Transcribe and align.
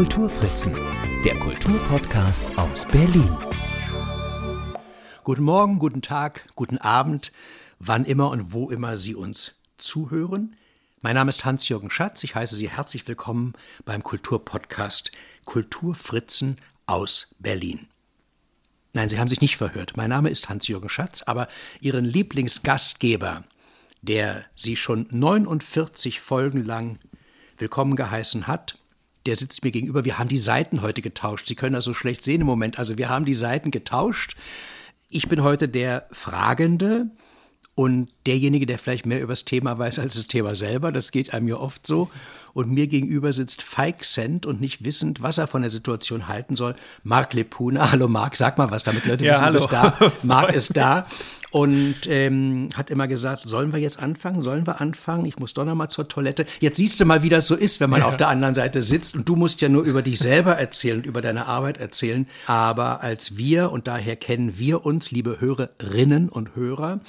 Kulturfritzen, 0.00 0.72
der 1.26 1.38
Kulturpodcast 1.38 2.46
aus 2.56 2.86
Berlin. 2.86 3.28
Guten 5.24 5.42
Morgen, 5.42 5.78
guten 5.78 6.00
Tag, 6.00 6.46
guten 6.54 6.78
Abend, 6.78 7.32
wann 7.78 8.06
immer 8.06 8.30
und 8.30 8.54
wo 8.54 8.70
immer 8.70 8.96
Sie 8.96 9.14
uns 9.14 9.56
zuhören. 9.76 10.56
Mein 11.02 11.16
Name 11.16 11.28
ist 11.28 11.44
Hans-Jürgen 11.44 11.90
Schatz. 11.90 12.24
Ich 12.24 12.34
heiße 12.34 12.56
Sie 12.56 12.70
herzlich 12.70 13.06
willkommen 13.06 13.52
beim 13.84 14.02
Kulturpodcast 14.02 15.12
Kulturfritzen 15.44 16.56
aus 16.86 17.34
Berlin. 17.38 17.86
Nein, 18.94 19.10
Sie 19.10 19.18
haben 19.18 19.28
sich 19.28 19.42
nicht 19.42 19.58
verhört. 19.58 19.98
Mein 19.98 20.08
Name 20.08 20.30
ist 20.30 20.48
Hans-Jürgen 20.48 20.88
Schatz, 20.88 21.24
aber 21.26 21.46
Ihren 21.82 22.06
Lieblingsgastgeber, 22.06 23.44
der 24.00 24.46
Sie 24.56 24.76
schon 24.76 25.08
49 25.10 26.20
Folgen 26.20 26.64
lang 26.64 26.98
willkommen 27.58 27.96
geheißen 27.96 28.46
hat, 28.46 28.79
der 29.26 29.36
sitzt 29.36 29.64
mir 29.64 29.70
gegenüber. 29.70 30.04
Wir 30.04 30.18
haben 30.18 30.28
die 30.28 30.38
Seiten 30.38 30.82
heute 30.82 31.02
getauscht. 31.02 31.46
Sie 31.46 31.54
können 31.54 31.74
das 31.74 31.84
so 31.84 31.94
schlecht 31.94 32.24
sehen 32.24 32.40
im 32.40 32.46
Moment. 32.46 32.78
Also 32.78 32.98
wir 32.98 33.08
haben 33.08 33.24
die 33.24 33.34
Seiten 33.34 33.70
getauscht. 33.70 34.36
Ich 35.10 35.28
bin 35.28 35.42
heute 35.42 35.68
der 35.68 36.06
Fragende 36.12 37.06
und 37.74 38.08
derjenige, 38.26 38.66
der 38.66 38.78
vielleicht 38.78 39.06
mehr 39.06 39.20
über 39.20 39.32
das 39.32 39.44
Thema 39.44 39.78
weiß 39.78 39.98
als 39.98 40.14
das 40.14 40.26
Thema 40.26 40.54
selber. 40.54 40.92
Das 40.92 41.12
geht 41.12 41.34
einem 41.34 41.48
ja 41.48 41.56
oft 41.56 41.86
so 41.86 42.10
und 42.52 42.70
mir 42.70 42.86
gegenüber 42.86 43.32
sitzt 43.32 43.62
feixend 43.62 44.46
und 44.46 44.60
nicht 44.60 44.84
wissend, 44.84 45.22
was 45.22 45.38
er 45.38 45.46
von 45.46 45.62
der 45.62 45.70
Situation 45.70 46.28
halten 46.28 46.56
soll. 46.56 46.74
Marc 47.04 47.32
Lepuna. 47.32 47.92
Hallo 47.92 48.08
Marc, 48.08 48.36
sag 48.36 48.58
mal 48.58 48.70
was, 48.70 48.82
damit 48.82 49.06
Leute 49.06 49.24
ja, 49.24 49.32
wissen, 49.32 49.44
hallo. 49.44 49.58
du 49.58 49.62
bist 49.62 49.72
da. 49.72 50.12
Marc 50.22 50.54
ist 50.54 50.76
da 50.76 51.06
und 51.50 51.96
ähm, 52.06 52.68
hat 52.74 52.90
immer 52.90 53.08
gesagt, 53.08 53.48
sollen 53.48 53.72
wir 53.72 53.80
jetzt 53.80 53.98
anfangen? 54.00 54.42
Sollen 54.42 54.66
wir 54.66 54.80
anfangen? 54.80 55.24
Ich 55.26 55.38
muss 55.38 55.54
doch 55.54 55.64
noch 55.64 55.74
mal 55.74 55.88
zur 55.88 56.06
Toilette. 56.08 56.46
Jetzt 56.60 56.76
siehst 56.76 57.00
du 57.00 57.04
mal, 57.04 57.22
wie 57.22 57.28
das 57.28 57.46
so 57.46 57.56
ist, 57.56 57.80
wenn 57.80 57.90
man 57.90 58.00
Ja. 58.00 58.06
auf 58.08 58.16
der 58.16 58.28
anderen 58.28 58.54
Seite 58.54 58.82
sitzt 58.82 59.16
und 59.16 59.28
du 59.28 59.36
musst 59.36 59.60
ja 59.60 59.68
nur 59.68 59.82
über 59.82 60.02
dich 60.02 60.18
selber 60.18 60.56
erzählen 60.56 60.98
und 60.98 61.06
über 61.06 61.20
deine 61.22 61.46
Arbeit 61.46 61.78
erzählen. 61.78 62.28
Aber 62.46 63.02
als 63.02 63.36
wir, 63.36 63.72
und 63.72 63.88
daher 63.88 64.16
kennen 64.16 64.58
wir 64.58 64.84
uns, 64.86 65.10
liebe 65.10 65.40
Hörerinnen 65.40 66.28
und 66.28 66.54
Hörer, 66.54 67.00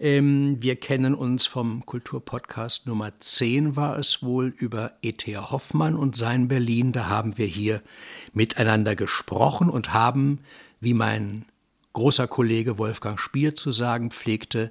ähm, 0.00 0.56
wir 0.60 0.76
kennen 0.76 1.14
uns 1.14 1.46
vom 1.46 1.84
Kulturpodcast 1.84 2.86
Nummer 2.86 3.10
10 3.18 3.74
war 3.74 3.98
es 3.98 4.22
wohl 4.22 4.54
über 4.56 4.92
E.T.A. 5.02 5.50
Hoffmann 5.50 5.96
und 5.96 6.14
sein 6.14 6.46
Berlin. 6.46 6.92
Da 6.92 7.08
haben 7.08 7.36
wir 7.36 7.46
hier 7.46 7.82
miteinander 8.32 8.94
gesprochen 8.94 9.68
und 9.70 9.92
haben, 9.92 10.38
wie 10.80 10.94
mein 10.94 11.46
großer 11.92 12.26
Kollege 12.28 12.78
Wolfgang 12.78 13.18
Spiel 13.18 13.54
zu 13.54 13.72
sagen 13.72 14.10
pflegte, 14.10 14.70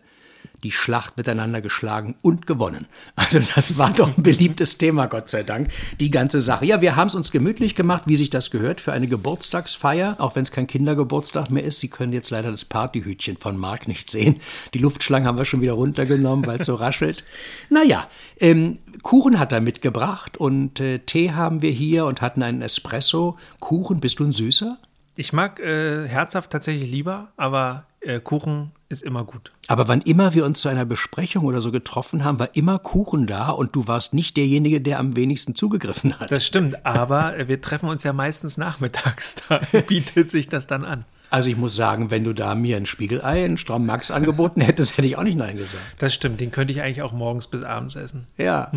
die 0.64 0.72
Schlacht 0.72 1.18
miteinander 1.18 1.62
geschlagen 1.62 2.16
und 2.22 2.48
gewonnen. 2.48 2.88
Also 3.16 3.40
das 3.56 3.78
war 3.78 3.94
doch 3.94 4.18
ein 4.18 4.24
beliebtes 4.24 4.78
Thema, 4.78 5.08
Gott 5.08 5.30
sei 5.30 5.44
Dank, 5.44 5.70
die 6.00 6.12
ganze 6.12 6.42
Sache. 6.42 6.66
Ja, 6.66 6.82
wir 6.82 6.96
haben 6.96 7.08
es 7.08 7.16
uns 7.16 7.32
gemütlich 7.32 7.76
gemacht, 7.76 8.04
wie 8.08 8.16
sich 8.16 8.30
das 8.30 8.50
gehört, 8.50 8.82
für 8.82 8.92
eine 8.92 9.08
Geburtstagsfeier, 9.08 10.16
auch 10.20 10.36
wenn 10.36 10.44
es 10.44 10.52
kein 10.52 10.68
Kindergeburtstag 10.68 11.52
mehr 11.52 11.64
ist. 11.64 11.80
Sie 11.80 11.90
können 11.90 12.14
jetzt 12.14 12.32
leider 12.32 12.52
das 12.52 12.66
Partyhütchen 12.66 13.38
von 13.38 13.58
Marc 13.58 13.88
nicht 13.88 14.10
sehen. 14.10 14.38
Die 14.74 14.80
Luftschlange 14.80 15.28
haben 15.28 15.38
wir 15.38 15.46
schon 15.46 15.62
wieder 15.62 15.74
runtergenommen, 15.74 16.46
weil 16.48 16.60
es 16.60 16.66
so 16.66 16.76
raschelt. 16.76 17.24
Naja, 17.70 18.08
ähm, 18.40 18.80
Kuchen 19.04 19.40
hat 19.40 19.52
er 19.52 19.62
mitgebracht 19.62 20.38
und 20.38 20.80
äh, 20.80 21.00
Tee 21.00 21.32
haben 21.32 21.62
wir 21.62 21.70
hier 21.70 22.06
und 22.06 22.22
hatten 22.22 22.42
einen 22.42 22.62
Espresso. 22.62 23.38
Kuchen, 23.60 24.00
bist 24.00 24.20
du 24.20 24.26
ein 24.26 24.32
Süßer? 24.32 24.78
Ich 25.20 25.34
mag 25.34 25.60
äh, 25.60 26.08
herzhaft 26.08 26.52
tatsächlich 26.52 26.92
lieber, 26.92 27.30
aber 27.38 27.86
äh, 28.02 28.20
Kuchen 28.20 28.72
ist 28.88 29.02
immer 29.02 29.24
gut. 29.24 29.52
Aber 29.66 29.88
wann 29.88 30.02
immer 30.02 30.36
wir 30.36 30.46
uns 30.46 30.62
zu 30.62 30.70
einer 30.70 30.86
Besprechung 30.86 31.46
oder 31.46 31.60
so 31.60 31.72
getroffen 31.72 32.24
haben, 32.24 32.38
war 32.40 32.56
immer 32.56 32.78
Kuchen 32.78 33.26
da 33.26 33.50
und 33.50 33.76
du 33.76 33.88
warst 33.88 34.14
nicht 34.14 34.38
derjenige, 34.38 34.80
der 34.80 35.00
am 35.00 35.16
wenigsten 35.16 35.56
zugegriffen 35.56 36.20
hat. 36.20 36.32
Das 36.32 36.46
stimmt, 36.46 36.86
aber 36.86 37.36
äh, 37.36 37.48
wir 37.48 37.60
treffen 37.60 37.90
uns 37.90 38.04
ja 38.04 38.14
meistens 38.14 38.58
nachmittags. 38.58 39.38
Da 39.50 39.60
bietet 39.88 40.30
sich 40.30 40.50
das 40.50 40.68
dann 40.68 40.86
an. 40.86 41.06
Also 41.32 41.50
ich 41.50 41.58
muss 41.58 41.76
sagen, 41.76 42.12
wenn 42.12 42.24
du 42.24 42.34
da 42.34 42.54
mir 42.54 42.78
ein 42.78 42.86
Spiegelei, 42.86 43.44
einen 43.44 43.58
Stramm 43.58 43.88
Max 43.88 44.12
angeboten 44.12 44.62
hättest, 44.62 44.98
hätte 44.98 45.08
ich 45.08 45.18
auch 45.18 45.24
nicht 45.24 45.38
Nein 45.38 45.58
gesagt. 45.58 45.84
Das 45.98 46.14
stimmt, 46.14 46.42
den 46.42 46.52
könnte 46.52 46.72
ich 46.74 46.82
eigentlich 46.82 47.02
auch 47.02 47.12
morgens 47.12 47.48
bis 47.48 47.64
abends 47.64 47.96
essen. 47.96 48.28
Ja. 48.38 48.72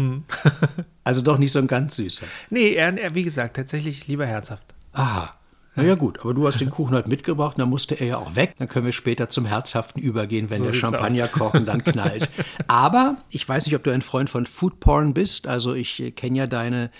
also 1.04 1.20
doch 1.20 1.36
nicht 1.36 1.52
so 1.52 1.58
ein 1.58 1.66
ganz 1.66 1.96
süßer. 1.96 2.26
Nee, 2.48 2.72
er, 2.72 2.96
er 2.98 3.14
wie 3.14 3.24
gesagt, 3.24 3.56
tatsächlich 3.56 4.08
lieber 4.08 4.26
herzhaft. 4.26 4.64
Aha. 4.92 5.34
Na 5.76 5.84
ja 5.84 5.94
gut, 5.94 6.18
aber 6.20 6.34
du 6.34 6.46
hast 6.46 6.60
den 6.60 6.68
Kuchen 6.68 6.96
heute 6.96 7.08
mitgebracht, 7.08 7.56
dann 7.58 7.70
musste 7.70 7.94
er 7.94 8.06
ja 8.06 8.18
auch 8.18 8.34
weg. 8.34 8.54
Dann 8.58 8.66
können 8.66 8.86
wir 8.86 8.92
später 8.92 9.30
zum 9.30 9.46
Herzhaften 9.46 10.02
übergehen, 10.02 10.50
wenn 10.50 10.58
So 10.58 10.64
der 10.64 10.72
sieht's 10.72 10.80
Champagner 10.80 11.24
aus. 11.26 11.32
kochen 11.32 11.64
dann 11.64 11.84
knallt. 11.84 12.28
Aber 12.66 13.16
ich 13.30 13.48
weiß 13.48 13.66
nicht, 13.66 13.76
ob 13.76 13.84
du 13.84 13.92
ein 13.92 14.02
Freund 14.02 14.28
von 14.28 14.46
Foodporn 14.46 15.14
bist. 15.14 15.46
Also 15.46 15.74
ich 15.74 16.00
äh, 16.00 16.10
kenne 16.10 16.38
ja 16.38 16.46
deine, 16.48 16.90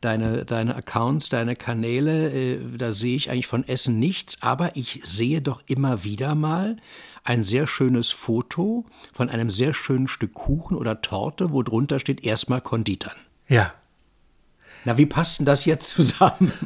deine, 0.00 0.46
deine 0.46 0.74
Accounts, 0.74 1.28
deine 1.28 1.54
Kanäle. 1.54 2.30
Äh, 2.32 2.58
da 2.78 2.94
sehe 2.94 3.14
ich 3.14 3.30
eigentlich 3.30 3.46
von 3.46 3.68
Essen 3.68 3.98
nichts. 3.98 4.42
Aber 4.42 4.74
ich 4.74 5.00
sehe 5.04 5.42
doch 5.42 5.62
immer 5.66 6.02
wieder 6.02 6.34
mal 6.34 6.76
ein 7.24 7.44
sehr 7.44 7.66
schönes 7.66 8.10
Foto 8.10 8.86
von 9.12 9.28
einem 9.28 9.50
sehr 9.50 9.74
schönen 9.74 10.08
Stück 10.08 10.32
Kuchen 10.32 10.76
oder 10.78 11.02
Torte, 11.02 11.52
wo 11.52 11.62
drunter 11.62 12.00
steht 12.00 12.24
erstmal 12.24 12.62
Konditern. 12.62 13.16
Ja. 13.48 13.74
Na, 14.86 14.96
wie 14.96 15.06
passt 15.06 15.38
denn 15.38 15.46
das 15.46 15.66
jetzt 15.66 15.90
zusammen? 15.90 16.52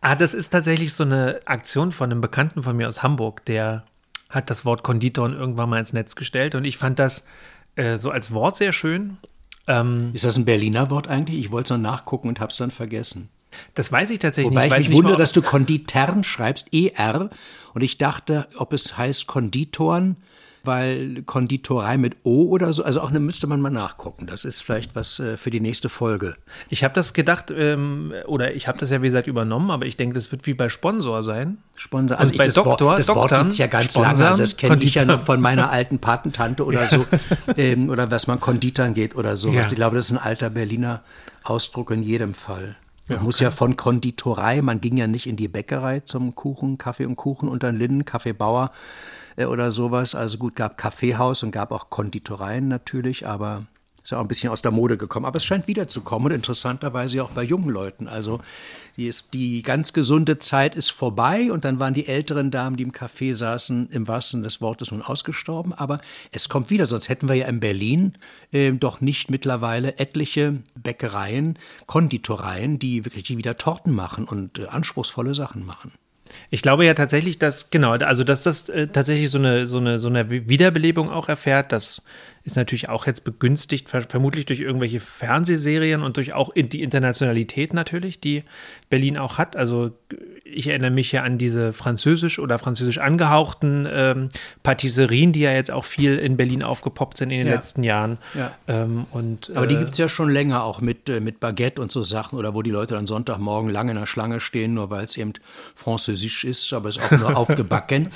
Ah, 0.00 0.14
das 0.14 0.32
ist 0.34 0.50
tatsächlich 0.50 0.94
so 0.94 1.04
eine 1.04 1.40
Aktion 1.44 1.92
von 1.92 2.10
einem 2.10 2.20
Bekannten 2.20 2.62
von 2.62 2.76
mir 2.76 2.88
aus 2.88 3.02
Hamburg, 3.02 3.44
der 3.44 3.84
hat 4.30 4.48
das 4.48 4.64
Wort 4.64 4.82
Konditorn 4.82 5.34
irgendwann 5.34 5.68
mal 5.68 5.78
ins 5.78 5.92
Netz 5.92 6.14
gestellt 6.14 6.54
und 6.54 6.64
ich 6.64 6.78
fand 6.78 6.98
das 6.98 7.26
äh, 7.76 7.98
so 7.98 8.10
als 8.10 8.32
Wort 8.32 8.56
sehr 8.56 8.72
schön. 8.72 9.18
Ähm, 9.66 10.10
Ist 10.14 10.24
das 10.24 10.36
ein 10.36 10.44
Berliner 10.44 10.88
Wort 10.90 11.08
eigentlich? 11.08 11.38
Ich 11.38 11.50
wollte 11.50 11.74
es 11.74 11.78
noch 11.78 11.90
nachgucken 11.90 12.28
und 12.28 12.40
habe 12.40 12.50
es 12.50 12.56
dann 12.56 12.70
vergessen. 12.70 13.28
das 13.74 13.92
weiß 13.92 14.10
ich 14.10 14.20
tatsächlich 14.20 14.52
Wobei 14.52 14.62
nicht. 14.62 14.72
ich 14.72 14.78
weiß 14.78 14.88
mich 14.88 14.96
wundere, 14.96 15.16
dass 15.16 15.32
du 15.32 15.42
Konditern 15.42 16.24
schreibst, 16.24 16.72
ER. 16.72 17.28
Und 17.74 17.82
ich 17.82 17.98
dachte, 17.98 18.48
ob 18.56 18.72
es 18.72 18.96
heißt 18.96 19.26
Konditoren, 19.26 20.16
weil 20.64 21.22
Konditorei 21.24 21.96
mit 21.98 22.16
O 22.22 22.42
oder 22.50 22.72
so. 22.72 22.84
Also 22.84 23.00
auch 23.00 23.10
da 23.10 23.18
müsste 23.18 23.46
man 23.46 23.60
mal 23.60 23.70
nachgucken. 23.70 24.26
Das 24.26 24.44
ist 24.44 24.62
vielleicht 24.62 24.94
was 24.94 25.18
äh, 25.18 25.36
für 25.36 25.50
die 25.50 25.60
nächste 25.60 25.88
Folge. 25.88 26.36
Ich 26.68 26.84
habe 26.84 26.92
das 26.94 27.14
gedacht, 27.14 27.50
ähm, 27.50 28.12
oder 28.26 28.54
ich 28.54 28.68
habe 28.68 28.78
das 28.78 28.90
ja 28.90 29.00
wie 29.02 29.06
gesagt 29.06 29.26
übernommen, 29.26 29.70
aber 29.70 29.86
ich 29.86 29.96
denke, 29.96 30.14
das 30.14 30.30
wird 30.32 30.46
wie 30.46 30.54
bei 30.54 30.68
Sponsor 30.68 31.22
sein. 31.24 31.58
Sponsor. 31.76 32.18
Also 32.18 32.30
Also, 32.32 32.38
bei 32.38 32.42
ich, 32.44 32.48
das 32.48 32.54
Doktor- 32.56 32.86
Wort, 32.86 32.98
das 32.98 33.08
Wort 33.08 33.16
Doktern, 33.18 33.40
gibt 33.42 33.52
es 33.52 33.58
ja 33.58 33.66
ganz 33.68 33.92
Sponsern, 33.92 34.12
lange. 34.12 34.26
Also 34.26 34.38
das 34.38 34.56
kenne 34.56 34.82
ich 34.82 34.94
ja 34.94 35.04
noch 35.04 35.20
von 35.24 35.40
meiner 35.40 35.70
alten 35.70 35.98
Patentante 35.98 36.64
oder 36.64 36.86
so. 36.86 37.06
ähm, 37.56 37.88
oder 37.88 38.10
was 38.10 38.26
man 38.26 38.38
Konditern 38.40 38.94
geht 38.94 39.16
oder 39.16 39.36
so. 39.36 39.50
Ja. 39.50 39.62
Ich 39.62 39.68
glaube, 39.74 39.96
das 39.96 40.06
ist 40.06 40.12
ein 40.12 40.18
alter 40.18 40.50
Berliner 40.50 41.02
Ausdruck 41.42 41.90
in 41.90 42.02
jedem 42.02 42.34
Fall. 42.34 42.76
Man 43.08 43.24
muss 43.24 43.40
ja 43.40 43.50
von 43.50 43.74
Konditorei, 43.76 44.62
man 44.62 44.80
ging 44.80 44.96
ja 44.96 45.08
nicht 45.08 45.26
in 45.26 45.34
die 45.34 45.48
Bäckerei 45.48 45.98
zum 45.98 46.36
Kuchen, 46.36 46.78
Kaffee 46.78 47.06
und 47.06 47.16
Kuchen 47.16 47.48
unter 47.48 47.72
den 47.72 47.76
Linden, 47.76 48.04
Kaffeebauer 48.04 48.70
oder 49.48 49.72
sowas. 49.72 50.14
Also 50.14 50.38
gut, 50.38 50.56
gab 50.56 50.76
Kaffeehaus 50.76 51.42
und 51.42 51.52
gab 51.52 51.72
auch 51.72 51.88
Konditoreien 51.88 52.68
natürlich, 52.68 53.26
aber 53.26 53.66
ist 54.02 54.12
ja 54.12 54.18
auch 54.18 54.22
ein 54.22 54.28
bisschen 54.28 54.50
aus 54.50 54.62
der 54.62 54.70
Mode 54.70 54.96
gekommen. 54.96 55.26
Aber 55.26 55.36
es 55.36 55.44
scheint 55.44 55.68
wiederzukommen 55.68 56.26
und 56.26 56.32
interessanterweise 56.32 57.22
auch 57.22 57.30
bei 57.30 57.42
jungen 57.42 57.68
Leuten. 57.68 58.08
Also 58.08 58.40
die, 58.96 59.06
ist, 59.06 59.34
die 59.34 59.62
ganz 59.62 59.92
gesunde 59.92 60.38
Zeit 60.38 60.74
ist 60.74 60.90
vorbei 60.90 61.52
und 61.52 61.64
dann 61.64 61.78
waren 61.78 61.94
die 61.94 62.06
älteren 62.06 62.50
Damen, 62.50 62.76
die 62.76 62.82
im 62.82 62.92
Café 62.92 63.34
saßen, 63.34 63.90
im 63.90 64.08
wahrsten 64.08 64.42
des 64.42 64.60
Wortes 64.60 64.90
nun 64.90 65.02
ausgestorben. 65.02 65.72
Aber 65.72 66.00
es 66.32 66.48
kommt 66.48 66.70
wieder, 66.70 66.86
sonst 66.86 67.08
hätten 67.08 67.28
wir 67.28 67.34
ja 67.34 67.46
in 67.46 67.60
Berlin 67.60 68.14
ähm, 68.52 68.80
doch 68.80 69.00
nicht 69.00 69.30
mittlerweile 69.30 69.98
etliche 69.98 70.62
Bäckereien, 70.74 71.58
Konditoreien, 71.86 72.78
die 72.78 73.04
wirklich 73.04 73.36
wieder 73.36 73.58
Torten 73.58 73.94
machen 73.94 74.24
und 74.24 74.58
äh, 74.58 74.66
anspruchsvolle 74.66 75.34
Sachen 75.34 75.64
machen. 75.64 75.92
Ich 76.50 76.62
glaube 76.62 76.84
ja 76.84 76.94
tatsächlich, 76.94 77.38
dass, 77.38 77.70
genau, 77.70 77.92
also 77.92 78.24
dass 78.24 78.42
das 78.42 78.68
äh, 78.68 78.88
tatsächlich 78.88 79.30
so 79.30 79.38
eine, 79.38 79.66
so, 79.66 79.78
eine, 79.78 79.98
so 79.98 80.08
eine 80.08 80.30
Wiederbelebung 80.30 81.10
auch 81.10 81.28
erfährt. 81.28 81.72
Das 81.72 82.02
ist 82.44 82.56
natürlich 82.56 82.88
auch 82.88 83.06
jetzt 83.06 83.24
begünstigt, 83.24 83.88
ver 83.88 84.02
vermutlich 84.02 84.46
durch 84.46 84.60
irgendwelche 84.60 85.00
Fernsehserien 85.00 86.02
und 86.02 86.16
durch 86.16 86.32
auch 86.32 86.50
in 86.50 86.68
die 86.68 86.82
Internationalität 86.82 87.74
natürlich, 87.74 88.20
die 88.20 88.44
Berlin 88.88 89.18
auch 89.18 89.38
hat. 89.38 89.56
Also 89.56 89.92
ich 90.52 90.66
erinnere 90.66 90.90
mich 90.90 91.12
ja 91.12 91.22
an 91.22 91.38
diese 91.38 91.72
französisch 91.72 92.38
oder 92.38 92.58
französisch 92.58 92.98
angehauchten 92.98 93.86
ähm, 93.90 94.28
Patisserien, 94.62 95.32
die 95.32 95.40
ja 95.40 95.52
jetzt 95.52 95.70
auch 95.70 95.84
viel 95.84 96.16
in 96.16 96.36
Berlin 96.36 96.62
aufgepoppt 96.62 97.18
sind 97.18 97.30
in 97.30 97.38
den 97.38 97.48
Ja. 97.48 97.54
letzten 97.54 97.82
Jahren. 97.82 98.18
Ja. 98.34 98.52
Ähm, 98.68 99.06
und, 99.10 99.50
Aber 99.56 99.66
die 99.66 99.74
äh, 99.76 99.78
gibt 99.78 99.92
es 99.92 99.98
ja 99.98 100.08
schon 100.08 100.30
länger, 100.30 100.64
auch 100.64 100.80
mit, 100.80 101.08
äh, 101.08 101.20
mit 101.20 101.40
Baguette 101.40 101.80
und 101.80 101.92
so 101.92 102.02
Sachen, 102.02 102.38
oder 102.38 102.54
wo 102.54 102.62
die 102.62 102.70
Leute 102.70 102.94
dann 102.94 103.06
Sonntagmorgen 103.06 103.70
lange 103.70 103.92
in 103.92 103.98
der 103.98 104.06
Schlange 104.06 104.40
stehen, 104.40 104.74
nur 104.74 104.90
weil 104.90 105.04
es 105.04 105.16
eben 105.16 105.32
französisch 105.74 106.44
ist, 106.44 106.72
aber 106.72 106.88
es 106.88 106.96
ist 106.96 107.02
auch 107.04 107.18
nur 107.18 107.36
aufgebacken. 107.36 108.08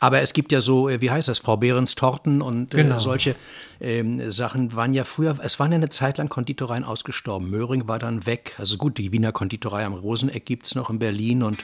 Aber 0.00 0.20
es 0.20 0.32
gibt 0.32 0.52
ja 0.52 0.60
so, 0.60 0.88
äh, 0.88 1.00
wie 1.00 1.10
heißt 1.10 1.28
das, 1.28 1.38
Frau 1.38 1.56
Behrens 1.56 1.94
Torten 1.94 2.42
und 2.42 2.74
äh, 2.74 2.78
Genau. 2.78 2.98
solche 2.98 3.36
ähm, 3.82 4.30
Sachen 4.30 4.74
waren 4.74 4.94
ja 4.94 5.02
früher, 5.04 5.36
es 5.42 5.58
waren 5.58 5.72
ja 5.72 5.76
eine 5.76 5.88
Zeit 5.88 6.18
lang 6.18 6.28
Konditoreien 6.28 6.84
ausgestorben. 6.84 7.50
Möhring 7.50 7.88
war 7.88 7.98
dann 7.98 8.26
weg. 8.26 8.54
Also 8.58 8.76
gut, 8.76 8.96
die 8.96 9.10
Wiener 9.10 9.32
Konditorei 9.32 9.84
am 9.84 9.94
Roseneck 9.94 10.46
gibt 10.46 10.66
es 10.66 10.76
noch 10.76 10.88
in 10.88 11.00
Berlin 11.00 11.42
und 11.42 11.58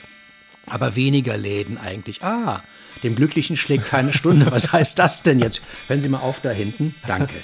aber 0.67 0.97
weniger 0.97 1.37
Läden 1.37 1.79
eigentlich. 1.79 2.23
Ah, 2.25 2.61
dem 3.05 3.15
Glücklichen 3.15 3.57
schlägt 3.57 3.87
keine 3.87 4.13
Stunde. 4.13 4.51
Was 4.51 4.73
heißt 4.73 4.99
das 4.99 5.23
denn 5.23 5.39
jetzt? 5.39 5.63
Hören 5.87 6.03
Sie 6.03 6.09
mal 6.09 6.19
auf 6.19 6.41
da 6.41 6.51
hinten. 6.51 6.95
Danke. 7.07 7.35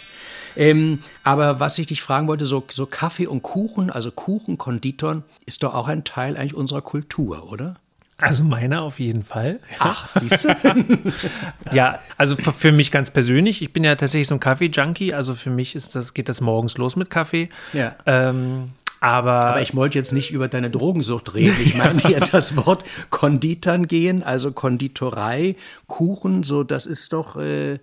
Ähm, 0.56 1.00
aber 1.23 1.61
was 1.61 1.79
ich 1.79 1.87
dich 1.87 2.03
fragen 2.03 2.27
wollte, 2.29 2.44
so, 2.44 2.65
so 2.69 2.87
Kaffee 2.87 3.27
und 3.27 3.43
Kuchen, 3.43 3.91
also 3.91 4.11
Kuchen, 4.11 4.59
Konditorn, 4.59 5.25
ist 5.47 5.62
doch 5.62 5.75
auch 5.75 5.88
ein 5.88 6.05
Teil 6.05 6.37
eigentlich 6.37 6.55
unserer 6.55 6.82
Kultur, 6.82 7.50
oder? 7.50 7.77
Also 8.16 8.44
meiner 8.44 8.82
auf 8.82 9.00
jeden 9.00 9.25
Fall. 9.25 9.58
Ach, 9.81 10.08
siehst 10.14 10.44
du? 10.44 10.55
ja, 11.72 11.99
also 12.16 12.37
für, 12.37 12.70
mich 12.70 12.93
ganz 12.93 13.11
persönlich, 13.11 13.61
ich 13.61 13.72
bin 13.72 13.82
ja 13.82 13.96
tatsächlich 13.96 14.28
so 14.28 14.34
ein 14.34 14.40
Kaffee-Junkie, 14.40 15.12
also 15.12 15.34
für 15.34 15.50
mich 15.50 15.75
ist 15.75 15.94
das, 15.94 16.14
geht 16.14 16.28
das 16.28 16.40
morgens 16.40 16.78
los 16.78 16.94
mit 16.94 17.11
Kaffee. 17.11 17.49
Ja. 17.72 17.96
Ähm, 18.06 18.70
aber, 19.00 19.44
aber 19.44 19.62
ich 19.62 19.75
wollte 19.75 19.99
jetzt 19.99 20.12
nicht 20.12 20.31
über 20.31 20.49
deine 20.49 20.70
Drogensucht 20.70 21.34
reden. 21.34 21.56
Ich 21.62 21.75
meine 21.75 22.00
jetzt 22.08 22.32
das 22.32 22.56
Wort 22.56 22.84
Konditern 23.11 23.87
gehen, 23.88 24.22
also 24.22 24.52
Konditorei, 24.52 25.56
Kuchen, 25.88 26.43
so 26.43 26.62
das 26.62 26.87
ist 26.87 27.12
doch, 27.12 27.37
äh, 27.37 27.81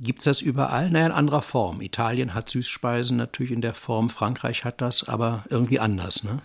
gibt 0.00 0.20
es 0.20 0.24
das 0.24 0.40
überall? 0.40 0.90
Naja, 0.90 1.06
in 1.06 1.12
anderer 1.12 1.42
Form. 1.42 1.82
Italien 1.82 2.34
hat 2.34 2.48
Süßspeisen 2.48 3.16
natürlich 3.16 3.52
in 3.52 3.60
der 3.60 3.74
Form, 3.74 4.10
Frankreich 4.10 4.64
hat 4.64 4.80
das, 4.80 5.06
aber 5.06 5.44
irgendwie 5.50 5.78
anders, 5.78 6.24
ne? 6.24 6.38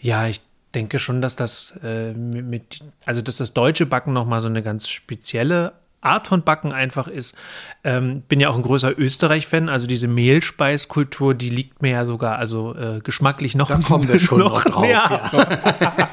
Ja, 0.00 0.26
ich 0.26 0.40
denke 0.74 0.98
schon, 0.98 1.20
dass 1.20 1.36
das 1.36 1.78
äh, 1.82 2.12
mit, 2.12 2.80
also 3.04 3.22
dass 3.22 3.36
das 3.36 3.52
deutsche 3.52 3.86
Backen 3.86 4.12
nochmal 4.12 4.40
so 4.40 4.48
eine 4.48 4.62
ganz 4.62 4.88
spezielle 4.88 5.72
Art 6.00 6.28
von 6.28 6.42
Backen 6.42 6.72
einfach 6.72 7.08
ist. 7.08 7.36
Ähm, 7.84 8.22
bin 8.22 8.40
ja 8.40 8.48
auch 8.48 8.56
ein 8.56 8.62
größer 8.62 8.98
Österreich-Fan, 8.98 9.68
also 9.68 9.86
diese 9.86 10.08
Mehlspeiskultur, 10.08 11.34
die 11.34 11.50
liegt 11.50 11.82
mir 11.82 11.90
ja 11.92 12.04
sogar, 12.04 12.38
also 12.38 12.74
äh, 12.74 13.00
geschmacklich 13.00 13.54
noch. 13.54 13.68
Da 13.68 13.78
kommen 13.78 14.08
wir 14.08 14.18
schon 14.20 14.38
noch, 14.38 14.64
noch 14.64 14.72
drauf. 14.72 14.88
Ja. 14.88 16.10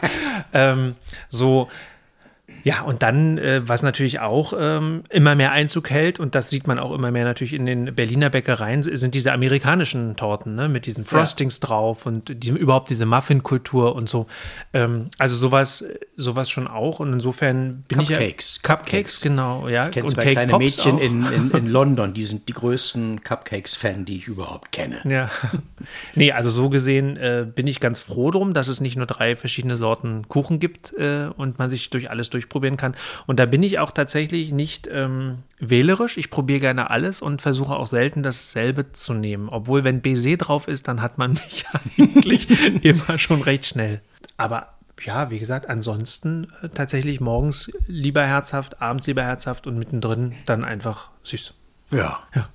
ähm, 0.53 0.95
so 1.29 1.69
ja, 2.63 2.81
und 2.81 3.03
dann, 3.03 3.37
äh, 3.37 3.61
was 3.67 3.81
natürlich 3.81 4.19
auch 4.19 4.53
ähm, 4.59 5.03
immer 5.09 5.35
mehr 5.35 5.51
Einzug 5.51 5.89
hält, 5.89 6.19
und 6.19 6.35
das 6.35 6.49
sieht 6.49 6.67
man 6.67 6.79
auch 6.79 6.91
immer 6.91 7.11
mehr 7.11 7.23
natürlich 7.23 7.53
in 7.53 7.65
den 7.65 7.95
Berliner 7.95 8.29
Bäckereien, 8.29 8.83
sind 8.83 9.15
diese 9.15 9.31
amerikanischen 9.31 10.15
Torten, 10.15 10.55
ne, 10.55 10.67
mit 10.67 10.85
diesen 10.85 11.05
Frostings 11.05 11.59
ja. 11.61 11.67
drauf 11.67 12.05
und 12.05 12.43
die, 12.43 12.49
überhaupt 12.49 12.89
diese 12.89 13.05
Muffin-Kultur 13.05 13.95
und 13.95 14.09
so. 14.09 14.27
Ähm, 14.73 15.09
also 15.17 15.35
sowas, 15.35 15.85
sowas 16.15 16.49
schon 16.49 16.67
auch. 16.67 16.99
Und 16.99 17.13
insofern 17.13 17.83
bin 17.87 17.99
Cupcakes. 17.99 18.07
ich 18.07 18.09
ja. 18.09 18.17
Cupcakes. 18.17 18.61
Cupcakes, 18.63 19.21
genau, 19.21 19.67
ja. 19.69 19.85
Ich 19.85 19.91
kenne 19.93 20.07
zwei 20.07 20.23
Cake 20.23 20.35
kleine 20.35 20.51
Pops 20.51 20.65
Mädchen 20.65 20.97
in, 20.97 21.25
in, 21.31 21.51
in 21.57 21.67
London, 21.67 22.13
die 22.13 22.23
sind 22.23 22.49
die 22.49 22.53
größten 22.53 23.23
Cupcakes-Fan, 23.23 24.03
die 24.03 24.17
ich 24.17 24.27
überhaupt 24.27 24.71
kenne. 24.71 25.01
Ja. 25.05 25.29
nee, 26.15 26.31
also 26.33 26.49
so 26.49 26.69
gesehen 26.69 27.15
äh, 27.17 27.45
bin 27.45 27.65
ich 27.67 27.79
ganz 27.79 28.01
froh 28.01 28.31
drum, 28.31 28.53
dass 28.53 28.67
es 28.67 28.81
nicht 28.81 28.97
nur 28.97 29.05
drei 29.05 29.35
verschiedene 29.35 29.77
Sorten 29.77 30.27
Kuchen 30.27 30.59
gibt 30.59 30.93
äh, 30.97 31.29
und 31.37 31.59
man 31.59 31.69
sich 31.69 31.89
durch 31.89 32.09
alles 32.09 32.29
durchprobiert 32.29 32.46
ausprobieren 32.47 32.77
kann. 32.77 32.95
Und 33.25 33.39
da 33.39 33.45
bin 33.45 33.63
ich 33.63 33.79
auch 33.79 33.91
tatsächlich 33.91 34.51
nicht 34.51 34.87
ähm, 34.91 35.39
wählerisch. 35.59 36.17
Ich 36.17 36.29
probiere 36.29 36.59
gerne 36.59 36.89
alles 36.89 37.21
und 37.21 37.41
versuche 37.41 37.75
auch 37.75 37.87
selten 37.87 38.23
dasselbe 38.23 38.91
zu 38.93 39.13
nehmen. 39.13 39.49
Obwohl, 39.49 39.83
wenn 39.83 40.01
Baiser 40.01 40.37
drauf 40.37 40.67
ist, 40.67 40.87
dann 40.87 41.01
hat 41.01 41.17
man 41.17 41.33
mich 41.47 41.65
eigentlich 41.97 42.83
immer 42.83 43.19
schon 43.19 43.41
recht 43.41 43.65
schnell. 43.65 44.01
Aber 44.37 44.73
ja, 45.03 45.29
wie 45.29 45.39
gesagt, 45.39 45.69
ansonsten 45.69 46.47
äh, 46.61 46.69
tatsächlich 46.69 47.19
morgens 47.19 47.71
lieber 47.85 48.23
herzhaft, 48.23 48.81
abends 48.81 49.05
lieber 49.07 49.23
herzhaft 49.23 49.67
und 49.67 49.77
mittendrin 49.77 50.33
dann 50.45 50.63
einfach 50.63 51.11
süß. 51.23 51.53
Ja. 51.91 52.19
Ja. 52.33 52.49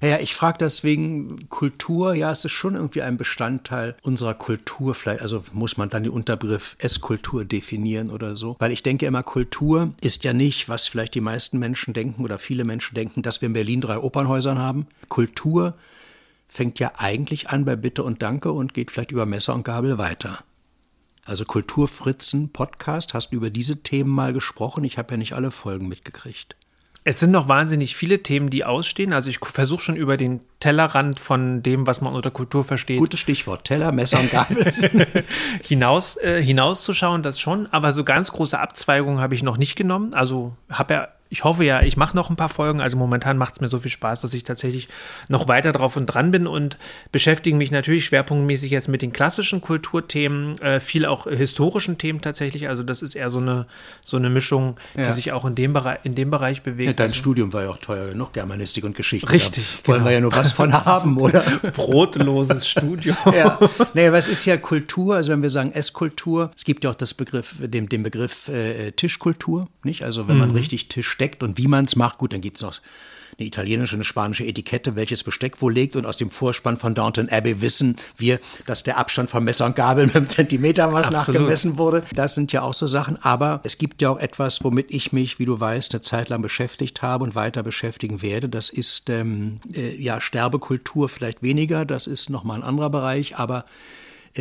Ja, 0.00 0.18
ich 0.18 0.34
frage 0.34 0.58
deswegen 0.58 1.48
Kultur, 1.48 2.14
ja, 2.14 2.30
es 2.30 2.44
ist 2.44 2.52
schon 2.52 2.74
irgendwie 2.74 3.02
ein 3.02 3.16
Bestandteil 3.16 3.96
unserer 4.02 4.34
Kultur, 4.34 4.94
vielleicht, 4.94 5.22
also 5.22 5.42
muss 5.52 5.76
man 5.76 5.88
dann 5.88 6.02
den 6.02 6.12
Unterbegriff 6.12 6.76
Esskultur 6.78 7.44
definieren 7.44 8.10
oder 8.10 8.36
so. 8.36 8.56
Weil 8.58 8.72
ich 8.72 8.82
denke 8.82 9.06
immer, 9.06 9.22
Kultur 9.22 9.94
ist 10.00 10.24
ja 10.24 10.32
nicht, 10.32 10.68
was 10.68 10.88
vielleicht 10.88 11.14
die 11.14 11.20
meisten 11.20 11.58
Menschen 11.58 11.94
denken 11.94 12.24
oder 12.24 12.38
viele 12.38 12.64
Menschen 12.64 12.94
denken, 12.94 13.22
dass 13.22 13.40
wir 13.40 13.46
in 13.46 13.54
Berlin 13.54 13.80
drei 13.80 13.98
Opernhäusern 13.98 14.58
haben. 14.58 14.86
Kultur 15.08 15.74
fängt 16.46 16.78
ja 16.78 16.92
eigentlich 16.96 17.48
an 17.48 17.64
bei 17.64 17.76
Bitte 17.76 18.02
und 18.02 18.22
Danke 18.22 18.52
und 18.52 18.74
geht 18.74 18.90
vielleicht 18.90 19.12
über 19.12 19.26
Messer 19.26 19.54
und 19.54 19.64
Gabel 19.64 19.98
weiter. 19.98 20.44
Also 21.24 21.44
Kulturfritzen 21.44 22.50
Podcast, 22.50 23.12
hast 23.12 23.30
du 23.30 23.36
über 23.36 23.50
diese 23.50 23.82
Themen 23.82 24.10
mal 24.10 24.32
gesprochen? 24.32 24.84
Ich 24.84 24.96
habe 24.96 25.14
ja 25.14 25.16
nicht 25.16 25.32
alle 25.32 25.50
Folgen 25.50 25.88
mitgekriegt. 25.88 26.56
Es 27.08 27.20
sind 27.20 27.30
noch 27.30 27.46
wahnsinnig 27.46 27.94
viele 27.94 28.24
Themen, 28.24 28.50
die 28.50 28.64
ausstehen. 28.64 29.12
Also 29.12 29.30
ich 29.30 29.38
versuche 29.40 29.80
schon 29.80 29.94
über 29.94 30.16
den 30.16 30.40
Tellerrand 30.58 31.20
von 31.20 31.62
dem, 31.62 31.86
was 31.86 32.00
man 32.00 32.12
unter 32.12 32.32
Kultur 32.32 32.64
versteht. 32.64 32.98
Gutes 32.98 33.20
Stichwort, 33.20 33.62
Teller, 33.62 33.92
Messer 33.92 34.18
und 34.18 34.32
Gabel. 34.32 34.66
hinaus, 35.62 36.16
äh, 36.16 36.42
hinauszuschauen, 36.42 37.22
das 37.22 37.38
schon. 37.38 37.68
Aber 37.70 37.92
so 37.92 38.02
ganz 38.02 38.32
große 38.32 38.58
Abzweigungen 38.58 39.20
habe 39.20 39.36
ich 39.36 39.44
noch 39.44 39.56
nicht 39.56 39.76
genommen. 39.76 40.14
Also 40.14 40.56
habe 40.68 40.94
ja 40.94 41.08
ich 41.28 41.44
hoffe 41.44 41.64
ja, 41.64 41.82
ich 41.82 41.96
mache 41.96 42.14
noch 42.16 42.30
ein 42.30 42.36
paar 42.36 42.48
Folgen. 42.48 42.80
Also 42.80 42.96
momentan 42.96 43.36
macht 43.36 43.54
es 43.54 43.60
mir 43.60 43.68
so 43.68 43.78
viel 43.80 43.90
Spaß, 43.90 44.20
dass 44.20 44.32
ich 44.34 44.44
tatsächlich 44.44 44.88
noch 45.28 45.48
weiter 45.48 45.72
drauf 45.72 45.96
und 45.96 46.06
dran 46.06 46.30
bin 46.30 46.46
und 46.46 46.78
beschäftige 47.12 47.56
mich 47.56 47.70
natürlich 47.70 48.04
schwerpunktmäßig 48.06 48.70
jetzt 48.70 48.88
mit 48.88 49.02
den 49.02 49.12
klassischen 49.12 49.60
Kulturthemen, 49.60 50.58
äh, 50.60 50.80
viel 50.80 51.04
auch 51.06 51.26
historischen 51.26 51.98
Themen 51.98 52.20
tatsächlich. 52.20 52.68
Also 52.68 52.82
das 52.82 53.02
ist 53.02 53.14
eher 53.14 53.30
so 53.30 53.38
eine, 53.38 53.66
so 54.04 54.16
eine 54.16 54.30
Mischung, 54.30 54.76
die 54.94 55.00
Ja. 55.00 55.12
sich 55.12 55.32
auch 55.32 55.44
in 55.44 55.54
dem, 55.54 55.72
Bereich, 55.72 55.98
in 56.04 56.14
dem 56.14 56.30
Bereich 56.30 56.62
bewegt. 56.62 56.86
Ja, 56.86 56.92
dein 56.92 57.04
Also 57.08 57.16
Studium 57.16 57.52
war 57.52 57.64
ja 57.64 57.70
auch 57.70 57.78
teuer 57.78 58.08
genug, 58.08 58.32
Germanistik 58.32 58.84
und 58.84 58.96
Geschichte. 58.96 59.30
Richtig, 59.32 59.82
wollen 59.84 59.98
genau. 60.00 60.08
wir 60.10 60.14
ja 60.14 60.20
nur 60.20 60.32
was 60.32 60.52
von 60.52 60.72
haben, 60.72 61.16
oder? 61.20 61.42
brotloses 61.74 62.68
Studio. 62.68 63.14
ja. 63.32 63.58
Nee, 63.94 64.12
was 64.12 64.28
ist 64.28 64.44
ja 64.44 64.56
Kultur? 64.56 65.16
Also 65.16 65.32
wenn 65.32 65.42
wir 65.42 65.50
sagen 65.50 65.72
Esskultur, 65.72 66.50
es 66.56 66.64
gibt 66.64 66.84
ja 66.84 66.90
auch 66.90 66.94
das 66.94 67.14
Begriff, 67.14 67.56
den, 67.60 67.88
den 67.88 68.02
Begriff 68.02 68.48
äh, 68.48 68.92
Tischkultur, 68.92 69.68
nicht? 69.82 70.02
Also 70.02 70.28
wenn 70.28 70.38
man 70.38 70.50
richtig 70.50 70.88
Tisch 70.88 71.15
deckt 71.16 71.42
und 71.42 71.58
wie 71.58 71.68
man 71.68 71.84
es 71.84 71.96
macht, 71.96 72.18
gut, 72.18 72.32
dann 72.32 72.40
gibt 72.40 72.56
es 72.56 72.62
noch 72.62 72.80
eine 73.38 73.46
italienische, 73.46 73.96
eine 73.96 74.04
spanische 74.04 74.44
Etikette, 74.44 74.96
welches 74.96 75.22
Besteck 75.22 75.60
wo 75.60 75.68
liegt. 75.68 75.96
Und 75.96 76.06
aus 76.06 76.16
dem 76.16 76.30
Vorspann 76.30 76.76
von 76.76 76.94
Downton 76.94 77.28
Abbey 77.28 77.60
wissen 77.60 77.96
wir, 78.16 78.40
dass 78.64 78.82
der 78.82 78.96
Abstand 78.98 79.28
von 79.28 79.44
Messer 79.44 79.66
und 79.66 79.76
Gabel 79.76 80.06
mit 80.06 80.16
einem 80.16 80.26
Zentimeter 80.26 80.92
was 80.92 81.08
Absolut. 81.08 81.40
nachgemessen 81.40 81.78
wurde. 81.78 82.02
Das 82.14 82.34
sind 82.34 82.52
ja 82.52 82.62
auch 82.62 82.74
so 82.74 82.86
Sachen. 82.86 83.22
Aber 83.22 83.60
es 83.64 83.78
gibt 83.78 84.00
ja 84.00 84.10
auch 84.10 84.18
etwas, 84.18 84.64
womit 84.64 84.86
ich 84.90 85.12
mich, 85.12 85.38
wie 85.38 85.44
du 85.44 85.58
weißt, 85.60 85.92
eine 85.92 86.00
Zeit 86.00 86.28
lang 86.28 86.40
beschäftigt 86.40 87.02
habe 87.02 87.24
und 87.24 87.34
weiter 87.34 87.62
beschäftigen 87.62 88.22
werde. 88.22 88.48
Das 88.48 88.70
ist 88.70 89.10
ähm, 89.10 89.60
äh, 89.74 89.94
ja 89.96 90.20
Sterbekultur 90.20 91.08
vielleicht 91.08 91.42
weniger. 91.42 91.84
Das 91.84 92.06
ist 92.06 92.30
nochmal 92.30 92.58
ein 92.58 92.64
anderer 92.64 92.90
Bereich. 92.90 93.36
Aber 93.36 93.66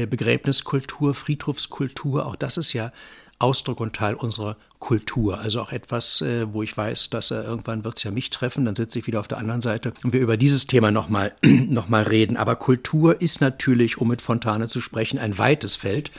Begräbniskultur, 0.05 1.13
Friedhofskultur, 1.13 2.25
auch 2.25 2.35
das 2.35 2.57
ist 2.57 2.73
ja 2.73 2.91
Ausdruck 3.37 3.81
und 3.81 3.93
Teil 3.93 4.15
unserer 4.15 4.55
Kultur. 4.79 5.39
Also 5.39 5.61
auch 5.61 5.71
etwas, 5.71 6.21
äh, 6.21 6.53
wo 6.53 6.63
ich 6.63 6.75
weiß, 6.75 7.09
dass 7.09 7.31
äh, 7.31 7.41
irgendwann 7.41 7.83
wird 7.83 7.97
es 7.97 8.03
ja 8.03 8.11
mich 8.11 8.29
treffen, 8.29 8.65
dann 8.65 8.75
sitze 8.75 8.99
ich 8.99 9.07
wieder 9.07 9.19
auf 9.19 9.27
der 9.27 9.39
anderen 9.39 9.61
Seite 9.61 9.93
und 10.03 10.13
wir 10.13 10.21
über 10.21 10.37
dieses 10.37 10.67
Thema 10.67 10.91
nochmal 10.91 11.33
noch 11.41 11.89
mal 11.89 12.03
reden. 12.03 12.37
Aber 12.37 12.55
Kultur 12.55 13.21
ist 13.21 13.41
natürlich, 13.41 13.97
um 13.97 14.07
mit 14.07 14.21
Fontane 14.21 14.67
zu 14.67 14.79
sprechen, 14.79 15.19
ein 15.19 15.37
weites 15.37 15.75
Feld. 15.75 16.11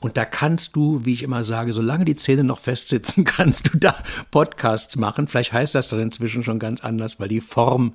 Und 0.00 0.16
da 0.16 0.24
kannst 0.24 0.76
du, 0.76 1.00
wie 1.04 1.12
ich 1.12 1.24
immer 1.24 1.44
sage, 1.44 1.72
solange 1.72 2.04
die 2.04 2.16
Zähne 2.16 2.44
noch 2.44 2.58
festsitzen, 2.58 3.24
kannst 3.24 3.72
du 3.72 3.78
da 3.78 3.96
Podcasts 4.30 4.96
machen. 4.96 5.28
Vielleicht 5.28 5.52
heißt 5.52 5.74
das 5.74 5.88
dann 5.88 6.00
inzwischen 6.00 6.42
schon 6.42 6.58
ganz 6.58 6.82
anders, 6.82 7.20
weil 7.20 7.28
die 7.28 7.40
Form 7.40 7.94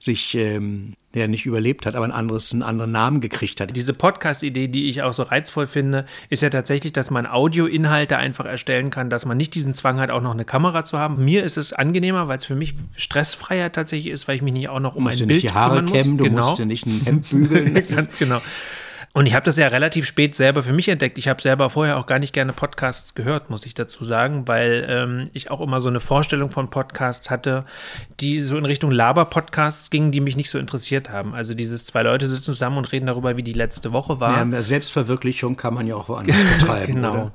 sich 0.00 0.34
ähm, 0.34 0.94
ja 1.14 1.26
nicht 1.26 1.44
überlebt 1.44 1.84
hat, 1.84 1.94
aber 1.94 2.06
ein 2.06 2.10
anderes, 2.10 2.52
einen 2.52 2.62
anderen 2.62 2.90
Namen 2.90 3.20
gekriegt 3.20 3.60
hat. 3.60 3.76
Diese 3.76 3.92
Podcast-Idee, 3.92 4.68
die 4.68 4.88
ich 4.88 5.02
auch 5.02 5.12
so 5.12 5.24
reizvoll 5.24 5.66
finde, 5.66 6.06
ist 6.30 6.42
ja 6.42 6.48
tatsächlich, 6.48 6.94
dass 6.94 7.10
man 7.10 7.26
Audioinhalte 7.26 8.16
einfach 8.16 8.46
erstellen 8.46 8.88
kann, 8.88 9.10
dass 9.10 9.26
man 9.26 9.36
nicht 9.36 9.54
diesen 9.54 9.74
Zwang 9.74 10.00
hat, 10.00 10.10
auch 10.10 10.22
noch 10.22 10.32
eine 10.32 10.46
Kamera 10.46 10.84
zu 10.86 10.98
haben. 10.98 11.22
Mir 11.22 11.44
ist 11.44 11.58
es 11.58 11.74
angenehmer, 11.74 12.28
weil 12.28 12.38
es 12.38 12.46
für 12.46 12.54
mich 12.54 12.74
stressfreier 12.96 13.72
tatsächlich 13.72 14.10
ist, 14.12 14.26
weil 14.26 14.36
ich 14.36 14.42
mich 14.42 14.54
nicht 14.54 14.70
auch 14.70 14.80
noch 14.80 14.94
um 14.96 15.04
Du 15.04 15.10
musst 15.10 15.20
ein 15.20 15.28
dir 15.28 15.34
nicht 15.34 15.42
Bild 15.42 15.52
die 15.52 15.58
Haare 15.58 15.76
kümmern 15.76 15.92
muss. 15.92 16.02
kämmen, 16.02 16.18
du 16.18 16.24
genau. 16.24 16.36
musst 16.38 16.58
dir 16.58 16.66
nicht 16.66 16.86
ein 16.86 17.00
Hemd 17.04 17.30
bügeln. 17.30 17.74
Ganz 17.74 18.16
genau. 18.16 18.40
Und 19.12 19.26
ich 19.26 19.34
habe 19.34 19.44
das 19.44 19.56
ja 19.56 19.66
relativ 19.66 20.06
spät 20.06 20.36
selber 20.36 20.62
für 20.62 20.72
mich 20.72 20.88
entdeckt. 20.88 21.18
Ich 21.18 21.26
habe 21.26 21.42
selber 21.42 21.68
vorher 21.68 21.98
auch 21.98 22.06
gar 22.06 22.20
nicht 22.20 22.32
gerne 22.32 22.52
Podcasts 22.52 23.16
gehört, 23.16 23.50
muss 23.50 23.66
ich 23.66 23.74
dazu 23.74 24.04
sagen, 24.04 24.46
weil 24.46 24.86
ähm, 24.88 25.30
ich 25.32 25.50
auch 25.50 25.60
immer 25.60 25.80
so 25.80 25.88
eine 25.88 25.98
Vorstellung 25.98 26.52
von 26.52 26.70
Podcasts 26.70 27.28
hatte, 27.28 27.64
die 28.20 28.38
so 28.38 28.56
in 28.56 28.64
Richtung 28.64 28.92
Laber-Podcasts 28.92 29.90
gingen, 29.90 30.12
die 30.12 30.20
mich 30.20 30.36
nicht 30.36 30.48
so 30.48 30.60
interessiert 30.60 31.10
haben. 31.10 31.34
Also 31.34 31.54
dieses 31.54 31.86
zwei 31.86 32.04
Leute 32.04 32.28
sitzen 32.28 32.44
zusammen 32.44 32.78
und 32.78 32.92
reden 32.92 33.06
darüber, 33.06 33.36
wie 33.36 33.42
die 33.42 33.52
letzte 33.52 33.92
Woche 33.92 34.20
war. 34.20 34.46
Ja, 34.48 34.62
Selbstverwirklichung 34.62 35.56
kann 35.56 35.74
man 35.74 35.88
ja 35.88 35.96
auch 35.96 36.08
woanders 36.08 36.36
betreiben. 36.58 36.94
Genau. 36.94 37.12
Oder? 37.12 37.32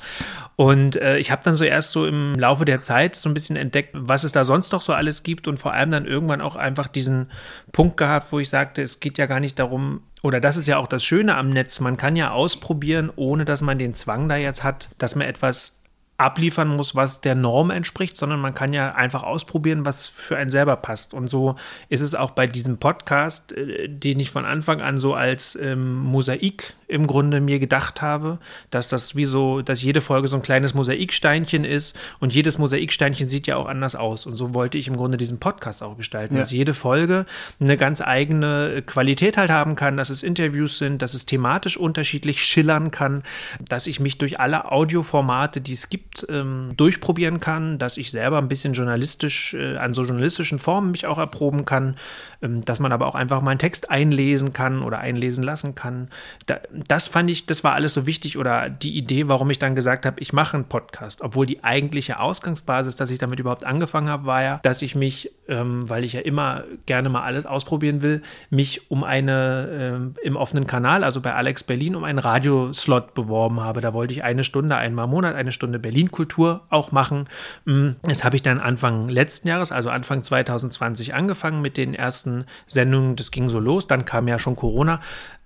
Und 0.55 0.95
äh, 0.95 1.17
ich 1.17 1.31
habe 1.31 1.41
dann 1.43 1.57
so 1.57 1.65
erst 1.65 1.91
so 1.91 2.07
im 2.07 2.33
Laufe 2.35 2.63
der 2.63 2.79
Zeit 2.79 3.17
so 3.17 3.27
ein 3.27 3.33
bisschen 3.33 3.57
entdeckt, 3.57 3.89
was 3.93 4.23
es 4.23 4.31
da 4.31 4.45
sonst 4.45 4.71
noch 4.71 4.81
so 4.81 4.93
alles 4.93 5.23
gibt 5.23 5.47
und 5.49 5.59
vor 5.59 5.73
allem 5.73 5.91
dann 5.91 6.05
irgendwann 6.05 6.39
auch 6.39 6.55
einfach 6.55 6.87
diesen 6.87 7.29
Punkt 7.73 7.97
gehabt, 7.97 8.31
wo 8.31 8.39
ich 8.39 8.49
sagte, 8.49 8.81
es 8.81 9.01
geht 9.01 9.17
ja 9.17 9.25
gar 9.25 9.41
nicht 9.41 9.59
darum, 9.59 10.01
oder 10.25 10.39
das 10.39 10.57
ist 10.57 10.65
ja 10.65 10.77
auch 10.77 10.87
das 10.87 11.03
Schöne 11.03 11.37
am 11.37 11.51
Netz, 11.51 11.79
man 11.79 11.97
kann 11.97 12.15
ja 12.15 12.31
ausprobieren, 12.31 13.11
ohne 13.15 13.45
dass 13.45 13.61
man 13.61 13.77
den 13.77 13.93
Zwang 13.93 14.27
da 14.27 14.35
jetzt 14.35 14.63
hat, 14.63 14.89
dass 14.97 15.15
man 15.15 15.27
etwas 15.27 15.77
abliefern 16.17 16.69
muss, 16.69 16.95
was 16.95 17.19
der 17.19 17.35
Norm 17.35 17.71
entspricht, 17.71 18.15
sondern 18.15 18.39
man 18.39 18.55
kann 18.55 18.71
ja 18.71 18.95
einfach 18.95 19.23
ausprobieren, 19.23 19.85
was 19.85 20.07
für 20.07 20.37
einen 20.37 20.49
selber 20.49 20.77
passt. 20.77 21.13
Und 21.13 21.29
so 21.29 21.55
ist 21.89 21.99
es 21.99 22.15
auch 22.15 22.31
bei 22.31 22.47
diesem 22.47 22.77
Podcast, 22.77 23.51
äh, 23.51 23.89
den 23.89 24.19
ich 24.21 24.29
von 24.29 24.45
Anfang 24.45 24.81
an 24.81 24.97
so 24.97 25.13
als 25.13 25.57
ähm, 25.61 25.95
Mosaik 25.95 26.73
im 26.87 27.07
Grunde 27.07 27.41
mir 27.41 27.59
gedacht 27.59 28.01
habe, 28.01 28.39
dass 28.69 28.89
das 28.89 29.15
wie 29.15 29.25
so, 29.25 29.61
dass 29.61 29.81
jede 29.81 30.01
Folge 30.01 30.27
so 30.27 30.37
ein 30.37 30.41
kleines 30.41 30.73
Mosaiksteinchen 30.73 31.65
ist 31.65 31.97
und 32.19 32.33
jedes 32.33 32.59
Mosaiksteinchen 32.59 33.27
sieht 33.27 33.47
ja 33.47 33.57
auch 33.57 33.65
anders 33.65 33.95
aus. 33.95 34.25
Und 34.25 34.35
so 34.35 34.53
wollte 34.53 34.77
ich 34.77 34.87
im 34.87 34.95
Grunde 34.95 35.17
diesen 35.17 35.39
Podcast 35.39 35.83
auch 35.83 35.97
gestalten, 35.97 36.35
ja. 36.35 36.41
dass 36.41 36.51
jede 36.51 36.73
Folge 36.73 37.25
eine 37.59 37.75
ganz 37.75 38.01
eigene 38.01 38.83
Qualität 38.85 39.35
halt 39.35 39.49
haben 39.49 39.75
kann, 39.75 39.97
dass 39.97 40.09
es 40.09 40.23
Interviews 40.23 40.77
sind, 40.77 41.01
dass 41.01 41.13
es 41.13 41.25
thematisch 41.25 41.75
unterschiedlich 41.75 42.43
schillern 42.45 42.91
kann, 42.91 43.23
dass 43.67 43.87
ich 43.87 43.99
mich 43.99 44.17
durch 44.17 44.39
alle 44.39 44.71
Audioformate, 44.71 45.61
die 45.61 45.73
es 45.73 45.89
gibt, 45.89 46.04
ähm, 46.29 46.73
durchprobieren 46.77 47.39
kann, 47.39 47.77
dass 47.79 47.97
ich 47.97 48.11
selber 48.11 48.37
ein 48.37 48.47
bisschen 48.47 48.73
journalistisch, 48.73 49.53
äh, 49.53 49.77
an 49.77 49.93
so 49.93 50.03
journalistischen 50.03 50.59
Formen 50.59 50.91
mich 50.91 51.05
auch 51.07 51.17
erproben 51.17 51.65
kann, 51.65 51.95
ähm, 52.41 52.61
dass 52.61 52.79
man 52.79 52.91
aber 52.91 53.07
auch 53.07 53.15
einfach 53.15 53.41
meinen 53.41 53.59
Text 53.59 53.89
einlesen 53.89 54.53
kann 54.53 54.81
oder 54.81 54.99
einlesen 54.99 55.43
lassen 55.43 55.75
kann. 55.75 56.09
Da, 56.45 56.59
das 56.87 57.07
fand 57.07 57.29
ich, 57.29 57.45
das 57.45 57.63
war 57.63 57.73
alles 57.73 57.93
so 57.93 58.05
wichtig 58.05 58.37
oder 58.37 58.69
die 58.69 58.95
Idee, 58.97 59.27
warum 59.27 59.49
ich 59.49 59.59
dann 59.59 59.75
gesagt 59.75 60.05
habe, 60.05 60.19
ich 60.19 60.33
mache 60.33 60.57
einen 60.57 60.65
Podcast. 60.65 61.21
Obwohl 61.21 61.45
die 61.45 61.63
eigentliche 61.63 62.19
Ausgangsbasis, 62.19 62.95
dass 62.95 63.09
ich 63.09 63.17
damit 63.17 63.39
überhaupt 63.39 63.65
angefangen 63.65 64.09
habe, 64.09 64.25
war 64.25 64.43
ja, 64.43 64.59
dass 64.63 64.81
ich 64.81 64.95
mich, 64.95 65.31
ähm, 65.47 65.87
weil 65.89 66.03
ich 66.03 66.13
ja 66.13 66.21
immer 66.21 66.63
gerne 66.85 67.09
mal 67.09 67.23
alles 67.23 67.45
ausprobieren 67.45 68.01
will, 68.01 68.21
mich 68.49 68.89
um 68.89 69.03
eine 69.03 70.13
äh, 70.21 70.27
im 70.27 70.35
offenen 70.35 70.67
Kanal, 70.67 71.03
also 71.03 71.21
bei 71.21 71.33
Alex 71.33 71.63
Berlin, 71.63 71.95
um 71.95 72.03
einen 72.03 72.19
Radioslot 72.19 73.13
beworben 73.13 73.61
habe. 73.61 73.81
Da 73.81 73.93
wollte 73.93 74.13
ich 74.13 74.23
eine 74.23 74.43
Stunde 74.43 74.75
einmal 74.75 75.05
im 75.05 75.11
Monat, 75.11 75.35
eine 75.35 75.51
Stunde 75.51 75.79
Berlin-Kultur 76.05 76.65
auch 76.69 76.91
machen. 76.91 77.27
Mm, 77.65 77.91
das 78.03 78.23
habe 78.23 78.35
ich 78.35 78.43
dann 78.43 78.59
Anfang 78.59 79.09
letzten 79.09 79.47
Jahres, 79.47 79.71
also 79.71 79.89
Anfang 79.89 80.23
2020 80.23 81.13
angefangen 81.13 81.61
mit 81.61 81.77
den 81.77 81.93
ersten 81.93 82.45
Sendungen. 82.67 83.15
Das 83.15 83.31
ging 83.31 83.49
so 83.49 83.59
los. 83.59 83.87
Dann 83.87 84.05
kam 84.05 84.27
ja 84.27 84.39
schon 84.39 84.55
Corona. 84.55 85.01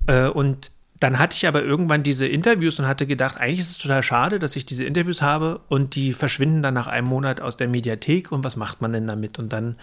Äh, 0.08 0.28
und 0.28 0.72
dann 1.00 1.18
hatte 1.18 1.36
ich 1.36 1.48
aber 1.48 1.64
irgendwann 1.64 2.04
diese 2.04 2.28
Interviews 2.28 2.78
und 2.80 2.88
hatte 2.88 3.08
gedacht, 3.08 3.38
eigentlich 3.38 3.60
ist 3.60 3.72
es 3.72 3.78
total 3.78 4.04
schade, 4.04 4.38
dass 4.38 4.56
ich 4.56 4.66
diese 4.66 4.84
Interviews 4.84 5.22
habe 5.22 5.62
und 5.70 5.96
die 5.96 6.12
verschwinden 6.12 6.62
dann 6.62 6.74
nach 6.74 6.88
einem 6.88 7.08
Monat 7.08 7.40
aus 7.40 7.56
der 7.56 7.70
Mediathek 7.70 8.34
und 8.34 8.44
was 8.44 8.58
macht 8.58 8.82
man 8.82 8.92
denn 8.92 9.08
damit? 9.08 9.40
Und 9.40 9.54
dann 9.54 9.78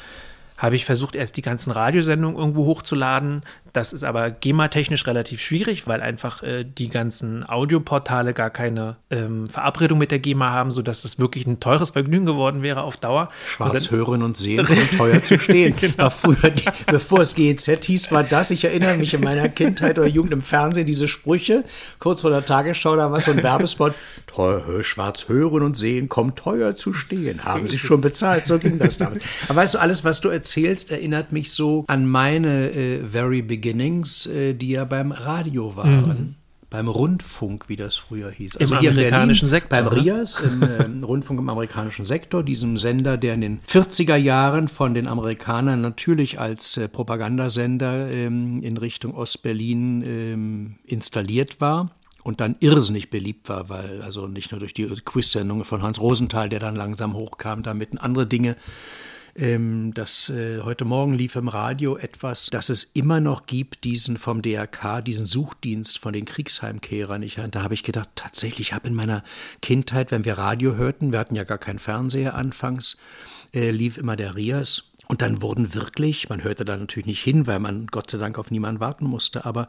habe 0.58 0.76
ich 0.76 0.84
versucht, 0.84 1.14
erst 1.14 1.36
die 1.36 1.42
ganzen 1.42 1.70
Radiosendungen 1.70 2.38
irgendwo 2.38 2.66
hochzuladen. 2.66 3.42
Das 3.76 3.92
ist 3.92 4.04
aber 4.04 4.30
GEMA-technisch 4.30 5.06
relativ 5.06 5.42
schwierig, 5.42 5.86
weil 5.86 6.00
einfach 6.00 6.42
äh, 6.42 6.64
die 6.64 6.88
ganzen 6.88 7.46
Audioportale 7.46 8.32
gar 8.32 8.48
keine 8.48 8.96
ähm, 9.10 9.48
Verabredung 9.48 9.98
mit 9.98 10.10
der 10.10 10.18
GEMA 10.18 10.50
haben, 10.50 10.70
sodass 10.70 11.02
das 11.02 11.18
wirklich 11.18 11.46
ein 11.46 11.60
teures 11.60 11.90
Vergnügen 11.90 12.24
geworden 12.24 12.62
wäre 12.62 12.80
auf 12.84 12.96
Dauer. 12.96 13.28
Schwarz 13.46 13.88
und 13.88 13.90
hören 13.90 14.22
und 14.22 14.34
sehen 14.34 14.66
und 14.66 14.96
teuer 14.96 15.22
zu 15.22 15.38
stehen. 15.38 15.76
genau. 15.80 16.08
früher, 16.08 16.48
die, 16.48 16.64
bevor 16.86 17.20
es 17.20 17.34
GEZ 17.34 17.84
hieß, 17.84 18.12
war 18.12 18.24
das, 18.24 18.50
ich 18.50 18.64
erinnere 18.64 18.96
mich 18.96 19.12
in 19.12 19.20
meiner 19.20 19.50
Kindheit 19.50 19.98
oder 19.98 20.08
Jugend 20.08 20.32
im 20.32 20.40
Fernsehen, 20.40 20.86
diese 20.86 21.06
Sprüche, 21.06 21.62
kurz 21.98 22.22
vor 22.22 22.30
der 22.30 22.46
Tagesschau, 22.46 22.96
da 22.96 23.12
war 23.12 23.20
so 23.20 23.32
ein 23.32 23.42
Werbespot, 23.42 23.92
teuer, 24.26 24.82
schwarz 24.84 25.28
hören 25.28 25.62
und 25.62 25.76
sehen, 25.76 26.08
kommt 26.08 26.38
teuer 26.38 26.74
zu 26.74 26.94
stehen. 26.94 27.44
Haben 27.44 27.66
so 27.66 27.72
Sie 27.72 27.78
schon 27.78 28.00
bezahlt, 28.00 28.46
so 28.46 28.58
ging 28.58 28.78
das 28.78 28.96
damit. 28.96 29.22
Aber 29.48 29.60
weißt 29.60 29.74
du, 29.74 29.80
alles, 29.80 30.02
was 30.02 30.22
du 30.22 30.30
erzählst, 30.30 30.90
erinnert 30.90 31.32
mich 31.32 31.52
so 31.52 31.84
an 31.88 32.08
meine 32.08 32.70
äh, 32.70 33.04
very 33.06 33.42
beginnings, 33.66 34.26
äh, 34.26 34.54
die 34.54 34.70
ja 34.70 34.84
beim 34.84 35.12
Radio 35.12 35.76
waren. 35.76 36.08
Mhm 36.08 36.34
beim 36.68 36.88
Rundfunk, 36.88 37.68
wie 37.68 37.76
das 37.76 37.96
früher 37.96 38.28
hieß. 38.28 38.56
Also 38.56 38.74
Im 38.74 38.88
amerikanischen 38.88 39.46
Sektor. 39.46 39.80
Beim 39.80 39.86
RIAS, 39.86 40.40
im 40.40 40.62
äh, 40.62 41.04
Rundfunk 41.06 41.38
im 41.38 41.48
amerikanischen 41.48 42.04
Sektor, 42.04 42.42
diesem 42.42 42.76
Sender, 42.76 43.16
der 43.16 43.34
in 43.34 43.40
den 43.40 43.60
40er 43.60 44.16
Jahren 44.16 44.66
von 44.66 44.92
den 44.92 45.06
Amerikanern 45.06 45.80
natürlich 45.80 46.40
als 46.40 46.76
äh, 46.76 46.88
Propagandasender 46.88 48.10
ähm, 48.10 48.64
in 48.64 48.76
Richtung 48.78 49.14
Ostberlin 49.14 50.02
ähm, 50.02 50.74
installiert 50.84 51.60
war 51.60 51.90
und 52.24 52.40
dann 52.40 52.56
irrsinnig 52.58 53.10
beliebt 53.10 53.48
war, 53.48 53.68
weil 53.68 54.02
also 54.02 54.26
nicht 54.26 54.50
nur 54.50 54.58
durch 54.58 54.74
die 54.74 54.86
Quiz-Sendungen 54.86 55.64
von 55.64 55.82
Hans 55.84 56.00
Rosenthal, 56.00 56.48
der 56.48 56.58
dann 56.58 56.74
langsam 56.74 57.14
hochkam, 57.14 57.62
damit 57.62 58.00
andere 58.00 58.26
Dinge 58.26 58.56
ähm, 59.36 59.92
das 59.94 60.30
äh, 60.30 60.60
heute 60.62 60.84
Morgen 60.84 61.14
lief 61.14 61.36
im 61.36 61.48
Radio 61.48 61.96
etwas, 61.96 62.46
dass 62.46 62.68
es 62.68 62.84
immer 62.84 63.20
noch 63.20 63.46
gibt, 63.46 63.84
diesen 63.84 64.16
vom 64.16 64.42
DRK, 64.42 65.02
diesen 65.02 65.26
Suchdienst 65.26 65.98
von 65.98 66.12
den 66.12 66.24
Kriegsheimkehrern. 66.24 67.22
Ich, 67.22 67.38
da 67.50 67.62
habe 67.62 67.74
ich 67.74 67.82
gedacht, 67.82 68.08
tatsächlich, 68.14 68.68
ich 68.68 68.72
habe 68.72 68.88
in 68.88 68.94
meiner 68.94 69.22
Kindheit, 69.62 70.10
wenn 70.10 70.24
wir 70.24 70.38
Radio 70.38 70.76
hörten, 70.76 71.12
wir 71.12 71.18
hatten 71.18 71.36
ja 71.36 71.44
gar 71.44 71.58
keinen 71.58 71.78
Fernseher 71.78 72.34
anfangs, 72.34 72.96
äh, 73.54 73.70
lief 73.70 73.98
immer 73.98 74.16
der 74.16 74.34
Rias. 74.34 74.92
Und 75.08 75.22
dann 75.22 75.40
wurden 75.40 75.74
wirklich, 75.74 76.28
man 76.28 76.42
hörte 76.42 76.64
da 76.64 76.76
natürlich 76.76 77.06
nicht 77.06 77.22
hin, 77.22 77.46
weil 77.46 77.60
man 77.60 77.86
Gott 77.86 78.10
sei 78.10 78.18
Dank 78.18 78.38
auf 78.38 78.50
niemanden 78.50 78.80
warten 78.80 79.06
musste, 79.06 79.44
aber 79.44 79.68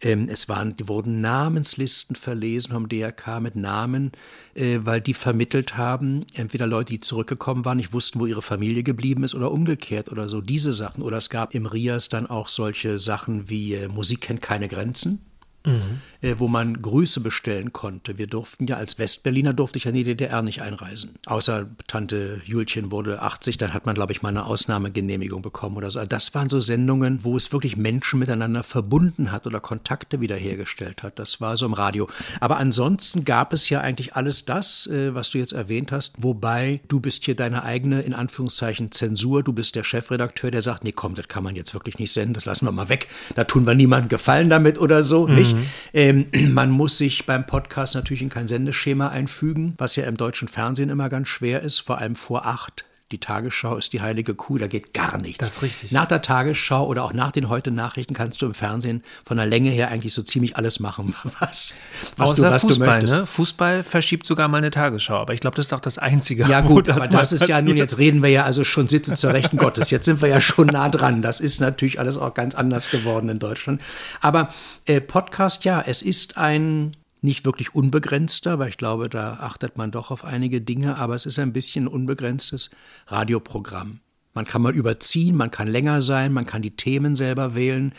es 0.00 0.48
waren, 0.48 0.76
die 0.76 0.88
wurden 0.88 1.20
Namenslisten 1.20 2.16
verlesen 2.16 2.72
vom 2.72 2.88
DRK 2.88 3.40
mit 3.40 3.56
Namen, 3.56 4.12
äh, 4.54 4.80
weil 4.82 5.00
die 5.00 5.14
vermittelt 5.14 5.76
haben, 5.76 6.24
entweder 6.34 6.66
Leute, 6.66 6.92
die 6.92 7.00
zurückgekommen 7.00 7.64
waren, 7.64 7.76
nicht 7.76 7.92
wussten, 7.92 8.20
wo 8.20 8.26
ihre 8.26 8.42
Familie 8.42 8.82
geblieben 8.82 9.24
ist 9.24 9.34
oder 9.34 9.50
umgekehrt 9.50 10.10
oder 10.10 10.28
so, 10.28 10.40
diese 10.40 10.72
Sachen. 10.72 11.02
Oder 11.02 11.18
es 11.18 11.30
gab 11.30 11.54
im 11.54 11.66
Rias 11.66 12.08
dann 12.08 12.26
auch 12.26 12.48
solche 12.48 12.98
Sachen 12.98 13.48
wie 13.48 13.74
äh, 13.74 13.88
Musik 13.88 14.22
kennt 14.22 14.42
keine 14.42 14.68
Grenzen 14.68 15.24
mhm. 15.64 16.00
äh, 16.20 16.36
wo 16.38 16.48
man 16.48 16.80
Grüße 16.80 17.20
bestellen 17.20 17.72
konnte. 17.72 18.18
Wir 18.18 18.26
durften 18.26 18.66
ja 18.66 18.76
als 18.76 18.98
Westberliner 18.98 19.52
durfte 19.52 19.78
ich 19.78 19.84
ja 19.84 19.90
in 19.90 19.96
die 19.96 20.04
DDR 20.04 20.42
nicht 20.42 20.62
einreisen. 20.62 21.16
Außer 21.26 21.66
Tante 21.86 22.40
Julchen 22.44 22.90
wurde 22.90 23.22
80, 23.22 23.58
dann 23.58 23.74
hat 23.74 23.86
man, 23.86 23.94
glaube 23.94 24.12
ich, 24.12 24.22
mal 24.22 24.28
eine 24.28 24.46
Ausnahmegenehmigung 24.46 25.42
bekommen 25.42 25.76
oder 25.76 25.90
so. 25.90 25.98
Also 25.98 26.08
das 26.08 26.34
waren 26.34 26.50
so 26.50 26.60
Sendungen, 26.60 27.24
wo 27.24 27.36
es 27.36 27.52
wirklich 27.52 27.76
Menschen 27.76 28.18
miteinander 28.18 28.62
verbunden 28.62 29.32
hat 29.32 29.46
oder 29.46 29.60
Kontakte 29.60 30.20
wiederhergestellt 30.20 31.02
hat. 31.02 31.18
Das 31.18 31.40
war 31.40 31.56
so 31.56 31.66
im 31.66 31.72
Radio. 31.72 32.08
Aber 32.40 32.58
ansonsten 32.58 33.24
gab 33.24 33.52
es 33.52 33.68
ja 33.68 33.80
eigentlich 33.80 34.14
alles 34.14 34.44
das, 34.44 34.86
äh, 34.86 35.14
was 35.14 35.30
du 35.30 35.38
jetzt 35.38 35.52
erwähnt 35.52 35.92
hast, 35.92 36.14
wobei 36.18 36.80
du 36.88 37.00
bist 37.00 37.24
hier 37.24 37.36
deine 37.36 37.64
eigene, 37.64 38.02
in 38.02 38.14
Anführungszeichen, 38.14 38.92
Zensur. 38.92 39.42
Du 39.42 39.52
bist 39.52 39.74
der 39.74 39.84
Chefredakteur, 39.84 40.50
der 40.50 40.62
sagt, 40.62 40.84
nee, 40.84 40.92
komm, 40.92 41.14
das 41.14 41.28
kann 41.28 41.42
man 41.44 41.56
jetzt 41.56 41.74
wirklich 41.74 41.98
nicht 41.98 42.12
senden, 42.12 42.34
das 42.34 42.44
lassen 42.44 42.66
wir 42.66 42.72
mal 42.72 42.88
weg. 42.88 43.08
Da 43.34 43.44
tun 43.44 43.66
wir 43.66 43.74
niemandem 43.74 44.08
Gefallen 44.08 44.48
damit 44.48 44.78
oder 44.78 45.02
so, 45.02 45.26
mhm. 45.26 45.34
nicht? 45.34 45.53
Mhm. 45.54 45.66
Ähm, 45.92 46.26
man 46.54 46.70
muss 46.70 46.98
sich 46.98 47.26
beim 47.26 47.46
Podcast 47.46 47.94
natürlich 47.94 48.22
in 48.22 48.30
kein 48.30 48.48
Sendeschema 48.48 49.08
einfügen, 49.08 49.74
was 49.78 49.96
ja 49.96 50.04
im 50.04 50.16
deutschen 50.16 50.48
Fernsehen 50.48 50.90
immer 50.90 51.08
ganz 51.08 51.28
schwer 51.28 51.62
ist, 51.62 51.80
vor 51.80 51.98
allem 51.98 52.16
vor 52.16 52.46
acht. 52.46 52.84
Die 53.12 53.20
Tagesschau 53.20 53.76
ist 53.76 53.92
die 53.92 54.00
heilige 54.00 54.34
Kuh, 54.34 54.56
da 54.56 54.66
geht 54.66 54.94
gar 54.94 55.18
nichts. 55.18 55.38
Das 55.38 55.48
ist 55.50 55.62
richtig. 55.62 55.92
Nach 55.92 56.06
der 56.06 56.22
Tagesschau 56.22 56.86
oder 56.86 57.04
auch 57.04 57.12
nach 57.12 57.32
den 57.32 57.50
heute 57.50 57.70
Nachrichten 57.70 58.14
kannst 58.14 58.40
du 58.40 58.46
im 58.46 58.54
Fernsehen 58.54 59.02
von 59.26 59.36
der 59.36 59.44
Länge 59.44 59.68
her 59.68 59.88
eigentlich 59.88 60.14
so 60.14 60.22
ziemlich 60.22 60.56
alles 60.56 60.80
machen, 60.80 61.14
was, 61.38 61.74
was, 62.16 62.34
du, 62.34 62.42
was 62.42 62.62
Fußball, 62.62 62.86
du 62.86 62.92
möchtest. 62.92 63.12
Ne? 63.12 63.26
Fußball 63.26 63.82
verschiebt 63.82 64.26
sogar 64.26 64.48
mal 64.48 64.56
eine 64.56 64.70
Tagesschau, 64.70 65.16
aber 65.16 65.34
ich 65.34 65.40
glaube, 65.40 65.54
das 65.54 65.66
ist 65.66 65.74
auch 65.74 65.80
das 65.80 65.98
Einzige. 65.98 66.46
Ja 66.48 66.62
gut, 66.62 66.88
das 66.88 66.96
aber 66.96 67.08
das 67.08 67.32
ist 67.32 67.40
passiert. 67.40 67.58
ja 67.58 67.64
nun, 67.64 67.76
jetzt 67.76 67.98
reden 67.98 68.22
wir 68.22 68.30
ja 68.30 68.44
also 68.44 68.64
schon 68.64 68.88
Sitze 68.88 69.14
zur 69.14 69.34
Rechten 69.34 69.58
Gottes, 69.58 69.90
jetzt 69.90 70.06
sind 70.06 70.22
wir 70.22 70.28
ja 70.28 70.40
schon 70.40 70.68
nah 70.68 70.88
dran. 70.88 71.20
Das 71.20 71.40
ist 71.40 71.60
natürlich 71.60 71.98
alles 71.98 72.16
auch 72.16 72.32
ganz 72.32 72.54
anders 72.54 72.88
geworden 72.88 73.28
in 73.28 73.38
Deutschland. 73.38 73.82
Aber 74.22 74.48
äh, 74.86 75.02
Podcast, 75.02 75.64
ja, 75.64 75.84
es 75.86 76.00
ist 76.00 76.38
ein 76.38 76.92
nicht 77.24 77.44
wirklich 77.44 77.74
unbegrenzter, 77.74 78.58
weil 78.58 78.68
ich 78.68 78.76
glaube, 78.76 79.08
da 79.08 79.38
achtet 79.40 79.76
man 79.76 79.90
doch 79.90 80.10
auf 80.10 80.24
einige 80.24 80.60
Dinge, 80.60 80.96
aber 80.96 81.14
es 81.14 81.26
ist 81.26 81.38
ein 81.38 81.52
bisschen 81.52 81.88
unbegrenztes 81.88 82.70
Radioprogramm. 83.06 84.00
Man 84.34 84.44
kann 84.44 84.62
mal 84.62 84.74
überziehen, 84.74 85.34
man 85.34 85.50
kann 85.50 85.66
länger 85.66 86.02
sein, 86.02 86.32
man 86.32 86.44
kann 86.44 86.60
die 86.60 86.76
Themen 86.76 87.16
selber 87.16 87.54
wählen 87.54 87.94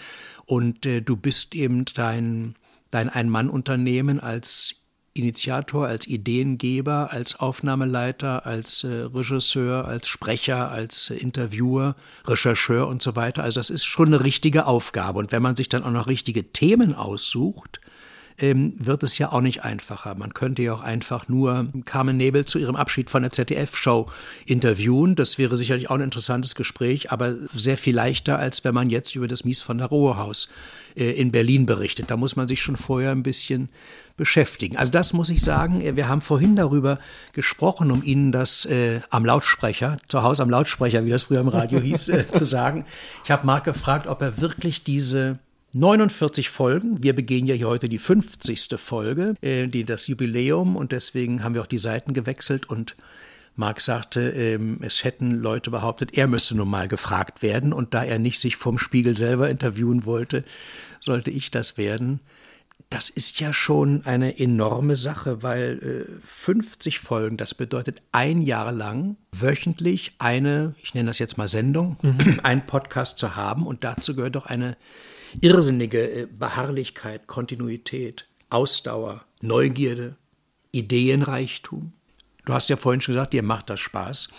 und 0.45 0.85
äh, 0.85 1.01
du 1.01 1.15
bist 1.15 1.55
eben 1.55 1.85
dein, 1.85 2.53
dein 2.91 3.09
Ein-Mann-Unternehmen 3.09 4.19
als 4.19 4.75
Initiator, 5.13 5.87
als 5.87 6.07
Ideengeber, 6.07 7.11
als 7.11 7.39
Aufnahmeleiter, 7.39 8.45
als 8.45 8.83
äh, 8.83 9.07
Regisseur, 9.13 9.85
als 9.85 10.07
Sprecher, 10.07 10.69
als 10.69 11.09
äh, 11.09 11.15
Interviewer, 11.15 11.95
Rechercheur 12.27 12.87
und 12.87 13.01
so 13.01 13.15
weiter. 13.15 13.41
Also 13.43 13.59
das 13.59 13.69
ist 13.69 13.85
schon 13.85 14.07
eine 14.07 14.23
richtige 14.23 14.67
Aufgabe. 14.67 15.17
Und 15.17 15.31
wenn 15.31 15.41
man 15.41 15.55
sich 15.55 15.69
dann 15.69 15.83
auch 15.83 15.91
noch 15.91 16.07
richtige 16.07 16.51
Themen 16.51 16.93
aussucht, 16.93 17.79
wird 18.37 19.03
es 19.03 19.17
ja 19.17 19.31
auch 19.31 19.41
nicht 19.41 19.63
einfacher. 19.63 20.15
Man 20.15 20.33
könnte 20.33 20.61
ja 20.61 20.73
auch 20.73 20.81
einfach 20.81 21.29
nur 21.29 21.67
Carmen 21.85 22.17
Nebel 22.17 22.43
zu 22.43 22.59
ihrem 22.59 22.75
Abschied 22.75 23.09
von 23.09 23.21
der 23.21 23.31
ZDF-Show 23.31 24.07
interviewen. 24.45 25.15
Das 25.15 25.37
wäre 25.37 25.55
sicherlich 25.55 25.89
auch 25.89 25.95
ein 25.95 26.01
interessantes 26.01 26.53
Gespräch, 26.55 27.11
aber 27.11 27.35
sehr 27.53 27.77
viel 27.77 27.95
leichter, 27.95 28.37
als 28.37 28.63
wenn 28.65 28.73
man 28.73 28.89
jetzt 28.89 29.15
über 29.15 29.27
das 29.27 29.45
Mies 29.45 29.61
von 29.61 29.77
der 29.77 29.87
Rohe 29.87 30.17
Haus 30.17 30.49
äh, 30.95 31.11
in 31.11 31.31
Berlin 31.31 31.65
berichtet. 31.65 32.11
Da 32.11 32.17
muss 32.17 32.35
man 32.35 32.47
sich 32.47 32.61
schon 32.61 32.75
vorher 32.75 33.11
ein 33.11 33.23
bisschen 33.23 33.69
beschäftigen. 34.17 34.77
Also 34.77 34.91
das 34.91 35.13
muss 35.13 35.29
ich 35.29 35.41
sagen, 35.41 35.81
äh, 35.81 35.95
wir 35.95 36.07
haben 36.07 36.21
vorhin 36.21 36.55
darüber 36.55 36.99
gesprochen, 37.33 37.91
um 37.91 38.03
Ihnen 38.03 38.31
das 38.31 38.65
äh, 38.65 39.01
am 39.09 39.25
Lautsprecher, 39.25 39.97
zu 40.07 40.23
Hause 40.23 40.43
am 40.43 40.49
Lautsprecher, 40.49 41.05
wie 41.05 41.09
das 41.09 41.23
früher 41.23 41.39
im 41.41 41.47
Radio 41.47 41.79
hieß, 41.79 42.09
äh, 42.09 42.31
zu 42.31 42.45
sagen. 42.45 42.85
Ich 43.23 43.31
habe 43.31 43.45
Marc 43.45 43.63
gefragt, 43.63 44.07
ob 44.07 44.21
er 44.21 44.39
wirklich 44.41 44.83
diese 44.83 45.39
49 45.75 46.49
Folgen. 46.49 47.03
Wir 47.03 47.13
begehen 47.13 47.45
ja 47.45 47.53
hier 47.53 47.67
heute 47.67 47.89
die 47.89 47.97
50. 47.97 48.77
Folge, 48.77 49.35
äh, 49.41 49.67
die 49.67 49.83
das 49.83 50.07
Jubiläum 50.07 50.77
und 50.77 50.93
deswegen 50.93 51.43
haben 51.43 51.53
wir 51.53 51.61
auch 51.61 51.67
die 51.67 51.77
Seiten 51.77 52.13
gewechselt 52.13 52.69
und 52.69 52.95
Marc 53.57 53.81
sagte, 53.81 54.29
ähm, 54.29 54.79
es 54.81 55.03
hätten 55.03 55.31
Leute 55.31 55.71
behauptet, 55.71 56.17
er 56.17 56.27
müsste 56.27 56.55
nun 56.55 56.69
mal 56.69 56.87
gefragt 56.87 57.41
werden 57.41 57.73
und 57.73 57.93
da 57.93 58.05
er 58.05 58.19
nicht 58.19 58.39
sich 58.39 58.55
vom 58.55 58.77
Spiegel 58.77 59.17
selber 59.17 59.49
interviewen 59.49 60.05
wollte, 60.05 60.45
sollte 61.01 61.29
ich 61.29 61.51
das 61.51 61.77
werden. 61.77 62.21
Das 62.89 63.09
ist 63.09 63.41
ja 63.41 63.51
schon 63.51 64.05
eine 64.05 64.39
enorme 64.39 64.95
Sache, 64.95 65.43
weil 65.43 66.07
äh, 66.07 66.25
50 66.25 66.99
Folgen, 66.99 67.35
das 67.35 67.53
bedeutet 67.53 68.01
ein 68.13 68.41
Jahr 68.41 68.71
lang 68.71 69.17
wöchentlich 69.33 70.15
eine, 70.19 70.73
ich 70.81 70.93
nenne 70.93 71.07
das 71.07 71.19
jetzt 71.19 71.37
mal 71.37 71.49
Sendung, 71.49 71.97
mhm. 72.01 72.39
ein 72.43 72.65
Podcast 72.65 73.17
zu 73.17 73.35
haben 73.35 73.67
und 73.67 73.83
dazu 73.83 74.15
gehört 74.15 74.37
doch 74.37 74.45
eine 74.45 74.77
irrsinnige 75.41 76.11
äh, 76.11 76.27
Beharrlichkeit, 76.27 77.27
Kontinuität, 77.27 78.27
Ausdauer, 78.49 79.25
Neugierde, 79.41 80.17
Ideenreichtum. 80.71 81.93
Du 82.45 82.53
hast 82.53 82.69
ja 82.69 82.77
vorhin 82.77 83.01
schon 83.01 83.15
gesagt, 83.15 83.33
dir 83.33 83.43
macht 83.43 83.69
das 83.69 83.79
Spaß. 83.79 84.29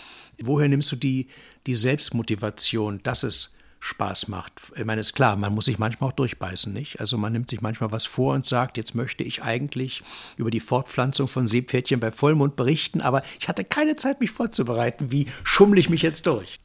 Woher 0.43 0.69
nimmst 0.69 0.93
du 0.93 0.97
die, 0.97 1.29
die 1.67 1.75
Selbstmotivation, 1.75 3.01
dass 3.03 3.23
es 3.23 3.57
Spaß 3.81 4.29
macht? 4.29 4.53
Ich 4.77 4.85
meine, 4.85 5.01
ist 5.01 5.15
klar, 5.15 5.37
man 5.37 5.55
muss 5.55 5.65
sich 5.65 5.79
manchmal 5.79 6.11
auch 6.11 6.15
durchbeißen, 6.15 6.73
nicht? 6.73 7.01
Also 7.01 7.19
man 7.19 7.33
nimmt 7.33 7.51
sich 7.51 7.61
manchmal 7.61 7.93
was 7.93 8.07
vor 8.07 8.35
und 8.35 8.45
sagt, 8.45 8.77
jetzt 8.77 8.95
möchte 8.95 9.25
ich 9.25 9.43
eigentlich 9.43 10.03
über 10.37 10.51
die 10.51 10.61
Fortpflanzung 10.61 11.27
von 11.27 11.47
Seepferdchen 11.47 12.01
bei 12.01 12.13
Vollmond 12.13 12.57
berichten, 12.57 13.01
aber 13.01 13.23
ich 13.41 13.49
hatte 13.49 13.65
keine 13.65 13.97
Zeit, 13.97 14.21
mich 14.21 14.31
vorzubereiten. 14.31 15.11
Wie 15.11 15.27
schummle 15.43 15.81
ich 15.81 15.91
mich 15.91 16.03
jetzt 16.03 16.27
durch? 16.27 16.59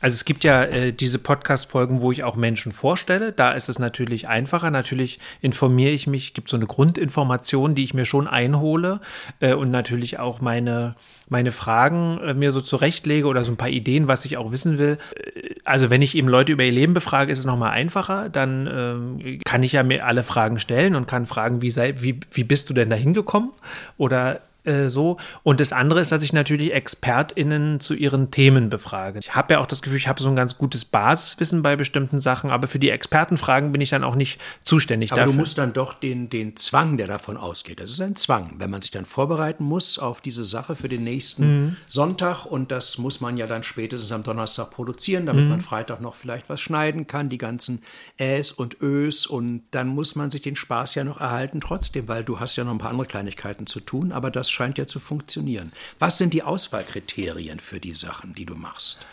Also 0.00 0.14
es 0.14 0.24
gibt 0.24 0.44
ja 0.44 0.64
äh, 0.64 0.92
diese 0.92 1.18
Podcast-Folgen, 1.18 2.02
wo 2.02 2.12
ich 2.12 2.22
auch 2.22 2.36
Menschen 2.36 2.72
vorstelle. 2.72 3.32
Da 3.32 3.52
ist 3.52 3.68
es 3.68 3.78
natürlich 3.78 4.28
einfacher. 4.28 4.70
Natürlich 4.70 5.18
informiere 5.40 5.90
ich 5.90 6.06
mich, 6.06 6.34
gibt 6.34 6.48
so 6.48 6.56
eine 6.56 6.66
Grundinformation, 6.66 7.74
die 7.74 7.84
ich 7.84 7.94
mir 7.94 8.04
schon 8.04 8.28
einhole 8.28 9.00
äh, 9.40 9.54
und 9.54 9.70
natürlich 9.70 10.18
auch 10.18 10.40
meine, 10.40 10.94
meine 11.28 11.50
Fragen 11.50 12.18
äh, 12.18 12.34
mir 12.34 12.52
so 12.52 12.60
zurechtlege 12.60 13.26
oder 13.26 13.44
so 13.44 13.52
ein 13.52 13.56
paar 13.56 13.70
Ideen, 13.70 14.08
was 14.08 14.24
ich 14.24 14.36
auch 14.36 14.52
wissen 14.52 14.78
will. 14.78 14.98
Äh, 15.16 15.54
also 15.64 15.90
wenn 15.90 16.02
ich 16.02 16.14
eben 16.14 16.28
Leute 16.28 16.52
über 16.52 16.64
ihr 16.64 16.72
Leben 16.72 16.94
befrage, 16.94 17.32
ist 17.32 17.40
es 17.40 17.44
nochmal 17.44 17.72
einfacher. 17.72 18.28
Dann 18.28 18.68
ähm, 18.72 19.40
kann 19.44 19.62
ich 19.62 19.72
ja 19.72 19.82
mir 19.82 20.06
alle 20.06 20.22
Fragen 20.22 20.60
stellen 20.60 20.94
und 20.94 21.08
kann 21.08 21.26
fragen, 21.26 21.60
wie, 21.60 21.70
sei, 21.70 21.94
wie, 21.98 22.20
wie 22.32 22.44
bist 22.44 22.70
du 22.70 22.74
denn 22.74 22.90
da 22.90 22.96
hingekommen? 22.96 23.50
Oder 23.96 24.40
äh, 24.68 24.88
so. 24.88 25.16
Und 25.42 25.60
das 25.60 25.72
andere 25.72 26.00
ist, 26.00 26.12
dass 26.12 26.22
ich 26.22 26.32
natürlich 26.32 26.72
ExpertInnen 26.72 27.80
zu 27.80 27.94
ihren 27.94 28.30
Themen 28.30 28.68
befrage. 28.68 29.18
Ich 29.18 29.34
habe 29.34 29.54
ja 29.54 29.60
auch 29.60 29.66
das 29.66 29.82
Gefühl, 29.82 29.98
ich 29.98 30.08
habe 30.08 30.22
so 30.22 30.28
ein 30.28 30.36
ganz 30.36 30.58
gutes 30.58 30.84
Basiswissen 30.84 31.62
bei 31.62 31.76
bestimmten 31.76 32.20
Sachen, 32.20 32.50
aber 32.50 32.68
für 32.68 32.78
die 32.78 32.90
Expertenfragen 32.90 33.72
bin 33.72 33.80
ich 33.80 33.90
dann 33.90 34.04
auch 34.04 34.14
nicht 34.14 34.40
zuständig. 34.62 35.12
Aber 35.12 35.22
dafür. 35.22 35.32
du 35.32 35.38
musst 35.38 35.58
dann 35.58 35.72
doch 35.72 35.94
den, 35.94 36.28
den 36.28 36.56
Zwang, 36.56 36.98
der 36.98 37.06
davon 37.06 37.36
ausgeht, 37.36 37.80
das 37.80 37.90
ist 37.90 38.00
ein 38.00 38.16
Zwang, 38.16 38.54
wenn 38.58 38.70
man 38.70 38.82
sich 38.82 38.90
dann 38.90 39.04
vorbereiten 39.04 39.64
muss 39.64 39.98
auf 39.98 40.20
diese 40.20 40.44
Sache 40.44 40.76
für 40.76 40.88
den 40.88 41.04
nächsten 41.04 41.64
mhm. 41.64 41.76
Sonntag 41.86 42.44
und 42.44 42.70
das 42.70 42.98
muss 42.98 43.20
man 43.20 43.36
ja 43.36 43.46
dann 43.46 43.62
spätestens 43.62 44.12
am 44.12 44.22
Donnerstag 44.22 44.70
produzieren, 44.70 45.26
damit 45.26 45.44
mhm. 45.44 45.50
man 45.50 45.60
Freitag 45.60 46.00
noch 46.00 46.14
vielleicht 46.14 46.48
was 46.48 46.60
schneiden 46.60 47.06
kann, 47.06 47.28
die 47.28 47.38
ganzen 47.38 47.80
Äs 48.18 48.52
und 48.52 48.80
Ös 48.82 49.26
und 49.26 49.62
dann 49.70 49.88
muss 49.88 50.14
man 50.14 50.30
sich 50.30 50.42
den 50.42 50.56
Spaß 50.56 50.94
ja 50.94 51.04
noch 51.04 51.20
erhalten 51.20 51.60
trotzdem, 51.60 52.08
weil 52.08 52.24
du 52.24 52.40
hast 52.40 52.56
ja 52.56 52.64
noch 52.64 52.72
ein 52.72 52.78
paar 52.78 52.90
andere 52.90 53.06
Kleinigkeiten 53.06 53.66
zu 53.66 53.80
tun, 53.80 54.12
aber 54.12 54.30
das 54.30 54.50
scheint 54.58 54.76
ja 54.76 54.88
zu 54.88 54.98
funktionieren. 54.98 55.72
Was 56.00 56.18
sind 56.18 56.34
die 56.34 56.42
Auswahlkriterien 56.42 57.60
für 57.60 57.78
die 57.78 57.92
Sachen, 57.92 58.34
die 58.34 58.44
du 58.44 58.56
machst? 58.56 59.06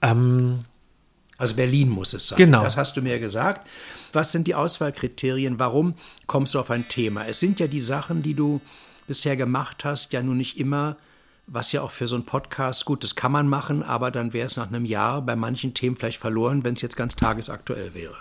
Ähm, 0.00 0.60
also 1.36 1.54
Berlin 1.54 1.90
muss 1.90 2.14
es 2.14 2.28
sein. 2.28 2.38
Genau. 2.38 2.62
Das 2.62 2.78
hast 2.78 2.96
du 2.96 3.02
mir 3.02 3.18
gesagt. 3.18 3.68
Was 4.14 4.32
sind 4.32 4.46
die 4.46 4.54
Auswahlkriterien? 4.54 5.58
Warum 5.58 5.94
kommst 6.26 6.54
du 6.54 6.60
auf 6.60 6.70
ein 6.70 6.88
Thema? 6.88 7.26
Es 7.26 7.40
sind 7.40 7.60
ja 7.60 7.66
die 7.66 7.82
Sachen, 7.82 8.22
die 8.22 8.32
du 8.32 8.62
bisher 9.06 9.36
gemacht 9.36 9.84
hast, 9.84 10.14
ja 10.14 10.22
nun 10.22 10.38
nicht 10.38 10.58
immer, 10.58 10.96
was 11.46 11.72
ja 11.72 11.82
auch 11.82 11.90
für 11.90 12.08
so 12.08 12.16
einen 12.16 12.24
Podcast, 12.24 12.86
gut, 12.86 13.04
das 13.04 13.14
kann 13.14 13.30
man 13.30 13.48
machen, 13.48 13.82
aber 13.82 14.10
dann 14.10 14.32
wäre 14.32 14.46
es 14.46 14.56
nach 14.56 14.68
einem 14.68 14.86
Jahr 14.86 15.20
bei 15.20 15.36
manchen 15.36 15.74
Themen 15.74 15.96
vielleicht 15.96 16.18
verloren, 16.18 16.64
wenn 16.64 16.72
es 16.72 16.80
jetzt 16.80 16.96
ganz 16.96 17.14
tagesaktuell 17.16 17.92
wäre. 17.92 18.16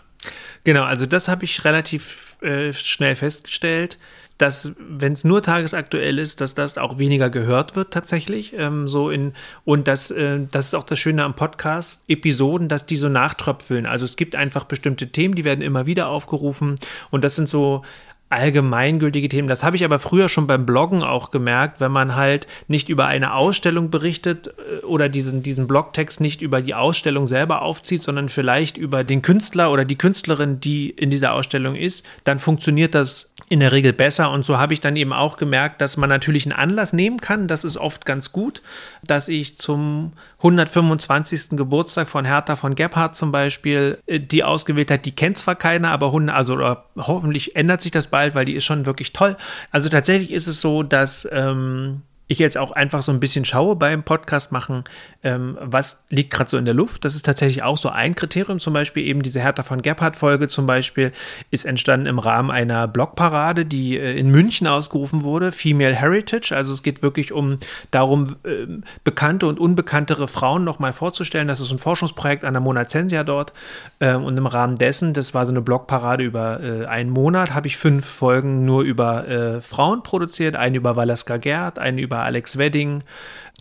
Genau, 0.66 0.84
also 0.84 1.06
das 1.06 1.30
habe 1.30 1.46
ich 1.46 1.64
relativ 1.64 2.36
äh, 2.42 2.74
schnell 2.74 3.16
festgestellt 3.16 3.98
dass, 4.38 4.72
wenn 4.78 5.14
es 5.14 5.24
nur 5.24 5.42
tagesaktuell 5.42 6.20
ist, 6.20 6.42
dass 6.42 6.56
das 6.56 6.78
auch 6.78 6.98
weniger 6.98 7.30
gehört 7.30 7.76
wird 7.76 7.92
tatsächlich. 7.92 8.54
Ähm, 8.58 8.88
so 8.88 9.10
in, 9.10 9.34
und 9.64 9.88
das, 9.88 10.12
äh, 10.12 10.40
das 10.52 10.68
ist 10.68 10.74
auch 10.74 10.84
das 10.84 11.00
Schöne 11.00 11.24
am 11.24 11.36
Podcast, 11.36 12.04
Episoden, 12.08 12.68
dass 12.68 12.86
die 12.86 12.98
so 12.98 13.08
nachtröpfeln. 13.08 13.86
Also 13.86 14.06
es 14.06 14.18
gibt 14.18 14.36
einfach 14.36 14.66
bestimmte 14.66 15.08
Themen, 15.08 15.36
die 15.36 15.46
werden 15.46 15.62
immer 15.62 15.86
wieder 15.86 16.08
aufgerufen. 16.08 16.76
Und 17.12 17.24
das 17.24 17.36
sind 17.36 17.48
so 17.48 17.84
allgemeingültige 18.30 19.30
Themen. 19.30 19.48
Das 19.48 19.64
habe 19.64 19.76
ich 19.76 19.86
aber 19.86 20.00
früher 20.00 20.30
schon 20.30 20.48
beim 20.48 20.66
Bloggen 20.66 21.04
auch 21.04 21.30
gemerkt, 21.30 21.80
wenn 21.80 21.92
man 21.92 22.16
halt 22.16 22.48
nicht 22.68 22.90
über 22.90 23.06
eine 23.06 23.34
Ausstellung 23.34 23.92
berichtet 23.92 24.48
äh, 24.48 24.86
oder 24.86 25.10
diesen, 25.10 25.44
diesen 25.44 25.68
Blogtext 25.68 26.22
nicht 26.22 26.42
über 26.42 26.62
die 26.62 26.74
Ausstellung 26.74 27.28
selber 27.28 27.62
aufzieht, 27.62 28.02
sondern 28.02 28.30
vielleicht 28.30 28.78
über 28.78 29.04
den 29.04 29.22
Künstler 29.22 29.72
oder 29.72 29.86
die 29.86 29.98
Künstlerin, 29.98 30.60
die 30.60 30.90
in 30.90 31.12
dieser 31.12 31.34
Ausstellung 31.34 31.76
ist, 31.76 32.06
dann 32.24 32.40
funktioniert 32.40 32.96
das 32.96 33.34
in 33.48 33.60
der 33.60 33.72
Regel 33.72 33.94
besser. 33.94 34.32
Und 34.32 34.44
so 34.44 34.58
habe 34.58 34.74
ich 34.74 34.82
dann 34.82 34.96
eben 34.96 35.14
auch 35.14 35.38
gemerkt, 35.38 35.80
dass 35.82 35.98
man 35.98 36.10
natürlich 36.10 36.46
einen 36.46 36.54
Anlass 36.54 36.94
nehmen 36.94 37.22
kann. 37.22 37.48
Das 37.48 37.64
ist 37.64 37.78
oft 37.78 38.06
ganz 38.06 38.32
gut, 38.32 38.64
dass 39.04 39.28
ich 39.28 39.58
zum 39.58 40.14
125. 40.46 41.58
Geburtstag 41.58 42.08
von 42.08 42.24
Hertha 42.24 42.56
von 42.56 42.76
Gebhardt 42.76 43.16
zum 43.16 43.32
Beispiel, 43.32 43.98
äh, 44.06 44.20
die 44.20 44.44
ausgewählt 44.44 44.92
hat, 44.92 45.06
die 45.06 45.12
kennt 45.12 45.38
zwar 45.38 45.56
keiner, 45.56 45.90
aber 45.90 46.14
also 46.34 46.76
hoffentlich 46.98 47.56
ändert 47.56 47.82
sich 47.82 47.92
das 47.92 48.08
bald, 48.08 48.36
weil 48.36 48.46
die 48.46 48.54
ist 48.54 48.66
schon 48.66 48.86
wirklich 48.86 49.12
toll. 49.12 49.36
Also 49.72 49.90
tatsächlich 49.90 50.32
ist 50.32 50.48
es 50.48 50.62
so, 50.62 50.84
dass 50.84 51.28
ähm, 51.32 52.02
ich 52.28 52.40
jetzt 52.40 52.58
auch 52.58 52.72
einfach 52.72 53.04
so 53.04 53.12
ein 53.12 53.20
bisschen 53.20 53.46
schaue 53.46 53.76
beim 53.76 54.04
Podcast 54.04 54.52
machen, 54.52 54.84
ähm, 55.24 55.56
was 55.62 56.04
liegt 56.10 56.32
gerade 56.32 56.50
so 56.50 56.58
in 56.58 56.66
der 56.66 56.74
Luft. 56.74 57.06
Das 57.06 57.14
ist 57.14 57.26
tatsächlich 57.26 57.62
auch 57.62 57.78
so 57.78 57.90
ein 57.90 58.16
Kriterium. 58.16 58.60
Zum 58.60 58.74
Beispiel 58.74 59.06
eben 59.06 59.22
diese 59.22 59.42
Hertha 59.42 59.62
von 59.62 59.82
Gebhardt-Folge 59.82 60.48
zum 60.48 60.66
Beispiel 60.66 61.12
ist 61.52 61.66
entstanden 61.66 62.08
im 62.08 62.18
Rahmen 62.18 62.50
einer 62.50 62.88
Blogparade, 62.88 63.66
die 63.66 63.98
äh, 63.98 64.18
in 64.18 64.32
München 64.32 64.66
ausgerufen 64.66 65.22
wurde, 65.22 65.52
Female 65.52 65.96
Heritage. 65.96 66.56
Also 66.56 66.74
es 66.74 66.82
geht 66.82 67.04
wirklich 67.04 67.32
um 67.32 67.60
darum, 67.92 68.36
äh, 68.44 68.66
bekannte 69.04 69.46
und 69.46 69.60
unbekanntere 69.60 70.28
Frauen 70.28 70.64
nochmal 70.64 70.94
vorzustellen. 70.94 71.48
Das 71.48 71.60
ist 71.60 71.72
ein 71.72 71.80
Forschungsprojekt 71.80 72.44
an 72.44 72.54
der 72.54 72.62
Mona 72.62 72.88
Zensia 72.88 73.24
dort. 73.24 73.54
Ähm, 74.00 74.24
und 74.24 74.36
im 74.36 74.48
Rahmen 74.48 74.78
dessen, 74.78 75.14
das 75.14 75.36
war 75.36 75.46
so 75.46 75.54
eine 75.54 75.62
Blogparade 75.62 76.24
über 76.24 76.60
äh, 76.62 76.86
einen 76.86 77.12
Monat, 77.12 77.54
habe 77.54 77.68
ich 77.68 77.78
fünf 77.78 78.06
Folgen 78.06 78.66
nur 78.66 78.82
über 78.82 79.28
äh, 79.28 79.62
Frauen 79.62 80.02
produziert. 80.02 80.56
Eine 80.56 80.78
über 80.78 80.96
Valeska 80.96 81.38
Gerd, 81.38 81.78
eine 81.78 82.02
über 82.02 82.15
war 82.16 82.24
Alex 82.24 82.58
Wedding. 82.58 83.04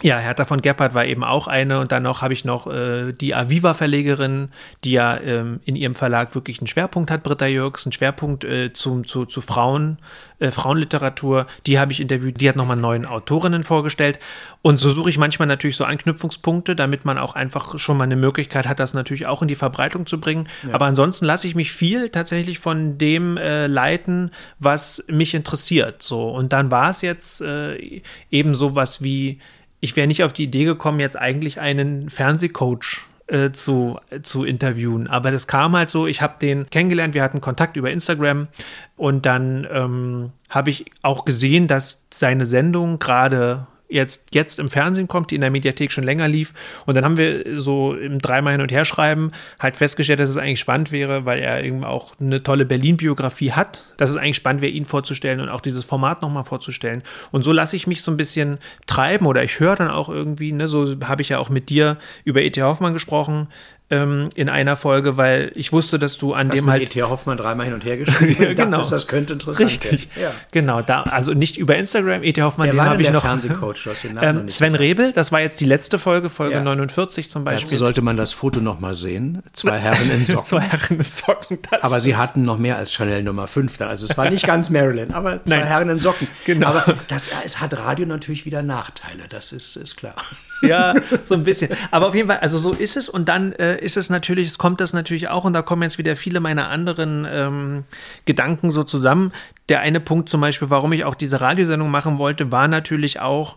Ja, 0.02 0.18
Hertha 0.18 0.44
von 0.44 0.60
Gebhardt 0.60 0.92
war 0.94 1.06
eben 1.06 1.22
auch 1.22 1.46
eine 1.46 1.78
und 1.78 1.92
dann 1.92 2.02
noch 2.02 2.20
habe 2.20 2.34
ich 2.34 2.44
noch 2.44 2.66
äh, 2.66 3.12
die 3.12 3.32
Aviva-Verlegerin, 3.32 4.48
die 4.82 4.90
ja 4.90 5.16
ähm, 5.20 5.60
in 5.64 5.76
ihrem 5.76 5.94
Verlag 5.94 6.34
wirklich 6.34 6.58
einen 6.58 6.66
Schwerpunkt 6.66 7.12
hat, 7.12 7.22
Britta 7.22 7.46
Jürgs, 7.46 7.86
einen 7.86 7.92
Schwerpunkt 7.92 8.42
äh, 8.42 8.72
zu, 8.72 9.02
zu, 9.02 9.24
zu 9.24 9.40
Frauen, 9.40 9.98
äh, 10.40 10.50
Frauenliteratur. 10.50 11.46
Die 11.68 11.78
habe 11.78 11.92
ich 11.92 12.00
interviewt, 12.00 12.40
die 12.40 12.48
hat 12.48 12.56
nochmal 12.56 12.76
neuen 12.76 13.06
Autorinnen 13.06 13.62
vorgestellt 13.62 14.18
und 14.62 14.78
so 14.78 14.90
suche 14.90 15.10
ich 15.10 15.16
manchmal 15.16 15.46
natürlich 15.46 15.76
so 15.76 15.84
Anknüpfungspunkte, 15.84 16.74
damit 16.74 17.04
man 17.04 17.16
auch 17.16 17.36
einfach 17.36 17.78
schon 17.78 17.96
mal 17.96 18.04
eine 18.04 18.16
Möglichkeit 18.16 18.66
hat, 18.66 18.80
das 18.80 18.94
natürlich 18.94 19.26
auch 19.26 19.42
in 19.42 19.48
die 19.48 19.54
Verbreitung 19.54 20.06
zu 20.06 20.18
bringen. 20.18 20.48
Ja. 20.66 20.74
Aber 20.74 20.86
ansonsten 20.86 21.24
lasse 21.24 21.46
ich 21.46 21.54
mich 21.54 21.72
viel 21.72 22.08
tatsächlich 22.08 22.58
von 22.58 22.98
dem 22.98 23.36
äh, 23.36 23.68
leiten, 23.68 24.32
was 24.58 25.04
mich 25.06 25.34
interessiert. 25.34 26.02
So 26.02 26.30
und 26.30 26.52
dann 26.52 26.72
war 26.72 26.90
es 26.90 27.00
jetzt 27.00 27.42
äh, 27.42 28.02
eben 28.32 28.56
sowas 28.56 29.00
wie 29.00 29.38
ich 29.84 29.96
wäre 29.96 30.06
nicht 30.06 30.24
auf 30.24 30.32
die 30.32 30.44
Idee 30.44 30.64
gekommen, 30.64 30.98
jetzt 30.98 31.16
eigentlich 31.18 31.60
einen 31.60 32.08
Fernsehcoach 32.08 33.02
äh, 33.26 33.50
zu, 33.52 34.00
zu 34.22 34.44
interviewen. 34.44 35.08
Aber 35.08 35.30
das 35.30 35.46
kam 35.46 35.76
halt 35.76 35.90
so, 35.90 36.06
ich 36.06 36.22
habe 36.22 36.36
den 36.40 36.70
kennengelernt, 36.70 37.12
wir 37.12 37.22
hatten 37.22 37.42
Kontakt 37.42 37.76
über 37.76 37.90
Instagram 37.90 38.48
und 38.96 39.26
dann 39.26 39.68
ähm, 39.70 40.32
habe 40.48 40.70
ich 40.70 40.86
auch 41.02 41.26
gesehen, 41.26 41.68
dass 41.68 42.06
seine 42.10 42.46
Sendung 42.46 42.98
gerade 42.98 43.66
jetzt, 43.88 44.28
jetzt 44.32 44.58
im 44.58 44.68
Fernsehen 44.68 45.08
kommt, 45.08 45.30
die 45.30 45.34
in 45.34 45.40
der 45.40 45.50
Mediathek 45.50 45.92
schon 45.92 46.04
länger 46.04 46.28
lief. 46.28 46.52
Und 46.86 46.96
dann 46.96 47.04
haben 47.04 47.16
wir 47.16 47.58
so 47.58 47.94
im 47.94 48.18
dreimal 48.18 48.52
hin 48.52 48.60
und 48.60 48.72
her 48.72 48.84
schreiben 48.84 49.30
halt 49.58 49.76
festgestellt, 49.76 50.20
dass 50.20 50.30
es 50.30 50.36
eigentlich 50.36 50.60
spannend 50.60 50.90
wäre, 50.92 51.24
weil 51.24 51.38
er 51.40 51.62
eben 51.62 51.84
auch 51.84 52.14
eine 52.20 52.42
tolle 52.42 52.64
Berlin-Biografie 52.64 53.52
hat, 53.52 53.94
dass 53.96 54.10
es 54.10 54.16
eigentlich 54.16 54.36
spannend 54.36 54.62
wäre, 54.62 54.72
ihn 54.72 54.84
vorzustellen 54.84 55.40
und 55.40 55.48
auch 55.48 55.60
dieses 55.60 55.84
Format 55.84 56.22
nochmal 56.22 56.44
vorzustellen. 56.44 57.02
Und 57.30 57.42
so 57.42 57.52
lasse 57.52 57.76
ich 57.76 57.86
mich 57.86 58.02
so 58.02 58.10
ein 58.10 58.16
bisschen 58.16 58.58
treiben 58.86 59.26
oder 59.26 59.42
ich 59.42 59.60
höre 59.60 59.76
dann 59.76 59.90
auch 59.90 60.08
irgendwie, 60.08 60.52
ne, 60.52 60.68
so 60.68 60.86
habe 61.04 61.22
ich 61.22 61.28
ja 61.28 61.38
auch 61.38 61.48
mit 61.48 61.68
dir 61.68 61.98
über 62.24 62.42
E.T. 62.42 62.62
Hoffmann 62.62 62.94
gesprochen, 62.94 63.48
ähm, 63.90 64.30
in 64.34 64.48
einer 64.48 64.76
Folge, 64.76 65.16
weil 65.18 65.52
ich 65.54 65.70
wusste, 65.72 65.98
dass 65.98 66.16
du 66.16 66.32
an 66.32 66.48
Hast 66.50 66.58
dem 66.58 66.70
halt. 66.70 66.82
E.T. 66.82 67.02
Hoffmann 67.02 67.36
dreimal 67.36 67.66
hin 67.66 67.74
und 67.74 67.84
her 67.84 67.96
geschrieben 67.98 68.42
Ja, 68.42 68.54
genau. 68.54 68.70
dachtest, 68.78 68.92
das 68.92 69.06
könnte 69.08 69.34
interessant 69.34 69.68
Richtig. 69.70 70.08
werden. 70.16 70.22
Ja. 70.22 70.40
Genau, 70.52 70.80
da, 70.80 71.02
also 71.02 71.32
nicht 71.34 71.58
über 71.58 71.76
Instagram, 71.76 72.22
E.T. 72.22 72.40
Hoffmann, 72.42 72.66
Wer 72.68 72.72
den 72.72 72.78
war 72.78 72.86
habe 72.86 73.02
ich 73.02 73.06
der 73.08 73.14
noch. 73.14 73.22
Fernsehcoach? 73.22 73.84
Du 73.84 73.90
hast 73.90 74.02
den 74.04 74.14
Namen 74.14 74.26
noch 74.32 74.38
Ähm, 74.40 74.44
nicht 74.46 74.56
Sven 74.56 74.66
gesagt. 74.68 74.80
Rebel, 74.82 75.12
das 75.12 75.32
war 75.32 75.40
jetzt 75.42 75.60
die 75.60 75.66
letzte 75.66 75.98
Folge, 75.98 76.30
Folge 76.30 76.54
Ja. 76.54 76.62
49 76.62 77.28
zum 77.28 77.44
Dazu 77.44 77.56
Beispiel. 77.60 77.78
sollte 77.78 78.00
man 78.00 78.16
das 78.16 78.32
Foto 78.32 78.60
noch 78.60 78.80
mal 78.80 78.94
sehen. 78.94 79.42
Zwei 79.52 79.78
Herren 79.78 80.10
in 80.10 80.24
Socken. 80.24 80.44
Zwei 80.44 80.60
Herren 80.60 80.98
in 80.98 81.04
Socken. 81.04 81.58
Das 81.70 81.82
Aber 81.82 82.00
sie 82.00 82.16
hatten 82.16 82.44
noch 82.44 82.58
mehr 82.58 82.78
als 82.78 82.92
Chanel 82.92 83.22
Nummer 83.22 83.46
5 83.48 83.76
dann. 83.76 83.88
Also 83.90 84.06
es 84.06 84.16
war 84.16 84.30
nicht 84.30 84.46
ganz 84.46 84.70
Marilyn, 84.70 85.12
aber 85.12 85.44
zwei 85.44 85.58
Nein. 85.58 85.66
Herren 85.66 85.88
in 85.90 86.00
Socken. 86.00 86.26
Genau. 86.46 86.68
Aber 86.68 86.94
das, 87.08 87.30
es 87.44 87.60
hat 87.60 87.76
Radio 87.78 88.06
natürlich 88.06 88.44
wieder 88.46 88.62
Nachteile, 88.62 89.24
das 89.28 89.52
ist, 89.52 89.76
ist 89.76 89.96
klar. 89.96 90.14
Ja, 90.62 90.94
so 91.24 91.34
ein 91.34 91.44
bisschen. 91.44 91.70
Aber 91.90 92.06
auf 92.06 92.14
jeden 92.14 92.28
Fall, 92.28 92.38
also 92.38 92.56
so 92.58 92.72
ist 92.72 92.96
es. 92.96 93.08
Und 93.08 93.28
dann 93.28 93.52
äh, 93.52 93.73
ist 93.80 93.96
es 93.96 94.10
natürlich, 94.10 94.48
es 94.48 94.58
kommt 94.58 94.80
das 94.80 94.92
natürlich 94.92 95.28
auch, 95.28 95.44
und 95.44 95.52
da 95.52 95.62
kommen 95.62 95.82
jetzt 95.82 95.98
wieder 95.98 96.16
viele 96.16 96.40
meiner 96.40 96.68
anderen 96.68 97.26
ähm, 97.30 97.84
Gedanken 98.24 98.70
so 98.70 98.84
zusammen. 98.84 99.32
Der 99.68 99.80
eine 99.80 100.00
Punkt 100.00 100.28
zum 100.28 100.40
Beispiel, 100.40 100.70
warum 100.70 100.92
ich 100.92 101.04
auch 101.04 101.14
diese 101.14 101.40
Radiosendung 101.40 101.90
machen 101.90 102.18
wollte, 102.18 102.52
war 102.52 102.68
natürlich 102.68 103.20
auch, 103.20 103.56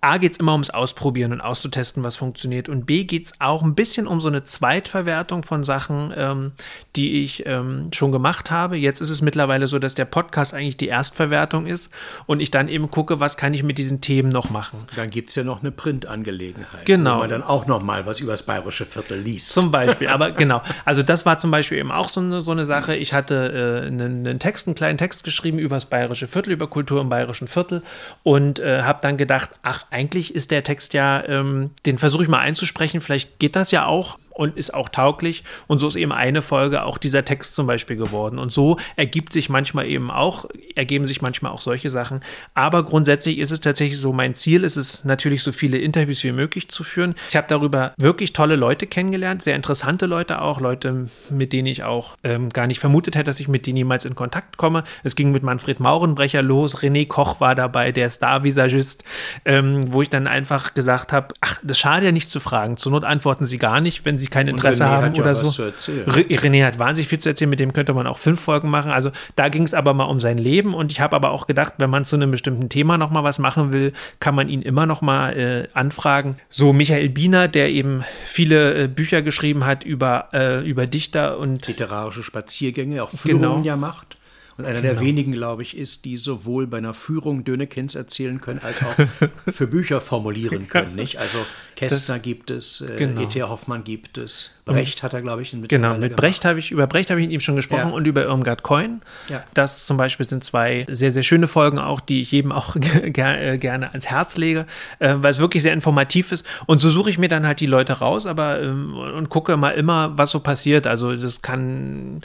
A 0.00 0.18
geht 0.18 0.32
es 0.32 0.38
immer 0.38 0.52
ums 0.52 0.70
Ausprobieren 0.70 1.32
und 1.32 1.40
auszutesten, 1.40 2.04
was 2.04 2.14
funktioniert. 2.14 2.68
Und 2.68 2.86
B 2.86 3.02
geht 3.02 3.26
es 3.26 3.40
auch 3.40 3.62
ein 3.62 3.74
bisschen 3.74 4.06
um 4.06 4.20
so 4.20 4.28
eine 4.28 4.44
Zweitverwertung 4.44 5.42
von 5.42 5.64
Sachen, 5.64 6.14
ähm, 6.16 6.52
die 6.94 7.22
ich 7.22 7.44
ähm, 7.46 7.90
schon 7.92 8.12
gemacht 8.12 8.52
habe. 8.52 8.76
Jetzt 8.76 9.00
ist 9.00 9.10
es 9.10 9.22
mittlerweile 9.22 9.66
so, 9.66 9.80
dass 9.80 9.96
der 9.96 10.04
Podcast 10.04 10.54
eigentlich 10.54 10.76
die 10.76 10.86
Erstverwertung 10.86 11.66
ist 11.66 11.92
und 12.26 12.38
ich 12.38 12.52
dann 12.52 12.68
eben 12.68 12.92
gucke, 12.92 13.18
was 13.18 13.36
kann 13.36 13.54
ich 13.54 13.64
mit 13.64 13.76
diesen 13.76 14.00
Themen 14.00 14.28
noch 14.28 14.50
machen. 14.50 14.86
Dann 14.94 15.10
gibt 15.10 15.30
es 15.30 15.34
ja 15.34 15.42
noch 15.42 15.62
eine 15.62 15.72
Printangelegenheit. 15.72 16.86
Genau. 16.86 17.16
Wo 17.16 17.20
man 17.20 17.30
dann 17.30 17.42
auch 17.42 17.66
noch 17.66 17.82
mal 17.82 18.06
was 18.06 18.20
über 18.20 18.32
das 18.32 18.44
bayerische 18.44 18.86
Viertel 18.86 19.18
liest. 19.18 19.52
Zum 19.52 19.72
Beispiel, 19.72 20.06
aber 20.08 20.30
genau. 20.30 20.62
Also 20.84 21.02
das 21.02 21.26
war 21.26 21.40
zum 21.40 21.50
Beispiel 21.50 21.78
eben 21.78 21.90
auch 21.90 22.08
so 22.08 22.20
eine, 22.20 22.40
so 22.40 22.52
eine 22.52 22.64
Sache. 22.64 22.94
Ich 22.94 23.12
hatte 23.12 23.82
äh, 23.84 23.86
einen, 23.88 24.24
einen 24.24 24.38
Text, 24.38 24.68
einen 24.68 24.76
kleinen 24.76 24.96
Text 24.96 25.24
geschrieben 25.24 25.58
über 25.58 25.74
das 25.74 25.86
bayerische 25.86 26.28
Viertel, 26.28 26.52
über 26.52 26.68
Kultur 26.68 27.00
im 27.00 27.08
bayerischen 27.08 27.48
Viertel 27.48 27.82
und 28.22 28.60
äh, 28.60 28.82
habe 28.82 29.00
dann 29.02 29.16
gedacht, 29.16 29.50
ach, 29.62 29.87
eigentlich 29.90 30.34
ist 30.34 30.50
der 30.50 30.64
Text 30.64 30.94
ja, 30.94 31.24
ähm, 31.26 31.70
den 31.86 31.98
versuche 31.98 32.22
ich 32.22 32.28
mal 32.28 32.40
einzusprechen, 32.40 33.00
vielleicht 33.00 33.38
geht 33.38 33.56
das 33.56 33.70
ja 33.70 33.86
auch 33.86 34.18
und 34.38 34.56
ist 34.56 34.72
auch 34.72 34.88
tauglich. 34.88 35.42
Und 35.66 35.80
so 35.80 35.88
ist 35.88 35.96
eben 35.96 36.12
eine 36.12 36.42
Folge 36.42 36.84
auch 36.84 36.96
dieser 36.96 37.24
Text 37.24 37.56
zum 37.56 37.66
Beispiel 37.66 37.96
geworden. 37.96 38.38
Und 38.38 38.52
so 38.52 38.78
ergibt 38.94 39.32
sich 39.32 39.48
manchmal 39.48 39.86
eben 39.86 40.10
auch, 40.10 40.44
ergeben 40.76 41.06
sich 41.06 41.20
manchmal 41.20 41.50
auch 41.50 41.60
solche 41.60 41.90
Sachen. 41.90 42.20
Aber 42.54 42.84
grundsätzlich 42.84 43.38
ist 43.38 43.50
es 43.50 43.60
tatsächlich 43.60 43.98
so, 43.98 44.12
mein 44.12 44.34
Ziel 44.34 44.62
ist 44.62 44.76
es 44.76 45.04
natürlich, 45.04 45.42
so 45.42 45.50
viele 45.50 45.78
Interviews 45.78 46.22
wie 46.22 46.30
möglich 46.30 46.68
zu 46.68 46.84
führen. 46.84 47.16
Ich 47.30 47.36
habe 47.36 47.48
darüber 47.48 47.92
wirklich 47.98 48.32
tolle 48.32 48.54
Leute 48.54 48.86
kennengelernt, 48.86 49.42
sehr 49.42 49.56
interessante 49.56 50.06
Leute 50.06 50.40
auch, 50.40 50.60
Leute, 50.60 51.08
mit 51.30 51.52
denen 51.52 51.66
ich 51.66 51.82
auch 51.82 52.16
ähm, 52.22 52.48
gar 52.50 52.68
nicht 52.68 52.78
vermutet 52.78 53.16
hätte, 53.16 53.24
dass 53.24 53.40
ich 53.40 53.48
mit 53.48 53.66
denen 53.66 53.76
jemals 53.76 54.04
in 54.04 54.14
Kontakt 54.14 54.56
komme. 54.56 54.84
Es 55.02 55.16
ging 55.16 55.32
mit 55.32 55.42
Manfred 55.42 55.80
Maurenbrecher 55.80 56.42
los, 56.42 56.76
René 56.78 57.08
Koch 57.08 57.40
war 57.40 57.56
dabei, 57.56 57.90
der 57.90 58.08
Star-Visagist, 58.08 59.02
ähm, 59.44 59.92
wo 59.92 60.02
ich 60.02 60.10
dann 60.10 60.28
einfach 60.28 60.74
gesagt 60.74 61.12
habe, 61.12 61.34
ach, 61.40 61.58
das 61.64 61.78
schade 61.78 62.06
ja 62.06 62.12
nicht 62.12 62.28
zu 62.28 62.38
fragen. 62.38 62.76
Zur 62.76 62.92
Not 62.92 63.04
antworten 63.04 63.44
sie 63.44 63.58
gar 63.58 63.80
nicht, 63.80 64.04
wenn 64.04 64.16
sie 64.16 64.27
kein 64.30 64.48
Interesse 64.48 64.84
René 64.84 64.88
haben 64.88 65.14
ja 65.14 65.22
oder 65.22 65.30
was 65.32 65.40
so. 65.40 65.50
zu 65.50 65.62
erzählen. 65.62 66.08
Re 66.08 66.20
René 66.22 66.64
hat 66.64 66.78
wahnsinnig 66.78 67.08
viel 67.08 67.18
zu 67.18 67.28
erzählen, 67.28 67.50
mit 67.50 67.60
dem 67.60 67.72
könnte 67.72 67.94
man 67.94 68.06
auch 68.06 68.18
fünf 68.18 68.40
Folgen 68.40 68.68
machen. 68.70 68.92
Also 68.92 69.10
da 69.36 69.48
ging 69.48 69.62
es 69.62 69.74
aber 69.74 69.94
mal 69.94 70.04
um 70.04 70.18
sein 70.20 70.38
Leben 70.38 70.74
und 70.74 70.92
ich 70.92 71.00
habe 71.00 71.16
aber 71.16 71.30
auch 71.30 71.46
gedacht, 71.46 71.74
wenn 71.78 71.90
man 71.90 72.04
zu 72.04 72.16
einem 72.16 72.30
bestimmten 72.30 72.68
Thema 72.68 72.98
noch 72.98 73.10
mal 73.10 73.24
was 73.24 73.38
machen 73.38 73.72
will, 73.72 73.92
kann 74.20 74.34
man 74.34 74.48
ihn 74.48 74.62
immer 74.62 74.86
noch 74.86 75.00
mal 75.02 75.36
äh, 75.36 75.68
anfragen. 75.74 76.36
So 76.50 76.72
Michael 76.72 77.08
Biener, 77.08 77.48
der 77.48 77.70
eben 77.70 78.04
viele 78.24 78.84
äh, 78.84 78.88
Bücher 78.88 79.22
geschrieben 79.22 79.64
hat 79.64 79.84
über, 79.84 80.28
äh, 80.32 80.68
über 80.68 80.86
Dichter 80.86 81.38
und 81.38 81.66
literarische 81.66 82.22
Spaziergänge, 82.22 83.02
auch 83.02 83.10
Führungen 83.10 83.40
Genau. 83.42 83.62
ja 83.62 83.76
macht. 83.76 84.17
Und 84.58 84.66
einer 84.66 84.80
der 84.82 84.98
wenigen, 84.98 85.30
glaube 85.30 85.62
ich, 85.62 85.76
ist, 85.76 86.04
die 86.04 86.16
sowohl 86.16 86.66
bei 86.66 86.78
einer 86.78 86.92
Führung 86.92 87.44
Dönekins 87.44 87.94
erzählen 87.94 88.40
können, 88.40 88.58
als 88.58 88.82
auch 88.82 88.96
für 89.52 89.68
Bücher 89.68 90.00
formulieren 90.00 90.66
können. 90.68 90.96
Nicht? 90.96 91.18
Also 91.18 91.38
Kästner 91.76 92.18
gibt 92.18 92.50
es, 92.50 92.80
äh, 92.80 92.96
genau. 92.98 93.20
E.T. 93.20 93.40
Hoffmann 93.44 93.84
gibt 93.84 94.18
es, 94.18 94.58
Brecht 94.64 95.04
hat 95.04 95.14
er, 95.14 95.22
glaube 95.22 95.42
ich, 95.42 95.52
in 95.52 95.66
Genau, 95.68 95.96
mit 95.96 96.16
Brecht 96.16 96.44
habe 96.44 96.58
ich, 96.58 96.72
über 96.72 96.88
Brecht 96.88 97.08
habe 97.10 97.20
ich 97.20 97.28
mit 97.28 97.34
ihm 97.34 97.38
schon 97.40 97.54
gesprochen 97.54 97.90
Ja. 97.90 97.94
und 97.94 98.04
über 98.08 98.24
Irmgard 98.24 98.64
Coin. 98.64 99.00
Ja. 99.28 99.44
Das 99.54 99.86
zum 99.86 99.96
Beispiel 99.96 100.26
sind 100.26 100.42
zwei 100.42 100.86
sehr, 100.90 101.12
sehr 101.12 101.22
schöne 101.22 101.46
Folgen 101.46 101.78
auch, 101.78 102.00
die 102.00 102.20
ich 102.20 102.32
jedem 102.32 102.50
auch 102.50 102.74
äh, 103.02 103.10
gerne 103.12 103.90
ans 103.90 104.06
Herz 104.06 104.36
lege, 104.36 104.66
äh, 104.98 105.14
weil 105.18 105.30
es 105.30 105.38
wirklich 105.38 105.62
sehr 105.62 105.72
informativ 105.72 106.32
ist. 106.32 106.44
Und 106.66 106.80
so 106.80 106.90
suche 106.90 107.10
ich 107.10 107.18
mir 107.18 107.28
dann 107.28 107.46
halt 107.46 107.60
die 107.60 107.66
Leute 107.66 107.92
raus, 107.92 108.26
aber 108.26 108.60
ähm, 108.60 108.96
und 108.96 109.28
gucke 109.28 109.56
mal 109.56 109.70
immer, 109.70 110.18
was 110.18 110.30
so 110.32 110.40
passiert. 110.40 110.88
Also 110.88 111.14
das 111.14 111.42
kann 111.42 112.22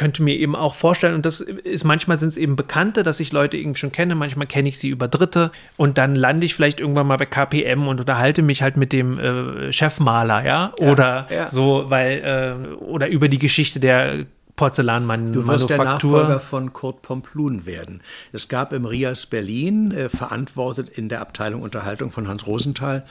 könnte 0.00 0.22
mir 0.22 0.34
eben 0.34 0.56
auch 0.56 0.74
vorstellen, 0.74 1.14
und 1.14 1.26
das 1.26 1.40
ist 1.42 1.84
manchmal 1.84 2.18
sind 2.18 2.30
es 2.30 2.38
eben 2.38 2.56
Bekannte, 2.56 3.02
dass 3.02 3.20
ich 3.20 3.32
Leute 3.32 3.58
irgendwie 3.58 3.78
schon 3.78 3.92
kenne, 3.92 4.14
manchmal 4.14 4.46
kenne 4.46 4.70
ich 4.70 4.78
sie 4.78 4.88
über 4.88 5.08
Dritte 5.08 5.52
und 5.76 5.98
dann 5.98 6.16
lande 6.16 6.46
ich 6.46 6.54
vielleicht 6.54 6.80
irgendwann 6.80 7.06
mal 7.06 7.18
bei 7.18 7.26
KPM 7.26 7.86
und 7.86 8.00
unterhalte 8.00 8.40
mich 8.40 8.62
halt 8.62 8.78
mit 8.78 8.94
dem 8.94 9.18
äh, 9.18 9.70
Chefmaler, 9.74 10.42
ja, 10.46 10.72
oder 10.78 11.26
ja. 11.28 11.48
so, 11.50 11.84
weil, 11.88 12.56
äh, 12.72 12.76
oder 12.76 13.08
über 13.08 13.28
die 13.28 13.38
Geschichte 13.38 13.78
der 13.78 14.24
Porzellanmanufaktur. 14.56 15.42
Du 15.42 15.48
wirst 15.48 15.68
der 15.68 15.84
Nachfolger 15.84 16.40
von 16.40 16.72
Kurt 16.72 17.02
Pomplun 17.02 17.66
werden. 17.66 18.00
Es 18.32 18.48
gab 18.48 18.72
im 18.72 18.86
Rias 18.86 19.26
Berlin, 19.26 19.92
äh, 19.92 20.08
verantwortet 20.08 20.88
in 20.88 21.10
der 21.10 21.20
Abteilung 21.20 21.60
Unterhaltung 21.60 22.10
von 22.10 22.26
Hans 22.26 22.46
Rosenthal, 22.46 23.04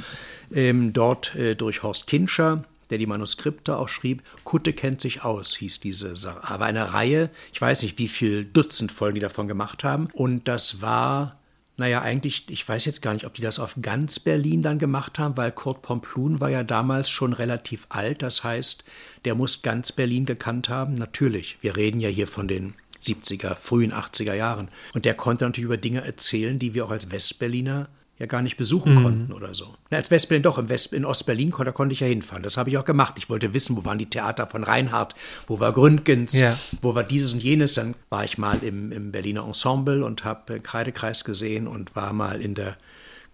ähm, 0.52 0.91
dort 0.91 1.36
äh, 1.36 1.54
durch 1.54 1.84
Horst 1.84 2.08
Kinscher, 2.08 2.63
der 2.89 2.97
die 2.97 3.06
Manuskripte 3.06 3.78
auch 3.78 3.89
schrieb. 3.89 4.23
Kutte 4.43 4.73
kennt 4.73 5.02
sich 5.02 5.23
aus, 5.23 5.56
hieß 5.56 5.80
diese 5.80 6.15
Sache. 6.15 6.43
Aber 6.43 6.65
eine 6.65 6.93
Reihe, 6.93 7.30
ich 7.54 7.62
weiß 7.62 7.84
nicht, 7.84 7.97
wie 7.97 8.08
viel 8.08 8.45
Dutzend 8.45 8.91
Folgen 8.91 9.15
die 9.15 9.21
davon 9.21 9.47
gemacht 9.47 9.84
haben. 9.84 10.08
Und 10.13 10.47
das 10.47 10.82
war 10.82 11.39
naja, 11.80 12.02
eigentlich, 12.02 12.43
ich 12.49 12.67
weiß 12.67 12.84
jetzt 12.84 13.02
gar 13.02 13.13
nicht, 13.13 13.25
ob 13.25 13.36
die 13.36 13.41
das 13.41 13.58
auf 13.58 13.78
ganz 13.82 14.19
Berlin 14.19 14.62
dann 14.62 14.80
gemacht 14.80 15.17
haben, 15.17 15.38
weil 15.38 15.54
Kurt 15.54 15.82
Pomplun 15.82 16.41
war 16.41 16.49
ja 16.49 16.65
damals 16.65 17.10
schon 17.10 17.32
relativ 17.32 17.88
alt. 17.88 18.21
Das 18.21 18.43
heißt, 18.43 18.84
der 19.23 19.34
muss 19.34 19.62
ganz 19.62 19.93
Berlin 19.93 20.25
gekannt 20.25 20.67
haben. 20.67 20.95
Natürlich, 20.95 21.58
wir 21.62 21.78
reden 21.78 22.02
ja 22.02 22.10
hier 22.10 22.28
von 22.28 22.49
den 22.49 22.73
70er, 23.02 23.56
frühen 23.56 23.93
80er 23.93 24.34
Jahren. 24.34 24.67
Und 24.93 25.06
der 25.06 25.13
konnte 25.13 25.45
natürlich 25.45 25.65
über 25.65 25.78
Dinge 25.78 26.04
erzählen, 26.04 26.60
die 26.60 26.73
wir 26.73 26.84
auch 26.84 26.91
als 26.91 27.12
Westberliner 27.12 27.88
ja 28.19 28.25
gar 28.25 28.41
nicht 28.41 28.58
besuchen 28.58 28.95
Mhm. 28.95 29.03
konnten 29.03 29.34
oder 29.34 29.53
so. 29.55 29.73
Na, 29.89 29.97
als 29.97 30.12
Westberlin 30.12 30.43
doch, 30.43 30.58
im 30.58 30.67
West, 30.69 30.91
in 30.93 31.05
Ostberlin 31.05 31.51
konnte, 31.51 31.71
konnte 31.71 31.93
ich 31.93 32.01
ja 32.01 32.08
hinfahren. 32.08 32.43
Das 32.43 32.58
habe 32.58 32.69
ich 32.69 32.77
auch 32.77 32.84
gemacht. 32.86 33.15
Ich 33.17 33.29
wollte 33.29 33.53
wissen, 33.53 33.77
wo 33.77 33.86
waren 33.86 33.97
die 33.97 34.10
Theater 34.10 34.45
von 34.45 34.63
Reinhardt, 34.63 35.15
wo 35.47 35.60
war 35.62 35.71
Gründgens, 35.71 36.38
Ja. 36.38 36.58
wo 36.82 36.93
war 36.95 37.03
dieses 37.05 37.32
und 37.34 37.41
jenes. 37.41 37.73
Dann 37.75 37.95
war 38.10 38.25
ich 38.25 38.38
mal 38.38 38.62
im, 38.62 38.91
im 38.91 39.12
Berliner 39.13 39.45
Ensemble 39.45 40.03
und 40.03 40.25
habe 40.25 40.55
äh, 40.55 40.60
Kreidekreis 40.60 41.23
gesehen 41.23 41.67
und 41.67 41.95
war 41.95 42.12
mal 42.13 42.41
in 42.41 42.55
der 42.55 42.75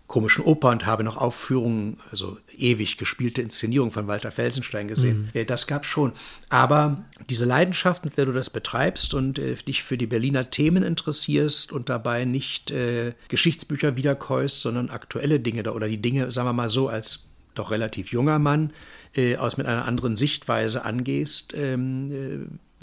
komischen 0.07 0.45
Oper 0.45 0.69
und 0.69 0.85
habe 0.85 1.03
noch 1.03 1.17
Aufführungen, 1.17 1.97
also 2.11 2.37
ewig 2.55 2.97
gespielte 2.97 3.41
Inszenierung 3.41 3.91
von 3.91 4.07
Walter 4.07 4.31
Felsenstein 4.31 4.87
gesehen. 4.87 5.29
Äh, 5.33 5.45
Das 5.45 5.67
gab 5.67 5.85
schon. 5.85 6.13
Aber 6.49 7.05
diese 7.29 7.45
Leidenschaft, 7.45 8.05
mit 8.05 8.17
der 8.17 8.25
du 8.25 8.31
das 8.31 8.49
betreibst 8.49 9.13
und 9.13 9.39
äh, 9.39 9.55
dich 9.55 9.83
für 9.83 9.97
die 9.97 10.05
Berliner 10.05 10.51
Themen 10.51 10.83
interessierst 10.83 11.71
und 11.71 11.89
dabei 11.89 12.25
nicht 12.25 12.69
äh, 12.71 13.13
Geschichtsbücher 13.29 13.95
wiederkäust, 13.95 14.61
sondern 14.61 14.89
aktuelle 14.89 15.39
Dinge 15.39 15.63
da 15.63 15.71
oder 15.71 15.87
die 15.87 16.01
Dinge, 16.01 16.31
sagen 16.31 16.47
wir 16.47 16.53
mal 16.53 16.69
so, 16.69 16.87
als 16.87 17.25
doch 17.55 17.71
relativ 17.71 18.11
junger 18.11 18.37
Mann 18.37 18.71
äh, 19.15 19.37
aus 19.37 19.57
mit 19.57 19.65
einer 19.65 19.85
anderen 19.85 20.15
Sichtweise 20.17 20.85
angehst, 20.85 21.53
ähm, 21.55 22.11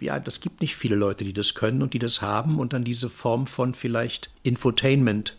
äh, 0.00 0.04
ja, 0.04 0.18
das 0.18 0.40
gibt 0.40 0.60
nicht 0.60 0.74
viele 0.74 0.96
Leute, 0.96 1.24
die 1.24 1.32
das 1.32 1.54
können 1.54 1.82
und 1.82 1.94
die 1.94 1.98
das 2.00 2.22
haben 2.22 2.58
und 2.58 2.72
dann 2.72 2.82
diese 2.82 3.08
Form 3.08 3.46
von 3.46 3.74
vielleicht 3.74 4.30
Infotainment 4.42 5.36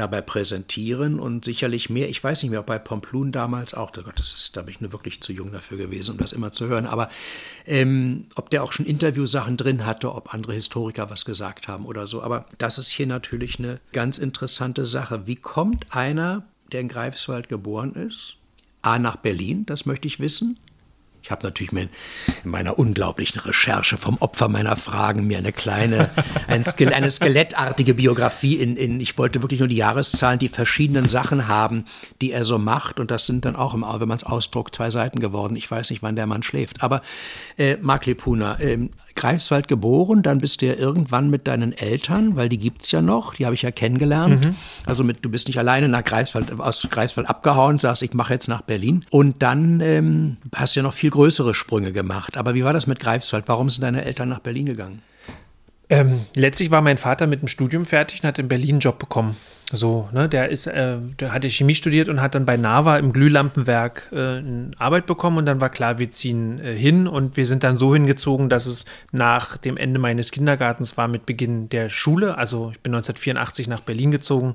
dabei 0.00 0.20
präsentieren 0.20 1.20
und 1.20 1.44
sicherlich 1.44 1.90
mehr, 1.90 2.08
ich 2.08 2.22
weiß 2.22 2.42
nicht 2.42 2.50
mehr, 2.50 2.60
ob 2.60 2.66
bei 2.66 2.78
Pomplun 2.78 3.30
damals 3.30 3.74
auch, 3.74 3.92
oh 3.96 4.02
Gott, 4.02 4.18
das 4.18 4.32
ist, 4.32 4.56
da 4.56 4.62
bin 4.62 4.74
ich 4.74 4.80
nur 4.80 4.92
wirklich 4.92 5.20
zu 5.20 5.32
jung 5.32 5.52
dafür 5.52 5.78
gewesen, 5.78 6.12
um 6.12 6.18
das 6.18 6.32
immer 6.32 6.50
zu 6.50 6.66
hören, 6.66 6.86
aber 6.86 7.10
ähm, 7.66 8.26
ob 8.34 8.50
der 8.50 8.64
auch 8.64 8.72
schon 8.72 8.86
Interviewsachen 8.86 9.56
drin 9.56 9.86
hatte, 9.86 10.12
ob 10.14 10.34
andere 10.34 10.54
Historiker 10.54 11.10
was 11.10 11.24
gesagt 11.24 11.68
haben 11.68 11.86
oder 11.86 12.06
so, 12.06 12.22
aber 12.22 12.46
das 12.58 12.78
ist 12.78 12.90
hier 12.90 13.06
natürlich 13.06 13.58
eine 13.58 13.80
ganz 13.92 14.18
interessante 14.18 14.84
Sache. 14.84 15.26
Wie 15.26 15.36
kommt 15.36 15.86
einer, 15.94 16.44
der 16.72 16.80
in 16.80 16.88
Greifswald 16.88 17.48
geboren 17.48 17.94
ist, 17.94 18.36
A 18.82 18.98
nach 18.98 19.16
Berlin, 19.16 19.66
das 19.66 19.84
möchte 19.84 20.08
ich 20.08 20.20
wissen, 20.20 20.58
ich 21.22 21.30
habe 21.30 21.44
natürlich 21.44 21.72
mir 21.72 21.88
in 22.44 22.50
meiner 22.50 22.78
unglaublichen 22.78 23.40
Recherche 23.40 23.96
vom 23.96 24.16
Opfer 24.18 24.48
meiner 24.48 24.76
Fragen 24.76 25.26
mir 25.26 25.38
eine 25.38 25.52
kleine, 25.52 26.10
ein 26.48 26.64
Skel 26.64 26.92
eine 26.92 27.10
skelettartige 27.10 27.94
Biografie 27.94 28.54
in, 28.54 28.76
in, 28.76 29.00
ich 29.00 29.18
wollte 29.18 29.42
wirklich 29.42 29.60
nur 29.60 29.68
die 29.68 29.76
Jahreszahlen, 29.76 30.38
die 30.38 30.48
verschiedenen 30.48 31.08
Sachen 31.08 31.48
haben, 31.48 31.84
die 32.20 32.32
er 32.32 32.44
so 32.44 32.58
macht. 32.58 33.00
Und 33.00 33.10
das 33.10 33.26
sind 33.26 33.44
dann 33.44 33.56
auch, 33.56 33.74
im, 33.74 33.82
wenn 33.82 34.08
man 34.08 34.16
es 34.16 34.24
ausdruckt, 34.24 34.74
zwei 34.74 34.90
Seiten 34.90 35.20
geworden. 35.20 35.56
Ich 35.56 35.70
weiß 35.70 35.90
nicht, 35.90 36.02
wann 36.02 36.16
der 36.16 36.26
Mann 36.26 36.42
schläft. 36.42 36.82
Aber 36.82 37.02
äh, 37.58 37.76
Mark 37.80 38.06
Lepuna, 38.06 38.58
äh, 38.58 38.88
Greifswald 39.14 39.68
geboren, 39.68 40.22
dann 40.22 40.38
bist 40.38 40.62
du 40.62 40.66
ja 40.66 40.74
irgendwann 40.74 41.28
mit 41.28 41.46
deinen 41.46 41.72
Eltern, 41.72 42.36
weil 42.36 42.48
die 42.48 42.58
gibt's 42.58 42.90
ja 42.90 43.02
noch, 43.02 43.34
die 43.34 43.44
habe 43.44 43.54
ich 43.54 43.62
ja 43.62 43.70
kennengelernt. 43.70 44.44
Mhm. 44.44 44.54
Also 44.86 45.04
mit, 45.04 45.24
du 45.24 45.30
bist 45.30 45.46
nicht 45.48 45.58
alleine 45.58 45.88
nach 45.88 46.04
Greifswald, 46.04 46.58
aus 46.58 46.86
Greifswald 46.90 47.28
abgehauen, 47.28 47.78
sagst, 47.78 48.02
ich 48.02 48.14
mache 48.14 48.32
jetzt 48.32 48.48
nach 48.48 48.62
Berlin. 48.62 49.04
Und 49.10 49.42
dann 49.42 49.80
ähm, 49.80 50.38
hast 50.54 50.74
du 50.74 50.80
ja 50.80 50.84
noch 50.84 50.94
viel 50.94 51.09
viel 51.10 51.24
größere 51.24 51.54
Sprünge 51.54 51.92
gemacht. 51.92 52.36
Aber 52.36 52.54
wie 52.54 52.64
war 52.64 52.72
das 52.72 52.86
mit 52.86 53.00
Greifswald? 53.00 53.44
Warum 53.48 53.68
sind 53.68 53.82
deine 53.82 54.04
Eltern 54.04 54.28
nach 54.28 54.40
Berlin 54.40 54.66
gegangen? 54.66 55.02
Ähm, 55.88 56.20
letztlich 56.36 56.70
war 56.70 56.82
mein 56.82 56.98
Vater 56.98 57.26
mit 57.26 57.42
dem 57.42 57.48
Studium 57.48 57.84
fertig 57.84 58.22
und 58.22 58.28
hat 58.28 58.38
in 58.38 58.46
Berlin 58.46 58.76
einen 58.76 58.80
Job 58.80 59.00
bekommen. 59.00 59.36
So, 59.72 60.08
ne, 60.12 60.28
der 60.28 60.48
ist, 60.48 60.66
äh, 60.66 60.98
der 61.18 61.32
hatte 61.32 61.48
Chemie 61.48 61.74
studiert 61.74 62.08
und 62.08 62.20
hat 62.20 62.34
dann 62.34 62.46
bei 62.46 62.56
Nava 62.56 62.96
im 62.98 63.12
Glühlampenwerk 63.12 64.10
äh, 64.12 64.42
Arbeit 64.78 65.06
bekommen 65.06 65.38
und 65.38 65.46
dann 65.46 65.60
war 65.60 65.68
klar, 65.68 65.98
wir 65.98 66.10
ziehen 66.10 66.60
äh, 66.60 66.74
hin 66.74 67.08
und 67.08 67.36
wir 67.36 67.46
sind 67.46 67.62
dann 67.64 67.76
so 67.76 67.92
hingezogen, 67.92 68.48
dass 68.48 68.66
es 68.66 68.84
nach 69.12 69.56
dem 69.56 69.76
Ende 69.76 69.98
meines 69.98 70.30
Kindergartens 70.30 70.96
war 70.96 71.08
mit 71.08 71.26
Beginn 71.26 71.68
der 71.68 71.88
Schule. 71.88 72.36
Also 72.36 72.70
ich 72.72 72.80
bin 72.80 72.94
1984 72.94 73.68
nach 73.68 73.80
Berlin 73.80 74.10
gezogen 74.10 74.54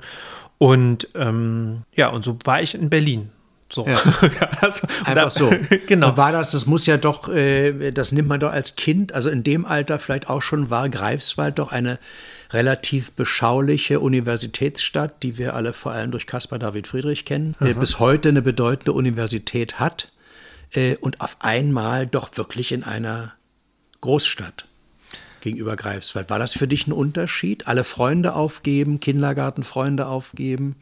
und 0.57 1.09
ähm, 1.15 1.83
ja, 1.93 2.09
und 2.09 2.23
so 2.23 2.37
war 2.45 2.61
ich 2.61 2.75
in 2.75 2.89
Berlin. 2.89 3.29
So. 3.69 3.87
Ja. 3.87 3.99
also, 4.61 4.87
Einfach 5.05 5.31
so. 5.31 5.51
genau. 5.87 6.09
Und 6.09 6.17
war 6.17 6.31
das, 6.31 6.51
das 6.51 6.65
muss 6.65 6.85
ja 6.85 6.97
doch, 6.97 7.29
äh, 7.29 7.91
das 7.91 8.11
nimmt 8.11 8.27
man 8.27 8.39
doch 8.39 8.51
als 8.51 8.75
Kind, 8.75 9.13
also 9.13 9.29
in 9.29 9.43
dem 9.43 9.65
Alter 9.65 9.97
vielleicht 9.99 10.29
auch 10.29 10.41
schon 10.41 10.69
war 10.69 10.87
Greifswald 10.89 11.57
doch 11.57 11.71
eine 11.71 11.99
relativ 12.51 13.11
beschauliche 13.11 13.99
Universitätsstadt, 13.99 15.23
die 15.23 15.37
wir 15.37 15.55
alle 15.55 15.73
vor 15.73 15.91
allem 15.91 16.11
durch 16.11 16.27
Caspar 16.27 16.59
David 16.59 16.87
Friedrich 16.87 17.25
kennen, 17.25 17.55
äh, 17.59 17.73
bis 17.73 17.99
heute 17.99 18.29
eine 18.29 18.41
bedeutende 18.41 18.93
Universität 18.93 19.79
hat 19.79 20.11
äh, 20.73 20.95
und 20.97 21.21
auf 21.21 21.37
einmal 21.39 22.05
doch 22.05 22.37
wirklich 22.37 22.71
in 22.71 22.83
einer 22.83 23.33
Großstadt 24.01 24.65
gegenüber 25.41 25.75
Greifswald. 25.75 26.29
War 26.29 26.39
das 26.39 26.53
für 26.53 26.67
dich 26.67 26.87
ein 26.87 26.91
Unterschied? 26.91 27.67
Alle 27.67 27.83
Freunde 27.83 28.35
aufgeben, 28.35 28.99
Kindergartenfreunde 28.99 30.07
aufgeben? 30.07 30.75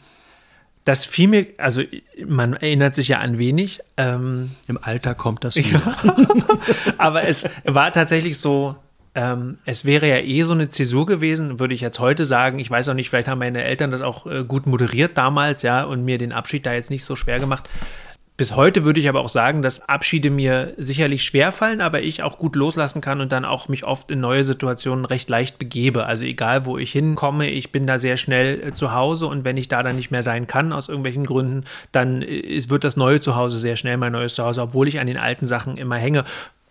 Das 0.85 1.05
fiel 1.05 1.29
mir, 1.29 1.47
also 1.57 1.81
man 2.25 2.53
erinnert 2.53 2.95
sich 2.95 3.07
ja 3.07 3.19
an 3.19 3.37
wenig. 3.37 3.79
Ähm, 3.95 4.51
Im 4.67 4.77
Alter 4.81 5.15
kommt 5.15 5.43
das 5.43 5.55
wieder. 5.55 5.97
Ja. 6.03 6.15
Aber 6.97 7.25
es 7.27 7.45
war 7.63 7.93
tatsächlich 7.93 8.37
so, 8.37 8.75
ähm, 9.15 9.59
es 9.65 9.85
wäre 9.85 10.09
ja 10.09 10.17
eh 10.17 10.43
so 10.43 10.53
eine 10.53 10.69
Zäsur 10.69 11.05
gewesen, 11.05 11.59
würde 11.59 11.73
ich 11.73 11.81
jetzt 11.81 11.99
heute 11.99 12.25
sagen. 12.25 12.59
Ich 12.59 12.69
weiß 12.69 12.89
auch 12.89 12.95
nicht, 12.95 13.09
vielleicht 13.09 13.27
haben 13.27 13.39
meine 13.39 13.63
Eltern 13.63 13.91
das 13.91 14.01
auch 14.01 14.25
äh, 14.25 14.43
gut 14.43 14.65
moderiert 14.65 15.17
damals, 15.17 15.61
ja, 15.61 15.83
und 15.83 16.03
mir 16.03 16.17
den 16.17 16.31
Abschied 16.31 16.65
da 16.65 16.73
jetzt 16.73 16.89
nicht 16.89 17.05
so 17.05 17.15
schwer 17.15 17.39
gemacht. 17.39 17.69
Bis 18.35 18.55
heute 18.55 18.83
würde 18.83 18.99
ich 18.99 19.07
aber 19.07 19.21
auch 19.21 19.29
sagen, 19.29 19.61
dass 19.61 19.87
Abschiede 19.87 20.31
mir 20.31 20.73
sicherlich 20.77 21.23
schwerfallen, 21.23 21.81
aber 21.81 22.01
ich 22.01 22.23
auch 22.23 22.39
gut 22.39 22.55
loslassen 22.55 22.99
kann 22.99 23.21
und 23.21 23.31
dann 23.31 23.45
auch 23.45 23.67
mich 23.67 23.85
oft 23.85 24.09
in 24.09 24.21
neue 24.21 24.43
Situationen 24.43 25.05
recht 25.05 25.29
leicht 25.29 25.59
begebe. 25.59 26.07
Also 26.07 26.25
egal, 26.25 26.65
wo 26.65 26.79
ich 26.79 26.91
hinkomme, 26.91 27.47
ich 27.51 27.71
bin 27.71 27.85
da 27.85 27.99
sehr 27.99 28.17
schnell 28.17 28.59
äh, 28.59 28.73
zu 28.73 28.91
Hause 28.91 29.27
und 29.27 29.45
wenn 29.45 29.55
ich 29.55 29.67
da 29.67 29.83
dann 29.83 29.95
nicht 29.95 30.09
mehr 30.09 30.23
sein 30.23 30.47
kann 30.47 30.73
aus 30.73 30.89
irgendwelchen 30.89 31.27
Gründen, 31.27 31.65
dann 31.91 32.23
ist, 32.23 32.71
wird 32.71 32.83
das 32.83 32.97
neue 32.97 33.19
Zuhause 33.19 33.59
sehr 33.59 33.75
schnell 33.75 33.97
mein 33.97 34.13
neues 34.13 34.33
Zuhause, 34.33 34.63
obwohl 34.63 34.87
ich 34.87 34.99
an 34.99 35.05
den 35.05 35.17
alten 35.17 35.45
Sachen 35.45 35.77
immer 35.77 35.97
hänge. 35.97 36.23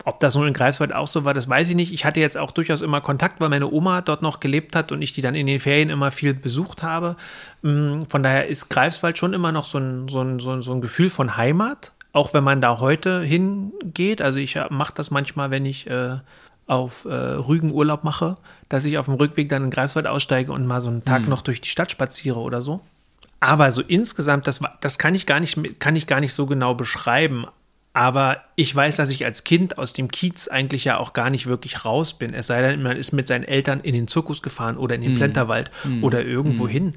Ob 0.04 0.20
das 0.20 0.34
nun 0.34 0.48
in 0.48 0.54
Greifswald 0.54 0.92
auch 0.92 1.06
so 1.06 1.24
war, 1.24 1.34
das 1.34 1.48
weiß 1.48 1.68
ich 1.68 1.76
nicht. 1.76 1.92
Ich 1.92 2.04
hatte 2.04 2.20
jetzt 2.20 2.36
auch 2.36 2.50
durchaus 2.50 2.82
immer 2.82 3.00
Kontakt, 3.00 3.40
weil 3.40 3.48
meine 3.48 3.70
Oma 3.70 4.00
dort 4.00 4.22
noch 4.22 4.40
gelebt 4.40 4.74
hat 4.74 4.90
und 4.90 5.00
ich 5.00 5.12
die 5.12 5.22
dann 5.22 5.34
in 5.34 5.46
den 5.46 5.60
Ferien 5.60 5.90
immer 5.90 6.10
viel 6.10 6.34
besucht 6.34 6.82
habe. 6.82 7.16
Mm, 7.62 8.00
von 8.08 8.22
daher 8.22 8.48
ist 8.48 8.68
Greifswald 8.68 9.18
schon 9.18 9.32
immer 9.32 9.52
noch 9.52 9.64
so 9.64 9.78
ein, 9.78 10.08
so 10.08 10.20
ein, 10.20 10.40
so 10.40 10.52
ein, 10.52 10.62
so 10.62 10.72
ein 10.72 10.80
Gefühl 10.80 11.10
von 11.10 11.36
Heimat, 11.36 11.92
auch 12.12 12.34
wenn 12.34 12.42
man 12.42 12.60
da 12.60 12.80
heute 12.80 13.22
hingeht. 13.22 14.20
Also 14.20 14.38
ich 14.38 14.58
mache 14.70 14.92
das 14.96 15.10
manchmal, 15.10 15.50
wenn 15.50 15.64
ich 15.64 15.86
äh, 15.88 16.16
auf 16.66 17.04
äh, 17.04 17.14
Rügen 17.14 17.72
Urlaub 17.72 18.02
mache, 18.02 18.38
dass 18.68 18.84
ich 18.84 18.98
auf 18.98 19.06
dem 19.06 19.14
Rückweg 19.14 19.48
dann 19.48 19.64
in 19.64 19.70
Greifswald 19.70 20.06
aussteige 20.06 20.52
und 20.52 20.66
mal 20.66 20.80
so 20.80 20.90
einen 20.90 21.04
Tag 21.04 21.22
mhm. 21.22 21.28
noch 21.28 21.42
durch 21.42 21.60
die 21.60 21.68
Stadt 21.68 21.90
spaziere 21.92 22.40
oder 22.40 22.60
so. 22.60 22.80
Aber 23.40 23.72
so 23.72 23.82
insgesamt, 23.82 24.46
das, 24.46 24.60
das 24.80 24.98
kann, 24.98 25.14
ich 25.14 25.26
gar 25.26 25.40
nicht, 25.40 25.80
kann 25.80 25.96
ich 25.96 26.06
gar 26.06 26.20
nicht 26.20 26.32
so 26.32 26.46
genau 26.46 26.74
beschreiben. 26.74 27.46
Aber 27.94 28.38
ich 28.56 28.74
weiß, 28.74 28.96
dass 28.96 29.10
ich 29.10 29.24
als 29.24 29.44
Kind 29.44 29.76
aus 29.76 29.92
dem 29.92 30.10
Kiez 30.10 30.48
eigentlich 30.48 30.84
ja 30.84 30.96
auch 30.96 31.12
gar 31.12 31.28
nicht 31.28 31.46
wirklich 31.46 31.84
raus 31.84 32.14
bin. 32.14 32.32
Es 32.32 32.46
sei 32.46 32.62
denn, 32.62 32.82
man 32.82 32.96
ist 32.96 33.12
mit 33.12 33.28
seinen 33.28 33.44
Eltern 33.44 33.80
in 33.80 33.92
den 33.92 34.08
Zirkus 34.08 34.40
gefahren 34.40 34.78
oder 34.78 34.94
in 34.94 35.02
den 35.02 35.14
mm. 35.14 35.16
Plenterwald 35.16 35.70
mm. 35.84 36.02
oder 36.02 36.24
irgendwo 36.24 36.64
mm. 36.64 36.68
hin. 36.68 36.94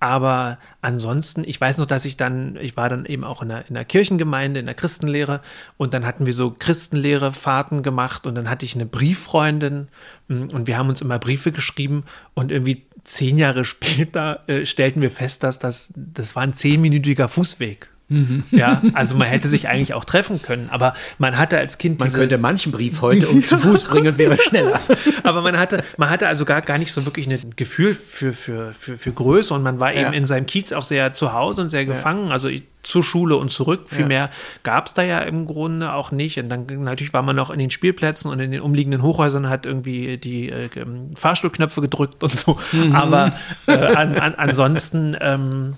Aber 0.00 0.58
ansonsten, 0.80 1.42
ich 1.44 1.60
weiß 1.60 1.78
noch, 1.78 1.86
dass 1.86 2.04
ich 2.04 2.16
dann, 2.16 2.56
ich 2.60 2.76
war 2.76 2.88
dann 2.88 3.04
eben 3.04 3.24
auch 3.24 3.42
in 3.42 3.48
der, 3.48 3.68
in 3.68 3.74
der 3.74 3.84
Kirchengemeinde, 3.84 4.60
in 4.60 4.66
der 4.66 4.74
Christenlehre 4.74 5.40
und 5.76 5.92
dann 5.92 6.06
hatten 6.06 6.24
wir 6.24 6.32
so 6.32 6.54
Christenlehre-Fahrten 6.56 7.82
gemacht 7.82 8.26
und 8.26 8.34
dann 8.36 8.48
hatte 8.48 8.64
ich 8.64 8.74
eine 8.74 8.86
Brieffreundin 8.86 9.88
mm, 10.28 10.50
und 10.50 10.66
wir 10.66 10.78
haben 10.78 10.88
uns 10.88 11.00
immer 11.00 11.18
Briefe 11.18 11.52
geschrieben 11.52 12.04
und 12.34 12.52
irgendwie 12.52 12.86
zehn 13.04 13.36
Jahre 13.36 13.64
später 13.66 14.44
äh, 14.46 14.64
stellten 14.64 15.02
wir 15.02 15.10
fest, 15.10 15.42
dass 15.42 15.58
das, 15.58 15.92
das 15.96 16.36
war 16.36 16.44
ein 16.44 16.54
zehnminütiger 16.54 17.28
Fußweg. 17.28 17.90
Mhm. 18.08 18.44
Ja, 18.50 18.80
also 18.94 19.16
man 19.16 19.28
hätte 19.28 19.48
sich 19.48 19.68
eigentlich 19.68 19.92
auch 19.92 20.04
treffen 20.04 20.40
können, 20.40 20.68
aber 20.70 20.94
man 21.18 21.36
hatte 21.36 21.58
als 21.58 21.76
Kind. 21.76 22.00
Man 22.00 22.12
könnte 22.12 22.38
manchen 22.38 22.72
Brief 22.72 23.02
heute 23.02 23.28
um 23.28 23.42
zu 23.46 23.58
Fuß 23.58 23.84
bringen 23.84 24.08
und 24.08 24.18
wäre 24.18 24.38
schneller. 24.40 24.80
aber 25.24 25.42
man 25.42 25.58
hatte, 25.58 25.84
man 25.98 26.08
hatte 26.08 26.26
also 26.26 26.44
gar, 26.44 26.62
gar 26.62 26.78
nicht 26.78 26.92
so 26.92 27.04
wirklich 27.04 27.28
ein 27.28 27.52
Gefühl 27.56 27.92
für, 27.94 28.32
für, 28.32 28.72
für, 28.72 28.96
für 28.96 29.12
Größe 29.12 29.52
und 29.52 29.62
man 29.62 29.78
war 29.78 29.92
ja. 29.92 30.06
eben 30.06 30.14
in 30.14 30.24
seinem 30.24 30.46
Kiez 30.46 30.72
auch 30.72 30.84
sehr 30.84 31.12
zu 31.12 31.34
Hause 31.34 31.62
und 31.62 31.68
sehr 31.68 31.84
gefangen. 31.84 32.28
Ja. 32.28 32.32
Also 32.32 32.48
zur 32.82 33.02
Schule 33.02 33.36
und 33.36 33.50
zurück. 33.50 33.88
Viel 33.88 34.02
ja. 34.02 34.06
mehr 34.06 34.30
gab 34.62 34.86
es 34.86 34.94
da 34.94 35.02
ja 35.02 35.20
im 35.20 35.46
Grunde 35.46 35.92
auch 35.92 36.10
nicht. 36.10 36.38
Und 36.38 36.48
dann 36.48 36.66
natürlich 36.66 37.12
war 37.12 37.22
man 37.22 37.36
noch 37.36 37.50
in 37.50 37.58
den 37.58 37.70
Spielplätzen 37.70 38.30
und 38.30 38.40
in 38.40 38.50
den 38.50 38.60
umliegenden 38.62 39.02
Hochhäusern 39.02 39.48
hat 39.48 39.66
irgendwie 39.66 40.16
die 40.16 40.48
äh, 40.48 40.70
Fahrstuhlknöpfe 41.14 41.82
gedrückt 41.82 42.24
und 42.24 42.34
so. 42.34 42.58
Mhm. 42.72 42.94
Aber 42.94 43.34
äh, 43.66 43.72
an, 43.72 44.16
an, 44.18 44.34
ansonsten 44.36 45.16
ähm, 45.20 45.74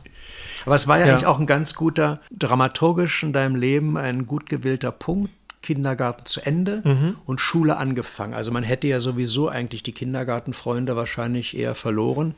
aber 0.67 0.75
es 0.75 0.89
war 0.89 0.99
ja, 0.99 1.07
ja. 1.07 1.13
eigentlich 1.13 1.27
auch 1.27 1.39
ein 1.39 1.47
ganz 1.47 1.75
guter, 1.75 2.21
dramaturgisch 2.31 3.23
in 3.23 3.33
deinem 3.33 3.57
Leben, 3.57 3.97
ein 3.97 4.27
gut 4.27 4.49
gewählter 4.49 4.93
Punkt. 4.93 5.31
Kindergarten 5.63 6.25
zu 6.25 6.41
Ende 6.41 6.81
mhm. 6.85 7.17
und 7.27 7.39
Schule 7.39 7.77
angefangen. 7.77 8.33
Also 8.33 8.51
man 8.51 8.63
hätte 8.63 8.89
ja 8.89 8.99
sowieso 8.99 9.51
eigentlich 9.51 9.83
die 9.83 9.93
Kindergartenfreunde 9.93 10.97
wahrscheinlich 10.97 11.55
eher 11.55 11.75
verloren 11.75 12.35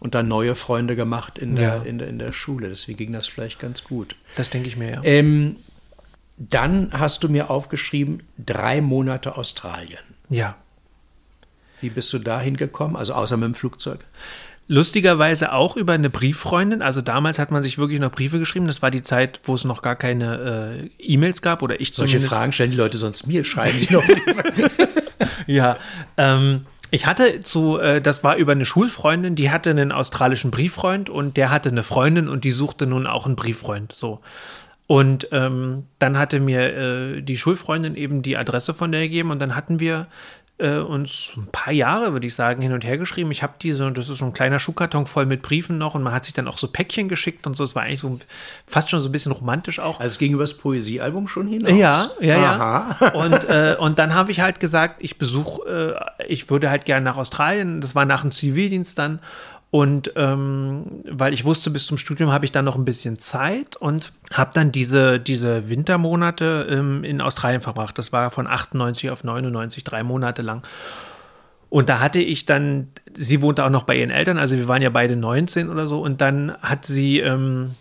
und 0.00 0.14
dann 0.14 0.28
neue 0.28 0.56
Freunde 0.56 0.96
gemacht 0.96 1.38
in 1.38 1.56
der, 1.56 1.76
ja. 1.76 1.82
in 1.82 1.98
der, 1.98 2.08
in 2.08 2.18
der 2.18 2.32
Schule. 2.32 2.68
Deswegen 2.68 2.98
ging 2.98 3.12
das 3.12 3.28
vielleicht 3.28 3.60
ganz 3.60 3.84
gut. 3.84 4.16
Das 4.36 4.50
denke 4.50 4.68
ich 4.68 4.76
mir, 4.76 4.90
ja. 4.90 5.00
Ähm, 5.04 5.56
dann 6.36 6.90
hast 6.92 7.24
du 7.24 7.28
mir 7.28 7.50
aufgeschrieben, 7.50 8.22
drei 8.38 8.80
Monate 8.80 9.36
Australien. 9.36 9.98
Ja. 10.28 10.56
Wie 11.80 11.90
bist 11.90 12.12
du 12.12 12.18
da 12.18 12.40
hingekommen? 12.40 12.96
Also 12.96 13.12
außer 13.12 13.36
mit 13.36 13.46
dem 13.46 13.54
Flugzeug? 13.54 14.04
Lustigerweise 14.70 15.52
auch 15.52 15.76
über 15.76 15.94
eine 15.94 16.10
Brieffreundin. 16.10 16.82
Also 16.82 17.00
damals 17.00 17.38
hat 17.38 17.50
man 17.50 17.62
sich 17.62 17.78
wirklich 17.78 18.00
noch 18.00 18.12
Briefe 18.12 18.38
geschrieben. 18.38 18.66
Das 18.66 18.82
war 18.82 18.90
die 18.90 19.02
Zeit, 19.02 19.40
wo 19.44 19.54
es 19.54 19.64
noch 19.64 19.80
gar 19.80 19.96
keine 19.96 20.90
äh, 20.98 21.02
E-Mails 21.02 21.40
gab 21.40 21.62
oder 21.62 21.80
ich 21.80 21.94
Solche 21.94 22.12
zumindest. 22.12 22.34
Fragen 22.34 22.52
stellen 22.52 22.70
die 22.70 22.76
Leute 22.76 22.98
sonst 22.98 23.26
mir, 23.26 23.44
schreiben 23.44 23.78
sie 23.78 23.94
noch 23.94 24.04
Briefe. 24.04 24.70
ja, 25.46 25.78
ähm, 26.18 26.66
ich 26.90 27.06
hatte 27.06 27.40
zu, 27.40 27.78
äh, 27.78 28.02
das 28.02 28.24
war 28.24 28.36
über 28.36 28.52
eine 28.52 28.66
Schulfreundin, 28.66 29.34
die 29.34 29.50
hatte 29.50 29.70
einen 29.70 29.90
australischen 29.90 30.50
Brieffreund 30.50 31.08
und 31.08 31.38
der 31.38 31.50
hatte 31.50 31.70
eine 31.70 31.82
Freundin 31.82 32.28
und 32.28 32.44
die 32.44 32.50
suchte 32.50 32.86
nun 32.86 33.06
auch 33.06 33.24
einen 33.24 33.36
Brieffreund. 33.36 33.92
So. 33.92 34.20
Und 34.86 35.28
ähm, 35.32 35.84
dann 35.98 36.16
hatte 36.16 36.40
mir 36.40 36.76
äh, 36.76 37.20
die 37.22 37.36
Schulfreundin 37.36 37.94
eben 37.94 38.22
die 38.22 38.38
Adresse 38.38 38.72
von 38.72 38.90
der 38.90 39.02
gegeben 39.02 39.30
und 39.30 39.38
dann 39.38 39.54
hatten 39.54 39.80
wir 39.80 40.06
äh, 40.58 40.78
uns 40.78 41.32
ein 41.36 41.46
paar 41.52 41.72
Jahre, 41.72 42.12
würde 42.12 42.26
ich 42.26 42.34
sagen, 42.34 42.60
hin 42.60 42.72
und 42.72 42.84
her 42.84 42.98
geschrieben. 42.98 43.30
Ich 43.30 43.42
habe 43.42 43.54
diese, 43.62 43.90
das 43.92 44.08
ist 44.08 44.18
so 44.18 44.24
ein 44.24 44.32
kleiner 44.32 44.58
Schuhkarton 44.58 45.06
voll 45.06 45.24
mit 45.24 45.42
Briefen 45.42 45.78
noch 45.78 45.94
und 45.94 46.02
man 46.02 46.12
hat 46.12 46.24
sich 46.24 46.34
dann 46.34 46.48
auch 46.48 46.58
so 46.58 46.68
Päckchen 46.68 47.08
geschickt 47.08 47.46
und 47.46 47.54
so. 47.54 47.64
Es 47.64 47.74
war 47.74 47.84
eigentlich 47.84 48.00
so 48.00 48.18
fast 48.66 48.90
schon 48.90 49.00
so 49.00 49.08
ein 49.08 49.12
bisschen 49.12 49.32
romantisch 49.32 49.78
auch. 49.78 50.00
Also 50.00 50.12
es 50.12 50.18
ging 50.18 50.32
über 50.32 50.42
das 50.42 50.54
Poesiealbum 50.54 51.28
schon 51.28 51.46
hinaus? 51.46 51.72
Ja, 51.72 52.10
ja, 52.20 52.54
Aha. 52.54 52.96
ja. 53.00 53.08
Und, 53.14 53.44
äh, 53.44 53.76
und 53.78 53.98
dann 53.98 54.14
habe 54.14 54.30
ich 54.30 54.40
halt 54.40 54.60
gesagt, 54.60 54.96
ich 55.00 55.18
besuche, 55.18 55.96
äh, 56.18 56.24
ich 56.26 56.50
würde 56.50 56.70
halt 56.70 56.84
gerne 56.84 57.04
nach 57.04 57.16
Australien. 57.16 57.80
Das 57.80 57.94
war 57.94 58.04
nach 58.04 58.22
dem 58.22 58.32
Zivildienst 58.32 58.98
dann. 58.98 59.20
Und 59.70 60.12
ähm, 60.16 61.02
weil 61.04 61.34
ich 61.34 61.44
wusste, 61.44 61.70
bis 61.70 61.86
zum 61.86 61.98
Studium 61.98 62.32
habe 62.32 62.46
ich 62.46 62.52
dann 62.52 62.64
noch 62.64 62.76
ein 62.76 62.86
bisschen 62.86 63.18
Zeit 63.18 63.76
und 63.76 64.12
habe 64.32 64.50
dann 64.54 64.72
diese, 64.72 65.20
diese 65.20 65.68
Wintermonate 65.68 66.66
ähm, 66.70 67.04
in 67.04 67.20
Australien 67.20 67.60
verbracht. 67.60 67.98
Das 67.98 68.12
war 68.12 68.30
von 68.30 68.46
98 68.46 69.10
auf 69.10 69.24
99, 69.24 69.84
drei 69.84 70.02
Monate 70.02 70.40
lang. 70.40 70.66
Und 71.68 71.90
da 71.90 72.00
hatte 72.00 72.20
ich 72.20 72.46
dann, 72.46 72.88
sie 73.14 73.42
wohnte 73.42 73.62
auch 73.62 73.70
noch 73.70 73.82
bei 73.82 73.96
ihren 73.96 74.10
Eltern, 74.10 74.38
also 74.38 74.56
wir 74.56 74.68
waren 74.68 74.80
ja 74.80 74.88
beide 74.88 75.16
19 75.16 75.68
oder 75.68 75.86
so. 75.86 76.00
Und 76.00 76.22
dann 76.22 76.56
hat 76.62 76.86
sie, 76.86 77.20
ähm, 77.20 77.72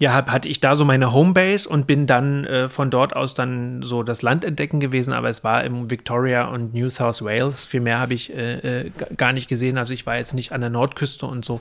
ja, 0.00 0.14
hab, 0.14 0.30
hatte 0.30 0.48
ich 0.48 0.60
da 0.60 0.76
so 0.76 0.86
meine 0.86 1.12
Homebase 1.12 1.68
und 1.68 1.86
bin 1.86 2.06
dann 2.06 2.46
äh, 2.46 2.68
von 2.70 2.90
dort 2.90 3.14
aus 3.14 3.34
dann 3.34 3.82
so 3.82 4.02
das 4.02 4.22
Land 4.22 4.46
entdecken 4.46 4.80
gewesen, 4.80 5.12
aber 5.12 5.28
es 5.28 5.44
war 5.44 5.62
im 5.62 5.90
Victoria 5.90 6.46
und 6.46 6.72
New 6.72 6.88
South 6.88 7.22
Wales. 7.22 7.66
Viel 7.66 7.82
mehr 7.82 8.00
habe 8.00 8.14
ich 8.14 8.34
äh, 8.34 8.86
äh, 8.86 8.90
gar 9.18 9.34
nicht 9.34 9.46
gesehen. 9.46 9.76
Also 9.76 9.92
ich 9.92 10.06
war 10.06 10.16
jetzt 10.16 10.32
nicht 10.32 10.52
an 10.52 10.62
der 10.62 10.70
Nordküste 10.70 11.26
und 11.26 11.44
so. 11.44 11.60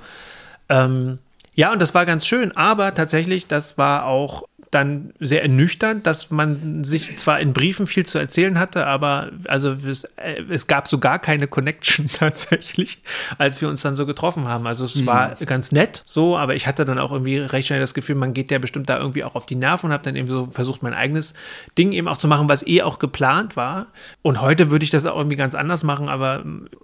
Ähm, 0.69 1.19
ja, 1.53 1.73
und 1.73 1.81
das 1.81 1.93
war 1.93 2.05
ganz 2.05 2.25
schön, 2.25 2.55
aber 2.55 2.93
tatsächlich, 2.93 3.47
das 3.47 3.77
war 3.77 4.05
auch 4.05 4.43
dann 4.71 5.13
sehr 5.19 5.41
ernüchternd, 5.41 6.05
dass 6.05 6.29
man 6.29 6.83
sich 6.83 7.17
zwar 7.17 7.39
in 7.39 7.53
Briefen 7.53 7.87
viel 7.87 8.05
zu 8.05 8.19
erzählen 8.19 8.59
hatte, 8.59 8.85
aber 8.85 9.31
also 9.47 9.71
es, 9.71 10.03
äh, 10.15 10.43
es 10.49 10.67
gab 10.67 10.87
so 10.87 10.99
gar 10.99 11.17
keine 11.17 11.47
Connection 11.47 12.07
tatsächlich, 12.13 13.01
als 13.37 13.61
wir 13.61 13.69
uns 13.69 13.81
dann 13.81 13.95
so 13.95 14.05
getroffen 14.05 14.47
haben. 14.47 14.67
Also 14.67 14.85
es 14.85 14.97
mhm. 14.97 15.05
war 15.07 15.35
ganz 15.45 15.71
nett 15.71 16.03
so, 16.05 16.37
aber 16.37 16.55
ich 16.55 16.67
hatte 16.67 16.85
dann 16.85 16.99
auch 16.99 17.11
irgendwie 17.11 17.39
recht 17.39 17.67
schnell 17.67 17.79
das 17.79 17.95
Gefühl, 17.95 18.15
man 18.15 18.33
geht 18.33 18.51
ja 18.51 18.59
bestimmt 18.59 18.89
da 18.89 18.97
irgendwie 18.99 19.23
auch 19.23 19.33
auf 19.33 19.47
die 19.47 19.55
Nerven 19.55 19.87
und 19.87 19.93
habe 19.93 20.03
dann 20.03 20.15
eben 20.15 20.27
so 20.27 20.47
versucht, 20.47 20.83
mein 20.83 20.93
eigenes 20.93 21.33
Ding 21.77 21.91
eben 21.91 22.07
auch 22.07 22.17
zu 22.17 22.27
machen, 22.27 22.47
was 22.47 22.65
eh 22.67 22.83
auch 22.83 22.99
geplant 22.99 23.55
war. 23.55 23.87
Und 24.21 24.39
heute 24.41 24.69
würde 24.69 24.83
ich 24.83 24.91
das 24.91 25.05
auch 25.07 25.17
irgendwie 25.17 25.37
ganz 25.37 25.55
anders 25.55 25.83
machen, 25.83 26.09
aber 26.09 26.43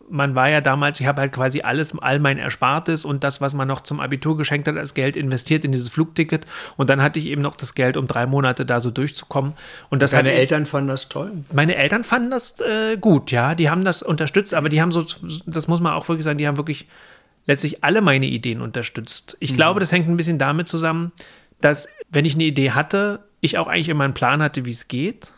man 0.09 0.33
war 0.33 0.49
ja 0.49 0.61
damals, 0.61 0.99
ich 0.99 1.05
habe 1.05 1.21
halt 1.21 1.33
quasi 1.33 1.61
alles, 1.61 1.95
all 1.99 2.19
mein 2.19 2.39
Erspartes 2.39 3.05
und 3.05 3.23
das, 3.23 3.41
was 3.41 3.53
man 3.53 3.67
noch 3.67 3.81
zum 3.81 3.99
Abitur 3.99 4.37
geschenkt 4.37 4.67
hat, 4.67 4.77
als 4.77 4.95
Geld 4.95 5.15
investiert 5.15 5.63
in 5.65 5.71
dieses 5.71 5.89
Flugticket 5.89 6.45
und 6.77 6.89
dann 6.89 7.01
hatte 7.01 7.19
ich 7.19 7.27
eben 7.27 7.41
noch 7.41 7.55
das 7.55 7.74
Geld, 7.75 7.97
um 7.97 8.07
drei 8.07 8.25
Monate 8.25 8.65
da 8.65 8.79
so 8.79 8.91
durchzukommen. 8.91 9.53
Und 9.89 10.01
das 10.01 10.11
Deine 10.11 10.31
Eltern 10.31 10.65
fanden 10.65 10.89
das 10.89 11.09
toll? 11.09 11.31
Meine 11.51 11.75
Eltern 11.75 12.03
fanden 12.03 12.31
das 12.31 12.59
äh, 12.59 12.97
gut, 12.97 13.31
ja. 13.31 13.55
Die 13.55 13.69
haben 13.69 13.85
das 13.85 14.01
unterstützt, 14.01 14.53
aber 14.53 14.69
die 14.69 14.81
haben 14.81 14.91
so, 14.91 15.03
das 15.45 15.67
muss 15.67 15.81
man 15.81 15.93
auch 15.93 16.07
wirklich 16.07 16.25
sagen, 16.25 16.37
die 16.37 16.47
haben 16.47 16.57
wirklich 16.57 16.87
letztlich 17.45 17.83
alle 17.83 18.01
meine 18.01 18.25
Ideen 18.25 18.61
unterstützt. 18.61 19.37
Ich 19.39 19.51
mhm. 19.51 19.55
glaube, 19.55 19.79
das 19.79 19.91
hängt 19.91 20.07
ein 20.07 20.17
bisschen 20.17 20.39
damit 20.39 20.67
zusammen, 20.67 21.11
dass, 21.61 21.87
wenn 22.09 22.25
ich 22.25 22.35
eine 22.35 22.43
Idee 22.45 22.71
hatte, 22.71 23.19
ich 23.41 23.57
auch 23.57 23.67
eigentlich 23.67 23.89
immer 23.89 24.03
einen 24.03 24.13
Plan 24.13 24.41
hatte, 24.41 24.65
wie 24.65 24.71
es 24.71 24.87
geht 24.87 25.31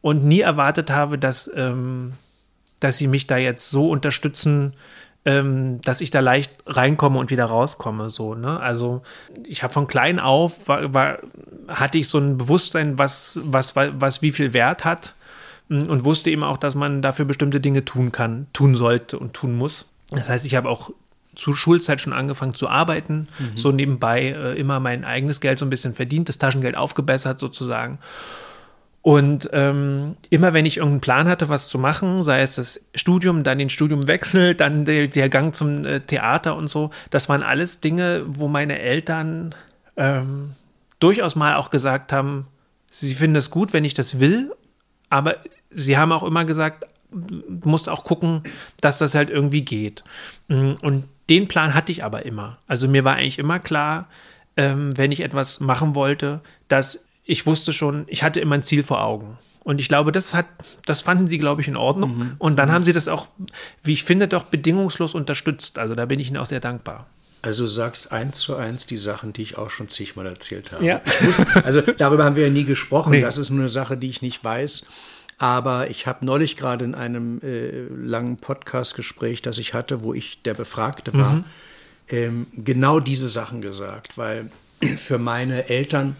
und 0.00 0.24
nie 0.24 0.40
erwartet 0.40 0.90
habe, 0.90 1.18
dass, 1.18 1.50
ähm, 1.56 2.14
dass 2.80 2.98
sie 2.98 3.06
mich 3.06 3.26
da 3.26 3.38
jetzt 3.38 3.70
so 3.70 3.88
unterstützen, 3.88 4.74
ähm, 5.24 5.80
dass 5.82 6.00
ich 6.00 6.10
da 6.10 6.20
leicht 6.20 6.52
reinkomme 6.66 7.18
und 7.18 7.30
wieder 7.30 7.44
rauskomme. 7.44 8.10
So, 8.10 8.34
ne? 8.34 8.58
Also 8.58 9.02
ich 9.44 9.62
habe 9.62 9.72
von 9.72 9.86
klein 9.86 10.18
auf, 10.18 10.68
war, 10.68 10.92
war, 10.94 11.18
hatte 11.68 11.98
ich 11.98 12.08
so 12.08 12.18
ein 12.18 12.38
Bewusstsein, 12.38 12.98
was, 12.98 13.38
was, 13.42 13.76
was 13.76 14.22
wie 14.22 14.32
viel 14.32 14.52
Wert 14.52 14.84
hat 14.84 15.14
mm, 15.68 15.82
und 15.82 16.04
wusste 16.04 16.30
eben 16.30 16.42
auch, 16.42 16.56
dass 16.56 16.74
man 16.74 17.02
dafür 17.02 17.24
bestimmte 17.24 17.60
Dinge 17.60 17.84
tun 17.84 18.10
kann, 18.10 18.48
tun 18.52 18.74
sollte 18.74 19.18
und 19.18 19.32
tun 19.32 19.56
muss. 19.56 19.86
Das 20.10 20.28
heißt, 20.28 20.44
ich 20.44 20.56
habe 20.56 20.68
auch 20.68 20.90
zur 21.34 21.56
Schulzeit 21.56 22.00
schon 22.00 22.12
angefangen 22.12 22.54
zu 22.54 22.68
arbeiten, 22.68 23.28
mhm. 23.38 23.56
so 23.56 23.72
nebenbei 23.72 24.30
äh, 24.30 24.58
immer 24.58 24.80
mein 24.80 25.04
eigenes 25.04 25.40
Geld 25.40 25.58
so 25.58 25.64
ein 25.64 25.70
bisschen 25.70 25.94
verdient, 25.94 26.28
das 26.28 26.38
Taschengeld 26.38 26.76
aufgebessert 26.76 27.38
sozusagen. 27.38 27.98
Und 29.02 29.50
ähm, 29.52 30.16
immer 30.30 30.52
wenn 30.52 30.64
ich 30.64 30.76
irgendeinen 30.76 31.00
Plan 31.00 31.28
hatte, 31.28 31.48
was 31.48 31.68
zu 31.68 31.78
machen, 31.78 32.22
sei 32.22 32.40
es 32.40 32.54
das 32.54 32.86
Studium, 32.94 33.42
dann 33.42 33.58
den 33.58 33.68
Studiumwechsel, 33.68 34.54
dann 34.54 34.84
der, 34.84 35.08
der 35.08 35.28
Gang 35.28 35.54
zum 35.54 35.84
äh, 35.84 36.00
Theater 36.00 36.56
und 36.56 36.68
so, 36.68 36.90
das 37.10 37.28
waren 37.28 37.42
alles 37.42 37.80
Dinge, 37.80 38.22
wo 38.26 38.46
meine 38.46 38.78
Eltern 38.78 39.56
ähm, 39.96 40.52
durchaus 41.00 41.34
mal 41.34 41.56
auch 41.56 41.70
gesagt 41.70 42.12
haben, 42.12 42.46
sie 42.90 43.14
finden 43.14 43.36
es 43.36 43.50
gut, 43.50 43.72
wenn 43.72 43.84
ich 43.84 43.94
das 43.94 44.20
will, 44.20 44.52
aber 45.10 45.36
sie 45.74 45.98
haben 45.98 46.12
auch 46.12 46.22
immer 46.22 46.44
gesagt, 46.44 46.84
du 47.10 47.68
musst 47.68 47.88
auch 47.88 48.04
gucken, 48.04 48.44
dass 48.80 48.98
das 48.98 49.16
halt 49.16 49.30
irgendwie 49.30 49.62
geht. 49.62 50.04
Mm, 50.46 50.72
und 50.80 51.04
den 51.28 51.48
Plan 51.48 51.74
hatte 51.74 51.90
ich 51.90 52.04
aber 52.04 52.24
immer. 52.24 52.58
Also 52.68 52.86
mir 52.86 53.04
war 53.04 53.16
eigentlich 53.16 53.38
immer 53.38 53.58
klar, 53.58 54.08
ähm, 54.56 54.96
wenn 54.96 55.10
ich 55.12 55.20
etwas 55.20 55.60
machen 55.60 55.94
wollte, 55.94 56.40
dass 56.68 57.04
ich 57.24 57.46
wusste 57.46 57.72
schon, 57.72 58.04
ich 58.08 58.22
hatte 58.22 58.40
immer 58.40 58.56
ein 58.56 58.62
Ziel 58.62 58.82
vor 58.82 59.02
Augen. 59.02 59.38
Und 59.64 59.80
ich 59.80 59.88
glaube, 59.88 60.10
das 60.10 60.34
hat, 60.34 60.46
das 60.86 61.02
fanden 61.02 61.28
sie, 61.28 61.38
glaube 61.38 61.60
ich, 61.60 61.68
in 61.68 61.76
Ordnung. 61.76 62.18
Mhm. 62.18 62.32
Und 62.38 62.56
dann 62.58 62.72
haben 62.72 62.82
sie 62.82 62.92
das 62.92 63.06
auch, 63.06 63.28
wie 63.82 63.92
ich 63.92 64.02
finde, 64.02 64.26
doch 64.26 64.42
bedingungslos 64.44 65.14
unterstützt. 65.14 65.78
Also 65.78 65.94
da 65.94 66.06
bin 66.06 66.18
ich 66.18 66.28
ihnen 66.28 66.38
auch 66.38 66.46
sehr 66.46 66.60
dankbar. 66.60 67.06
Also 67.42 67.64
du 67.64 67.68
sagst 67.68 68.12
eins 68.12 68.38
zu 68.38 68.56
eins 68.56 68.86
die 68.86 68.96
Sachen, 68.96 69.32
die 69.32 69.42
ich 69.42 69.58
auch 69.58 69.70
schon 69.70 69.88
zigmal 69.88 70.26
erzählt 70.26 70.72
habe. 70.72 70.84
Ja. 70.84 71.00
Muss, 71.22 71.44
also 71.56 71.80
darüber 71.80 72.24
haben 72.24 72.36
wir 72.36 72.44
ja 72.44 72.52
nie 72.52 72.64
gesprochen. 72.64 73.10
Nee. 73.10 73.20
Das 73.20 73.38
ist 73.38 73.50
nur 73.50 73.60
eine 73.60 73.68
Sache, 73.68 73.96
die 73.96 74.08
ich 74.08 74.22
nicht 74.22 74.42
weiß. 74.42 74.86
Aber 75.38 75.90
ich 75.90 76.06
habe 76.06 76.24
neulich 76.24 76.56
gerade 76.56 76.84
in 76.84 76.94
einem 76.94 77.40
äh, 77.42 77.82
langen 77.88 78.36
Podcast-Gespräch, 78.36 79.42
das 79.42 79.58
ich 79.58 79.74
hatte, 79.74 80.02
wo 80.02 80.14
ich 80.14 80.42
der 80.42 80.54
Befragte 80.54 81.12
war, 81.14 81.32
mhm. 81.32 81.44
ähm, 82.08 82.46
genau 82.52 83.00
diese 83.00 83.28
Sachen 83.28 83.60
gesagt. 83.60 84.18
Weil 84.18 84.50
für 84.96 85.18
meine 85.18 85.68
Eltern 85.68 86.16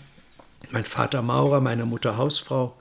mein 0.71 0.85
Vater 0.85 1.23
Maurer, 1.23 1.61
meine 1.61 1.87
Mutter 1.87 2.17
Hausfrau, 2.17 2.77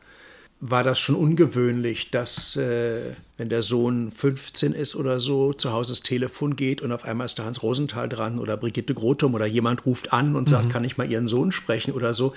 war 0.62 0.84
das 0.84 1.00
schon 1.00 1.16
ungewöhnlich, 1.16 2.12
dass, 2.12 2.56
äh, 2.56 3.16
wenn 3.38 3.50
der 3.50 3.64
Sohn 3.64 4.12
15 4.12 4.74
ist 4.74 4.96
oder 4.96 5.20
so, 5.20 5.54
zu 5.54 5.74
Hause 5.74 5.94
das 5.94 6.02
Telefon 6.02 6.56
geht 6.56 6.82
und 6.82 6.92
auf 6.92 7.04
einmal 7.04 7.26
ist 7.26 7.40
da 7.40 7.46
Hans 7.46 7.64
Rosenthal 7.64 8.08
dran 8.08 8.38
oder 8.38 8.58
Brigitte 8.58 8.94
Grotum 8.94 9.34
oder 9.34 9.48
jemand 9.48 9.88
ruft 9.88 10.14
an 10.14 10.36
und 10.36 10.48
sagt, 10.48 10.66
mhm. 10.66 10.70
kann 10.70 10.84
ich 10.84 10.98
mal 10.98 11.12
Ihren 11.12 11.28
Sohn 11.28 11.52
sprechen 11.52 11.94
oder 11.94 12.14
so. 12.14 12.36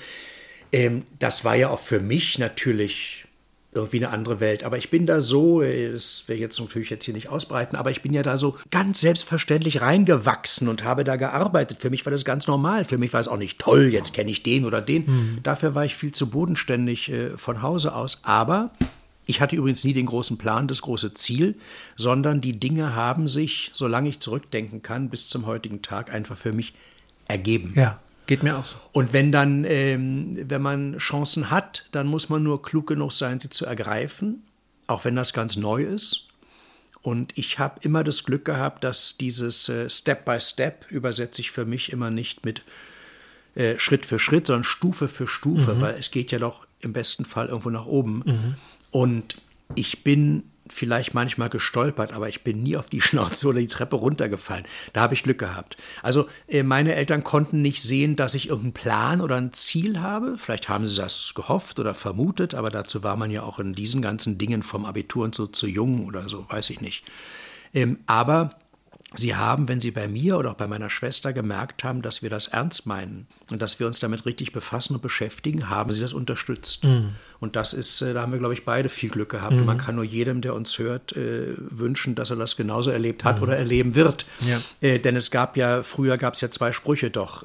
Ähm, 0.73 1.03
das 1.19 1.45
war 1.45 1.55
ja 1.55 1.69
auch 1.69 1.79
für 1.79 2.01
mich 2.01 2.39
natürlich 2.39 3.24
irgendwie 3.75 3.99
eine 3.99 4.11
andere 4.11 4.41
Welt. 4.41 4.65
Aber 4.65 4.79
ich 4.79 4.91
bin 4.91 5.07
da 5.07 5.21
so, 5.21 5.61
äh, 5.63 5.93
das 5.93 6.25
will 6.27 6.37
ich 6.37 6.41
jetzt 6.41 6.59
natürlich 6.61 6.91
jetzt 6.91 7.05
hier 7.05 7.15
nicht 7.15 7.29
ausbreiten, 7.29 7.77
aber 7.77 7.91
ich 7.91 8.03
bin 8.03 8.13
ja 8.13 8.23
da 8.23 8.39
so 8.39 8.57
ganz 8.71 9.01
selbstverständlich 9.01 9.81
reingewachsen 9.81 10.69
und 10.69 10.85
habe 10.85 11.05
da 11.05 11.17
gearbeitet. 11.17 11.79
Für 11.81 11.91
mich 11.91 12.07
war 12.07 12.11
das 12.11 12.25
ganz 12.25 12.47
normal. 12.47 12.85
Für 12.85 12.99
mich 12.99 13.13
war 13.13 13.21
es 13.21 13.29
auch 13.29 13.37
nicht 13.37 13.59
toll, 13.59 13.87
jetzt 13.93 14.15
kenne 14.15 14.31
ich 14.31 14.43
den 14.43 14.65
oder 14.65 14.81
den. 14.81 15.05
Mhm. 15.07 15.39
Dafür 15.43 15.75
war 15.75 15.85
ich 15.85 15.97
viel 15.97 16.13
zu 16.13 16.31
bodenständig 16.31 17.11
äh, 17.11 17.37
von 17.37 17.63
Hause 17.63 17.95
aus. 17.95 18.21
Aber 18.23 18.71
ich 19.27 19.41
hatte 19.41 19.57
übrigens 19.57 19.85
nie 19.85 19.93
den 19.93 20.07
großen 20.07 20.39
Plan, 20.39 20.69
das 20.69 20.83
große 20.83 21.15
Ziel, 21.15 21.57
sondern 21.97 22.41
die 22.41 22.59
Dinge 22.61 22.95
haben 22.95 23.27
sich, 23.27 23.71
solange 23.73 24.09
ich 24.09 24.21
zurückdenken 24.21 24.83
kann, 24.83 25.09
bis 25.11 25.29
zum 25.29 25.47
heutigen 25.47 25.83
Tag 25.83 26.13
einfach 26.13 26.37
für 26.37 26.53
mich 26.53 26.75
ergeben. 27.27 27.73
Ja. 27.77 28.01
Geht 28.27 28.43
mir 28.43 28.57
auch 28.57 28.65
so. 28.65 28.77
Und 28.93 29.13
wenn 29.13 29.33
dann, 29.33 29.65
ähm, 29.65 30.39
wenn 30.49 30.63
man 30.63 30.99
Chancen 30.99 31.51
hat, 31.51 31.87
dann 31.93 32.07
muss 32.07 32.29
man 32.29 32.43
nur 32.43 32.63
klug 32.63 32.87
genug 32.87 33.13
sein, 33.13 33.39
sie 33.41 33.51
zu 33.51 33.67
ergreifen, 33.67 34.43
auch 34.87 35.05
wenn 35.05 35.17
das 35.17 35.33
ganz 35.33 35.57
neu 35.57 35.83
ist. 35.83 36.29
Und 37.03 37.37
ich 37.37 37.59
habe 37.59 37.81
immer 37.83 38.03
das 38.03 38.25
Glück 38.25 38.47
gehabt, 38.47 38.83
dass 38.83 39.19
dieses 39.19 39.69
äh, 39.69 39.91
Step 39.91 40.25
by 40.25 40.41
Step 40.41 40.87
übersetze 40.91 41.43
ich 41.43 41.51
für 41.51 41.67
mich 41.67 41.93
immer 41.93 42.11
nicht 42.11 42.47
mit 42.47 42.63
äh, 43.55 43.79
Schritt 43.79 44.07
für 44.07 44.19
Schritt, 44.19 44.47
sondern 44.47 44.65
Stufe 44.65 45.09
für 45.09 45.27
Stufe, 45.27 45.75
mhm. 45.75 45.81
weil 45.83 45.95
es 45.99 46.11
geht 46.11 46.33
ja 46.33 46.39
doch 46.39 46.67
im 46.81 46.95
besten 46.95 47.27
Fall 47.27 47.49
irgendwo 47.49 47.71
nach 47.71 47.85
oben. 47.85 48.23
Mhm. 48.25 48.55
Und 48.91 49.37
ich 49.75 50.03
bin 50.03 50.45
vielleicht 50.69 51.15
manchmal 51.15 51.51
gestolpert, 51.51 52.13
aber 52.13 52.29
ich 52.29 52.43
bin 52.43 52.63
nie 52.63 52.77
auf 52.77 52.89
die 52.89 53.01
Schnauze 53.03 53.49
oder 53.49 53.61
die 53.61 53.67
Treppe 53.67 53.97
runtergefallen. 53.97 54.65
Da 54.93 55.03
habe 55.03 55.15
ich 55.15 55.23
Glück 55.23 55.39
gehabt. 55.39 55.77
Also 56.03 56.29
äh, 56.49 56.63
meine 56.63 56.95
Eltern 56.95 57.25
konnten 57.25 57.63
nicht 57.63 57.83
sehen, 57.83 58.17
dass 58.17 58.35
ich 58.35 58.49
irgendeinen 58.49 58.75
Plan 58.75 59.21
oder 59.21 59.37
ein 59.37 59.53
Ziel 59.53 60.01
habe. 60.01 60.37
Vielleicht 60.39 60.69
haben 60.69 60.87
sie 60.87 60.97
das 60.97 61.33
gehofft 61.35 61.79
oder 61.81 61.95
vermutet, 61.95 62.55
aber 62.55 62.71
dazu 62.71 63.03
war 63.03 63.17
man 63.17 63.31
ja 63.31 63.43
auch 63.43 63.59
in 63.59 63.75
diesen 63.75 64.03
ganzen 64.03 64.39
Dingen 64.39 64.63
vom 64.63 64.85
Abitur 64.85 65.25
und 65.25 65.35
so 65.35 65.47
zu 65.47 65.67
jung 65.67 66.07
oder 66.07 66.29
so, 66.29 66.47
weiß 66.49 66.71
ich 66.71 66.81
nicht. 66.81 67.05
Ähm, 67.75 67.99
aber 68.07 68.57
Sie 69.17 69.35
haben, 69.35 69.69
wenn 69.69 69.81
Sie 69.81 69.91
bei 69.91 70.09
mir 70.09 70.39
oder 70.39 70.53
auch 70.53 70.57
bei 70.57 70.67
meiner 70.67 70.91
Schwester 70.91 71.33
gemerkt 71.33 71.85
haben, 71.85 72.03
dass 72.03 72.23
wir 72.23 72.31
das 72.31 72.47
ernst 72.49 72.87
meinen 72.87 73.27
und 73.51 73.63
dass 73.63 73.79
wir 73.79 73.87
uns 73.87 73.99
damit 73.99 74.27
richtig 74.27 74.53
befassen 74.53 74.95
und 74.95 75.03
beschäftigen, 75.03 75.69
haben 75.69 75.93
Sie 75.93 76.01
das 76.01 76.13
unterstützt. 76.13 76.85
Mhm. 76.85 77.11
Und 77.41 77.57
das 77.57 77.73
ist, 77.73 78.01
äh, 78.03 78.15
da 78.15 78.23
haben 78.23 78.33
wir, 78.33 78.39
glaube 78.39 78.55
ich, 78.55 78.65
beide 78.65 78.89
viel 78.89 79.11
Glück 79.11 79.31
gehabt. 79.31 79.53
Mhm. 79.53 79.61
Und 79.61 79.67
man 79.67 79.79
kann 79.79 79.95
nur 79.95 80.05
jedem, 80.05 80.41
der 80.41 80.55
uns 80.55 80.79
hört, 80.79 81.13
äh, 81.13 81.55
wünschen, 81.57 82.15
dass 82.15 82.31
er 82.31 82.37
das 82.37 82.57
genauso 82.57 82.91
erlebt 82.91 83.25
hat 83.25 83.37
mhm. 83.37 83.43
oder 83.45 83.57
erleben 83.57 83.95
wird. 83.95 84.27
Ja. 84.41 84.61
Äh, 84.81 84.99
denn 84.99 85.17
es 85.17 85.31
gab 85.31 85.57
ja, 85.57 85.83
früher 85.83 86.19
gab 86.19 86.35
es 86.35 86.41
ja 86.41 86.51
zwei 86.51 86.73
Sprüche 86.73 87.11
doch. 87.11 87.45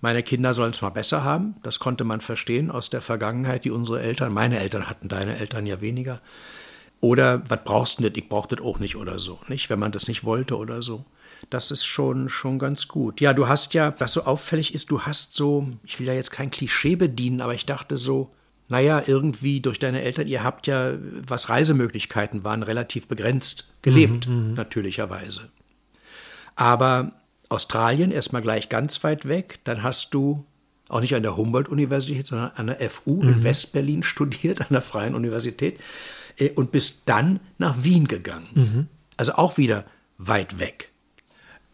Meine 0.00 0.22
Kinder 0.22 0.54
sollen 0.54 0.72
es 0.72 0.82
mal 0.82 0.90
besser 0.90 1.24
haben. 1.24 1.56
Das 1.62 1.78
konnte 1.78 2.04
man 2.04 2.20
verstehen 2.20 2.70
aus 2.70 2.90
der 2.90 3.02
Vergangenheit, 3.02 3.64
die 3.64 3.70
unsere 3.70 4.00
Eltern, 4.00 4.32
meine 4.32 4.58
Eltern 4.58 4.88
hatten, 4.88 5.08
deine 5.08 5.38
Eltern 5.38 5.66
ja 5.66 5.80
weniger. 5.80 6.20
Oder 7.00 7.48
was 7.48 7.60
brauchst 7.64 7.98
du 7.98 8.02
nicht? 8.02 8.16
Ich 8.16 8.28
brauch 8.28 8.46
das 8.46 8.60
auch 8.60 8.78
nicht 8.78 8.96
oder 8.96 9.18
so, 9.18 9.38
nicht? 9.48 9.70
Wenn 9.70 9.78
man 9.78 9.92
das 9.92 10.08
nicht 10.08 10.24
wollte 10.24 10.56
oder 10.56 10.82
so. 10.82 11.04
Das 11.50 11.70
ist 11.70 11.84
schon, 11.84 12.28
schon 12.28 12.58
ganz 12.58 12.88
gut. 12.88 13.20
Ja, 13.20 13.34
du 13.34 13.48
hast 13.48 13.74
ja, 13.74 13.94
was 13.98 14.14
so 14.14 14.24
auffällig 14.24 14.74
ist, 14.74 14.90
du 14.90 15.02
hast 15.02 15.34
so, 15.34 15.68
ich 15.84 16.00
will 16.00 16.06
ja 16.06 16.14
jetzt 16.14 16.30
kein 16.30 16.50
Klischee 16.50 16.96
bedienen, 16.96 17.42
aber 17.42 17.54
ich 17.54 17.66
dachte 17.66 17.96
so, 17.96 18.30
naja, 18.68 19.02
irgendwie 19.06 19.60
durch 19.60 19.78
deine 19.78 20.02
Eltern, 20.02 20.26
ihr 20.26 20.42
habt 20.42 20.66
ja, 20.66 20.94
was 21.26 21.48
Reisemöglichkeiten 21.48 22.42
waren, 22.42 22.62
relativ 22.62 23.06
begrenzt 23.06 23.70
gelebt, 23.82 24.26
mhm, 24.26 24.48
mhm. 24.48 24.54
natürlicherweise. 24.54 25.50
Aber 26.56 27.12
Australien 27.48 28.10
erstmal 28.10 28.42
gleich 28.42 28.68
ganz 28.68 29.04
weit 29.04 29.28
weg, 29.28 29.60
dann 29.64 29.82
hast 29.82 30.14
du 30.14 30.44
auch 30.88 31.00
nicht 31.00 31.14
an 31.14 31.22
der 31.22 31.36
Humboldt-Universität, 31.36 32.26
sondern 32.26 32.52
an 32.56 32.68
der 32.68 32.90
FU 32.90 33.22
mhm. 33.22 33.28
in 33.28 33.44
Westberlin 33.44 34.02
studiert, 34.02 34.60
an 34.62 34.68
der 34.70 34.82
Freien 34.82 35.14
Universität. 35.14 35.78
Äh, 36.38 36.50
und 36.50 36.72
bist 36.72 37.02
dann 37.06 37.40
nach 37.58 37.82
Wien 37.82 38.08
gegangen. 38.08 38.46
Mhm. 38.54 38.86
Also 39.16 39.34
auch 39.34 39.56
wieder 39.56 39.84
weit 40.18 40.58
weg. 40.58 40.90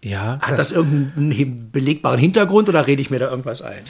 Ja. 0.02 0.38
Hat 0.40 0.52
das, 0.52 0.70
das 0.70 0.72
irgendeinen 0.72 1.70
belegbaren 1.70 2.18
Hintergrund 2.18 2.68
oder 2.68 2.86
rede 2.86 3.00
ich 3.00 3.10
mir 3.10 3.18
da 3.18 3.30
irgendwas 3.30 3.62
ein? 3.62 3.84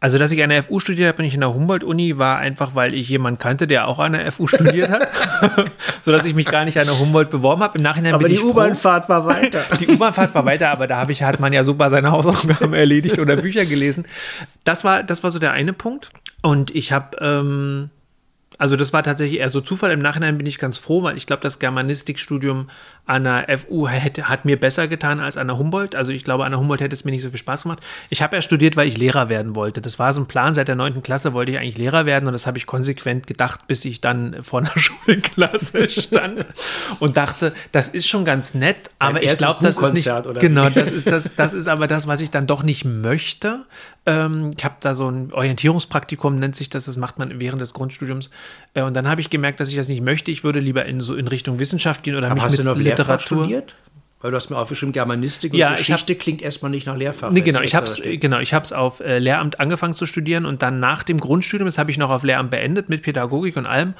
Also, 0.00 0.16
dass 0.16 0.30
ich 0.30 0.40
an 0.44 0.50
der 0.50 0.62
FU 0.62 0.78
studiert 0.78 1.08
habe 1.08 1.18
und 1.18 1.24
nicht 1.24 1.34
in 1.34 1.40
der 1.40 1.52
Humboldt-Uni, 1.52 2.18
war 2.18 2.38
einfach, 2.38 2.76
weil 2.76 2.94
ich 2.94 3.08
jemanden 3.08 3.40
kannte, 3.40 3.66
der 3.66 3.88
auch 3.88 3.98
an 3.98 4.12
der 4.12 4.30
FU 4.30 4.46
studiert 4.46 4.90
hat. 4.90 5.08
sodass 6.00 6.24
ich 6.24 6.36
mich 6.36 6.46
gar 6.46 6.64
nicht 6.64 6.78
an 6.78 6.86
der 6.86 6.96
Humboldt 6.98 7.30
beworben 7.30 7.62
habe. 7.64 7.78
Im 7.78 7.82
Nachhinein 7.82 8.14
aber 8.14 8.22
bin 8.22 8.30
die 8.30 8.36
ich 8.36 8.40
froh. 8.40 8.50
U-Bahn-Fahrt 8.50 9.08
war 9.08 9.26
weiter. 9.26 9.64
Die 9.80 9.88
U-Bahn-Fahrt 9.88 10.34
war 10.36 10.46
weiter, 10.46 10.70
aber 10.70 10.86
da 10.86 10.98
habe 10.98 11.10
ich, 11.10 11.24
hat 11.24 11.40
man 11.40 11.52
ja 11.52 11.64
super 11.64 11.90
seine 11.90 12.12
Hausaufgaben 12.12 12.74
erledigt 12.74 13.18
oder 13.18 13.36
Bücher 13.36 13.66
gelesen. 13.66 14.06
Das 14.62 14.84
war, 14.84 15.02
das 15.02 15.24
war 15.24 15.32
so 15.32 15.40
der 15.40 15.50
eine 15.50 15.72
Punkt. 15.72 16.10
Und 16.42 16.72
ich 16.76 16.92
habe, 16.92 17.16
ähm, 17.20 17.90
also 18.58 18.76
das 18.76 18.92
war 18.92 19.02
tatsächlich 19.04 19.38
eher 19.38 19.50
so 19.50 19.60
Zufall. 19.60 19.92
Im 19.92 20.00
Nachhinein 20.00 20.36
bin 20.36 20.46
ich 20.46 20.58
ganz 20.58 20.78
froh, 20.78 21.02
weil 21.04 21.16
ich 21.16 21.26
glaube, 21.26 21.42
das 21.42 21.60
Germanistikstudium 21.60 22.68
an 23.06 23.24
der 23.24 23.58
FU 23.58 23.88
hätte, 23.88 24.28
hat 24.28 24.44
mir 24.44 24.58
besser 24.58 24.88
getan 24.88 25.20
als 25.20 25.36
an 25.36 25.46
der 25.46 25.56
Humboldt. 25.56 25.94
Also 25.94 26.12
ich 26.12 26.24
glaube, 26.24 26.44
an 26.44 26.50
der 26.50 26.60
Humboldt 26.60 26.82
hätte 26.82 26.94
es 26.94 27.04
mir 27.04 27.12
nicht 27.12 27.22
so 27.22 27.30
viel 27.30 27.38
Spaß 27.38 27.62
gemacht. 27.62 27.80
Ich 28.10 28.20
habe 28.20 28.36
ja 28.36 28.42
studiert, 28.42 28.76
weil 28.76 28.88
ich 28.88 28.98
Lehrer 28.98 29.28
werden 29.28 29.54
wollte. 29.54 29.80
Das 29.80 29.98
war 29.98 30.12
so 30.12 30.20
ein 30.20 30.26
Plan. 30.26 30.54
Seit 30.54 30.68
der 30.68 30.74
neunten 30.74 31.02
Klasse 31.02 31.32
wollte 31.32 31.52
ich 31.52 31.58
eigentlich 31.58 31.78
Lehrer 31.78 32.04
werden 32.04 32.26
und 32.26 32.32
das 32.32 32.46
habe 32.46 32.58
ich 32.58 32.66
konsequent 32.66 33.26
gedacht, 33.26 33.66
bis 33.68 33.84
ich 33.84 34.00
dann 34.00 34.42
vor 34.42 34.60
einer 34.60 34.72
Schulklasse 34.76 35.88
stand 35.88 36.46
und 36.98 37.16
dachte, 37.16 37.52
das 37.72 37.88
ist 37.88 38.08
schon 38.08 38.24
ganz 38.24 38.54
nett, 38.54 38.90
aber 38.98 39.22
ich 39.22 39.38
glaube, 39.38 39.62
das 39.62 39.78
ist 39.78 39.94
nicht 39.94 40.08
oder 40.08 40.40
genau. 40.40 40.68
Das 40.68 40.90
ist 40.90 41.10
das, 41.10 41.34
das 41.36 41.52
ist 41.52 41.68
aber 41.68 41.86
das, 41.86 42.08
was 42.08 42.20
ich 42.20 42.30
dann 42.30 42.46
doch 42.46 42.62
nicht 42.62 42.84
möchte. 42.84 43.64
Ähm, 44.08 44.50
ich 44.56 44.64
habe 44.64 44.76
da 44.80 44.94
so 44.94 45.08
ein 45.08 45.32
Orientierungspraktikum 45.32 46.38
nennt 46.38 46.56
sich 46.56 46.70
das. 46.70 46.86
Das 46.86 46.96
macht 46.96 47.18
man 47.18 47.40
während 47.40 47.60
des 47.60 47.74
Grundstudiums. 47.74 48.30
Äh, 48.74 48.82
und 48.82 48.94
dann 48.94 49.08
habe 49.08 49.20
ich 49.20 49.30
gemerkt, 49.30 49.60
dass 49.60 49.68
ich 49.68 49.76
das 49.76 49.88
nicht 49.88 50.02
möchte. 50.02 50.30
Ich 50.30 50.44
würde 50.44 50.60
lieber 50.60 50.84
in 50.84 51.00
so 51.00 51.14
in 51.14 51.28
Richtung 51.28 51.58
Wissenschaft 51.58 52.02
gehen 52.02 52.16
oder 52.16 52.26
Aber 52.26 52.34
mich 52.34 52.44
hast 52.44 52.52
mit 52.52 52.60
du 52.60 52.64
noch 52.64 52.76
Literatur. 52.76 53.38
studiert? 53.44 53.74
Weil 54.20 54.32
du 54.32 54.36
hast 54.36 54.50
mir 54.50 54.56
aufgeschrieben, 54.56 54.92
Germanistik 54.92 55.52
und 55.52 55.58
Ja, 55.58 55.74
ich 55.74 55.86
Geschichte 55.86 56.16
klingt 56.16 56.42
erstmal 56.42 56.72
nicht 56.72 56.86
nach 56.86 56.96
Lehrfach. 56.96 57.30
Nee, 57.30 57.42
genau, 57.42 57.60
es 57.60 57.66
ich 57.66 57.74
habe 57.76 57.86
es 57.86 57.98
steht. 57.98 58.20
genau, 58.20 58.40
ich 58.40 58.52
hab's 58.52 58.72
auf 58.72 58.98
äh, 58.98 59.18
Lehramt 59.20 59.60
angefangen 59.60 59.94
zu 59.94 60.06
studieren 60.06 60.44
und 60.44 60.62
dann 60.62 60.80
nach 60.80 61.04
dem 61.04 61.18
Grundstudium, 61.18 61.66
das 61.66 61.78
habe 61.78 61.92
ich 61.92 61.98
noch 61.98 62.10
auf 62.10 62.24
Lehramt 62.24 62.50
beendet 62.50 62.88
mit 62.88 63.02
Pädagogik 63.02 63.56
und 63.56 63.66
allem 63.66 63.94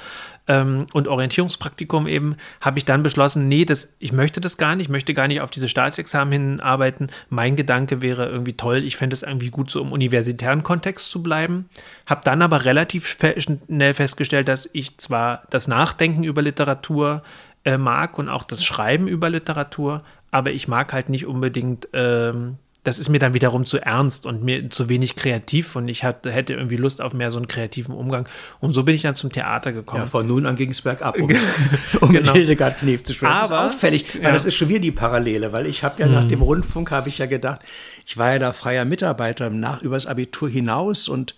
ähm, 0.49 0.87
und 0.93 1.07
Orientierungspraktikum 1.07 2.09
eben, 2.09 2.37
habe 2.61 2.79
ich 2.79 2.85
dann 2.85 3.03
beschlossen, 3.03 3.49
nee, 3.49 3.65
das, 3.65 3.93
ich 3.99 4.13
möchte 4.13 4.41
das 4.41 4.57
gar 4.57 4.75
nicht, 4.75 4.87
ich 4.87 4.91
möchte 4.91 5.15
gar 5.15 5.29
nicht 5.29 5.41
auf 5.41 5.51
diese 5.51 5.69
Staatsexamen 5.69 6.33
hinarbeiten. 6.33 7.11
Mein 7.29 7.55
Gedanke 7.55 8.01
wäre 8.03 8.29
irgendwie 8.29 8.55
toll, 8.55 8.79
ich 8.79 8.97
fände 8.97 9.15
es 9.15 9.23
irgendwie 9.23 9.51
gut, 9.51 9.71
so 9.71 9.81
im 9.81 9.93
universitären 9.93 10.63
Kontext 10.63 11.11
zu 11.11 11.23
bleiben. 11.23 11.69
Habe 12.07 12.23
dann 12.25 12.43
aber 12.43 12.65
relativ 12.65 13.07
schnell 13.07 13.95
festgestellt, 13.95 14.49
dass 14.49 14.69
ich 14.73 14.97
zwar 14.99 15.43
das 15.51 15.69
Nachdenken 15.69 16.25
über 16.25 16.43
Literatur 16.43 17.23
äh, 17.65 17.79
mag 17.79 18.19
und 18.19 18.29
auch 18.29 18.45
das 18.45 18.65
Schreiben 18.65 19.09
über 19.09 19.31
Literatur, 19.31 20.03
aber 20.31 20.53
ich 20.53 20.69
mag 20.69 20.93
halt 20.93 21.09
nicht 21.09 21.27
unbedingt, 21.27 21.89
ähm, 21.93 22.57
das 22.85 22.99
ist 22.99 23.09
mir 23.09 23.19
dann 23.19 23.35
wiederum 23.35 23.67
zu 23.67 23.79
ernst 23.79 24.25
und 24.25 24.43
mir 24.43 24.71
zu 24.71 24.89
wenig 24.89 25.17
kreativ 25.17 25.77
und 25.77 25.89
ich 25.89 26.05
hatte, 26.05 26.31
hätte 26.31 26.55
irgendwie 26.55 26.77
Lust 26.77 27.03
auf 27.03 27.13
mehr 27.13 27.31
so 27.31 27.39
einen 27.39 27.49
kreativen 27.49 27.95
Umgang. 27.95 28.27
Und 28.61 28.73
so 28.73 28.85
bin 28.85 28.95
ich 28.95 29.03
dann 29.03 29.15
zum 29.15 29.31
Theater 29.31 29.73
gekommen. 29.73 30.05
Ja, 30.05 30.07
von 30.07 30.27
nun 30.27 30.47
an 30.47 30.57
ging 30.57 30.71
es 30.71 30.81
bergab, 30.81 31.17
um, 31.19 31.29
um 32.01 32.13
Genau. 32.13 32.33
Hildegard 32.33 32.79
Knef 32.79 33.05
zu 33.05 33.15
sprechen. 33.15 33.35
Das 33.35 33.51
ist 33.51 33.53
auffällig, 33.53 34.15
weil 34.15 34.23
ja. 34.23 34.33
das 34.33 34.45
ist 34.45 34.55
schon 34.55 34.69
wieder 34.69 34.81
die 34.81 34.93
Parallele, 34.93 35.53
weil 35.53 35.67
ich 35.67 35.85
habe 35.85 36.01
ja 36.01 36.09
nach 36.09 36.25
dem 36.27 36.41
Rundfunk, 36.41 36.91
habe 36.91 37.09
ich 37.09 37.19
ja 37.19 37.27
gedacht, 37.27 37.61
ich 38.07 38.17
war 38.17 38.33
ja 38.33 38.39
da 38.39 38.53
freier 38.53 38.85
Mitarbeiter 38.85 39.51
nach 39.51 39.83
übers 39.83 40.07
Abitur 40.07 40.49
hinaus 40.49 41.09
und 41.09 41.35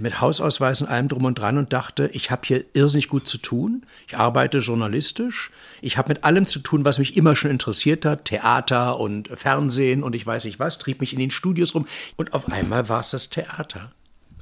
mit 0.00 0.20
Hausausweis 0.20 0.80
und 0.80 0.88
allem 0.88 1.08
drum 1.08 1.24
und 1.24 1.38
dran 1.38 1.58
und 1.58 1.72
dachte, 1.72 2.10
ich 2.12 2.30
habe 2.30 2.42
hier 2.44 2.64
irrsinnig 2.72 3.08
gut 3.08 3.28
zu 3.28 3.38
tun. 3.38 3.84
Ich 4.08 4.16
arbeite 4.16 4.58
journalistisch. 4.58 5.50
Ich 5.82 5.98
habe 5.98 6.08
mit 6.08 6.24
allem 6.24 6.46
zu 6.46 6.58
tun, 6.58 6.84
was 6.84 6.98
mich 6.98 7.16
immer 7.16 7.36
schon 7.36 7.50
interessiert 7.50 8.04
hat. 8.04 8.24
Theater 8.24 8.98
und 8.98 9.28
Fernsehen 9.28 10.02
und 10.02 10.14
ich 10.14 10.26
weiß 10.26 10.44
nicht 10.44 10.58
was, 10.58 10.78
trieb 10.78 11.00
mich 11.00 11.12
in 11.12 11.18
den 11.18 11.30
Studios 11.30 11.74
rum. 11.74 11.86
Und 12.16 12.32
auf 12.32 12.50
einmal 12.50 12.88
war 12.88 13.00
es 13.00 13.10
das 13.10 13.30
Theater. 13.30 13.92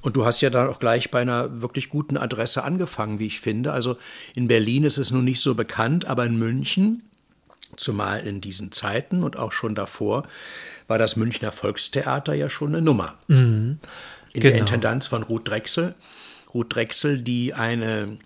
Und 0.02 0.16
du 0.16 0.26
hast 0.26 0.40
ja 0.40 0.50
dann 0.50 0.68
auch 0.68 0.80
gleich 0.80 1.10
bei 1.10 1.20
einer 1.20 1.60
wirklich 1.60 1.88
guten 1.88 2.16
Adresse 2.16 2.64
angefangen, 2.64 3.18
wie 3.18 3.26
ich 3.26 3.40
finde. 3.40 3.72
Also 3.72 3.96
in 4.34 4.48
Berlin 4.48 4.84
ist 4.84 4.98
es 4.98 5.12
nun 5.12 5.24
nicht 5.24 5.40
so 5.40 5.54
bekannt, 5.54 6.06
aber 6.06 6.26
in 6.26 6.38
München, 6.38 7.02
zumal 7.76 8.26
in 8.26 8.40
diesen 8.40 8.72
Zeiten 8.72 9.22
und 9.22 9.36
auch 9.36 9.52
schon 9.52 9.74
davor, 9.74 10.24
war 10.88 10.98
das 10.98 11.16
Münchner 11.16 11.52
Volkstheater 11.52 12.34
ja 12.34 12.50
schon 12.50 12.74
eine 12.74 12.82
Nummer. 12.82 13.14
In 14.32 14.40
der 14.42 14.52
Genau. 14.52 14.62
Intendanz 14.62 15.06
von 15.06 15.22
Ruth 15.22 15.48
Drechsel. 15.48 15.94
Ruth 16.54 16.74
Drechsel, 16.74 17.20
die 17.20 17.54
eine 17.54 18.18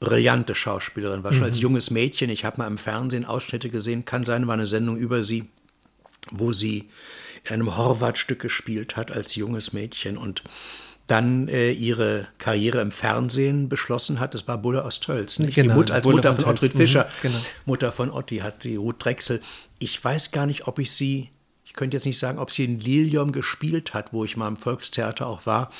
brillante 0.00 0.54
Schauspielerin 0.54 1.24
war, 1.24 1.32
schon 1.32 1.44
als 1.44 1.60
junges 1.60 1.90
Mädchen. 1.90 2.30
Ich 2.30 2.44
habe 2.44 2.58
mal 2.58 2.66
im 2.66 2.78
Fernsehen 2.78 3.24
Ausschnitte 3.24 3.68
gesehen, 3.68 4.04
kann 4.04 4.24
sein, 4.24 4.46
war 4.46 4.54
eine 4.54 4.66
Sendung 4.66 4.96
über 4.96 5.24
sie, 5.24 5.48
wo 6.30 6.52
sie 6.52 6.88
in 7.44 7.54
einem 7.54 7.76
Horvath-Stück 7.76 8.38
gespielt 8.40 8.96
hat 8.96 9.10
als 9.10 9.34
junges 9.34 9.72
Mädchen 9.72 10.16
und 10.16 10.42
dann 11.06 11.48
äh, 11.48 11.70
ihre 11.72 12.28
Karriere 12.38 12.80
im 12.80 12.92
Fernsehen 12.92 13.68
beschlossen 13.68 14.20
hat. 14.20 14.34
Das 14.34 14.46
war 14.46 14.58
Bulle 14.58 14.84
aus 14.84 15.00
Tölz, 15.00 15.38
nicht? 15.38 15.54
Genau, 15.54 15.72
die 15.72 15.78
Mutter, 15.78 15.94
als 15.94 16.02
Bulle 16.02 16.16
Mutter 16.16 16.34
von 16.34 16.44
von. 16.44 16.52
Ottfried 16.52 16.72
Fischer. 16.72 17.04
Mhm, 17.04 17.22
genau. 17.22 17.38
Mutter 17.64 17.92
von 17.92 18.10
Otti 18.10 18.36
hat 18.38 18.62
sie, 18.62 18.76
Ruth 18.76 18.96
Drechsel. 19.04 19.40
Ich 19.78 20.02
weiß 20.04 20.32
gar 20.32 20.46
nicht, 20.46 20.68
ob 20.68 20.78
ich 20.78 20.92
sie, 20.92 21.30
könnte 21.78 21.96
jetzt 21.96 22.04
nicht 22.04 22.18
sagen, 22.18 22.38
ob 22.38 22.50
sie 22.50 22.64
in 22.64 22.80
Lilium 22.80 23.32
gespielt 23.32 23.94
hat, 23.94 24.12
wo 24.12 24.24
ich 24.24 24.36
mal 24.36 24.48
im 24.48 24.56
Volkstheater 24.58 25.26
auch 25.26 25.46
war, 25.46 25.70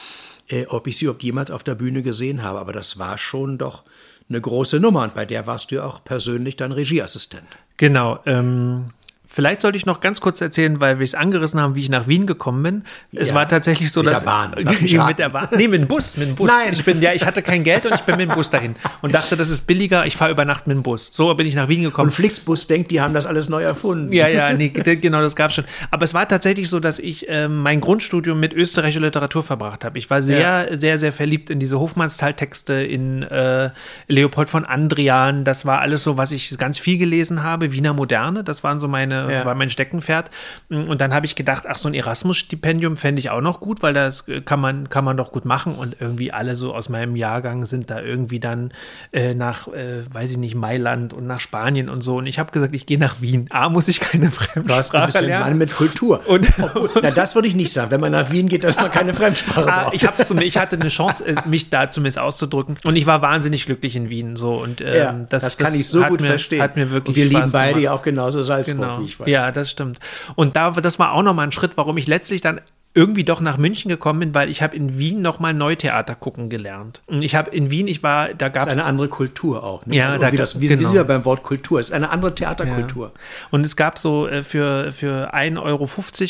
äh, 0.48 0.64
ob 0.66 0.86
ich 0.86 0.96
sie 0.96 1.04
überhaupt 1.04 1.24
jemals 1.24 1.50
auf 1.50 1.64
der 1.64 1.74
Bühne 1.74 2.02
gesehen 2.02 2.42
habe. 2.42 2.58
Aber 2.60 2.72
das 2.72 2.98
war 2.98 3.18
schon 3.18 3.58
doch 3.58 3.84
eine 4.28 4.40
große 4.40 4.80
Nummer 4.80 5.02
und 5.02 5.14
bei 5.14 5.26
der 5.26 5.46
warst 5.46 5.70
du 5.70 5.76
ja 5.76 5.84
auch 5.84 6.04
persönlich 6.04 6.56
dann 6.56 6.72
Regieassistent. 6.72 7.48
Genau. 7.76 8.20
Ähm, 8.26 8.92
vielleicht 9.30 9.60
sollte 9.60 9.76
ich 9.76 9.86
noch 9.86 10.00
ganz 10.00 10.20
kurz 10.20 10.40
erzählen, 10.40 10.80
weil 10.80 10.98
wir 10.98 11.04
es 11.04 11.14
angerissen 11.14 11.60
haben, 11.60 11.74
wie 11.76 11.80
ich 11.80 11.90
nach 11.90 12.08
Wien 12.08 12.26
gekommen 12.26 12.62
bin. 12.62 12.84
Es 13.12 13.28
Ja. 13.28 13.34
war 13.36 13.48
tatsächlich 13.48 13.92
so, 13.92 14.02
Mit 14.02 14.12
dass 14.12 14.20
der 14.20 14.26
Bahn. 14.26 14.54
Mit 14.56 15.18
der 15.18 15.28
Bahn. 15.28 15.48
Nee, 15.54 15.68
mit 15.68 15.82
dem 15.82 15.86
Bus, 15.88 16.16
mit 16.16 16.28
dem 16.28 16.34
Bus. 16.34 16.48
Nein. 16.48 16.72
Ich 16.72 16.84
bin 16.84 17.00
ja, 17.02 17.12
ich 17.12 17.24
hatte 17.26 17.42
kein 17.42 17.62
Geld 17.62 17.84
und 17.86 17.94
ich 17.94 18.00
bin 18.00 18.16
mit 18.16 18.28
dem 18.28 18.34
Bus 18.34 18.50
dahin 18.50 18.74
und 19.02 19.14
dachte, 19.14 19.36
das 19.36 19.50
ist 19.50 19.66
billiger. 19.66 20.06
Ich 20.06 20.16
fahre 20.16 20.30
über 20.30 20.44
Nacht 20.44 20.66
mit 20.66 20.76
dem 20.76 20.82
Bus. 20.82 21.10
So 21.12 21.32
bin 21.34 21.46
ich 21.46 21.54
nach 21.54 21.68
Wien 21.68 21.82
gekommen. 21.82 22.08
Und 22.08 22.14
Flixbus 22.14 22.66
denkt, 22.66 22.90
die 22.90 23.00
haben 23.00 23.14
das 23.14 23.26
alles 23.26 23.48
neu 23.48 23.62
erfunden. 23.62 24.12
Ja, 24.12 24.26
ja, 24.28 24.52
nee, 24.52 24.70
genau, 24.70 25.20
das 25.20 25.36
gab's 25.36 25.54
schon. 25.54 25.64
Aber 25.90 26.04
es 26.04 26.14
war 26.14 26.26
tatsächlich 26.26 26.68
so, 26.68 26.80
dass 26.80 26.98
ich 26.98 27.26
ähm, 27.28 27.58
mein 27.62 27.80
Grundstudium 27.80 28.40
mit 28.40 28.54
österreichischer 28.54 29.00
Literatur 29.00 29.42
verbracht 29.42 29.84
habe. 29.84 29.98
Ich 29.98 30.08
war 30.10 30.22
sehr, 30.22 30.76
sehr, 30.76 30.98
sehr 30.98 31.12
verliebt 31.12 31.50
in 31.50 31.60
diese 31.60 31.78
Hofmannsthal-Texte, 31.78 32.72
in 32.74 33.22
äh, 33.24 33.70
Leopold 34.08 34.48
von 34.48 34.64
Andrian. 34.64 35.44
Das 35.44 35.66
war 35.66 35.80
alles 35.80 36.02
so, 36.02 36.16
was 36.16 36.32
ich 36.32 36.56
ganz 36.58 36.78
viel 36.78 36.98
gelesen 36.98 37.42
habe. 37.42 37.72
Wiener 37.72 37.92
Moderne, 37.92 38.42
das 38.44 38.64
waren 38.64 38.78
so 38.78 38.88
meine, 38.88 39.17
Ja. 39.30 39.44
war 39.44 39.54
mein 39.54 39.70
Steckenpferd. 39.70 40.30
Und 40.68 41.00
dann 41.00 41.12
habe 41.14 41.26
ich 41.26 41.34
gedacht, 41.34 41.64
ach, 41.68 41.76
so 41.76 41.88
ein 41.88 41.94
Erasmus-Stipendium 41.94 42.96
fände 42.96 43.20
ich 43.20 43.30
auch 43.30 43.40
noch 43.40 43.60
gut, 43.60 43.82
weil 43.82 43.94
das 43.94 44.26
äh, 44.28 44.40
kann 44.40 44.60
man, 44.60 44.88
kann 44.88 45.04
man 45.04 45.16
doch 45.16 45.32
gut 45.32 45.44
machen. 45.44 45.74
Und 45.74 45.96
irgendwie 46.00 46.32
alle 46.32 46.54
so 46.56 46.74
aus 46.74 46.88
meinem 46.88 47.16
Jahrgang 47.16 47.66
sind 47.66 47.90
da 47.90 48.00
irgendwie 48.00 48.40
dann 48.40 48.72
äh, 49.12 49.34
nach, 49.34 49.68
äh, 49.68 50.02
weiß 50.12 50.32
ich 50.32 50.38
nicht, 50.38 50.54
Mailand 50.54 51.12
und 51.12 51.26
nach 51.26 51.40
Spanien 51.40 51.88
und 51.88 52.02
so. 52.02 52.18
Und 52.18 52.26
ich 52.26 52.38
habe 52.38 52.52
gesagt, 52.52 52.74
ich 52.74 52.86
gehe 52.86 52.98
nach 52.98 53.20
Wien. 53.20 53.46
A, 53.50 53.68
muss 53.68 53.88
ich 53.88 54.00
keine 54.00 54.26
Du 54.28 54.30
Fremdsprache 54.30 55.06
bisschen 55.06 55.26
lernen. 55.26 55.44
Mann 55.50 55.58
mit 55.58 55.74
Kultur. 55.74 56.20
Und- 56.28 56.48
Obwohl, 56.58 56.90
na, 57.02 57.10
das 57.10 57.34
würde 57.34 57.48
ich 57.48 57.54
nicht 57.54 57.72
sagen. 57.72 57.90
Wenn 57.90 58.00
man 58.00 58.12
nach 58.12 58.30
Wien 58.30 58.48
geht, 58.48 58.64
dass 58.64 58.76
man 58.76 58.90
keine 58.90 59.14
Fremdsprache 59.14 59.72
Ah, 59.72 59.82
braucht. 59.84 59.94
ich, 59.94 60.06
hab's 60.06 60.26
zum, 60.26 60.38
ich 60.38 60.56
hatte 60.58 60.76
eine 60.76 60.88
Chance, 60.88 61.26
äh, 61.26 61.34
mich 61.46 61.70
da 61.70 61.90
zumindest 61.90 62.18
auszudrücken. 62.18 62.76
Und 62.84 62.96
ich 62.96 63.06
war 63.06 63.22
wahnsinnig 63.22 63.66
glücklich 63.66 63.96
in 63.96 64.10
Wien. 64.10 64.36
So. 64.36 64.54
Und, 64.54 64.80
ähm, 64.80 64.94
ja, 64.94 65.12
das, 65.28 65.56
kann 65.56 65.74
ich 65.74 65.88
so 65.88 66.02
gut 66.04 66.20
mir, 66.20 66.28
verstehen. 66.28 66.62
Hat 66.62 66.76
mir 66.76 66.90
wirklich 66.90 67.16
Und 67.16 67.16
wir 67.16 67.24
lieben 67.26 67.50
beide 67.52 67.80
ja 67.80 67.92
auch 67.92 68.02
genauso 68.02 68.42
Salzburg, 68.42 68.78
Genau. 68.78 69.07
Wie 69.08 69.12
ich 69.12 69.20
weiß. 69.20 69.28
Ja, 69.28 69.52
das 69.52 69.70
stimmt. 69.70 69.98
Und 70.34 70.56
da, 70.56 70.70
das 70.70 70.98
war 70.98 71.12
auch 71.12 71.22
nochmal 71.22 71.46
ein 71.46 71.52
Schritt, 71.52 71.76
warum 71.76 71.96
ich 71.96 72.06
letztlich 72.06 72.40
dann 72.40 72.60
irgendwie 72.94 73.22
doch 73.22 73.40
nach 73.40 73.58
München 73.58 73.90
gekommen 73.90 74.18
bin, 74.18 74.34
weil 74.34 74.48
ich 74.48 74.60
habe 74.62 74.74
in 74.74 74.98
Wien 74.98 75.20
nochmal 75.22 75.54
Neutheater 75.54 76.14
gucken 76.16 76.48
gelernt. 76.48 77.02
Und 77.06 77.22
ich 77.22 77.34
habe 77.36 77.50
in 77.50 77.70
Wien, 77.70 77.86
ich 77.86 78.02
war, 78.02 78.34
da 78.34 78.48
gab 78.48 78.64
es 78.64 78.68
ist 78.70 78.72
eine 78.72 78.84
andere 78.84 79.08
Kultur 79.08 79.62
auch. 79.62 79.86
Ne? 79.86 79.94
Ja, 79.94 80.06
also 80.06 80.18
da 80.18 80.30
gab's- 80.30 80.54
das, 80.54 80.60
wie, 80.60 80.66
genau. 80.68 80.92
wie 80.92 81.04
beim 81.04 81.24
Wort 81.24 81.42
Kultur? 81.44 81.78
Es 81.78 81.90
ist 81.90 81.94
eine 81.94 82.10
andere 82.10 82.34
Theaterkultur. 82.34 83.12
Und 83.50 83.64
es 83.64 83.76
gab 83.76 83.98
so 83.98 84.26
äh, 84.26 84.42
für, 84.42 84.90
für 84.90 85.32
1,50 85.32 85.58
Euro, 85.62 85.86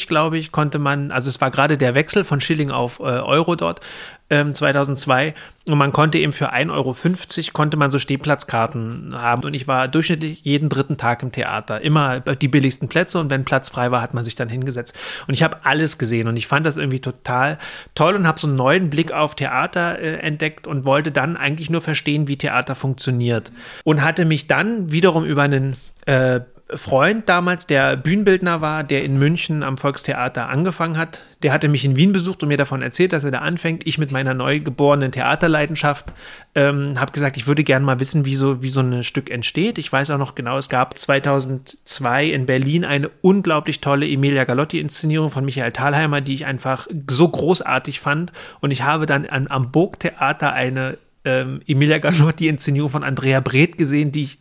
glaube 0.09 0.37
ich, 0.37 0.53
konnte 0.53 0.79
man, 0.79 1.11
also 1.11 1.29
es 1.31 1.41
war 1.41 1.51
gerade 1.51 1.79
der 1.79 1.95
Wechsel 1.95 2.22
von 2.24 2.41
Schilling 2.41 2.70
auf 2.70 2.99
äh, 2.99 3.03
Euro 3.05 3.55
dort, 3.57 3.81
ähm, 4.31 4.55
2002. 4.55 5.35
Und 5.68 5.79
man 5.79 5.93
konnte 5.93 6.18
eben 6.18 6.33
für 6.33 6.53
1,50 6.53 6.70
Euro 6.72 7.53
konnte 7.53 7.76
man 7.76 7.91
so 7.91 7.99
Stehplatzkarten 7.99 9.14
haben. 9.20 9.45
Und 9.45 9.55
ich 9.55 9.68
war 9.68 9.89
durchschnittlich 9.89 10.41
jeden 10.43 10.68
dritten 10.68 10.97
Tag 10.97 11.22
im 11.22 11.33
Theater. 11.33 11.81
Immer 11.81 12.20
die 12.20 12.49
billigsten 12.49 12.89
Plätze 12.89 13.18
und 13.18 13.31
wenn 13.31 13.45
Platz 13.45 13.68
frei 13.68 13.91
war, 13.91 14.01
hat 14.01 14.14
man 14.14 14.24
sich 14.24 14.35
dann 14.35 14.49
hingesetzt. 14.49 14.95
Und 15.26 15.35
ich 15.35 15.43
habe 15.43 15.59
alles 15.64 15.99
gesehen 15.99 16.29
und 16.29 16.37
ich 16.37 16.47
fand 16.47 16.64
das 16.64 16.76
irgendwie 16.76 17.01
total 17.01 17.59
toll 17.95 18.14
und 18.14 18.26
habe 18.26 18.39
so 18.39 18.47
einen 18.47 18.57
neuen 18.57 18.91
Blick 18.91 19.12
auf 19.12 19.35
Theater 19.35 19.99
äh, 19.99 20.16
entdeckt 20.18 20.66
und 20.66 20.85
wollte 20.85 21.12
dann 21.12 21.37
eigentlich 21.37 21.70
nur 21.70 21.81
verstehen, 21.81 22.29
wie 22.29 22.37
Theater 22.37 22.74
funktioniert. 22.74 23.53
Und 23.85 24.03
hatte 24.03 24.24
mich 24.24 24.47
dann 24.47 24.91
wiederum 24.91 25.24
über 25.24 25.43
einen 25.43 25.76
äh, 26.07 26.41
Freund 26.75 27.31
damals, 27.31 27.66
der 27.66 27.97
Bühnenbildner 27.97 28.61
war, 28.61 28.85
der 28.85 29.03
in 29.03 29.19
München 29.19 29.62
am 29.62 29.79
Volkstheater 29.79 30.51
angefangen 30.51 30.99
hat, 30.99 31.23
der 31.43 31.51
hatte 31.51 31.66
mich 31.66 31.85
in 31.87 31.97
Wien 31.97 32.12
besucht 32.12 32.43
und 32.43 32.51
mir 32.51 32.59
davon 32.59 32.83
erzählt, 32.83 33.14
dass 33.14 33.25
er 33.25 33.31
da 33.31 33.39
anfängt. 33.39 33.87
Ich 33.87 33.97
mit 33.97 34.11
meiner 34.11 34.35
neugeborenen 34.35 35.11
Theaterleidenschaft 35.11 36.12
ähm, 36.55 37.01
habe 37.01 37.12
gesagt, 37.12 37.39
ich 37.39 37.47
würde 37.47 37.64
gerne 37.64 37.87
mal 37.87 38.01
wissen, 38.01 38.27
wie 38.27 38.37
so, 38.37 38.61
wie 38.62 38.69
so 38.69 38.81
ein 38.81 39.03
Stück 39.03 39.31
entsteht. 39.31 39.79
Ich 39.79 39.91
weiß 39.91 40.11
auch 40.11 40.19
noch 40.19 40.35
genau, 40.35 40.59
es 40.59 40.69
gab 40.69 40.99
2002 40.99 42.27
in 42.27 42.45
Berlin 42.45 42.85
eine 42.85 43.11
unglaublich 43.23 43.81
tolle 43.81 44.07
Emilia 44.07 44.45
Galotti-Inszenierung 44.45 45.31
von 45.31 45.47
Michael 45.47 45.73
Thalheimer, 45.73 46.21
die 46.21 46.35
ich 46.35 46.45
einfach 46.45 46.87
so 47.09 47.29
großartig 47.29 48.01
fand. 48.01 48.31
Und 48.61 48.73
ich 48.73 48.83
habe 48.83 49.07
dann 49.07 49.25
an, 49.25 49.47
am 49.49 49.71
Burgtheater 49.71 50.53
eine 50.53 50.99
ähm, 51.25 51.61
Emilia 51.66 51.97
Galotti-Inszenierung 51.97 52.91
von 52.91 53.05
Andrea 53.05 53.41
Breth 53.41 53.79
gesehen, 53.79 54.12
die 54.12 54.25
ich 54.25 54.39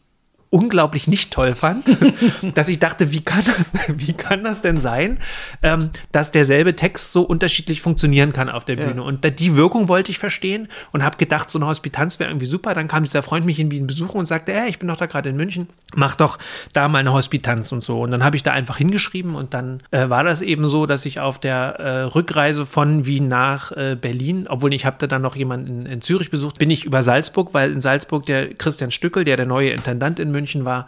unglaublich 0.49 1.07
nicht 1.07 1.31
toll 1.31 1.55
fand, 1.55 1.97
dass 2.55 2.69
ich 2.69 2.79
dachte, 2.79 3.11
wie 3.11 3.21
kann 3.21 3.43
das, 3.45 3.73
wie 3.97 4.13
kann 4.13 4.43
das 4.43 4.61
denn 4.61 4.79
sein, 4.79 5.19
ähm, 5.61 5.89
dass 6.11 6.31
derselbe 6.31 6.75
Text 6.75 7.11
so 7.11 7.23
unterschiedlich 7.23 7.81
funktionieren 7.81 8.33
kann 8.33 8.49
auf 8.49 8.63
der 8.65 8.77
Bühne? 8.77 8.97
Ja. 8.97 9.01
Und 9.01 9.39
die 9.39 9.55
Wirkung 9.57 9.87
wollte 9.87 10.11
ich 10.11 10.19
verstehen 10.19 10.67
und 10.91 11.03
habe 11.03 11.17
gedacht, 11.17 11.49
so 11.49 11.59
eine 11.59 11.67
Hospitanz 11.67 12.19
wäre 12.19 12.29
irgendwie 12.29 12.45
super. 12.45 12.73
Dann 12.73 12.87
kam 12.87 13.03
dieser 13.03 13.23
Freund 13.23 13.45
mich 13.45 13.59
in 13.59 13.71
Wien 13.71 13.87
besuchen 13.87 14.19
und 14.19 14.25
sagte, 14.25 14.53
hey, 14.53 14.69
ich 14.69 14.79
bin 14.79 14.87
doch 14.87 14.97
da 14.97 15.05
gerade 15.05 15.29
in 15.29 15.35
München, 15.35 15.67
mach 15.95 16.15
doch 16.15 16.39
da 16.73 16.87
mal 16.87 16.99
eine 16.99 17.13
Hospitanz 17.13 17.71
und 17.71 17.83
so. 17.83 18.01
Und 18.01 18.11
dann 18.11 18.23
habe 18.23 18.35
ich 18.35 18.43
da 18.43 18.51
einfach 18.51 18.77
hingeschrieben 18.77 19.35
und 19.35 19.53
dann 19.53 19.81
äh, 19.91 20.09
war 20.09 20.23
das 20.23 20.41
eben 20.41 20.67
so, 20.67 20.85
dass 20.85 21.05
ich 21.05 21.19
auf 21.19 21.39
der 21.39 21.79
äh, 21.79 22.01
Rückreise 22.03 22.65
von 22.65 23.05
Wien 23.05 23.27
nach 23.27 23.71
äh, 23.73 23.97
Berlin, 23.99 24.47
obwohl 24.47 24.73
ich 24.73 24.85
habe 24.85 24.95
da 24.99 25.07
dann 25.07 25.21
noch 25.21 25.35
jemanden 25.35 25.81
in, 25.81 25.85
in 25.85 26.01
Zürich 26.01 26.31
besucht, 26.31 26.57
bin 26.57 26.69
ich 26.69 26.85
über 26.85 27.03
Salzburg, 27.03 27.53
weil 27.53 27.71
in 27.71 27.81
Salzburg 27.81 28.25
der 28.25 28.53
Christian 28.53 28.91
Stückel, 28.91 29.25
der 29.25 29.35
der 29.35 29.45
neue 29.45 29.71
Intendant 29.71 30.19
in 30.19 30.31
München 30.31 30.36
war, 30.65 30.87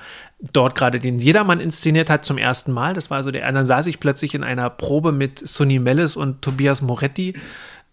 dort 0.53 0.75
gerade 0.75 0.99
den 0.99 1.17
Jedermann 1.17 1.59
inszeniert 1.59 2.09
hat 2.09 2.25
zum 2.25 2.37
ersten 2.37 2.71
Mal. 2.71 2.93
Das 2.93 3.09
war 3.09 3.23
so 3.23 3.31
der, 3.31 3.51
dann 3.51 3.65
saß 3.65 3.87
ich 3.87 3.99
plötzlich 3.99 4.35
in 4.35 4.43
einer 4.43 4.69
Probe 4.69 5.11
mit 5.11 5.47
Sonny 5.47 5.79
Melles 5.79 6.15
und 6.15 6.41
Tobias 6.41 6.81
Moretti 6.81 7.35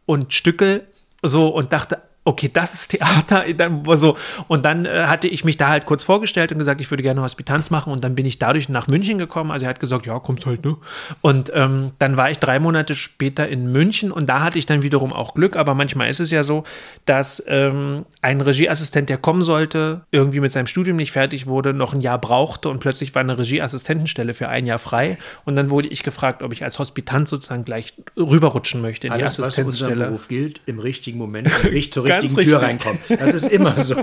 und 0.04 0.32
Stückel 0.32 0.86
so 1.22 1.48
und 1.48 1.72
dachte, 1.72 2.00
okay, 2.26 2.50
das 2.52 2.74
ist 2.74 2.88
Theater. 2.88 3.44
Dann, 3.56 3.84
so. 3.96 4.16
Und 4.48 4.64
dann 4.64 4.84
äh, 4.84 5.04
hatte 5.06 5.28
ich 5.28 5.44
mich 5.44 5.56
da 5.56 5.68
halt 5.68 5.86
kurz 5.86 6.04
vorgestellt 6.04 6.52
und 6.52 6.58
gesagt, 6.58 6.80
ich 6.80 6.90
würde 6.90 7.02
gerne 7.02 7.22
Hospitanz 7.22 7.70
machen. 7.70 7.92
Und 7.92 8.04
dann 8.04 8.14
bin 8.14 8.26
ich 8.26 8.38
dadurch 8.38 8.68
nach 8.68 8.88
München 8.88 9.16
gekommen. 9.16 9.50
Also 9.50 9.64
er 9.64 9.70
hat 9.70 9.80
gesagt, 9.80 10.06
ja, 10.06 10.18
kommst 10.18 10.44
halt, 10.44 10.64
ne? 10.64 10.76
Und 11.20 11.52
ähm, 11.54 11.92
dann 11.98 12.16
war 12.16 12.30
ich 12.30 12.38
drei 12.38 12.58
Monate 12.58 12.94
später 12.94 13.48
in 13.48 13.70
München 13.70 14.10
und 14.10 14.26
da 14.26 14.42
hatte 14.42 14.58
ich 14.58 14.66
dann 14.66 14.82
wiederum 14.82 15.12
auch 15.12 15.34
Glück. 15.34 15.56
Aber 15.56 15.74
manchmal 15.74 16.10
ist 16.10 16.20
es 16.20 16.30
ja 16.30 16.42
so, 16.42 16.64
dass 17.04 17.42
ähm, 17.46 18.04
ein 18.22 18.40
Regieassistent, 18.40 19.08
der 19.08 19.18
kommen 19.18 19.42
sollte, 19.42 20.02
irgendwie 20.10 20.40
mit 20.40 20.50
seinem 20.52 20.66
Studium 20.66 20.96
nicht 20.96 21.12
fertig 21.12 21.46
wurde, 21.46 21.72
noch 21.72 21.94
ein 21.94 22.00
Jahr 22.00 22.20
brauchte 22.20 22.68
und 22.68 22.80
plötzlich 22.80 23.14
war 23.14 23.20
eine 23.20 23.38
Regieassistentenstelle 23.38 24.34
für 24.34 24.48
ein 24.48 24.66
Jahr 24.66 24.78
frei. 24.78 25.16
Und 25.44 25.54
dann 25.56 25.70
wurde 25.70 25.88
ich 25.88 26.02
gefragt, 26.02 26.42
ob 26.42 26.52
ich 26.52 26.64
als 26.64 26.78
Hospitant 26.80 27.28
sozusagen 27.28 27.64
gleich 27.64 27.94
rüberrutschen 28.16 28.82
möchte 28.82 29.06
in 29.06 29.12
Alles, 29.12 29.36
die 29.36 29.42
Assistenzstelle. 29.42 29.90
Was 29.90 29.96
unser 29.96 30.06
Beruf 30.06 30.28
gilt, 30.28 30.60
im 30.66 30.80
richtigen 30.80 31.18
Moment, 31.18 31.48
im 31.48 31.70
richtigen 31.70 32.15
richtigen 32.22 32.48
Tür 32.48 32.62
reinkommen. 32.62 32.98
Das 33.08 33.34
ist 33.34 33.48
immer 33.48 33.78
so. 33.78 33.96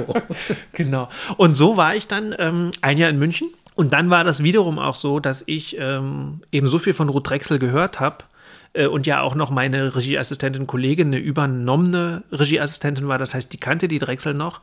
genau. 0.74 1.10
Und 1.38 1.54
so 1.54 1.78
war 1.78 1.96
ich 1.96 2.08
dann 2.08 2.36
ähm, 2.38 2.72
ein 2.82 2.98
Jahr 2.98 3.10
in 3.10 3.20
München. 3.20 3.50
Und 3.76 3.94
dann 3.94 4.10
war 4.10 4.24
das 4.24 4.44
wiederum 4.44 4.78
auch 4.78 4.96
so, 4.96 5.20
dass 5.20 5.44
ich 5.48 5.78
ähm, 5.80 6.42
eben 6.52 6.68
so 6.68 6.78
viel 6.78 6.94
von 6.94 7.10
Ruth 7.10 7.30
Drexel 7.30 7.58
gehört 7.58 8.00
habe, 8.00 8.26
äh, 8.74 8.88
und 8.88 9.08
ja 9.08 9.22
auch 9.22 9.36
noch 9.36 9.52
meine 9.52 9.96
Regieassistentin 9.96 10.68
Kollegin 10.68 11.08
eine 11.08 11.18
übernommene 11.18 12.24
Regieassistentin 12.32 13.08
war. 13.08 13.18
Das 13.18 13.34
heißt, 13.34 13.54
die 13.54 13.60
kannte 13.60 13.88
die 13.88 14.00
Drechsel 14.00 14.34
noch. 14.34 14.62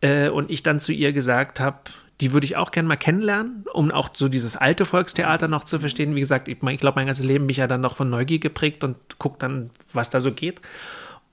Äh, 0.00 0.28
und 0.28 0.50
ich 0.50 0.62
dann 0.62 0.80
zu 0.80 0.92
ihr 0.92 1.12
gesagt 1.12 1.60
habe, 1.60 1.78
die 2.20 2.32
würde 2.32 2.44
ich 2.44 2.56
auch 2.56 2.70
gerne 2.70 2.88
mal 2.88 2.96
kennenlernen, 2.96 3.64
um 3.72 3.90
auch 3.90 4.10
so 4.14 4.28
dieses 4.28 4.56
alte 4.56 4.86
Volkstheater 4.86 5.48
noch 5.48 5.64
zu 5.64 5.80
verstehen. 5.80 6.14
Wie 6.14 6.20
gesagt, 6.20 6.46
ich, 6.46 6.62
ich 6.62 6.80
glaube, 6.80 6.96
mein 6.96 7.06
ganzes 7.06 7.24
Leben 7.24 7.46
mich 7.46 7.56
ja 7.56 7.66
dann 7.66 7.80
noch 7.80 7.96
von 7.96 8.08
Neugier 8.10 8.38
geprägt 8.38 8.84
und 8.84 8.96
gucke 9.18 9.38
dann, 9.38 9.70
was 9.92 10.10
da 10.10 10.20
so 10.20 10.30
geht. 10.30 10.60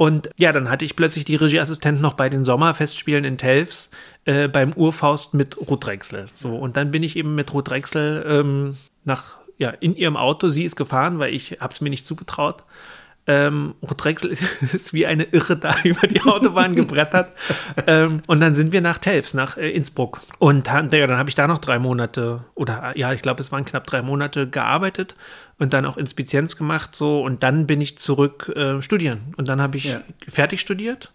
Und 0.02 0.32
ja, 0.39 0.52
dann 0.52 0.68
hatte 0.68 0.84
ich 0.84 0.95
plötzlich 0.95 1.26
die 1.26 1.36
Regieassistentin 1.36 2.02
noch 2.02 2.14
bei 2.14 2.28
den 2.28 2.43
Sommerfestspielen 2.43 3.24
in 3.24 3.38
Telfs 3.38 3.91
äh, 4.26 4.47
beim 4.47 4.74
Urfaust 4.74 5.36
mit 5.36 5.56
Ruth 5.70 5.86
Drechsel. 5.86 6.26
So, 6.34 6.56
und 6.56 6.76
dann 6.76 6.89
bin 6.89 7.04
ich 7.04 7.16
eben 7.16 7.36
mit 7.36 7.54
Ruth 7.54 7.70
Drechsel 7.70 8.26
ähm, 8.28 8.78
nach, 9.04 9.38
ja, 9.60 9.70
in 9.70 9.95
ihrem 9.95 10.18
Auto. 10.18 10.49
Sie 10.49 10.64
ist 10.64 10.76
gefahren, 10.76 11.20
weil 11.20 11.36
ich 11.36 11.58
habe 11.60 11.72
es 11.72 11.82
mir 11.82 11.91
nicht 11.91 12.04
zugetraut. 12.04 12.66
Ähm, 13.28 13.76
Drechsel 13.95 14.32
ist 14.74 14.91
wie 14.91 15.06
eine 15.06 15.26
Irre 15.26 15.56
da 15.56 15.76
über 15.84 16.08
die 16.08 16.22
Autobahn 16.22 16.74
gebrettert. 16.74 17.32
ähm, 17.86 18.24
und 18.26 18.39
dann 18.39 18.56
sind 18.56 18.72
wir 18.72 18.82
nach 18.82 18.97
Telfs, 18.97 19.36
nach 19.36 19.56
äh, 19.58 19.70
Innsbruck. 19.70 20.22
Und 20.39 20.66
ja, 20.66 20.82
dann 20.82 21.18
habe 21.20 21.30
ich 21.30 21.36
da 21.36 21.45
noch 21.45 21.60
drei 21.60 21.78
Monate, 21.78 22.43
oder 22.56 22.97
ja, 22.97 23.14
ich 23.14 23.22
glaube, 23.22 23.41
es 23.41 23.52
waren 23.52 23.66
knapp 23.66 23.86
drei 23.86 24.02
Monate 24.02 24.49
gearbeitet 24.49 25.16
und 25.62 25.74
dann 25.74 25.86
auch 25.86 25.95
Inspizienz 25.95 26.57
gemacht. 26.57 26.95
so 26.95 27.22
Und 27.22 27.43
dann 27.43 27.68
bin 27.68 27.80
ich 27.80 27.97
zurück 27.97 28.51
äh, 28.55 28.82
studieren. 28.82 29.34
Und 29.38 29.47
dann 29.47 29.62
habe 29.62 29.78
ich 29.78 29.86
ja. 29.86 30.01
fertig 30.28 30.59
studiert 30.59 31.14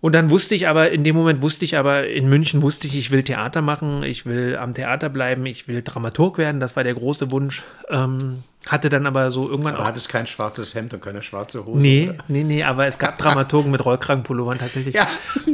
und 0.00 0.14
dann 0.14 0.30
wusste 0.30 0.54
ich 0.54 0.66
aber, 0.66 0.90
in 0.90 1.04
dem 1.04 1.14
Moment 1.14 1.42
wusste 1.42 1.64
ich 1.64 1.76
aber, 1.76 2.06
in 2.06 2.28
München 2.28 2.62
wusste 2.62 2.86
ich, 2.86 2.96
ich 2.96 3.10
will 3.10 3.22
Theater 3.22 3.60
machen, 3.60 4.02
ich 4.02 4.24
will 4.24 4.56
am 4.56 4.72
Theater 4.72 5.10
bleiben, 5.10 5.44
ich 5.44 5.68
will 5.68 5.82
Dramaturg 5.82 6.38
werden, 6.38 6.58
das 6.58 6.74
war 6.74 6.84
der 6.84 6.94
große 6.94 7.30
Wunsch. 7.30 7.62
Ähm, 7.90 8.42
hatte 8.66 8.88
dann 8.88 9.06
aber 9.06 9.30
so 9.30 9.48
irgendwann 9.48 9.74
aber 9.74 9.84
auch. 9.84 9.88
hattest 9.88 10.08
kein 10.08 10.26
schwarzes 10.26 10.74
Hemd 10.74 10.94
und 10.94 11.02
keine 11.02 11.22
schwarze 11.22 11.66
Hose? 11.66 11.80
Nee, 11.80 12.10
oder? 12.10 12.24
nee, 12.28 12.44
nee, 12.44 12.64
aber 12.64 12.86
es 12.86 12.98
gab 12.98 13.18
Dramaturgen 13.18 13.70
mit 13.70 13.84
Rollkragenpullovern 13.84 14.58
tatsächlich. 14.58 14.94
Ja. 14.94 15.06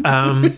Ähm, 0.05 0.53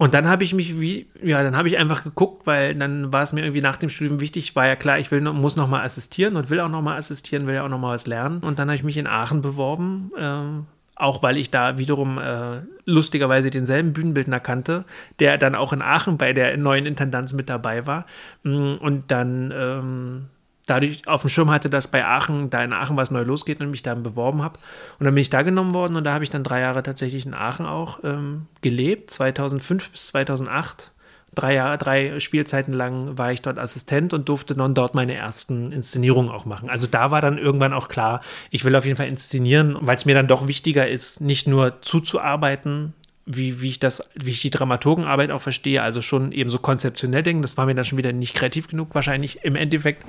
und 0.00 0.14
dann 0.14 0.28
habe 0.28 0.44
ich 0.44 0.54
mich 0.54 0.80
wie, 0.80 1.08
ja, 1.22 1.42
dann 1.42 1.54
habe 1.54 1.68
ich 1.68 1.76
einfach 1.76 2.02
geguckt, 2.02 2.46
weil 2.46 2.74
dann 2.74 3.12
war 3.12 3.22
es 3.22 3.34
mir 3.34 3.42
irgendwie 3.42 3.60
nach 3.60 3.76
dem 3.76 3.90
Studium 3.90 4.18
wichtig, 4.18 4.56
war 4.56 4.66
ja 4.66 4.74
klar, 4.74 4.98
ich 4.98 5.10
will, 5.10 5.20
muss 5.20 5.56
noch 5.56 5.68
mal 5.68 5.82
assistieren 5.82 6.36
und 6.36 6.48
will 6.48 6.58
auch 6.60 6.70
noch 6.70 6.80
mal 6.80 6.96
assistieren, 6.96 7.46
will 7.46 7.56
ja 7.56 7.64
auch 7.64 7.68
noch 7.68 7.78
mal 7.78 7.92
was 7.92 8.06
lernen. 8.06 8.38
Und 8.38 8.58
dann 8.58 8.68
habe 8.68 8.76
ich 8.76 8.82
mich 8.82 8.96
in 8.96 9.06
Aachen 9.06 9.42
beworben, 9.42 10.10
äh, 10.16 10.62
auch 10.94 11.22
weil 11.22 11.36
ich 11.36 11.50
da 11.50 11.76
wiederum 11.76 12.16
äh, 12.16 12.62
lustigerweise 12.86 13.50
denselben 13.50 13.92
Bühnenbildner 13.92 14.40
kannte, 14.40 14.86
der 15.18 15.36
dann 15.36 15.54
auch 15.54 15.74
in 15.74 15.82
Aachen 15.82 16.16
bei 16.16 16.32
der 16.32 16.56
neuen 16.56 16.86
Intendanz 16.86 17.34
mit 17.34 17.50
dabei 17.50 17.86
war. 17.86 18.06
Mm, 18.42 18.76
und 18.80 19.10
dann 19.10 19.52
ähm, 19.54 20.26
dadurch 20.70 21.06
auf 21.06 21.22
dem 21.22 21.30
Schirm 21.30 21.50
hatte, 21.50 21.68
dass 21.68 21.88
bei 21.88 22.04
Aachen, 22.04 22.50
da 22.50 22.62
in 22.62 22.72
Aachen 22.72 22.96
was 22.96 23.10
neu 23.10 23.22
losgeht 23.22 23.60
und 23.60 23.70
mich 23.70 23.82
da 23.82 23.94
beworben 23.94 24.42
habe. 24.42 24.58
Und 24.98 25.04
dann 25.04 25.14
bin 25.14 25.22
ich 25.22 25.30
da 25.30 25.42
genommen 25.42 25.74
worden 25.74 25.96
und 25.96 26.04
da 26.04 26.14
habe 26.14 26.24
ich 26.24 26.30
dann 26.30 26.44
drei 26.44 26.60
Jahre 26.60 26.82
tatsächlich 26.82 27.26
in 27.26 27.34
Aachen 27.34 27.66
auch 27.66 28.00
ähm, 28.04 28.46
gelebt, 28.62 29.10
2005 29.10 29.90
bis 29.90 30.06
2008 30.08 30.92
drei 31.34 31.54
Jahre, 31.54 31.78
drei 31.78 32.18
Spielzeiten 32.18 32.74
lang 32.74 33.16
war 33.16 33.32
ich 33.32 33.42
dort 33.42 33.58
Assistent 33.58 34.12
und 34.12 34.28
durfte 34.28 34.54
dann 34.54 34.74
dort 34.74 34.94
meine 34.94 35.14
ersten 35.14 35.72
Inszenierungen 35.72 36.30
auch 36.30 36.44
machen. 36.44 36.68
Also 36.68 36.86
da 36.86 37.10
war 37.10 37.20
dann 37.20 37.38
irgendwann 37.38 37.72
auch 37.72 37.88
klar, 37.88 38.20
ich 38.50 38.64
will 38.64 38.74
auf 38.74 38.84
jeden 38.84 38.96
Fall 38.96 39.08
inszenieren, 39.08 39.76
weil 39.80 39.96
es 39.96 40.04
mir 40.04 40.14
dann 40.14 40.26
doch 40.26 40.46
wichtiger 40.48 40.88
ist, 40.88 41.20
nicht 41.20 41.46
nur 41.46 41.80
zuzuarbeiten, 41.82 42.94
wie, 43.36 43.60
wie 43.60 43.68
ich 43.68 43.78
das, 43.78 44.02
wie 44.14 44.30
ich 44.30 44.40
die 44.40 44.50
Dramaturgenarbeit 44.50 45.30
auch 45.30 45.40
verstehe, 45.40 45.82
also 45.82 46.02
schon 46.02 46.32
eben 46.32 46.50
so 46.50 46.58
konzeptionell 46.58 47.22
denken, 47.22 47.42
das 47.42 47.56
war 47.56 47.66
mir 47.66 47.74
dann 47.74 47.84
schon 47.84 47.98
wieder 47.98 48.12
nicht 48.12 48.34
kreativ 48.34 48.68
genug, 48.68 48.94
wahrscheinlich 48.94 49.44
im 49.44 49.56
Endeffekt, 49.56 50.04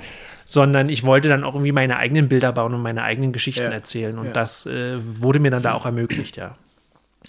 sondern 0.46 0.90
ich 0.90 1.04
wollte 1.04 1.30
dann 1.30 1.44
auch 1.44 1.54
irgendwie 1.54 1.72
meine 1.72 1.98
eigenen 1.98 2.28
Bilder 2.28 2.52
bauen 2.52 2.74
und 2.74 2.82
meine 2.82 3.04
eigenen 3.04 3.32
Geschichten 3.32 3.64
ja, 3.64 3.70
erzählen. 3.70 4.18
Und 4.18 4.28
ja. 4.28 4.34
das 4.34 4.66
äh, 4.66 4.98
wurde 5.02 5.40
mir 5.40 5.52
dann 5.52 5.64
da 5.64 5.74
auch 5.74 5.86
ermöglicht, 5.86 6.38
ja. 6.38 6.56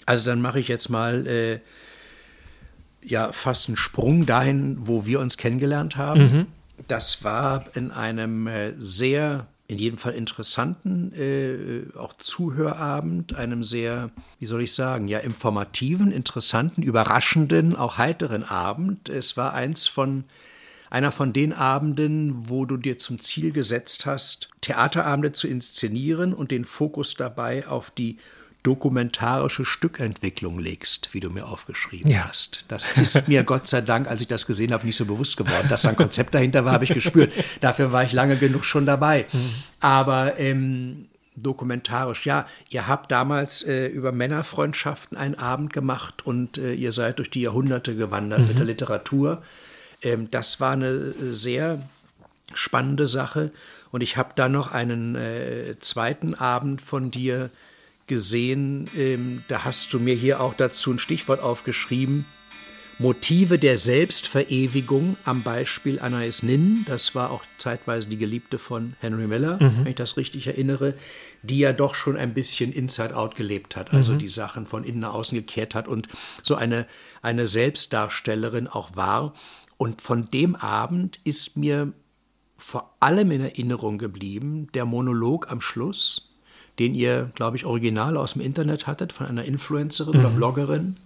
Also 0.05 0.29
dann 0.29 0.41
mache 0.41 0.59
ich 0.59 0.67
jetzt 0.67 0.89
mal 0.89 1.25
äh, 1.27 1.59
ja 3.05 3.31
fast 3.31 3.69
einen 3.69 3.77
Sprung 3.77 4.25
dahin, 4.25 4.77
wo 4.81 5.05
wir 5.05 5.19
uns 5.19 5.37
kennengelernt 5.37 5.95
haben. 5.95 6.21
Mhm. 6.21 6.47
Das 6.87 7.23
war 7.23 7.65
in 7.75 7.91
einem 7.91 8.47
äh, 8.47 8.73
sehr, 8.77 9.47
in 9.73 9.79
jedem 9.79 9.97
Fall 9.97 10.13
interessanten, 10.13 11.11
äh, 11.13 11.97
auch 11.97 12.13
Zuhörabend, 12.13 13.35
einem 13.35 13.63
sehr, 13.63 14.11
wie 14.39 14.45
soll 14.45 14.61
ich 14.61 14.73
sagen, 14.73 15.07
ja, 15.07 15.19
informativen, 15.19 16.11
interessanten, 16.11 16.83
überraschenden, 16.83 17.75
auch 17.75 17.97
heiteren 17.97 18.43
Abend. 18.43 19.09
Es 19.09 19.35
war 19.35 19.53
eins 19.53 19.87
von 19.87 20.23
einer 20.89 21.11
von 21.11 21.33
den 21.33 21.53
Abenden, 21.53 22.49
wo 22.49 22.65
du 22.65 22.77
dir 22.77 22.99
zum 22.99 23.17
Ziel 23.17 23.51
gesetzt 23.51 24.05
hast, 24.05 24.49
Theaterabende 24.61 25.31
zu 25.31 25.47
inszenieren 25.47 26.33
und 26.33 26.51
den 26.51 26.65
Fokus 26.65 27.15
dabei 27.15 27.67
auf 27.67 27.89
die 27.89 28.19
dokumentarische 28.63 29.65
Stückentwicklung 29.65 30.57
legst, 30.57 31.13
wie 31.13 31.19
du 31.19 31.29
mir 31.29 31.45
aufgeschrieben 31.47 32.09
ja. 32.09 32.27
hast. 32.27 32.63
Das 32.69 32.97
ist 32.97 33.27
mir 33.27 33.43
Gott 33.45 33.67
sei 33.67 33.81
Dank, 33.81 34.07
als 34.07 34.21
ich 34.21 34.27
das 34.27 34.47
gesehen 34.47 34.71
habe, 34.71 34.85
nicht 34.85 34.95
so 34.95 35.05
bewusst 35.05 35.37
geworden. 35.37 35.67
Dass 35.69 35.83
da 35.83 35.89
ein 35.89 35.97
Konzept 35.97 36.33
dahinter 36.33 36.63
war, 36.63 36.71
habe 36.71 36.85
ich 36.85 36.93
gespürt. 36.93 37.33
Dafür 37.59 37.91
war 37.91 38.03
ich 38.03 38.13
lange 38.13 38.37
genug 38.37 38.63
schon 38.63 38.85
dabei. 38.85 39.25
Mhm. 39.31 39.53
Aber 39.81 40.39
ähm, 40.39 41.09
dokumentarisch, 41.35 42.25
ja, 42.25 42.47
ihr 42.69 42.87
habt 42.87 43.11
damals 43.11 43.63
äh, 43.63 43.87
über 43.87 44.11
Männerfreundschaften 44.13 45.17
einen 45.17 45.35
Abend 45.35 45.73
gemacht 45.73 46.25
und 46.25 46.57
äh, 46.57 46.73
ihr 46.73 46.93
seid 46.93 47.19
durch 47.19 47.29
die 47.29 47.41
Jahrhunderte 47.41 47.95
gewandert 47.95 48.41
mhm. 48.41 48.47
mit 48.47 48.59
der 48.59 48.65
Literatur. 48.65 49.43
Ähm, 50.01 50.31
das 50.31 50.61
war 50.61 50.71
eine 50.71 50.87
äh, 50.87 51.33
sehr 51.33 51.79
spannende 52.53 53.07
Sache. 53.07 53.51
Und 53.91 54.01
ich 54.01 54.17
habe 54.17 54.29
dann 54.35 54.53
noch 54.53 54.71
einen 54.71 55.15
äh, 55.15 55.75
zweiten 55.79 56.33
Abend 56.33 56.81
von 56.81 57.11
dir 57.11 57.49
gesehen, 58.07 58.85
ähm, 58.97 59.43
da 59.47 59.63
hast 59.65 59.93
du 59.93 59.99
mir 59.99 60.15
hier 60.15 60.41
auch 60.41 60.53
dazu 60.53 60.91
ein 60.91 60.99
Stichwort 60.99 61.41
aufgeschrieben. 61.41 62.25
Motive 62.99 63.57
der 63.57 63.77
Selbstverewigung 63.77 65.17
am 65.25 65.41
Beispiel 65.41 65.99
Anais 65.99 66.43
Nin, 66.43 66.85
das 66.87 67.15
war 67.15 67.31
auch 67.31 67.43
zeitweise 67.57 68.07
die 68.07 68.17
Geliebte 68.17 68.59
von 68.59 68.95
Henry 68.99 69.25
Miller, 69.25 69.57
mhm. 69.61 69.79
wenn 69.79 69.87
ich 69.87 69.95
das 69.95 70.15
richtig 70.15 70.45
erinnere, 70.45 70.93
die 71.41 71.57
ja 71.57 71.73
doch 71.73 71.95
schon 71.95 72.15
ein 72.17 72.33
bisschen 72.33 72.71
Inside-Out 72.71 73.35
gelebt 73.35 73.75
hat, 73.75 73.93
also 73.93 74.13
mhm. 74.13 74.19
die 74.19 74.27
Sachen 74.27 74.67
von 74.67 74.83
innen 74.83 74.99
nach 74.99 75.13
außen 75.13 75.35
gekehrt 75.35 75.73
hat 75.73 75.87
und 75.87 76.07
so 76.43 76.55
eine, 76.55 76.85
eine 77.21 77.47
Selbstdarstellerin 77.47 78.67
auch 78.67 78.95
war. 78.95 79.33
Und 79.77 80.01
von 80.01 80.29
dem 80.29 80.55
Abend 80.55 81.19
ist 81.23 81.57
mir 81.57 81.93
vor 82.57 82.95
allem 82.99 83.31
in 83.31 83.41
Erinnerung 83.41 83.97
geblieben 83.97 84.67
der 84.73 84.85
Monolog 84.85 85.51
am 85.51 85.61
Schluss, 85.61 86.32
den 86.79 86.95
ihr, 86.95 87.29
glaube 87.35 87.57
ich, 87.57 87.65
original 87.65 88.17
aus 88.17 88.33
dem 88.33 88.41
Internet 88.41 88.87
hattet, 88.87 89.13
von 89.13 89.27
einer 89.27 89.45
Influencerin 89.45 90.13
mhm. 90.13 90.19
oder 90.19 90.29
Bloggerin, 90.29 90.97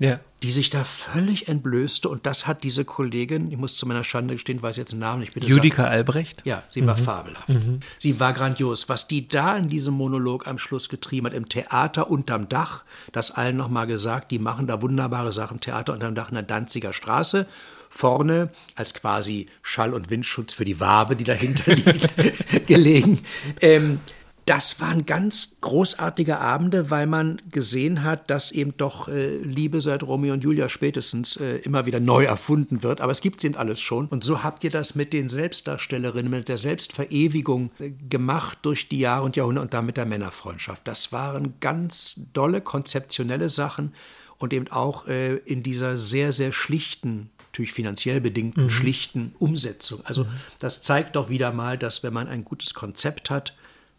ja. 0.00 0.20
die 0.42 0.50
sich 0.50 0.70
da 0.70 0.84
völlig 0.84 1.48
entblößte. 1.48 2.08
Und 2.08 2.24
das 2.24 2.46
hat 2.46 2.64
diese 2.64 2.84
Kollegin, 2.84 3.50
ich 3.50 3.58
muss 3.58 3.76
zu 3.76 3.86
meiner 3.86 4.04
Schande 4.04 4.34
gestehen, 4.34 4.62
weiß 4.62 4.76
jetzt 4.76 4.92
den 4.92 5.00
Namen 5.00 5.20
nicht. 5.20 5.34
Bitte 5.34 5.46
Judika 5.46 5.82
sagen. 5.82 5.94
Albrecht? 5.94 6.42
Ja, 6.46 6.62
sie 6.68 6.80
mhm. 6.80 6.86
war 6.86 6.96
fabelhaft. 6.96 7.48
Mhm. 7.48 7.80
Sie 7.98 8.18
war 8.18 8.32
grandios. 8.32 8.88
Was 8.88 9.08
die 9.08 9.28
da 9.28 9.56
in 9.56 9.68
diesem 9.68 9.94
Monolog 9.94 10.46
am 10.46 10.58
Schluss 10.58 10.88
getrieben 10.88 11.26
hat, 11.26 11.34
im 11.34 11.48
Theater 11.48 12.10
unterm 12.10 12.48
Dach, 12.48 12.84
das 13.12 13.30
allen 13.32 13.56
nochmal 13.56 13.86
gesagt, 13.86 14.30
die 14.30 14.38
machen 14.38 14.66
da 14.66 14.80
wunderbare 14.80 15.32
Sachen, 15.32 15.60
Theater 15.60 15.92
unterm 15.92 16.14
Dach 16.14 16.28
in 16.28 16.34
der 16.34 16.44
Danziger 16.44 16.92
Straße. 16.92 17.46
Vorne 17.90 18.50
als 18.74 18.92
quasi 18.92 19.46
Schall- 19.62 19.94
und 19.94 20.10
Windschutz 20.10 20.52
für 20.52 20.66
die 20.66 20.78
Wabe, 20.78 21.16
die 21.16 21.24
dahinter 21.24 21.74
liegt, 21.74 22.66
gelegen. 22.66 23.20
Ähm, 23.60 24.00
das 24.48 24.80
waren 24.80 25.04
ganz 25.04 25.58
großartige 25.60 26.38
Abende, 26.38 26.88
weil 26.88 27.06
man 27.06 27.42
gesehen 27.50 28.02
hat, 28.02 28.30
dass 28.30 28.50
eben 28.50 28.74
doch 28.78 29.06
äh, 29.06 29.36
Liebe 29.36 29.82
seit 29.82 30.02
Romeo 30.02 30.32
und 30.32 30.42
Julia 30.42 30.70
spätestens 30.70 31.36
äh, 31.36 31.56
immer 31.58 31.84
wieder 31.84 32.00
neu 32.00 32.24
erfunden 32.24 32.82
wird. 32.82 33.02
Aber 33.02 33.12
es 33.12 33.20
gibt 33.20 33.42
sind 33.42 33.58
alles 33.58 33.78
schon. 33.78 34.06
Und 34.06 34.24
so 34.24 34.42
habt 34.42 34.64
ihr 34.64 34.70
das 34.70 34.94
mit 34.94 35.12
den 35.12 35.28
Selbstdarstellerinnen, 35.28 36.30
mit 36.30 36.48
der 36.48 36.56
Selbstverewigung 36.56 37.72
äh, 37.78 37.90
gemacht 38.08 38.58
durch 38.62 38.88
die 38.88 39.00
Jahre 39.00 39.24
und 39.24 39.36
Jahrhunderte 39.36 39.66
und 39.66 39.74
damit 39.74 39.98
der 39.98 40.06
Männerfreundschaft. 40.06 40.88
Das 40.88 41.12
waren 41.12 41.54
ganz 41.60 42.22
dolle 42.32 42.62
konzeptionelle 42.62 43.50
Sachen 43.50 43.92
und 44.38 44.54
eben 44.54 44.68
auch 44.68 45.06
äh, 45.08 45.36
in 45.36 45.62
dieser 45.62 45.98
sehr, 45.98 46.32
sehr 46.32 46.52
schlichten 46.52 47.28
natürlich 47.52 47.72
finanziell 47.72 48.22
bedingten, 48.22 48.64
mhm. 48.64 48.70
schlichten 48.70 49.34
Umsetzung. 49.38 50.00
Also 50.04 50.24
mhm. 50.24 50.28
das 50.58 50.80
zeigt 50.80 51.16
doch 51.16 51.28
wieder 51.28 51.52
mal, 51.52 51.76
dass 51.76 52.02
wenn 52.02 52.14
man 52.14 52.28
ein 52.28 52.44
gutes 52.44 52.72
Konzept 52.72 53.28
hat, 53.28 53.54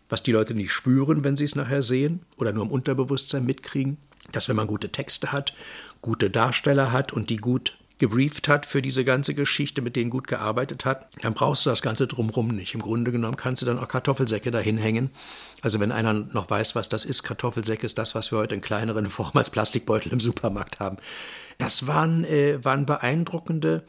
was 0.10 0.24
die 0.24 0.32
Leute 0.32 0.54
nicht 0.54 0.72
spüren, 0.72 1.24
wenn 1.24 1.38
sie 1.38 1.46
es 1.46 1.56
nachher 1.56 1.84
sehen 1.84 2.22
oder 2.38 2.52
nur 2.52 2.66
im 2.66 2.72
Unterbewusstsein 2.72 3.46
mitkriegen, 3.46 3.98
dass 4.32 4.50
wenn 4.50 4.56
man 4.56 4.68
gute 4.68 4.90
Texte 4.90 5.32
hat, 5.32 5.54
gute 6.02 6.30
Darsteller 6.30 6.92
hat 6.92 7.14
und 7.14 7.30
die 7.30 7.38
gut 7.38 7.78
gebrieft 8.00 8.48
hat 8.48 8.66
für 8.66 8.82
diese 8.82 9.04
ganze 9.04 9.36
Geschichte, 9.36 9.82
mit 9.82 9.96
denen 9.96 10.10
gut 10.10 10.28
gearbeitet 10.28 10.86
hat, 10.86 11.10
dann 11.22 11.34
brauchst 11.34 11.66
du 11.66 11.70
das 11.70 11.82
Ganze 11.82 12.08
drumherum 12.08 12.48
nicht. 12.48 12.74
Im 12.74 12.82
Grunde 12.82 13.12
genommen 13.12 13.36
kannst 13.36 13.62
du 13.62 13.66
dann 13.66 13.78
auch 13.78 13.90
Kartoffelsäcke 13.90 14.52
dahin 14.52 14.78
hängen. 14.78 15.10
Also 15.62 15.82
wenn 15.82 15.92
einer 15.92 16.14
noch 16.14 16.50
weiß, 16.50 16.76
was 16.76 16.88
das 16.88 17.04
ist, 17.04 17.24
Kartoffelsäcke 17.24 17.86
ist 17.86 17.98
das, 17.98 18.16
was 18.16 18.32
wir 18.32 18.40
heute 18.40 18.56
in 18.56 18.62
kleineren 18.62 19.06
Form 19.08 19.32
als 19.34 19.50
Plastikbeutel 19.50 20.14
im 20.14 20.22
Supermarkt 20.22 20.80
haben. 20.80 20.98
Das 21.58 21.88
waren, 21.88 22.24
äh, 22.24 22.64
waren 22.64 22.86
beeindruckende 22.86 23.84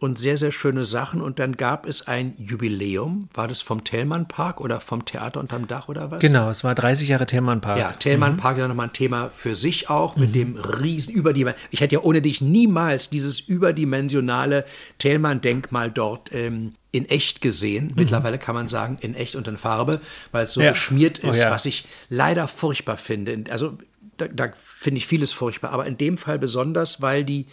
und 0.00 0.16
sehr, 0.18 0.36
sehr 0.36 0.52
schöne 0.52 0.84
Sachen. 0.84 1.20
Und 1.20 1.40
dann 1.40 1.56
gab 1.56 1.86
es 1.86 2.06
ein 2.06 2.34
Jubiläum. 2.38 3.28
War 3.34 3.48
das 3.48 3.62
vom 3.62 3.82
Thälmann 3.82 4.28
Park 4.28 4.60
oder 4.60 4.80
vom 4.80 5.04
Theater 5.04 5.40
unterm 5.40 5.66
Dach 5.66 5.88
oder 5.88 6.10
was? 6.10 6.20
Genau, 6.20 6.50
es 6.50 6.62
war 6.62 6.74
30 6.74 7.08
Jahre 7.08 7.26
Thälmann 7.26 7.60
Park. 7.60 7.78
Ja, 7.78 7.92
Thälmann 7.92 8.34
mhm. 8.34 8.36
Park 8.36 8.58
ist 8.58 8.68
nochmal 8.68 8.86
ein 8.86 8.92
Thema 8.92 9.30
für 9.30 9.56
sich 9.56 9.90
auch 9.90 10.14
mit 10.14 10.30
mhm. 10.30 10.32
dem 10.34 10.56
riesen 10.56 11.14
überdimensionalen. 11.14 11.68
Ich 11.72 11.80
hätte 11.80 11.96
ja 11.96 12.02
ohne 12.02 12.22
dich 12.22 12.40
niemals 12.40 13.10
dieses 13.10 13.40
überdimensionale 13.40 14.64
Thälmann-Denkmal 14.98 15.90
dort 15.90 16.32
ähm, 16.32 16.74
in 16.92 17.08
echt 17.08 17.40
gesehen. 17.40 17.88
Mhm. 17.88 17.92
Mittlerweile 17.96 18.38
kann 18.38 18.54
man 18.54 18.68
sagen, 18.68 18.98
in 19.00 19.14
echt 19.14 19.34
und 19.34 19.48
in 19.48 19.56
Farbe, 19.56 20.00
weil 20.30 20.44
es 20.44 20.52
so 20.52 20.60
ja. 20.60 20.70
geschmiert 20.70 21.22
oh 21.24 21.30
ist, 21.30 21.40
oh, 21.40 21.42
ja. 21.42 21.50
was 21.50 21.66
ich 21.66 21.86
leider 22.08 22.46
furchtbar 22.46 22.98
finde. 22.98 23.50
Also 23.50 23.76
da, 24.16 24.28
da 24.28 24.52
finde 24.62 24.98
ich 24.98 25.08
vieles 25.08 25.32
furchtbar, 25.32 25.72
aber 25.72 25.86
in 25.86 25.98
dem 25.98 26.18
Fall 26.18 26.38
besonders, 26.38 27.02
weil 27.02 27.24
die 27.24 27.46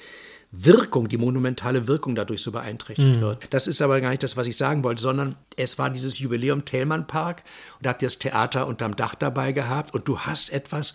Wirkung, 0.57 1.09
die 1.09 1.17
monumentale 1.17 1.87
Wirkung 1.87 2.15
dadurch 2.15 2.41
so 2.41 2.51
beeinträchtigt 2.51 3.17
mhm. 3.17 3.21
wird. 3.21 3.47
Das 3.49 3.67
ist 3.67 3.81
aber 3.81 3.99
gar 4.01 4.09
nicht 4.09 4.23
das, 4.23 4.37
was 4.37 4.47
ich 4.47 4.57
sagen 4.57 4.83
wollte, 4.83 5.01
sondern 5.01 5.35
es 5.55 5.77
war 5.77 5.89
dieses 5.89 6.19
Jubiläum 6.19 6.65
Thälmann 6.65 7.07
Park 7.07 7.43
und 7.77 7.85
da 7.85 7.91
habt 7.91 8.01
ihr 8.01 8.07
das 8.07 8.19
Theater 8.19 8.67
unterm 8.67 8.95
Dach 8.95 9.15
dabei 9.15 9.51
gehabt 9.51 9.93
und 9.93 10.07
du 10.07 10.19
hast 10.19 10.51
etwas 10.51 10.93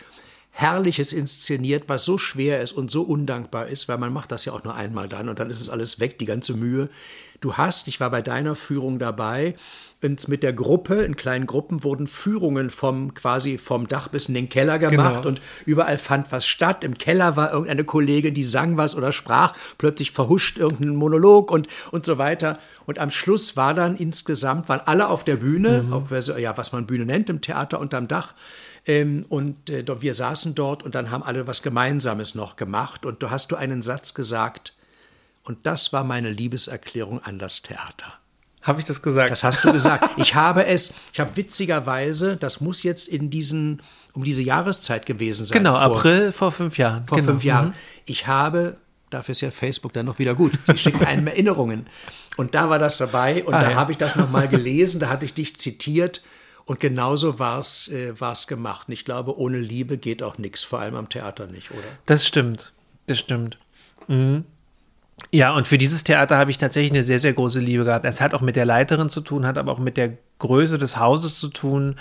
Herrliches 0.53 1.13
inszeniert, 1.13 1.85
was 1.89 2.05
so 2.05 2.19
schwer 2.19 2.61
ist 2.61 2.73
und 2.73 2.91
so 2.91 3.03
undankbar 3.03 3.69
ist, 3.69 3.89
weil 3.89 3.99
man 3.99 4.13
macht 4.13 4.33
das 4.33 4.45
ja 4.45 4.53
auch 4.53 4.65
nur 4.65 4.75
einmal 4.75 5.09
dann 5.09 5.29
und 5.29 5.39
dann 5.39 5.49
ist 5.49 5.61
es 5.61 5.71
alles 5.71 6.01
weg, 6.01 6.19
die 6.19 6.27
ganze 6.27 6.55
Mühe. 6.55 6.89
Du 7.41 7.55
hast, 7.55 7.89
ich 7.89 8.01
war 8.01 8.11
bei 8.11 8.23
deiner 8.23 8.55
Führung 8.55 8.99
dabei, 8.99 9.55
und 10.03 10.29
mit 10.29 10.43
der 10.43 10.55
Gruppe, 10.55 11.03
in 11.03 11.15
kleinen 11.15 11.47
Gruppen, 11.47 11.85
wurden 11.85 12.07
Führungen 12.07 12.71
vom 12.71 13.13
quasi 13.13 13.59
vom 13.59 13.87
Dach 13.87 14.09
bis 14.09 14.27
in 14.27 14.35
den 14.35 14.49
Keller 14.49 14.79
gemacht 14.79 15.17
genau. 15.17 15.29
und 15.29 15.41
überall 15.67 15.99
fand 15.99 16.33
was 16.33 16.47
statt. 16.47 16.85
Im 16.85 16.97
Keller 16.97 17.37
war 17.37 17.53
irgendeine 17.53 17.85
Kollegin, 17.85 18.33
die 18.33 18.43
sang 18.43 18.79
was 18.79 18.95
oder 18.95 19.13
sprach, 19.13 19.55
plötzlich 19.77 20.11
verhuscht 20.11 20.57
irgendein 20.57 20.97
Monolog 20.97 21.51
und, 21.51 21.69
und 21.91 22.07
so 22.07 22.17
weiter. 22.17 22.59
Und 22.87 22.99
am 22.99 23.11
Schluss 23.11 23.59
war 23.59 23.75
dann 23.75 23.95
insgesamt, 23.97 24.71
waren 24.71 24.81
alle 24.87 25.09
auf 25.09 25.23
der 25.23 25.37
Bühne, 25.37 25.83
mhm. 25.83 25.93
auf, 25.93 26.05
ja, 26.39 26.57
was 26.57 26.73
man 26.73 26.87
Bühne 26.87 27.05
nennt, 27.05 27.29
im 27.29 27.43
Theater 27.43 27.79
unterm 27.79 28.09
Dach. 28.09 28.35
Ähm, 28.87 29.27
und 29.29 29.69
äh, 29.69 29.85
wir 30.01 30.15
saßen 30.15 30.55
dort 30.55 30.83
und 30.83 30.95
dann 30.95 31.11
haben 31.11 31.23
alle 31.23 31.47
was 31.47 31.61
Gemeinsames 31.61 32.35
noch 32.35 32.57
gemacht. 32.57 33.05
Und 33.05 33.23
du 33.23 33.31
hast 33.31 33.53
du 33.53 33.57
einen 33.57 33.83
Satz 33.83 34.15
gesagt, 34.15 34.73
und 35.51 35.67
das 35.67 35.93
war 35.93 36.05
meine 36.05 36.31
Liebeserklärung 36.31 37.19
an 37.25 37.41
das 37.41 37.63
Theater. 37.63 38.13
Habe 38.63 38.79
ich 38.79 38.85
das 38.85 39.03
gesagt? 39.03 39.33
Das 39.33 39.43
hast 39.43 39.65
du 39.65 39.73
gesagt. 39.73 40.09
Ich 40.17 40.37
habe 40.37 40.65
es, 40.65 40.95
ich 41.13 41.19
habe 41.19 41.37
witzigerweise, 41.37 42.37
das 42.37 42.61
muss 42.61 42.85
jetzt 42.85 43.09
in 43.09 43.31
diesen, 43.31 43.83
um 44.13 44.23
diese 44.23 44.43
Jahreszeit 44.43 45.07
gewesen 45.07 45.47
sein. 45.47 45.59
Genau, 45.59 45.73
vor, 45.73 45.81
April 45.81 46.31
vor 46.31 46.53
fünf 46.53 46.79
Jahren. 46.79 47.05
Vor 47.09 47.19
genau. 47.19 47.33
fünf 47.33 47.43
Jahren. 47.43 47.75
Ich 48.07 48.29
habe, 48.29 48.77
dafür 49.11 49.33
ist 49.33 49.41
ja 49.41 49.51
Facebook 49.51 49.93
dann 49.93 50.07
noch 50.07 50.21
wieder 50.21 50.37
gut, 50.37 50.53
sie 50.69 50.79
schicken 50.79 51.05
einem 51.05 51.27
Erinnerungen. 51.27 51.89
Und 52.37 52.55
da 52.55 52.71
war 52.71 52.79
das 52.79 52.97
dabei 52.97 53.43
und 53.43 53.53
ah, 53.53 53.63
da 53.63 53.71
ja. 53.71 53.77
habe 53.77 53.91
ich 53.91 53.99
das 53.99 54.15
nochmal 54.15 54.47
gelesen, 54.57 55.01
da 55.01 55.09
hatte 55.09 55.25
ich 55.25 55.35
dich 55.35 55.57
zitiert. 55.57 56.23
Und 56.65 56.79
genauso 56.79 57.41
war 57.41 57.59
es 57.59 57.89
äh, 57.89 58.15
gemacht. 58.47 58.87
Und 58.87 58.95
ich 58.95 59.05
glaube, 59.05 59.37
ohne 59.37 59.59
Liebe 59.59 59.99
geht 59.99 60.23
auch 60.23 60.39
nichts, 60.39 60.63
vor 60.63 60.79
allem 60.79 60.95
am 60.95 61.09
Theater 61.09 61.49
nicht, 61.49 61.73
oder? 61.73 61.83
Das 62.07 62.25
stimmt. 62.25 62.73
Das 63.09 63.19
stimmt. 63.19 63.59
Mhm. 64.07 64.45
Ja, 65.33 65.55
und 65.55 65.69
für 65.69 65.79
dieses 65.79 66.03
Theater 66.03 66.37
habe 66.39 66.51
ich 66.51 66.59
tatsächlich 66.59 66.91
eine 66.91 67.05
sehr, 67.05 67.21
sehr 67.21 67.33
große 67.33 67.61
Liebe 67.61 67.85
gehabt. 67.85 68.05
Es 68.05 68.21
hat 68.21 68.35
auch 68.35 68.41
mit 68.41 68.57
der 68.57 68.65
Leiterin 68.65 69.09
zu 69.09 69.21
tun, 69.21 69.47
hat 69.47 69.59
aber 69.59 69.71
auch 69.73 69.79
mit 69.79 69.97
der 69.97 70.15
Größe 70.41 70.77
des 70.77 70.97
Hauses 70.97 71.39
zu 71.39 71.49
tun, 71.49 71.97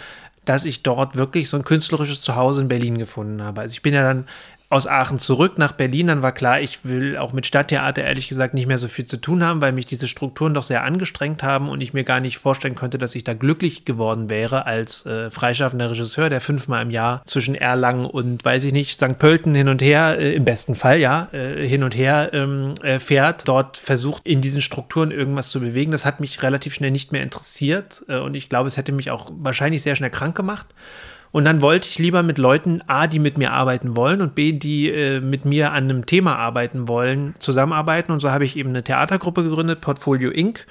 dass 0.46 0.66
ich 0.66 0.82
dort 0.82 1.16
wirklich 1.16 1.48
so 1.48 1.58
ein 1.58 1.64
künstlerisches 1.64 2.22
Zuhause 2.22 2.62
in 2.62 2.68
Berlin 2.68 2.98
gefunden 2.98 3.44
habe. 3.44 3.62
Also 3.62 3.74
ich 3.74 3.84
bin 3.84 3.94
ja 3.94 4.02
dann 4.02 4.26
aus 4.72 4.86
Aachen 4.86 5.18
zurück 5.18 5.58
nach 5.58 5.72
Berlin, 5.72 6.08
dann 6.08 6.22
war 6.22 6.32
klar, 6.32 6.62
ich 6.62 6.86
will 6.86 7.18
auch 7.18 7.34
mit 7.34 7.48
Stadttheater 7.48 8.04
ehrlich 8.04 8.30
gesagt 8.30 8.54
nicht 8.54 8.68
mehr 8.68 8.78
so 8.78 8.88
viel 8.88 9.06
zu 9.06 9.18
tun 9.18 9.44
haben, 9.44 9.62
weil 9.62 9.72
mich 9.72 9.88
diese 9.88 10.08
Strukturen 10.08 10.54
doch 10.54 10.62
sehr 10.62 10.84
angestrengt 10.84 11.42
haben 11.42 11.70
und 11.70 11.82
ich 11.82 11.94
mir 11.94 12.04
gar 12.04 12.20
nicht 12.20 12.38
vorstellen 12.38 12.76
könnte, 12.76 13.00
dass 13.00 13.16
ich 13.16 13.24
da 13.24 13.34
glücklich 13.34 13.84
geworden 13.84 14.30
wäre 14.30 14.68
als 14.68 15.08
äh, 15.08 15.32
freischaffender 15.32 15.90
Regisseur, 15.90 16.30
der 16.30 16.40
fünfmal 16.40 16.84
im 16.84 16.92
Jahr 16.92 17.24
zwischen 17.26 17.56
Erlangen 17.56 18.06
und, 18.06 18.46
weiß 18.46 18.64
ich 18.64 18.72
nicht, 18.72 18.96
St. 18.96 19.18
Pölten 19.18 19.56
hin 19.56 19.70
und 19.70 19.82
her, 19.82 20.20
äh, 20.20 20.36
im 20.36 20.46
besten 20.46 20.76
Fall, 20.76 21.00
ja, 21.00 21.30
äh, 21.32 21.68
hin 21.68 21.84
und 21.84 21.96
her 21.96 22.30
ähm, 22.34 22.76
äh, 22.84 23.00
fährt, 23.00 23.48
dort 23.48 23.78
versucht, 23.78 24.28
in 24.28 24.42
diesen 24.42 24.62
Strukturen 24.62 25.10
irgendwas 25.10 25.50
zu 25.50 25.62
bewegen. 25.62 25.92
Das 25.92 26.06
hat 26.06 26.20
mich 26.20 26.44
relativ 26.44 26.76
schnell 26.76 26.92
nicht 26.92 27.12
mehr 27.12 27.24
interessiert 27.24 28.04
äh, 28.08 28.20
und 28.20 28.36
ich 28.36 28.50
glaube, 28.50 28.68
es 28.68 28.78
hätte 28.78 28.92
mich 28.92 29.10
auch 29.10 29.32
wahrscheinlich 29.34 29.82
sehr 29.82 29.96
schnell 29.96 30.12
krank 30.12 30.38
gemacht. 30.38 30.68
Und 31.32 31.46
dann 31.46 31.62
wollte 31.62 31.88
ich 31.88 32.00
lieber 32.00 32.24
mit 32.24 32.38
Leuten, 32.38 32.82
A, 32.88 33.08
die 33.08 33.20
mit 33.20 33.38
mir 33.38 33.52
arbeiten 33.52 33.96
wollen 33.96 34.22
und 34.22 34.36
B, 34.36 34.54
die 34.54 34.90
äh, 34.90 35.22
mit 35.22 35.46
mir 35.46 35.72
an 35.72 35.84
einem 35.84 36.06
Thema 36.06 36.38
arbeiten 36.38 36.88
wollen, 36.88 37.36
zusammenarbeiten. 37.40 38.12
Und 38.12 38.20
so 38.20 38.32
habe 38.32 38.46
ich 38.46 38.58
eben 38.58 38.70
eine 38.70 38.84
Theatergruppe 38.84 39.44
gegründet, 39.44 39.82
Portfolio 39.82 40.32
Inc. 40.32 40.66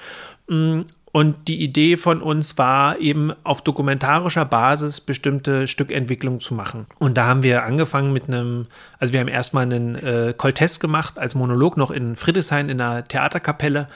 Mm, 0.49 0.81
und 1.11 1.49
die 1.49 1.63
Idee 1.63 1.97
von 1.97 2.21
uns 2.21 2.59
war 2.59 2.99
eben 2.99 3.33
auf 3.43 3.63
dokumentarischer 3.63 4.45
Basis 4.45 5.01
bestimmte 5.01 5.67
Stückentwicklungen 5.67 6.41
zu 6.41 6.55
machen. 6.55 6.87
Und 6.99 7.17
da 7.17 7.27
haben 7.27 7.43
wir 7.43 7.65
angefangen 7.65 8.13
mit 8.13 8.29
einem, 8.29 8.67
also 8.99 9.13
wir 9.13 9.21
haben 9.21 9.29
erstmal 9.29 9.65
einen 9.65 9.95
äh, 9.95 10.35
Koltest 10.37 10.81
gemacht 10.81 11.19
als 11.19 11.35
Monolog 11.35 11.77
noch 11.77 11.91
in 11.91 12.15
Friedrichshain 12.15 12.69
in 12.69 12.81
einer 12.81 13.05
Theaterkapelle 13.05 13.89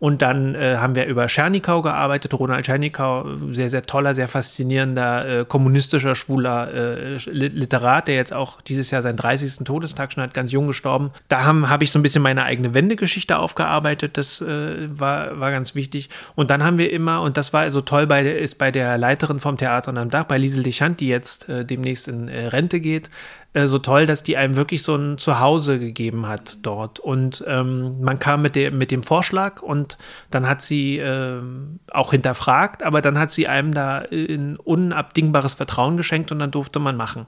und 0.00 0.22
dann 0.22 0.54
äh, 0.54 0.76
haben 0.76 0.94
wir 0.94 1.06
über 1.06 1.28
Schernikau 1.28 1.82
gearbeitet. 1.82 2.32
Ronald 2.32 2.64
Schernikau, 2.64 3.26
sehr, 3.50 3.68
sehr 3.68 3.82
toller, 3.82 4.14
sehr 4.14 4.28
faszinierender, 4.28 5.40
äh, 5.40 5.44
kommunistischer, 5.44 6.14
schwuler 6.14 6.72
äh, 6.72 7.14
Literat, 7.30 8.06
der 8.06 8.14
jetzt 8.14 8.32
auch 8.32 8.60
dieses 8.60 8.92
Jahr 8.92 9.02
seinen 9.02 9.16
30. 9.16 9.64
Todestag 9.64 10.12
schon 10.12 10.22
hat, 10.22 10.34
ganz 10.34 10.52
jung 10.52 10.68
gestorben. 10.68 11.10
Da 11.28 11.44
habe 11.44 11.68
hab 11.68 11.82
ich 11.82 11.90
so 11.90 11.98
ein 11.98 12.02
bisschen 12.02 12.22
meine 12.22 12.44
eigene 12.44 12.74
Wendegeschichte 12.74 13.38
aufgearbeitet. 13.38 14.16
Das 14.16 14.40
äh, 14.40 14.86
war, 14.88 15.40
war 15.40 15.50
ganz 15.50 15.74
wichtig. 15.74 16.10
Und 16.36 16.50
dann 16.50 16.62
haben 16.62 16.78
wir 16.78 16.92
immer, 16.92 17.20
und 17.22 17.36
das 17.36 17.52
war 17.52 17.68
so 17.72 17.80
toll, 17.80 18.06
bei, 18.06 18.22
ist 18.22 18.56
bei 18.56 18.70
der 18.70 18.98
Leiterin 18.98 19.40
vom 19.40 19.56
Theater 19.56 19.96
am 19.96 20.10
Dach, 20.10 20.24
bei 20.24 20.38
Liesel 20.38 20.62
Deschant, 20.62 21.00
die 21.00 21.08
jetzt 21.08 21.48
äh, 21.48 21.64
demnächst 21.64 22.06
in 22.06 22.28
äh, 22.28 22.46
Rente 22.46 22.80
geht, 22.80 23.10
äh, 23.58 23.66
so 23.66 23.78
toll, 23.78 24.06
dass 24.06 24.22
die 24.22 24.36
einem 24.36 24.56
wirklich 24.56 24.82
so 24.82 24.94
ein 24.94 25.18
Zuhause 25.18 25.80
gegeben 25.80 26.26
hat 26.26 26.58
dort. 26.62 27.00
Und 27.00 27.44
ähm, 27.46 28.00
man 28.00 28.18
kam 28.18 28.42
mit, 28.42 28.54
der, 28.54 28.70
mit 28.70 28.90
dem 28.90 29.02
Vorschlag 29.02 29.62
und 29.62 29.98
dann 30.30 30.48
hat 30.48 30.62
sie 30.62 30.98
äh, 30.98 31.40
auch 31.90 32.12
hinterfragt, 32.12 32.82
aber 32.84 33.02
dann 33.02 33.18
hat 33.18 33.30
sie 33.30 33.48
einem 33.48 33.74
da 33.74 34.04
ein 34.12 34.56
unabdingbares 34.56 35.54
Vertrauen 35.54 35.96
geschenkt 35.96 36.30
und 36.30 36.38
dann 36.38 36.52
durfte 36.52 36.78
man 36.78 36.96
machen. 36.96 37.26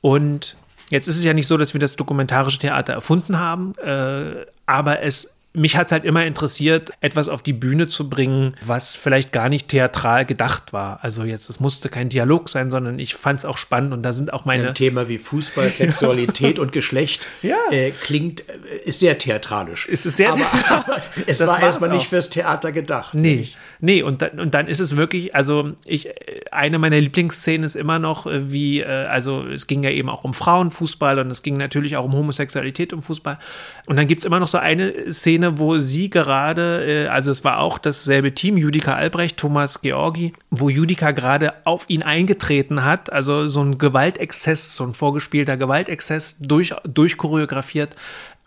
Und 0.00 0.56
jetzt 0.90 1.08
ist 1.08 1.16
es 1.16 1.24
ja 1.24 1.34
nicht 1.34 1.46
so, 1.46 1.58
dass 1.58 1.74
wir 1.74 1.80
das 1.80 1.96
dokumentarische 1.96 2.60
Theater 2.60 2.94
erfunden 2.94 3.38
haben, 3.38 3.74
äh, 3.78 4.46
aber 4.66 5.02
es 5.02 5.34
mich 5.56 5.76
hat 5.76 5.86
es 5.86 5.92
halt 5.92 6.04
immer 6.04 6.26
interessiert, 6.26 6.90
etwas 7.00 7.28
auf 7.28 7.40
die 7.40 7.52
Bühne 7.52 7.86
zu 7.86 8.10
bringen, 8.10 8.56
was 8.60 8.96
vielleicht 8.96 9.30
gar 9.30 9.48
nicht 9.48 9.68
theatral 9.68 10.26
gedacht 10.26 10.72
war. 10.72 10.98
Also 11.02 11.22
jetzt, 11.22 11.48
es 11.48 11.60
musste 11.60 11.88
kein 11.88 12.08
Dialog 12.08 12.48
sein, 12.48 12.72
sondern 12.72 12.98
ich 12.98 13.14
fand 13.14 13.38
es 13.38 13.44
auch 13.44 13.56
spannend 13.56 13.92
und 13.92 14.02
da 14.02 14.12
sind 14.12 14.32
auch 14.32 14.44
meine. 14.44 14.68
Ein 14.68 14.74
Thema 14.74 15.08
wie 15.08 15.18
Fußball, 15.18 15.70
Sexualität 15.70 16.58
und 16.58 16.72
Geschlecht 16.72 17.28
ja. 17.42 17.56
äh, 17.70 17.92
klingt, 17.92 18.40
äh, 18.40 18.78
ist 18.84 18.98
sehr 18.98 19.16
theatralisch. 19.16 19.88
Es 19.90 20.04
ist 20.04 20.16
sehr 20.16 20.32
aber, 20.32 20.52
aber 20.68 21.02
es 21.26 21.38
Das 21.38 21.48
war 21.48 21.62
erstmal 21.62 21.90
nicht 21.90 22.08
fürs 22.08 22.30
Theater 22.30 22.72
gedacht. 22.72 23.14
Nee, 23.14 23.48
nee, 23.78 24.02
und 24.02 24.22
dann, 24.22 24.40
und 24.40 24.54
dann 24.54 24.66
ist 24.66 24.80
es 24.80 24.96
wirklich, 24.96 25.36
also 25.36 25.72
ich, 25.84 26.08
eine 26.50 26.80
meiner 26.80 26.98
Lieblingsszenen 26.98 27.64
ist 27.64 27.76
immer 27.76 28.00
noch, 28.00 28.26
äh, 28.26 28.50
wie, 28.50 28.80
äh, 28.80 28.86
also 28.86 29.46
es 29.46 29.68
ging 29.68 29.84
ja 29.84 29.90
eben 29.90 30.08
auch 30.08 30.24
um 30.24 30.34
Frauenfußball 30.34 31.20
und 31.20 31.30
es 31.30 31.44
ging 31.44 31.56
natürlich 31.56 31.96
auch 31.96 32.04
um 32.04 32.12
Homosexualität 32.12 32.92
im 32.92 33.02
Fußball. 33.02 33.38
Und 33.86 33.96
dann 33.96 34.08
gibt 34.08 34.22
es 34.22 34.24
immer 34.24 34.40
noch 34.40 34.48
so 34.48 34.58
eine 34.58 35.12
Szene, 35.12 35.43
wo 35.58 35.78
sie 35.78 36.10
gerade, 36.10 36.84
äh, 36.84 37.08
also 37.08 37.30
es 37.30 37.44
war 37.44 37.58
auch 37.58 37.78
dasselbe 37.78 38.34
Team, 38.34 38.56
Judika 38.56 38.94
Albrecht, 38.94 39.36
Thomas 39.36 39.80
Georgi, 39.80 40.32
wo 40.50 40.68
Judika 40.68 41.12
gerade 41.12 41.52
auf 41.64 41.84
ihn 41.88 42.02
eingetreten 42.02 42.84
hat, 42.84 43.12
also 43.12 43.48
so 43.48 43.62
ein 43.62 43.78
Gewaltexzess, 43.78 44.76
so 44.76 44.84
ein 44.84 44.94
vorgespielter 44.94 45.56
Gewaltexzess 45.56 46.38
durch, 46.38 46.74
durchchoreografiert 46.84 47.96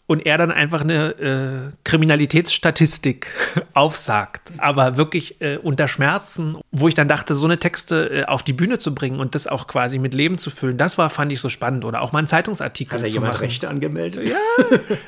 und 0.08 0.26
er 0.26 0.38
dann 0.38 0.52
einfach 0.52 0.82
eine 0.82 1.10
äh, 1.20 1.76
Kriminalitätsstatistik 1.84 3.28
aufsagt, 3.74 4.54
aber 4.58 4.96
wirklich 4.96 5.42
äh, 5.42 5.58
unter 5.58 5.90
Schmerzen, 5.90 6.58
wo 6.72 6.88
ich 6.88 6.96
dann 6.96 7.10
dachte, 7.10 7.36
so 7.36 7.46
eine 7.46 7.58
Texte 7.58 8.10
äh, 8.10 8.24
auf 8.24 8.42
die 8.42 8.54
Bühne 8.54 8.78
zu 8.78 8.96
bringen 8.96 9.20
und 9.20 9.36
das 9.36 9.48
auch 9.48 9.68
quasi 9.68 10.00
mit 10.00 10.14
Leben 10.14 10.38
zu 10.38 10.50
füllen, 10.50 10.78
das 10.78 10.98
war, 10.98 11.10
fand 11.10 11.32
ich 11.34 11.42
so 11.42 11.50
spannend. 11.50 11.84
Oder 11.84 12.02
auch 12.02 12.14
mal 12.14 12.20
einen 12.20 12.28
Zeitungsartikel 12.28 12.98
Hat 12.98 13.06
da 13.06 13.10
jemand 13.10 13.34
machen. 13.34 13.42
Rechte 13.42 13.68
angemeldet? 13.68 14.30
Ja. 14.30 14.38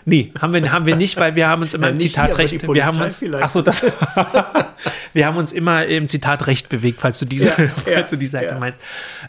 Nee, 0.04 0.34
haben 0.40 0.54
wir, 0.54 0.72
haben 0.72 0.86
wir 0.86 0.98
nicht, 0.98 1.18
weil 1.18 1.36
wir 1.36 1.48
haben 1.48 1.62
uns 1.62 1.74
immer 1.74 1.88
Ja, 1.88 1.92
im 1.94 1.98
Zitatrecht, 1.98 2.68
wir 2.74 2.86
haben 2.86 3.02
uns, 3.02 3.20
vielleicht. 3.20 3.44
ach 3.44 3.50
so, 3.50 3.62
das, 3.62 3.84
wir 5.14 5.26
haben 5.26 5.38
uns 5.38 5.54
immer 5.54 5.86
im 5.86 6.10
Zitatrecht 6.10 6.68
bewegt, 6.68 7.00
falls 7.00 7.20
du 7.20 7.26
diese, 7.26 7.48
Ja, 7.48 7.54
falls 7.76 7.86
ja, 7.86 8.02
du 8.02 8.18
die 8.18 8.28
Seite 8.28 8.58
meinst. 8.60 8.82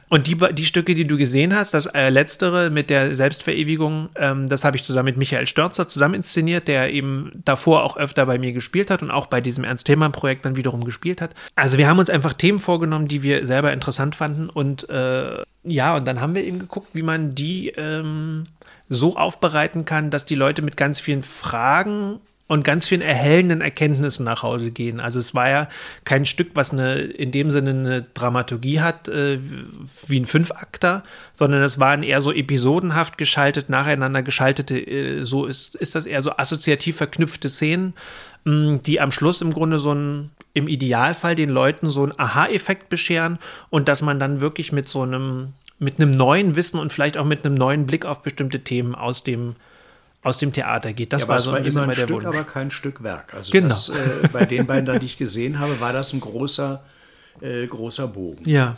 Und 0.09 0.27
die, 0.27 0.37
die 0.53 0.67
Stücke, 0.67 0.97
die 0.97 1.07
du 1.07 1.17
gesehen 1.17 1.55
hast, 1.55 1.75
das 1.75 1.87
äh, 1.87 2.09
letztere 2.09 2.71
mit 2.71 2.91
der 2.91 3.15
Selbstverewigung, 3.15 4.09
ähm, 4.17 4.49
das 4.49 4.65
habe 4.65 4.77
ich 4.77 4.83
zusammen 4.83 5.07
mit 5.07 5.17
Michael 5.17 5.47
Störzer 5.61 5.89
zusammen 5.89 6.15
inszeniert, 6.15 6.69
der 6.69 6.91
eben 6.91 7.43
davor 7.45 7.85
auch 7.85 7.99
öfter 7.99 8.25
bei 8.25 8.39
mir 8.39 8.53
gespielt 8.53 8.91
hat 8.91 9.03
und 9.03 9.11
auch 9.11 9.27
bei 9.27 9.43
diesem 9.43 9.63
Ernst 9.63 9.87
Thälmann 9.87 10.11
Projekt 10.11 10.47
dann 10.47 10.57
wiederum 10.57 10.85
gespielt 10.85 11.21
hat. 11.21 11.35
Also 11.55 11.77
wir 11.77 11.87
haben 11.87 11.99
uns 11.99 12.09
einfach 12.09 12.33
Themen 12.33 12.61
vorgenommen, 12.61 13.09
die 13.09 13.23
wir 13.23 13.45
selber 13.45 13.71
interessant 13.71 14.15
fanden 14.15 14.49
und 14.49 14.89
äh, 14.89 15.43
ja, 15.65 15.97
und 15.97 16.07
dann 16.07 16.23
haben 16.23 16.35
wir 16.35 16.45
eben 16.45 16.59
geguckt, 16.59 16.89
wie 16.95 17.03
man 17.03 17.35
die 17.35 17.69
ähm, 17.77 18.45
so 18.89 19.17
aufbereiten 19.19 19.85
kann, 19.85 20.09
dass 20.09 20.25
die 20.25 20.35
Leute 20.35 20.63
mit 20.63 20.79
ganz 20.79 20.99
vielen 20.99 21.23
Fragen 21.23 22.21
und 22.51 22.65
ganz 22.65 22.89
vielen 22.89 23.01
erhellenden 23.01 23.61
Erkenntnissen 23.61 24.25
nach 24.25 24.43
Hause 24.43 24.73
gehen. 24.73 24.99
Also 24.99 25.21
es 25.21 25.37
war 25.37 25.49
ja 25.49 25.69
kein 26.05 26.27
Stück, 26.27 26.49
was 26.55 26.73
eine 26.73 26.97
in 26.97 27.31
dem 27.31 27.49
Sinne 27.49 27.71
eine 27.71 28.03
Dramaturgie 28.13 28.81
hat, 28.81 29.07
äh, 29.07 29.39
wie 30.09 30.19
ein 30.19 30.25
Fünfakter, 30.25 31.05
sondern 31.33 31.63
es 31.63 31.79
waren 31.79 32.03
eher 32.03 32.21
so 32.21 32.33
episodenhaft 32.33 33.19
geschaltet, 33.19 33.69
nacheinander 33.69 34.25
geschaltete, 34.25 34.81
äh, 34.81 35.23
so 35.23 35.47
ist, 35.47 35.77
ist 35.77 35.95
das 35.95 36.07
eher 36.07 36.23
so 36.23 36.33
assoziativ 36.39 36.97
verknüpfte 36.97 37.49
Szenen, 37.49 37.95
mh, 38.43 38.81
die 38.85 39.01
am 39.01 39.13
Schluss 39.13 39.43
im 39.43 39.53
Grunde 39.53 39.79
so 39.79 39.95
ein 39.95 40.31
im 40.53 40.67
Idealfall 40.67 41.37
den 41.37 41.51
Leuten 41.51 41.89
so 41.89 42.03
einen 42.03 42.19
Aha-Effekt 42.19 42.89
bescheren 42.89 43.39
und 43.71 43.87
dass 43.87 44.03
man 44.03 44.19
dann 44.19 44.41
wirklich 44.41 44.73
mit 44.73 44.89
so 44.89 45.03
einem 45.03 45.53
mit 45.79 46.01
einem 46.01 46.11
neuen 46.11 46.57
Wissen 46.57 46.81
und 46.81 46.93
vielleicht 46.93 47.17
auch 47.17 47.25
mit 47.25 47.47
einem 47.47 47.55
neuen 47.55 47.87
Blick 47.87 48.05
auf 48.07 48.23
bestimmte 48.23 48.59
Themen 48.59 48.97
aus 48.97 49.23
dem 49.23 49.55
aus 50.23 50.39
dem 50.39 50.53
Theater 50.53 50.93
geht. 50.93 51.13
Das 51.13 51.23
Ja, 51.23 51.29
war 51.29 51.39
so 51.39 51.53
ein 51.53 51.65
immer 51.65 51.83
ein 51.83 51.89
der 51.89 51.95
Stück, 51.95 52.11
Wunsch. 52.11 52.25
aber 52.27 52.45
kein 52.45 52.71
Stück 52.71 53.03
Werk. 53.03 53.33
Also 53.35 53.53
Genau. 53.53 53.69
das, 53.69 53.89
äh, 53.89 54.29
bei 54.33 54.45
den 54.45 54.67
beiden, 54.67 54.85
da, 54.87 54.99
die 54.99 55.07
ich 55.07 55.17
gesehen 55.17 55.59
habe, 55.59 55.81
war 55.81 55.93
das 55.93 56.13
ein 56.13 56.21
großer, 56.21 56.83
äh, 57.41 57.67
großer 57.67 58.07
Bogen. 58.09 58.47
Ja, 58.49 58.77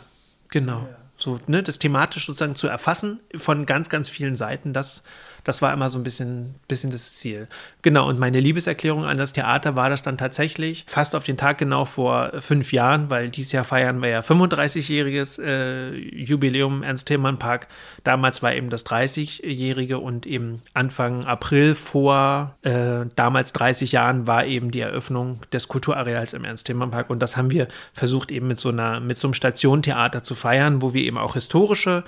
genau. 0.49 0.87
So, 1.17 1.39
ne, 1.47 1.61
das 1.61 1.79
thematisch 1.79 2.25
sozusagen 2.25 2.55
zu 2.55 2.67
erfassen 2.67 3.19
von 3.35 3.65
ganz, 3.65 3.89
ganz 3.89 4.09
vielen 4.09 4.35
Seiten, 4.35 4.73
das, 4.73 5.03
das 5.43 5.61
war 5.61 5.73
immer 5.73 5.89
so 5.89 5.99
ein 5.99 6.03
bisschen, 6.03 6.55
bisschen 6.67 6.91
das 6.91 7.15
Ziel. 7.15 7.47
Genau, 7.81 8.07
und 8.07 8.19
meine 8.19 8.39
Liebeserklärung 8.39 9.05
an 9.05 9.17
das 9.17 9.33
Theater 9.33 9.75
war 9.75 9.89
das 9.89 10.03
dann 10.03 10.17
tatsächlich 10.17 10.85
fast 10.87 11.15
auf 11.15 11.23
den 11.23 11.37
Tag 11.37 11.57
genau 11.57 11.85
vor 11.85 12.31
fünf 12.39 12.71
Jahren, 12.71 13.09
weil 13.09 13.29
dieses 13.29 13.51
Jahr 13.51 13.63
feiern 13.63 14.01
wir 14.01 14.09
ja 14.09 14.19
35-jähriges 14.21 15.41
äh, 15.43 15.93
Jubiläum 15.93 16.83
Ernst 16.83 17.07
Thälmann 17.07 17.39
Park. 17.39 17.67
Damals 18.03 18.41
war 18.41 18.53
eben 18.53 18.69
das 18.69 18.85
30-jährige 18.85 19.99
und 19.99 20.25
eben 20.25 20.61
Anfang 20.73 21.25
April 21.25 21.75
vor 21.75 22.55
äh, 22.61 23.05
damals 23.15 23.53
30 23.53 23.91
Jahren 23.91 24.27
war 24.27 24.45
eben 24.45 24.71
die 24.71 24.79
Eröffnung 24.79 25.41
des 25.51 25.67
Kulturareals 25.67 26.33
im 26.33 26.45
Ernst 26.45 26.67
Thälmann 26.67 26.91
Park 26.91 27.09
und 27.09 27.19
das 27.19 27.35
haben 27.35 27.51
wir 27.51 27.67
versucht 27.91 28.31
eben 28.31 28.47
mit 28.47 28.59
so 28.59 28.69
einer 28.69 28.99
mit 28.99 29.17
so 29.17 29.27
einem 29.27 29.33
Stationentheater 29.33 30.23
zu 30.23 30.35
feiern, 30.35 30.81
wo 30.81 30.93
wir 30.93 31.03
eben 31.03 31.17
auch 31.17 31.33
historische 31.33 32.03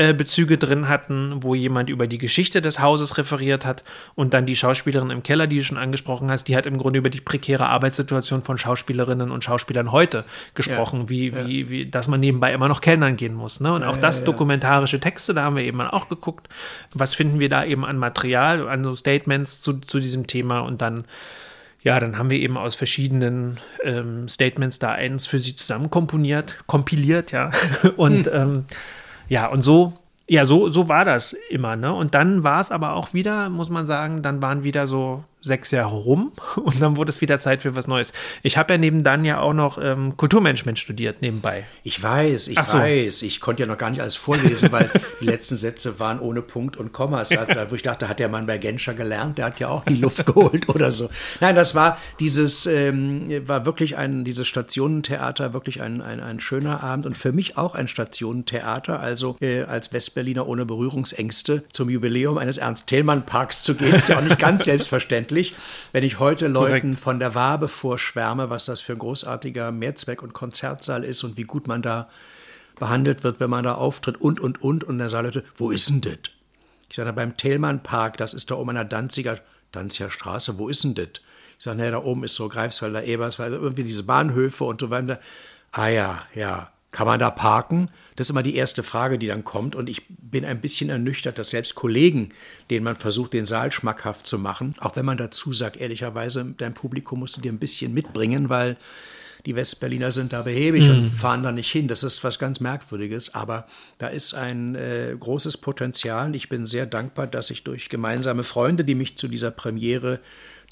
äh, 0.00 0.14
Bezüge 0.14 0.58
drin 0.58 0.88
hatten, 0.88 1.42
wo 1.42 1.56
jemand 1.56 1.90
über 1.90 2.06
die 2.06 2.18
Geschichte 2.18 2.62
des 2.62 2.78
Hauses 2.78 3.18
referiert 3.18 3.66
hat 3.66 3.82
und 4.14 4.32
dann 4.32 4.46
die 4.46 4.54
Schauspielerin 4.54 5.10
im 5.10 5.24
Keller, 5.24 5.48
die 5.48 5.56
du 5.56 5.64
schon 5.64 5.76
angesprochen 5.76 6.30
hast, 6.30 6.44
die 6.44 6.56
hat 6.56 6.66
im 6.66 6.78
Grunde 6.78 7.00
über 7.00 7.10
die 7.10 7.20
prekäre 7.20 7.66
Arbeitssituation 7.66 8.44
von 8.44 8.56
Schauspielerinnen 8.58 9.32
und 9.32 9.42
Schauspielern 9.42 9.90
heute 9.90 10.24
gesprochen, 10.54 11.08
wie, 11.08 11.36
wie, 11.36 11.68
wie, 11.68 11.86
dass 11.86 12.06
man 12.06 12.20
nebenbei 12.20 12.52
immer 12.52 12.68
noch 12.68 12.80
Kellnern 12.80 13.16
gehen 13.16 13.34
muss. 13.34 13.58
Ne? 13.58 13.72
Und 13.72 13.82
auch 13.82 13.96
das 13.96 14.22
dokumentarische 14.22 15.00
Texte, 15.00 15.34
da 15.34 15.42
haben 15.42 15.56
wir 15.56 15.64
eben 15.64 15.80
auch 15.80 16.08
geguckt, 16.08 16.48
was 16.94 17.16
finden 17.16 17.40
wir 17.40 17.48
da 17.48 17.64
eben 17.64 17.84
an 17.84 17.98
Material, 17.98 18.68
an 18.68 18.84
so 18.84 18.94
Statements 18.94 19.60
zu, 19.60 19.80
zu 19.80 19.98
diesem 19.98 20.28
Thema 20.28 20.60
und 20.60 20.80
dann 20.80 21.06
ja, 21.80 22.00
dann 22.00 22.18
haben 22.18 22.28
wir 22.28 22.38
eben 22.38 22.56
aus 22.56 22.74
verschiedenen 22.74 23.58
ähm, 23.84 24.28
Statements 24.28 24.78
da 24.78 24.92
eins 24.92 25.26
für 25.26 25.38
sie 25.38 25.54
zusammen 25.54 25.90
komponiert, 25.90 26.56
kompiliert, 26.66 27.30
ja. 27.30 27.50
Und 27.96 28.28
ähm, 28.32 28.64
ja, 29.28 29.46
und 29.46 29.62
so, 29.62 29.92
ja, 30.26 30.44
so, 30.44 30.68
so 30.68 30.88
war 30.88 31.04
das 31.04 31.34
immer, 31.50 31.76
ne? 31.76 31.92
Und 31.92 32.14
dann 32.14 32.44
war 32.44 32.60
es 32.60 32.70
aber 32.70 32.94
auch 32.94 33.14
wieder, 33.14 33.48
muss 33.48 33.70
man 33.70 33.86
sagen, 33.86 34.22
dann 34.22 34.42
waren 34.42 34.62
wieder 34.62 34.86
so 34.86 35.24
sechs 35.40 35.70
Jahre 35.70 35.96
rum 35.96 36.32
und 36.56 36.80
dann 36.80 36.96
wurde 36.96 37.10
es 37.10 37.20
wieder 37.20 37.38
Zeit 37.38 37.62
für 37.62 37.76
was 37.76 37.86
Neues. 37.86 38.12
Ich 38.42 38.56
habe 38.56 38.74
ja 38.74 38.78
neben 38.78 39.04
dann 39.04 39.24
ja 39.24 39.40
auch 39.40 39.54
noch 39.54 39.78
ähm, 39.80 40.16
Kulturmanagement 40.16 40.78
studiert 40.78 41.22
nebenbei. 41.22 41.64
Ich 41.84 42.02
weiß, 42.02 42.48
ich 42.48 42.60
so. 42.60 42.78
weiß. 42.78 43.22
Ich 43.22 43.40
konnte 43.40 43.62
ja 43.62 43.66
noch 43.66 43.78
gar 43.78 43.90
nicht 43.90 44.00
alles 44.00 44.16
vorlesen, 44.16 44.72
weil 44.72 44.90
die 45.20 45.26
letzten 45.26 45.56
Sätze 45.56 45.98
waren 46.00 46.20
ohne 46.20 46.42
Punkt 46.42 46.76
und 46.76 46.92
Komma. 46.92 47.18
Hat, 47.18 47.70
wo 47.70 47.74
ich 47.74 47.82
dachte, 47.82 48.08
hat 48.08 48.18
der 48.18 48.28
Mann 48.28 48.46
bei 48.46 48.58
Genscher 48.58 48.94
gelernt, 48.94 49.38
der 49.38 49.46
hat 49.46 49.60
ja 49.60 49.68
auch 49.68 49.84
die 49.84 49.96
Luft 49.96 50.24
geholt 50.26 50.68
oder 50.68 50.92
so. 50.92 51.08
Nein, 51.40 51.54
das 51.54 51.74
war 51.74 51.98
dieses, 52.20 52.66
ähm, 52.66 53.26
war 53.46 53.66
wirklich 53.66 53.96
ein, 53.96 54.24
dieses 54.24 54.46
Stationentheater, 54.46 55.52
wirklich 55.52 55.82
ein, 55.82 56.00
ein, 56.00 56.20
ein 56.20 56.40
schöner 56.40 56.82
Abend 56.82 57.06
und 57.06 57.16
für 57.16 57.32
mich 57.32 57.56
auch 57.56 57.74
ein 57.74 57.88
Stationentheater. 57.88 59.00
Also 59.00 59.36
äh, 59.40 59.62
als 59.62 59.92
Westberliner 59.92 60.46
ohne 60.46 60.64
Berührungsängste 60.64 61.64
zum 61.72 61.90
Jubiläum 61.90 62.38
eines 62.38 62.58
Ernst-Thälmann-Parks 62.58 63.62
zu 63.62 63.74
gehen, 63.74 63.94
ist 63.94 64.08
ja 64.08 64.18
auch 64.18 64.22
nicht 64.22 64.38
ganz 64.38 64.64
selbstverständlich. 64.64 65.27
Wenn 65.92 66.04
ich 66.04 66.18
heute 66.18 66.48
Leuten 66.48 66.80
Korrekt. 66.80 67.00
von 67.00 67.20
der 67.20 67.34
Wabe 67.34 67.68
vorschwärme, 67.68 68.50
was 68.50 68.66
das 68.66 68.80
für 68.80 68.92
ein 68.92 68.98
großartiger 68.98 69.72
Mehrzweck- 69.72 70.22
und 70.22 70.32
Konzertsaal 70.32 71.04
ist 71.04 71.24
und 71.24 71.36
wie 71.36 71.44
gut 71.44 71.66
man 71.66 71.82
da 71.82 72.08
behandelt 72.78 73.24
wird, 73.24 73.40
wenn 73.40 73.50
man 73.50 73.64
da 73.64 73.74
auftritt 73.74 74.20
und, 74.20 74.40
und, 74.40 74.62
und. 74.62 74.84
Und 74.84 74.98
der 74.98 75.08
Saalleute, 75.08 75.44
wo 75.56 75.70
ist 75.70 75.88
denn 75.88 76.00
das? 76.00 76.18
Ich 76.88 76.96
sage, 76.96 77.12
beim 77.12 77.36
Thälmann 77.36 77.82
Park, 77.82 78.16
das 78.16 78.34
ist 78.34 78.50
da 78.50 78.54
oben 78.54 78.70
an 78.70 78.76
der 78.76 78.84
Danziger, 78.84 79.38
Danziger 79.72 80.10
Straße, 80.10 80.58
wo 80.58 80.68
ist 80.68 80.84
denn 80.84 80.94
das? 80.94 81.08
Ich 81.58 81.64
sage, 81.64 81.78
naja, 81.78 81.90
da 81.90 82.02
oben 82.02 82.24
ist 82.24 82.36
so 82.36 82.48
Greifswalder, 82.48 83.04
Eberswalder, 83.04 83.56
irgendwie 83.56 83.82
diese 83.84 84.04
Bahnhöfe 84.04 84.64
und 84.64 84.80
so 84.80 84.90
weiter. 84.90 85.18
Ah 85.72 85.88
ja, 85.88 86.22
ja, 86.34 86.70
kann 86.92 87.06
man 87.06 87.18
da 87.18 87.30
parken? 87.30 87.90
Das 88.18 88.26
ist 88.26 88.30
immer 88.30 88.42
die 88.42 88.56
erste 88.56 88.82
Frage, 88.82 89.16
die 89.16 89.28
dann 89.28 89.44
kommt. 89.44 89.76
Und 89.76 89.88
ich 89.88 90.02
bin 90.08 90.44
ein 90.44 90.60
bisschen 90.60 90.90
ernüchtert, 90.90 91.38
dass 91.38 91.50
selbst 91.50 91.76
Kollegen, 91.76 92.30
denen 92.68 92.82
man 92.82 92.96
versucht, 92.96 93.32
den 93.32 93.46
Saal 93.46 93.70
schmackhaft 93.70 94.26
zu 94.26 94.40
machen, 94.40 94.74
auch 94.80 94.96
wenn 94.96 95.04
man 95.04 95.18
dazu 95.18 95.52
sagt, 95.52 95.76
ehrlicherweise, 95.76 96.52
dein 96.58 96.74
Publikum 96.74 97.20
musst 97.20 97.36
du 97.36 97.40
dir 97.40 97.52
ein 97.52 97.60
bisschen 97.60 97.94
mitbringen, 97.94 98.48
weil 98.48 98.76
die 99.46 99.54
Westberliner 99.54 100.10
sind 100.10 100.32
da 100.32 100.42
behäbig 100.42 100.90
und 100.90 101.10
fahren 101.10 101.44
da 101.44 101.52
nicht 101.52 101.70
hin. 101.70 101.86
Das 101.86 102.02
ist 102.02 102.24
was 102.24 102.40
ganz 102.40 102.58
Merkwürdiges, 102.58 103.36
aber 103.36 103.68
da 103.98 104.08
ist 104.08 104.34
ein 104.34 104.74
äh, 104.74 105.16
großes 105.18 105.58
Potenzial. 105.58 106.26
Und 106.26 106.34
ich 106.34 106.48
bin 106.48 106.66
sehr 106.66 106.86
dankbar, 106.86 107.28
dass 107.28 107.50
ich 107.50 107.62
durch 107.62 107.88
gemeinsame 107.88 108.42
Freunde, 108.42 108.84
die 108.84 108.96
mich 108.96 109.16
zu 109.16 109.28
dieser 109.28 109.52
Premiere 109.52 110.18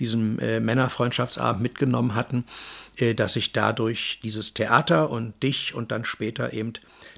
diesem 0.00 0.38
äh, 0.38 0.60
Männerfreundschaftsabend 0.60 1.62
mitgenommen 1.62 2.14
hatten, 2.14 2.44
äh, 2.96 3.14
dass 3.14 3.36
ich 3.36 3.52
dadurch 3.52 4.20
dieses 4.22 4.54
Theater 4.54 5.10
und 5.10 5.42
dich 5.42 5.74
und 5.74 5.92
dann 5.92 6.04
später 6.04 6.52
eben 6.52 6.74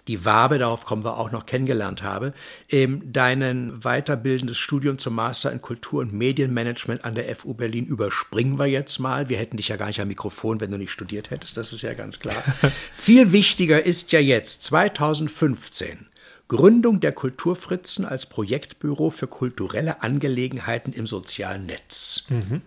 die 0.08 0.24
Wabe, 0.24 0.58
darauf 0.58 0.86
kommen 0.86 1.04
wir 1.04 1.18
auch 1.18 1.30
noch, 1.30 1.44
kennengelernt 1.44 2.02
habe. 2.02 2.32
Ähm, 2.70 3.12
deinen 3.12 3.84
weiterbildendes 3.84 4.56
Studium 4.56 4.98
zum 4.98 5.14
Master 5.14 5.52
in 5.52 5.60
Kultur- 5.60 6.00
und 6.00 6.12
Medienmanagement 6.12 7.04
an 7.04 7.14
der 7.14 7.34
FU 7.36 7.54
Berlin 7.54 7.84
überspringen 7.84 8.58
wir 8.58 8.66
jetzt 8.66 8.98
mal. 8.98 9.28
Wir 9.28 9.36
hätten 9.36 9.58
dich 9.58 9.68
ja 9.68 9.76
gar 9.76 9.86
nicht 9.86 10.00
am 10.00 10.08
Mikrofon, 10.08 10.60
wenn 10.60 10.70
du 10.70 10.78
nicht 10.78 10.90
studiert 10.90 11.30
hättest, 11.30 11.56
das 11.56 11.72
ist 11.72 11.82
ja 11.82 11.92
ganz 11.92 12.18
klar. 12.18 12.42
Viel 12.92 13.32
wichtiger 13.32 13.84
ist 13.84 14.12
ja 14.12 14.20
jetzt 14.20 14.62
2015 14.64 16.06
Gründung 16.48 17.00
der 17.00 17.12
Kulturfritzen 17.12 18.04
als 18.04 18.26
Projektbüro 18.26 19.10
für 19.10 19.26
kulturelle 19.26 20.02
Angelegenheiten 20.02 20.92
im 20.92 21.06
sozialen 21.06 21.66
Netz. 21.66 22.26
Mhm. 22.30 22.62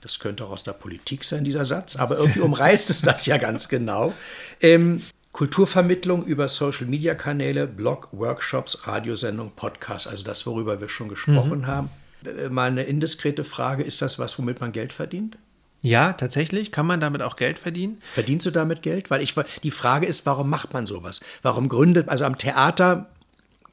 Das 0.00 0.20
könnte 0.20 0.44
auch 0.44 0.50
aus 0.50 0.62
der 0.62 0.72
Politik 0.72 1.24
sein, 1.24 1.42
dieser 1.42 1.64
Satz, 1.64 1.96
aber 1.96 2.18
irgendwie 2.18 2.40
umreißt 2.40 2.90
es 2.90 3.02
das 3.02 3.26
ja 3.26 3.38
ganz 3.38 3.68
genau. 3.68 4.14
Ähm, 4.60 5.02
Kulturvermittlung 5.32 6.24
über 6.24 6.48
Social-Media-Kanäle, 6.48 7.66
Blog, 7.66 8.08
Workshops, 8.12 8.86
Radiosendung, 8.86 9.52
Podcast, 9.56 10.06
also 10.06 10.24
das, 10.24 10.46
worüber 10.46 10.80
wir 10.80 10.88
schon 10.88 11.08
gesprochen 11.08 11.60
mhm. 11.60 11.66
haben. 11.66 11.90
Äh, 12.24 12.48
mal 12.48 12.70
eine 12.70 12.84
indiskrete 12.84 13.42
Frage, 13.42 13.82
ist 13.82 14.00
das 14.00 14.18
was, 14.20 14.38
womit 14.38 14.60
man 14.60 14.70
Geld 14.70 14.92
verdient? 14.92 15.36
Ja, 15.82 16.14
tatsächlich. 16.14 16.72
Kann 16.72 16.86
man 16.86 17.00
damit 17.00 17.22
auch 17.22 17.36
Geld 17.36 17.58
verdienen? 17.58 17.98
Verdienst 18.14 18.46
du 18.46 18.50
damit 18.50 18.82
Geld? 18.82 19.10
Weil 19.10 19.20
ich, 19.20 19.34
die 19.62 19.70
Frage 19.70 20.06
ist, 20.06 20.24
warum 20.24 20.48
macht 20.48 20.72
man 20.72 20.86
sowas? 20.86 21.20
Warum 21.42 21.68
gründet, 21.68 22.08
also 22.08 22.24
am 22.24 22.38
Theater 22.38 23.10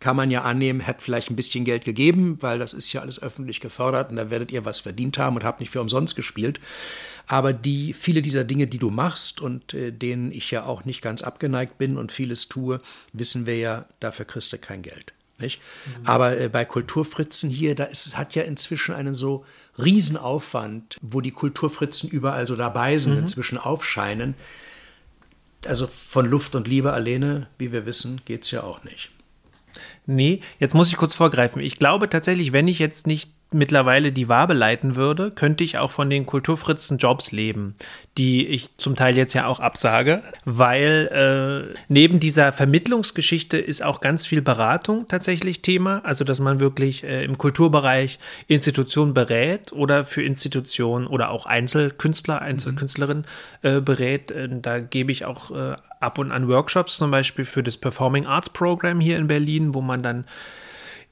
kann 0.04 0.18
man 0.18 0.32
ja 0.32 0.42
annehmen, 0.42 0.86
hat 0.86 1.02
vielleicht 1.02 1.32
ein 1.32 1.38
bisschen 1.38 1.64
Geld 1.64 1.86
gegeben, 1.86 2.38
weil 2.42 2.60
das 2.60 2.74
ist 2.74 2.92
ja 2.92 3.00
alles 3.00 3.24
öffentlich 3.24 3.62
gefördert 3.62 4.10
und 4.10 4.18
da 4.18 4.30
werdet 4.30 4.52
ihr 4.52 4.66
was 4.66 4.82
verdient 4.82 5.18
haben 5.18 5.38
und 5.38 5.46
habt 5.46 5.62
nicht 5.62 5.70
für 5.70 5.80
umsonst 5.80 6.18
gespielt. 6.18 6.60
Aber 7.26 7.54
die, 7.54 7.94
viele 7.94 8.22
dieser 8.22 8.44
Dinge, 8.44 8.68
die 8.68 8.80
du 8.80 8.90
machst 8.90 9.40
und 9.40 9.74
äh, 9.74 9.94
denen 9.94 10.34
ich 10.34 10.52
ja 10.52 10.66
auch 10.66 10.84
nicht 10.84 11.02
ganz 11.02 11.22
abgeneigt 11.22 11.78
bin 11.78 11.96
und 11.96 12.12
vieles 12.12 12.50
tue, 12.50 12.82
wissen 13.14 13.46
wir 13.46 13.56
ja, 13.56 13.86
dafür 14.02 14.26
kriegst 14.26 14.52
du 14.52 14.58
kein 14.58 14.82
Geld. 14.82 15.14
Nicht? 15.40 15.62
Mhm. 15.86 16.06
Aber 16.06 16.38
äh, 16.38 16.50
bei 16.50 16.66
Kulturfritzen 16.66 17.50
hier, 17.50 17.74
da 17.74 17.86
ist, 17.86 18.18
hat 18.18 18.36
ja 18.36 18.44
inzwischen 18.44 18.94
einen 18.94 19.16
so 19.16 19.46
Riesenaufwand, 19.78 20.98
wo 21.02 21.22
die 21.22 21.32
Kulturfritzen 21.32 22.10
überall 22.10 22.46
so 22.46 22.58
dabei 22.58 22.98
sind, 22.98 23.14
mhm. 23.14 23.20
inzwischen 23.20 23.58
aufscheinen. 23.58 24.36
Also 25.66 25.88
von 25.88 26.26
Luft 26.26 26.56
und 26.56 26.68
Liebe 26.68 26.92
alleine, 26.92 27.48
wie 27.58 27.72
wir 27.72 27.86
wissen, 27.86 28.20
geht 28.26 28.44
es 28.44 28.52
ja 28.52 28.64
auch 28.64 28.84
nicht. 28.84 29.14
Nee, 30.06 30.42
jetzt 30.60 30.76
muss 30.76 30.90
ich 30.90 30.98
kurz 30.98 31.16
vorgreifen. 31.16 31.62
Ich 31.62 31.76
glaube 31.76 32.10
tatsächlich, 32.10 32.52
wenn 32.52 32.68
ich 32.68 32.80
jetzt 32.80 33.08
nicht 33.08 33.32
mittlerweile 33.54 34.12
die 34.12 34.30
Wabe 34.30 34.54
leiten 34.54 34.96
würde, 34.96 35.32
könnte 35.32 35.64
ich 35.64 35.78
auch 35.78 35.92
von 35.92 36.10
den 36.10 36.26
Kulturfritzen 36.26 36.98
Jobs 36.98 37.32
leben, 37.32 37.76
die 38.18 38.48
ich 38.48 38.76
zum 38.78 38.96
Teil 38.96 39.16
jetzt 39.16 39.34
ja 39.34 39.46
auch 39.46 39.60
absage, 39.60 40.22
weil 40.46 41.70
äh, 41.72 41.76
neben 41.88 42.20
dieser 42.20 42.52
Vermittlungsgeschichte 42.52 43.58
ist 43.58 43.84
auch 43.84 44.02
ganz 44.02 44.26
viel 44.26 44.42
Beratung 44.42 45.08
tatsächlich 45.08 45.62
Thema, 45.62 46.02
also 46.04 46.24
dass 46.24 46.40
man 46.40 46.60
wirklich 46.60 47.04
äh, 47.04 47.24
im 47.24 47.38
Kulturbereich 47.38 48.20
Institutionen 48.48 49.14
berät 49.14 49.72
oder 49.72 50.04
für 50.04 50.24
Institutionen 50.24 51.08
oder 51.08 51.30
auch 51.30 51.46
Einzelkünstler, 51.46 52.42
Einzelkünstlerinnen 52.42 53.26
äh, 53.62 53.80
berät. 53.82 54.32
Äh, 54.32 54.50
da 54.52 54.80
gebe 54.80 55.12
ich 55.12 55.26
auch 55.26 55.52
äh, 55.52 55.76
ab 56.04 56.18
und 56.18 56.32
an 56.32 56.48
Workshops 56.48 56.98
zum 56.98 57.12
Beispiel 57.12 57.46
für 57.46 57.64
das 57.64 57.78
Performing 57.78 58.26
Arts 58.26 58.50
Program 58.50 59.00
hier 59.00 59.18
in 59.18 59.28
Berlin, 59.28 59.74
wo 59.74 59.82
man 59.82 60.04
dann 60.04 60.26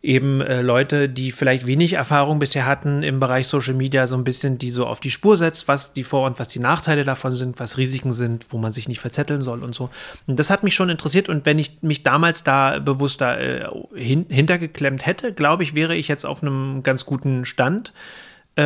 eben 0.04 0.42
äh, 0.42 0.62
Leute, 0.62 1.10
die 1.10 1.32
vielleicht 1.32 1.68
wenig 1.68 1.94
Erfahrung 1.94 2.40
bisher 2.40 2.66
hatten 2.66 3.04
im 3.04 3.20
Bereich 3.20 3.48
Social 3.48 3.76
Media, 3.76 4.08
so 4.08 4.16
ein 4.16 4.24
bisschen 4.24 4.58
die 4.58 4.72
so 4.72 4.88
auf 4.88 5.00
die 5.00 5.12
Spur 5.12 5.38
setzt, 5.38 5.68
was 5.68 5.94
die 5.94 6.04
Vor- 6.04 6.26
und 6.26 6.40
was 6.40 6.48
die 6.48 6.60
Nachteile 6.60 7.04
davon 7.04 7.32
sind, 7.32 7.60
was 7.60 7.78
Risiken 7.78 8.12
sind, 8.12 8.48
wo 8.50 8.58
man 8.58 8.72
sich 8.72 8.88
nicht 8.88 9.00
verzetteln 9.00 9.42
soll 9.42 9.64
und 9.64 9.76
so. 9.76 9.90
Und 10.26 10.40
das 10.40 10.50
hat 10.50 10.64
mich 10.64 10.74
schon 10.74 10.90
interessiert 10.90 11.30
und 11.30 11.46
wenn 11.46 11.60
ich 11.60 11.84
mich 11.84 12.02
damals 12.02 12.44
da 12.44 12.80
bewusst 12.80 13.22
da 13.22 13.38
äh, 13.38 13.68
hin, 13.96 14.26
hintergeklemmt 14.30 15.06
hätte, 15.06 15.34
glaube 15.34 15.64
ich, 15.64 15.76
wäre 15.76 15.96
ich 15.96 16.08
jetzt 16.08 16.26
auf 16.26 16.42
einem 16.42 16.82
ganz 16.82 17.06
guten 17.06 17.46
Stand. 17.46 17.94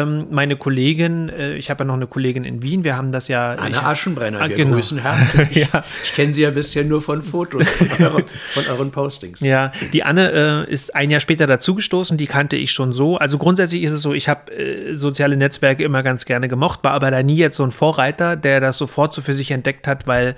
Ähm, 0.02 0.28
meine 0.30 0.56
Kollegin, 0.56 1.30
äh, 1.30 1.56
ich 1.56 1.70
habe 1.70 1.84
ja 1.84 1.86
noch 1.86 1.96
eine 1.96 2.08
Kollegin 2.08 2.44
in 2.44 2.62
Wien, 2.62 2.84
wir 2.84 2.98
haben 2.98 3.12
das 3.12 3.28
ja. 3.28 3.54
Anne 3.54 3.72
ich, 3.72 3.78
Aschenbrenner, 3.78 4.42
ah, 4.42 4.50
wir 4.50 4.56
genau. 4.56 4.76
grüßen 4.76 5.00
herzlich. 5.00 5.56
ja. 5.74 5.84
Ich 6.04 6.14
kenne 6.14 6.34
sie 6.34 6.44
ja 6.44 6.52
bisher 6.52 6.84
nur 6.84 7.02
von 7.02 7.22
Fotos, 7.22 7.70
von, 7.70 7.88
euren, 8.06 8.24
von 8.54 8.64
euren 8.68 8.92
Postings. 8.92 9.42
Ja, 9.42 9.72
die 9.94 10.04
Anne 10.04 10.66
äh, 10.68 10.72
ist 10.72 10.96
ein 10.96 11.10
Jahr 11.10 11.20
später 11.20 11.48
dazugestoßen, 11.48 12.18
die 12.18 12.28
kannte 12.28 12.56
ich 12.56 12.72
schon 12.72 12.94
so. 12.94 13.18
Also 13.18 13.38
grundsätzlich 13.38 13.84
ist 13.84 13.92
es 13.92 14.02
so, 14.02 14.14
ich 14.14 14.30
habe 14.30 14.52
äh, 14.52 14.96
soziale 14.96 15.38
Netzwerke 15.38 15.84
immer 15.84 16.04
ganz 16.04 16.26
gerne 16.26 16.48
gemocht, 16.48 16.80
war 16.84 16.94
aber 16.94 17.12
da 17.12 17.24
nie 17.24 17.38
jetzt 17.38 17.56
so 17.56 17.64
ein 17.64 17.72
Vorreiter, 17.72 18.36
der 18.36 18.60
das 18.60 18.78
sofort 18.78 19.14
so 19.14 19.22
für 19.22 19.34
sich 19.34 19.52
entdeckt 19.52 19.88
hat, 19.88 20.08
weil 20.08 20.36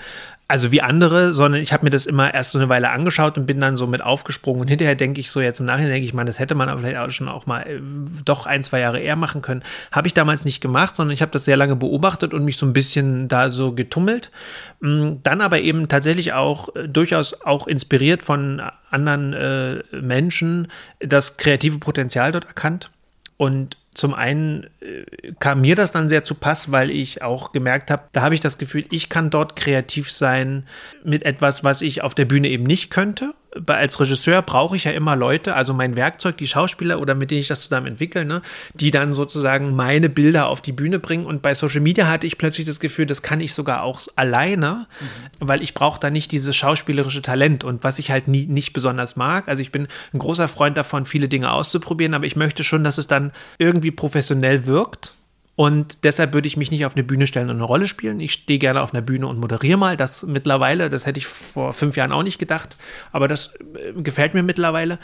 also 0.49 0.71
wie 0.71 0.81
andere, 0.81 1.33
sondern 1.33 1.61
ich 1.61 1.73
habe 1.73 1.83
mir 1.83 1.89
das 1.89 2.05
immer 2.05 2.33
erst 2.33 2.51
so 2.51 2.59
eine 2.59 2.69
Weile 2.69 2.89
angeschaut 2.89 3.37
und 3.37 3.45
bin 3.45 3.59
dann 3.59 3.75
so 3.75 3.85
mit 3.85 4.01
aufgesprungen. 4.01 4.61
Und 4.61 4.67
hinterher 4.69 4.95
denke 4.95 5.19
ich 5.19 5.29
so, 5.29 5.41
jetzt 5.41 5.59
im 5.59 5.65
Nachhinein 5.65 5.91
denke 5.91 6.05
ich, 6.05 6.13
man, 6.13 6.25
das 6.25 6.39
hätte 6.39 6.55
man 6.55 6.69
aber 6.69 6.79
vielleicht 6.79 6.97
auch 6.97 7.09
schon 7.09 7.27
auch 7.27 7.45
mal 7.45 7.61
äh, 7.63 7.81
doch 8.23 8.45
ein, 8.45 8.63
zwei 8.63 8.79
Jahre 8.79 8.99
eher 8.99 9.17
machen 9.17 9.41
können. 9.41 9.61
Habe 9.91 10.07
ich 10.07 10.13
damals 10.13 10.45
nicht 10.45 10.61
gemacht, 10.61 10.95
sondern 10.95 11.13
ich 11.13 11.21
habe 11.21 11.31
das 11.31 11.43
sehr 11.43 11.57
lange 11.57 11.75
beobachtet 11.75 12.33
und 12.33 12.45
mich 12.45 12.57
so 12.57 12.65
ein 12.65 12.71
bisschen 12.71 13.27
da 13.27 13.49
so 13.49 13.73
getummelt. 13.73 14.31
Mm, 14.79 15.15
dann 15.21 15.41
aber 15.41 15.59
eben 15.59 15.89
tatsächlich 15.89 16.31
auch 16.31 16.73
äh, 16.75 16.87
durchaus 16.87 17.41
auch 17.41 17.67
inspiriert 17.67 18.23
von 18.23 18.61
anderen 18.89 19.33
äh, 19.33 19.83
Menschen 20.01 20.69
das 20.99 21.35
kreative 21.35 21.79
Potenzial 21.79 22.31
dort 22.31 22.45
erkannt. 22.45 22.89
Und 23.35 23.77
zum 23.97 24.13
einen 24.13 24.67
äh, 24.79 25.33
kam 25.39 25.61
mir 25.61 25.75
das 25.75 25.91
dann 25.91 26.07
sehr 26.07 26.23
zu 26.23 26.35
Pass, 26.35 26.71
weil 26.71 26.91
ich 26.91 27.21
auch 27.21 27.51
gemerkt 27.51 27.91
habe, 27.91 28.03
da 28.11 28.21
habe 28.21 28.35
ich 28.35 28.41
das 28.41 28.57
Gefühl, 28.57 28.85
ich 28.91 29.09
kann 29.09 29.29
dort 29.29 29.55
kreativ 29.55 30.11
sein 30.11 30.65
mit 31.03 31.23
etwas, 31.23 31.63
was 31.63 31.81
ich 31.81 32.03
auf 32.03 32.15
der 32.15 32.25
Bühne 32.25 32.49
eben 32.49 32.63
nicht 32.63 32.91
könnte 32.91 33.33
als 33.65 33.99
Regisseur 33.99 34.41
brauche 34.41 34.75
ich 34.75 34.83
ja 34.83 34.91
immer 34.91 35.15
Leute, 35.15 35.55
also 35.55 35.73
mein 35.73 35.95
Werkzeug, 35.95 36.37
die 36.37 36.47
Schauspieler 36.47 36.99
oder 36.99 37.15
mit 37.15 37.31
denen 37.31 37.41
ich 37.41 37.47
das 37.47 37.61
zusammen 37.61 37.87
entwickle, 37.87 38.25
ne, 38.25 38.41
die 38.73 38.91
dann 38.91 39.13
sozusagen 39.13 39.75
meine 39.75 40.09
Bilder 40.09 40.47
auf 40.47 40.61
die 40.61 40.71
Bühne 40.71 40.99
bringen. 40.99 41.25
Und 41.25 41.41
bei 41.41 41.53
Social 41.53 41.81
Media 41.81 42.07
hatte 42.07 42.27
ich 42.27 42.37
plötzlich 42.37 42.67
das 42.67 42.79
Gefühl, 42.79 43.05
das 43.05 43.21
kann 43.21 43.39
ich 43.39 43.53
sogar 43.53 43.83
auch 43.83 44.01
alleine, 44.15 44.87
mhm. 44.99 45.47
weil 45.47 45.61
ich 45.61 45.73
brauche 45.73 45.99
da 45.99 46.09
nicht 46.09 46.31
dieses 46.31 46.55
schauspielerische 46.55 47.21
Talent. 47.21 47.63
Und 47.63 47.83
was 47.83 47.99
ich 47.99 48.11
halt 48.11 48.27
nie, 48.27 48.45
nicht 48.45 48.73
besonders 48.73 49.15
mag, 49.15 49.47
also 49.47 49.61
ich 49.61 49.71
bin 49.71 49.87
ein 50.13 50.19
großer 50.19 50.47
Freund 50.47 50.77
davon, 50.77 51.05
viele 51.05 51.27
Dinge 51.27 51.51
auszuprobieren, 51.51 52.13
aber 52.13 52.25
ich 52.25 52.35
möchte 52.35 52.63
schon, 52.63 52.83
dass 52.83 52.97
es 52.97 53.07
dann 53.07 53.31
irgendwie 53.57 53.91
professionell 53.91 54.65
wirkt. 54.65 55.13
Und 55.57 56.03
deshalb 56.03 56.35
würde 56.35 56.47
ich 56.47 56.55
mich 56.55 56.69
nicht 56.69 56.85
auf 56.85 56.95
eine 56.95 57.03
Bühne 57.03 57.25
stellen 57.25 57.49
und 57.49 57.55
eine 57.55 57.65
Rolle 57.65 57.87
spielen. 57.87 58.19
Ich 58.19 58.31
stehe 58.31 58.59
gerne 58.59 58.79
auf 58.79 58.93
einer 58.93 59.01
Bühne 59.01 59.25
und 59.25 59.39
moderiere 59.39 59.79
mal. 59.79 59.97
Das 59.97 60.21
mittlerweile, 60.21 60.87
das 60.87 61.07
hätte 61.07 61.17
ich 61.17 61.25
vor 61.25 61.73
fünf 61.73 61.97
Jahren 61.97 62.11
auch 62.11 62.21
nicht 62.21 62.37
gedacht. 62.37 62.77
Aber 63.11 63.27
das 63.27 63.55
äh, 63.73 63.99
gefällt 63.99 64.35
mir 64.35 64.43
mittlerweile. 64.43 64.99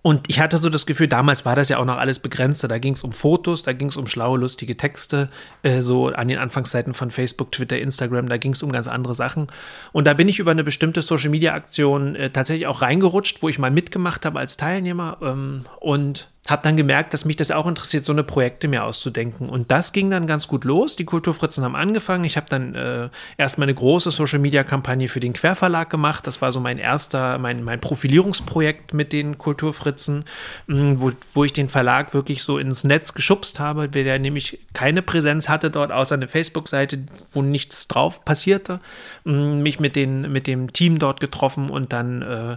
Und 0.00 0.30
ich 0.30 0.40
hatte 0.40 0.56
so 0.56 0.70
das 0.70 0.86
Gefühl, 0.86 1.08
damals 1.08 1.44
war 1.44 1.54
das 1.54 1.68
ja 1.68 1.76
auch 1.76 1.84
noch 1.84 1.98
alles 1.98 2.18
begrenzter. 2.20 2.66
Da 2.66 2.78
ging 2.78 2.94
es 2.94 3.04
um 3.04 3.12
Fotos, 3.12 3.62
da 3.62 3.74
ging 3.74 3.88
es 3.88 3.98
um 3.98 4.06
schlaue, 4.06 4.38
lustige 4.38 4.74
Texte, 4.78 5.28
äh, 5.62 5.82
so 5.82 6.06
an 6.06 6.28
den 6.28 6.38
Anfangszeiten 6.38 6.94
von 6.94 7.10
Facebook, 7.10 7.52
Twitter, 7.52 7.78
Instagram, 7.78 8.26
da 8.26 8.38
ging 8.38 8.52
es 8.52 8.62
um 8.62 8.72
ganz 8.72 8.88
andere 8.88 9.14
Sachen. 9.14 9.48
Und 9.92 10.06
da 10.06 10.14
bin 10.14 10.28
ich 10.28 10.38
über 10.38 10.52
eine 10.52 10.64
bestimmte 10.64 11.02
Social-Media-Aktion 11.02 12.16
äh, 12.16 12.30
tatsächlich 12.30 12.66
auch 12.66 12.80
reingerutscht, 12.80 13.42
wo 13.42 13.50
ich 13.50 13.58
mal 13.58 13.70
mitgemacht 13.70 14.24
habe 14.24 14.38
als 14.38 14.56
Teilnehmer. 14.56 15.18
Ähm, 15.20 15.66
und 15.80 16.30
habe 16.50 16.62
dann 16.62 16.76
gemerkt, 16.76 17.14
dass 17.14 17.24
mich 17.24 17.36
das 17.36 17.50
auch 17.50 17.66
interessiert, 17.66 18.04
so 18.04 18.12
eine 18.12 18.24
Projekte 18.24 18.68
mir 18.68 18.84
auszudenken. 18.84 19.48
Und 19.48 19.70
das 19.70 19.92
ging 19.92 20.10
dann 20.10 20.26
ganz 20.26 20.48
gut 20.48 20.64
los. 20.64 20.96
Die 20.96 21.04
Kulturfritzen 21.04 21.64
haben 21.64 21.76
angefangen. 21.76 22.24
Ich 22.24 22.36
habe 22.36 22.46
dann 22.48 22.74
äh, 22.74 23.08
erstmal 23.36 23.66
eine 23.66 23.74
große 23.74 24.10
Social-Media-Kampagne 24.10 25.08
für 25.08 25.20
den 25.20 25.32
Querverlag 25.32 25.90
gemacht. 25.90 26.26
Das 26.26 26.42
war 26.42 26.52
so 26.52 26.60
mein 26.60 26.78
erster, 26.78 27.38
mein, 27.38 27.62
mein 27.62 27.80
Profilierungsprojekt 27.80 28.94
mit 28.94 29.12
den 29.12 29.38
Kulturfritzen, 29.38 30.24
hm, 30.66 31.00
wo, 31.00 31.12
wo 31.34 31.44
ich 31.44 31.52
den 31.52 31.68
Verlag 31.68 32.14
wirklich 32.14 32.42
so 32.42 32.58
ins 32.58 32.84
Netz 32.84 33.14
geschubst 33.14 33.60
habe, 33.60 33.88
der 33.88 34.18
nämlich 34.18 34.58
keine 34.72 35.02
Präsenz 35.02 35.48
hatte 35.48 35.70
dort, 35.70 35.92
außer 35.92 36.14
eine 36.14 36.28
Facebook-Seite, 36.28 37.00
wo 37.32 37.42
nichts 37.42 37.88
drauf 37.88 38.24
passierte. 38.24 38.80
Hm, 39.24 39.62
mich 39.62 39.80
mit, 39.80 39.96
den, 39.96 40.32
mit 40.32 40.46
dem 40.46 40.72
Team 40.72 40.98
dort 40.98 41.20
getroffen 41.20 41.70
und 41.70 41.92
dann 41.92 42.22
äh, 42.22 42.56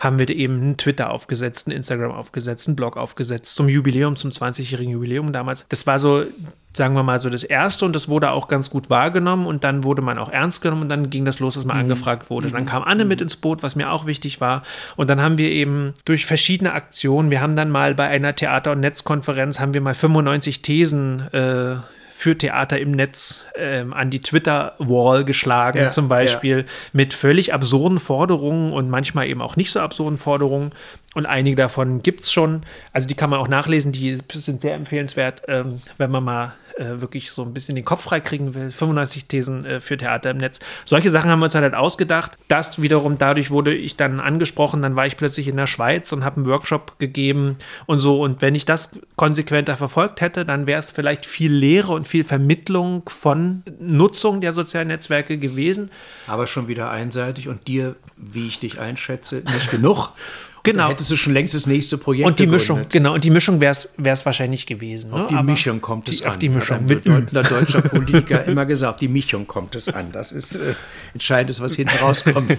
haben 0.00 0.18
wir 0.18 0.28
eben 0.28 0.60
einen 0.60 0.76
Twitter 0.76 1.10
aufgesetzt, 1.10 1.66
einen 1.66 1.76
Instagram 1.76 2.12
aufgesetzt, 2.12 2.68
einen 2.68 2.76
Blog 2.76 2.96
aufgesetzt 2.96 3.54
zum 3.54 3.68
Jubiläum, 3.68 4.16
zum 4.16 4.30
20-jährigen 4.30 4.92
Jubiläum 4.92 5.32
damals. 5.32 5.66
Das 5.68 5.86
war 5.86 5.98
so, 5.98 6.24
sagen 6.72 6.94
wir 6.94 7.02
mal, 7.02 7.20
so 7.20 7.30
das 7.30 7.44
erste 7.44 7.84
und 7.84 7.94
das 7.94 8.08
wurde 8.08 8.30
auch 8.30 8.48
ganz 8.48 8.70
gut 8.70 8.90
wahrgenommen 8.90 9.46
und 9.46 9.64
dann 9.64 9.84
wurde 9.84 10.02
man 10.02 10.18
auch 10.18 10.30
ernst 10.30 10.62
genommen 10.62 10.82
und 10.82 10.88
dann 10.88 11.10
ging 11.10 11.24
das 11.24 11.38
los, 11.38 11.54
dass 11.54 11.64
man 11.64 11.76
mhm. 11.76 11.82
angefragt 11.84 12.30
wurde. 12.30 12.50
Dann 12.50 12.62
mhm. 12.64 12.68
kam 12.68 12.82
Anne 12.82 13.04
mit 13.04 13.20
mhm. 13.20 13.24
ins 13.24 13.36
Boot, 13.36 13.62
was 13.62 13.76
mir 13.76 13.90
auch 13.90 14.06
wichtig 14.06 14.40
war. 14.40 14.62
Und 14.96 15.10
dann 15.10 15.20
haben 15.20 15.38
wir 15.38 15.50
eben 15.50 15.94
durch 16.04 16.26
verschiedene 16.26 16.72
Aktionen, 16.72 17.30
wir 17.30 17.40
haben 17.40 17.56
dann 17.56 17.70
mal 17.70 17.94
bei 17.94 18.08
einer 18.08 18.34
Theater- 18.34 18.72
und 18.72 18.80
Netzkonferenz, 18.80 19.60
haben 19.60 19.74
wir 19.74 19.80
mal 19.80 19.94
95 19.94 20.62
Thesen 20.62 21.20
äh, 21.32 21.76
für 22.16 22.38
Theater 22.38 22.78
im 22.78 22.92
Netz 22.92 23.44
ähm, 23.56 23.92
an 23.92 24.08
die 24.08 24.22
Twitter-Wall 24.22 25.24
geschlagen, 25.24 25.78
ja, 25.78 25.90
zum 25.90 26.06
Beispiel, 26.06 26.58
ja. 26.58 26.64
mit 26.92 27.12
völlig 27.12 27.52
absurden 27.52 27.98
Forderungen 27.98 28.72
und 28.72 28.88
manchmal 28.88 29.26
eben 29.26 29.42
auch 29.42 29.56
nicht 29.56 29.72
so 29.72 29.80
absurden 29.80 30.16
Forderungen. 30.16 30.70
und 31.14 31.26
einige 31.26 31.56
davon 31.56 32.04
gibt 32.04 32.22
es 32.22 32.32
schon. 32.32 32.62
Also 32.92 33.08
die 33.08 33.14
kann 33.14 33.30
man 33.30 33.40
auch 33.40 33.48
nachlesen, 33.48 33.90
die 33.90 34.16
sind 34.32 34.60
sehr 34.60 34.74
empfehlenswert, 34.74 35.42
ähm, 35.48 35.82
wenn 35.98 36.12
man 36.12 36.22
mal 36.22 36.52
äh, 36.76 37.00
wirklich 37.00 37.30
so 37.30 37.42
ein 37.42 37.52
bisschen 37.52 37.76
den 37.76 37.84
Kopf 37.84 38.02
freikriegen 38.02 38.54
will. 38.54 38.70
95 38.70 39.26
Thesen 39.26 39.64
äh, 39.64 39.80
für 39.80 39.96
Theater 39.96 40.30
im 40.30 40.38
Netz. 40.38 40.60
Solche 40.84 41.10
Sachen 41.10 41.30
haben 41.30 41.40
wir 41.40 41.44
uns 41.44 41.54
halt, 41.54 41.64
halt 41.64 41.74
ausgedacht. 41.74 42.36
Das 42.48 42.82
wiederum, 42.82 43.16
dadurch 43.18 43.50
wurde 43.50 43.74
ich 43.74 43.96
dann 43.96 44.20
angesprochen, 44.20 44.82
dann 44.82 44.96
war 44.96 45.06
ich 45.06 45.16
plötzlich 45.16 45.48
in 45.48 45.56
der 45.56 45.66
Schweiz 45.66 46.12
und 46.12 46.24
habe 46.24 46.36
einen 46.36 46.46
Workshop 46.46 46.98
gegeben 46.98 47.58
und 47.86 48.00
so. 48.00 48.20
Und 48.20 48.42
wenn 48.42 48.54
ich 48.54 48.64
das 48.64 48.90
konsequenter 49.16 49.76
verfolgt 49.76 50.20
hätte, 50.20 50.44
dann 50.44 50.66
wäre 50.66 50.80
es 50.80 50.90
vielleicht 50.90 51.26
viel 51.26 51.52
Lehre 51.52 51.92
und 51.92 52.06
viel 52.06 52.24
Vermittlung 52.24 53.02
von 53.06 53.62
Nutzung 53.78 54.40
der 54.40 54.52
sozialen 54.52 54.88
Netzwerke 54.88 55.38
gewesen. 55.38 55.90
Aber 56.26 56.46
schon 56.46 56.68
wieder 56.68 56.90
einseitig 56.90 57.48
und 57.48 57.68
dir, 57.68 57.94
wie 58.16 58.46
ich 58.46 58.58
dich 58.58 58.80
einschätze, 58.80 59.42
nicht 59.52 59.70
genug. 59.70 60.12
Genau. 60.64 60.84
Dann 60.84 60.90
hättest 60.92 61.10
du 61.10 61.16
schon 61.16 61.34
längst 61.34 61.54
das 61.54 61.66
nächste 61.66 61.98
Projekt 61.98 62.26
Und 62.26 62.40
die 62.40 62.46
begründet. 62.46 62.68
Mischung, 62.68 62.86
genau, 62.88 63.14
und 63.14 63.22
die 63.22 63.30
Mischung 63.30 63.60
wäre 63.60 63.72
es 63.72 64.26
wahrscheinlich 64.26 64.66
gewesen. 64.66 65.12
Auf 65.12 65.20
ne? 65.20 65.26
die 65.28 65.34
Aber 65.34 65.50
Mischung 65.50 65.80
kommt 65.82 66.08
es 66.08 66.22
an. 66.22 66.28
Auf 66.28 66.38
die 66.38 66.48
Mischung. 66.48 66.76
Hat 66.76 66.82
ein 66.82 66.86
Mit 66.86 67.04
bedeutender 67.04 67.42
deutscher 67.42 67.82
Politiker 67.82 68.44
immer 68.46 68.64
gesagt, 68.64 68.94
auf 68.94 68.98
die 68.98 69.08
Mischung 69.08 69.46
kommt 69.46 69.74
es 69.74 69.90
an. 69.90 70.10
Das 70.10 70.32
ist 70.32 70.56
äh, 70.56 70.74
entscheidend, 71.12 71.60
was 71.60 71.74
hinten 71.74 71.96
rauskommt. 71.98 72.56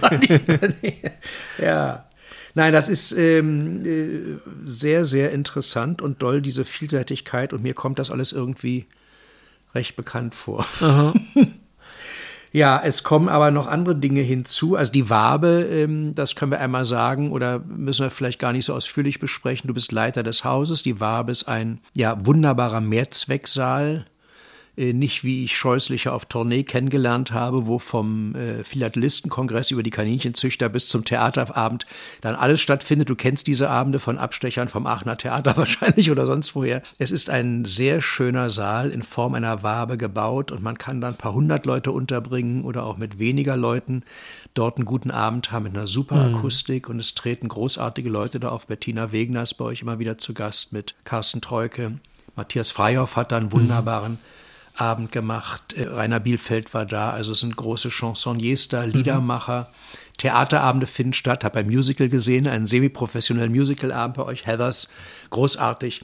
ja. 1.60 2.06
Nein, 2.54 2.72
das 2.72 2.88
ist 2.88 3.12
ähm, 3.12 3.84
äh, 3.84 4.38
sehr, 4.64 5.04
sehr 5.04 5.32
interessant 5.32 6.00
und 6.00 6.22
doll, 6.22 6.40
diese 6.40 6.64
Vielseitigkeit. 6.64 7.52
Und 7.52 7.64
mir 7.64 7.74
kommt 7.74 7.98
das 7.98 8.12
alles 8.12 8.30
irgendwie 8.30 8.86
recht 9.74 9.96
bekannt 9.96 10.36
vor. 10.36 10.64
Ja, 12.56 12.80
es 12.82 13.02
kommen 13.02 13.28
aber 13.28 13.50
noch 13.50 13.66
andere 13.66 13.96
Dinge 13.96 14.22
hinzu. 14.22 14.76
Also 14.76 14.90
die 14.90 15.10
Wabe, 15.10 15.68
ähm, 15.70 16.14
das 16.14 16.36
können 16.36 16.50
wir 16.50 16.58
einmal 16.58 16.86
sagen 16.86 17.30
oder 17.30 17.58
müssen 17.58 18.04
wir 18.04 18.10
vielleicht 18.10 18.38
gar 18.38 18.54
nicht 18.54 18.64
so 18.64 18.72
ausführlich 18.72 19.20
besprechen. 19.20 19.68
Du 19.68 19.74
bist 19.74 19.92
Leiter 19.92 20.22
des 20.22 20.42
Hauses. 20.42 20.82
Die 20.82 20.98
Wabe 20.98 21.32
ist 21.32 21.48
ein 21.48 21.80
ja 21.92 22.16
wunderbarer 22.24 22.80
Mehrzwecksaal. 22.80 24.06
Äh, 24.76 24.92
nicht 24.92 25.24
wie 25.24 25.44
ich 25.44 25.56
Scheußliche 25.56 26.12
auf 26.12 26.26
Tournee 26.26 26.62
kennengelernt 26.62 27.32
habe, 27.32 27.66
wo 27.66 27.78
vom 27.78 28.34
äh, 28.34 28.62
Philatelisten-Kongress 28.62 29.70
über 29.70 29.82
die 29.82 29.90
Kaninchenzüchter 29.90 30.68
bis 30.68 30.88
zum 30.88 31.04
Theaterabend 31.04 31.86
dann 32.20 32.34
alles 32.34 32.60
stattfindet. 32.60 33.08
Du 33.08 33.16
kennst 33.16 33.46
diese 33.46 33.70
Abende 33.70 33.98
von 33.98 34.18
Abstechern 34.18 34.68
vom 34.68 34.86
Aachener 34.86 35.16
Theater 35.16 35.56
wahrscheinlich 35.56 36.10
oder 36.10 36.26
sonst 36.26 36.54
woher. 36.54 36.82
Es 36.98 37.10
ist 37.10 37.30
ein 37.30 37.64
sehr 37.64 38.02
schöner 38.02 38.50
Saal 38.50 38.90
in 38.90 39.02
Form 39.02 39.34
einer 39.34 39.62
Wabe 39.62 39.96
gebaut 39.96 40.52
und 40.52 40.62
man 40.62 40.76
kann 40.76 41.00
dann 41.00 41.14
ein 41.14 41.18
paar 41.18 41.32
hundert 41.32 41.64
Leute 41.64 41.92
unterbringen 41.92 42.64
oder 42.64 42.84
auch 42.84 42.98
mit 42.98 43.18
weniger 43.18 43.56
Leuten 43.56 44.02
dort 44.52 44.76
einen 44.76 44.86
guten 44.86 45.10
Abend 45.10 45.52
haben 45.52 45.64
mit 45.64 45.76
einer 45.76 45.86
super 45.86 46.16
Akustik 46.16 46.88
und 46.88 46.98
es 46.98 47.14
treten 47.14 47.48
großartige 47.48 48.08
Leute 48.08 48.40
da 48.40 48.50
auf. 48.50 48.66
Bettina 48.66 49.12
Wegner 49.12 49.42
ist 49.42 49.54
bei 49.54 49.64
euch 49.64 49.82
immer 49.82 49.98
wieder 49.98 50.18
zu 50.18 50.34
Gast 50.34 50.72
mit 50.72 50.94
Carsten 51.04 51.40
Treuke. 51.40 51.98
Matthias 52.34 52.70
Freihoff 52.70 53.16
hat 53.16 53.32
da 53.32 53.38
einen 53.38 53.52
wunderbaren 53.52 54.18
Abend 54.76 55.12
gemacht. 55.12 55.72
Äh, 55.72 55.88
Rainer 55.88 56.20
Bielfeld 56.20 56.74
war 56.74 56.86
da. 56.86 57.10
Also 57.10 57.32
es 57.32 57.40
sind 57.40 57.56
große 57.56 57.90
Chansonniers 57.90 58.68
da, 58.68 58.84
Liedermacher. 58.84 59.70
Theaterabende 60.18 60.86
finden 60.86 61.12
statt. 61.12 61.44
Habe 61.44 61.58
ein 61.58 61.66
Musical 61.66 62.08
gesehen, 62.08 62.46
einen 62.46 62.66
semi-professionellen 62.66 63.52
Musicalabend 63.52 64.16
bei 64.16 64.24
euch, 64.24 64.46
Heathers. 64.46 64.88
Großartig. 65.30 66.02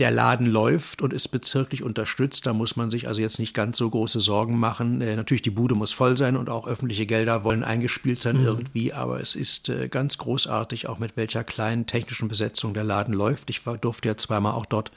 Der 0.00 0.10
Laden 0.10 0.46
läuft 0.46 1.02
und 1.02 1.12
ist 1.12 1.28
bezirklich 1.28 1.84
unterstützt. 1.84 2.46
Da 2.46 2.52
muss 2.52 2.74
man 2.74 2.90
sich 2.90 3.06
also 3.06 3.20
jetzt 3.20 3.38
nicht 3.38 3.54
ganz 3.54 3.78
so 3.78 3.88
große 3.88 4.18
Sorgen 4.20 4.58
machen. 4.58 5.00
Äh, 5.00 5.14
natürlich, 5.14 5.42
die 5.42 5.50
Bude 5.50 5.76
muss 5.76 5.92
voll 5.92 6.16
sein 6.16 6.36
und 6.36 6.48
auch 6.48 6.66
öffentliche 6.66 7.06
Gelder 7.06 7.44
wollen 7.44 7.62
eingespielt 7.62 8.20
sein 8.20 8.42
irgendwie. 8.44 8.92
Aber 8.92 9.20
es 9.20 9.36
ist 9.36 9.68
äh, 9.68 9.88
ganz 9.88 10.18
großartig, 10.18 10.88
auch 10.88 10.98
mit 10.98 11.16
welcher 11.16 11.44
kleinen 11.44 11.86
technischen 11.86 12.26
Besetzung 12.26 12.74
der 12.74 12.84
Laden 12.84 13.14
läuft. 13.14 13.50
Ich 13.50 13.64
war, 13.66 13.78
durfte 13.78 14.08
ja 14.08 14.16
zweimal 14.16 14.54
auch 14.54 14.66
dort 14.66 14.90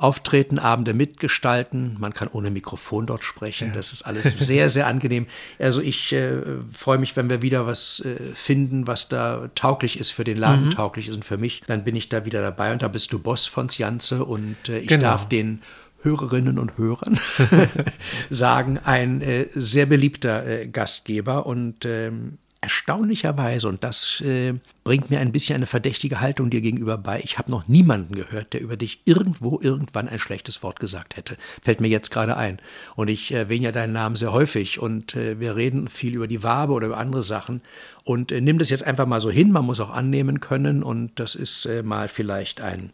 auftreten, 0.00 0.58
Abende 0.58 0.94
mitgestalten. 0.94 1.96
Man 1.98 2.14
kann 2.14 2.28
ohne 2.28 2.50
Mikrofon 2.50 3.06
dort 3.06 3.22
sprechen. 3.22 3.72
Das 3.74 3.92
ist 3.92 4.02
alles 4.02 4.38
sehr, 4.46 4.70
sehr 4.70 4.86
angenehm. 4.86 5.26
Also 5.58 5.82
ich 5.82 6.12
äh, 6.14 6.38
freue 6.72 6.96
mich, 6.98 7.16
wenn 7.16 7.28
wir 7.28 7.42
wieder 7.42 7.66
was 7.66 8.00
äh, 8.00 8.16
finden, 8.34 8.86
was 8.86 9.08
da 9.08 9.50
tauglich 9.54 10.00
ist 10.00 10.10
für 10.12 10.24
den 10.24 10.38
Laden, 10.38 10.70
tauglich 10.70 11.08
ist 11.08 11.14
und 11.14 11.24
für 11.26 11.36
mich. 11.36 11.62
Dann 11.66 11.84
bin 11.84 11.96
ich 11.96 12.08
da 12.08 12.24
wieder 12.24 12.40
dabei 12.40 12.72
und 12.72 12.80
da 12.80 12.88
bist 12.88 13.12
du 13.12 13.18
Boss 13.18 13.46
von 13.46 13.68
Janze 13.70 14.24
und 14.24 14.56
äh, 14.68 14.78
ich 14.78 14.88
Genau. 14.88 15.02
darf 15.02 15.28
den 15.28 15.60
Hörerinnen 16.02 16.58
und 16.58 16.78
Hörern 16.78 17.20
sagen, 18.30 18.78
ein 18.78 19.20
äh, 19.20 19.46
sehr 19.54 19.84
beliebter 19.86 20.46
äh, 20.46 20.66
Gastgeber 20.66 21.44
und 21.44 21.84
ähm, 21.84 22.38
erstaunlicherweise, 22.62 23.68
und 23.68 23.82
das 23.82 24.20
äh, 24.20 24.54
bringt 24.84 25.10
mir 25.10 25.20
ein 25.20 25.32
bisschen 25.32 25.56
eine 25.56 25.66
verdächtige 25.66 26.20
Haltung 26.20 26.50
dir 26.50 26.60
gegenüber 26.60 26.98
bei, 26.98 27.20
ich 27.24 27.38
habe 27.38 27.50
noch 27.50 27.68
niemanden 27.68 28.14
gehört, 28.14 28.52
der 28.52 28.60
über 28.60 28.76
dich 28.76 29.00
irgendwo 29.06 29.58
irgendwann 29.62 30.08
ein 30.08 30.18
schlechtes 30.18 30.62
Wort 30.62 30.78
gesagt 30.78 31.16
hätte. 31.16 31.36
Fällt 31.62 31.80
mir 31.80 31.88
jetzt 31.88 32.10
gerade 32.10 32.36
ein. 32.36 32.58
Und 32.96 33.08
ich 33.08 33.32
erwähne 33.32 33.66
ja 33.66 33.72
deinen 33.72 33.94
Namen 33.94 34.14
sehr 34.14 34.32
häufig 34.32 34.78
und 34.78 35.16
äh, 35.16 35.40
wir 35.40 35.56
reden 35.56 35.88
viel 35.88 36.14
über 36.14 36.26
die 36.26 36.42
Wabe 36.42 36.74
oder 36.74 36.88
über 36.88 36.98
andere 36.98 37.22
Sachen. 37.22 37.62
Und 38.04 38.30
äh, 38.30 38.42
nimm 38.42 38.58
das 38.58 38.68
jetzt 38.68 38.86
einfach 38.86 39.06
mal 39.06 39.20
so 39.20 39.30
hin, 39.30 39.52
man 39.52 39.64
muss 39.64 39.80
auch 39.80 39.90
annehmen 39.90 40.40
können 40.40 40.82
und 40.82 41.18
das 41.18 41.34
ist 41.34 41.64
äh, 41.64 41.82
mal 41.82 42.08
vielleicht 42.08 42.60
ein 42.60 42.90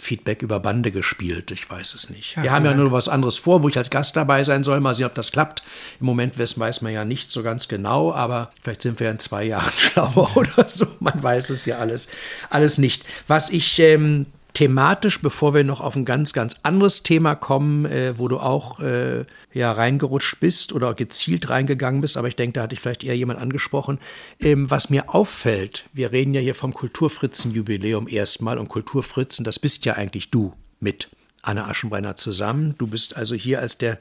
Feedback 0.00 0.42
über 0.42 0.60
Bande 0.60 0.90
gespielt. 0.90 1.50
Ich 1.50 1.68
weiß 1.68 1.94
es 1.94 2.10
nicht. 2.10 2.40
Wir 2.40 2.50
haben 2.52 2.64
ja 2.64 2.74
nur 2.74 2.90
was 2.90 3.08
anderes 3.08 3.38
vor, 3.38 3.62
wo 3.62 3.68
ich 3.68 3.76
als 3.76 3.90
Gast 3.90 4.16
dabei 4.16 4.42
sein 4.44 4.64
soll. 4.64 4.80
Mal 4.80 4.94
sehen, 4.94 5.06
ob 5.06 5.14
das 5.14 5.30
klappt. 5.30 5.62
Im 6.00 6.06
Moment 6.06 6.38
weiß 6.38 6.80
man 6.80 6.92
ja 6.92 7.04
nicht 7.04 7.30
so 7.30 7.42
ganz 7.42 7.68
genau, 7.68 8.12
aber 8.12 8.50
vielleicht 8.62 8.82
sind 8.82 8.98
wir 8.98 9.06
ja 9.06 9.12
in 9.12 9.18
zwei 9.18 9.44
Jahren 9.44 9.72
schlauer 9.76 10.36
oder 10.36 10.68
so. 10.68 10.86
Man 11.00 11.22
weiß 11.22 11.50
es 11.50 11.64
ja 11.66 11.78
alles, 11.78 12.08
alles 12.48 12.78
nicht. 12.78 13.04
Was 13.26 13.50
ich 13.50 13.78
ähm, 13.78 14.26
thematisch, 14.54 15.20
bevor 15.20 15.54
wir 15.54 15.64
noch 15.64 15.80
auf 15.80 15.96
ein 15.96 16.04
ganz, 16.04 16.32
ganz 16.32 16.56
anderes 16.62 17.02
Thema 17.02 17.34
kommen, 17.34 17.84
äh, 17.86 18.18
wo 18.18 18.28
du 18.28 18.38
auch 18.38 18.80
äh, 18.80 19.24
ja 19.52 19.72
reingerutscht 19.72 20.40
bist 20.40 20.72
oder 20.72 20.94
gezielt 20.94 21.48
reingegangen 21.48 22.00
bist, 22.00 22.16
aber 22.16 22.28
ich 22.28 22.36
denke, 22.36 22.54
da 22.54 22.62
hatte 22.62 22.74
ich 22.74 22.80
vielleicht 22.80 23.04
eher 23.04 23.16
jemand 23.16 23.40
angesprochen. 23.40 23.98
Ähm, 24.40 24.70
was 24.70 24.90
mir 24.90 25.14
auffällt, 25.14 25.86
wir 25.92 26.12
reden 26.12 26.34
ja 26.34 26.40
hier 26.40 26.54
vom 26.54 26.74
Kulturfritzen-Jubiläum 26.74 28.08
erstmal 28.08 28.58
und 28.58 28.68
Kulturfritzen, 28.68 29.44
das 29.44 29.58
bist 29.58 29.84
ja 29.84 29.94
eigentlich 29.94 30.30
du 30.30 30.52
mit 30.80 31.08
Anne 31.42 31.66
Aschenbrenner 31.66 32.16
zusammen. 32.16 32.74
Du 32.78 32.86
bist 32.86 33.16
also 33.16 33.34
hier 33.34 33.60
als 33.60 33.78
der 33.78 33.98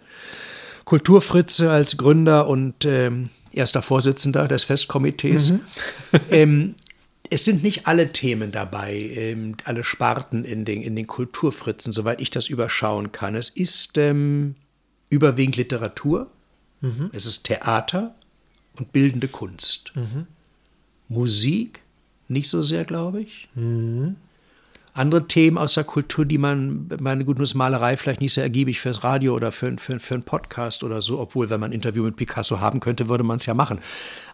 Kulturfritze, 0.85 1.71
als 1.71 1.97
Gründer 1.97 2.47
und 2.47 2.85
ähm, 2.85 3.29
erster 3.53 3.81
Vorsitzender 3.81 4.47
des 4.47 4.63
Festkomitees. 4.63 5.53
Ähm, 6.31 6.73
es 7.29 7.45
sind 7.45 7.63
nicht 7.63 7.87
alle 7.87 8.11
Themen 8.11 8.51
dabei, 8.51 8.95
ähm, 8.95 9.55
alle 9.65 9.83
Sparten 9.83 10.43
in 10.45 10.65
den, 10.65 10.81
in 10.81 10.95
den 10.95 11.07
Kulturfritzen, 11.07 11.93
soweit 11.93 12.21
ich 12.21 12.31
das 12.31 12.47
überschauen 12.47 13.11
kann. 13.11 13.35
Es 13.35 13.49
ist 13.49 13.97
ähm, 13.97 14.55
überwiegend 15.09 15.55
Literatur, 15.57 16.29
es 17.13 17.25
ist 17.25 17.43
Theater 17.43 18.15
und 18.77 18.91
bildende 18.93 19.27
Kunst. 19.27 19.91
Musik 21.09 21.81
nicht 22.27 22.49
so 22.49 22.63
sehr, 22.63 22.85
glaube 22.85 23.21
ich. 23.21 23.49
Andere 24.99 25.27
Themen 25.27 25.57
aus 25.57 25.75
der 25.75 25.85
Kultur, 25.85 26.25
die 26.25 26.37
man, 26.37 26.89
meine 26.99 27.23
gut, 27.23 27.37
nur 27.37 27.45
ist 27.45 27.55
Malerei 27.55 27.95
vielleicht 27.95 28.19
nicht 28.19 28.33
sehr 28.33 28.43
ergiebig 28.43 28.81
fürs 28.81 29.01
Radio 29.01 29.33
oder 29.33 29.53
für, 29.53 29.77
für, 29.77 29.97
für 29.97 30.13
einen 30.15 30.23
Podcast 30.23 30.83
oder 30.83 30.99
so, 31.01 31.21
obwohl, 31.21 31.49
wenn 31.49 31.61
man 31.61 31.71
ein 31.71 31.73
Interview 31.73 32.03
mit 32.03 32.17
Picasso 32.17 32.59
haben 32.59 32.81
könnte, 32.81 33.07
würde 33.07 33.23
man 33.23 33.37
es 33.37 33.45
ja 33.45 33.53
machen. 33.53 33.79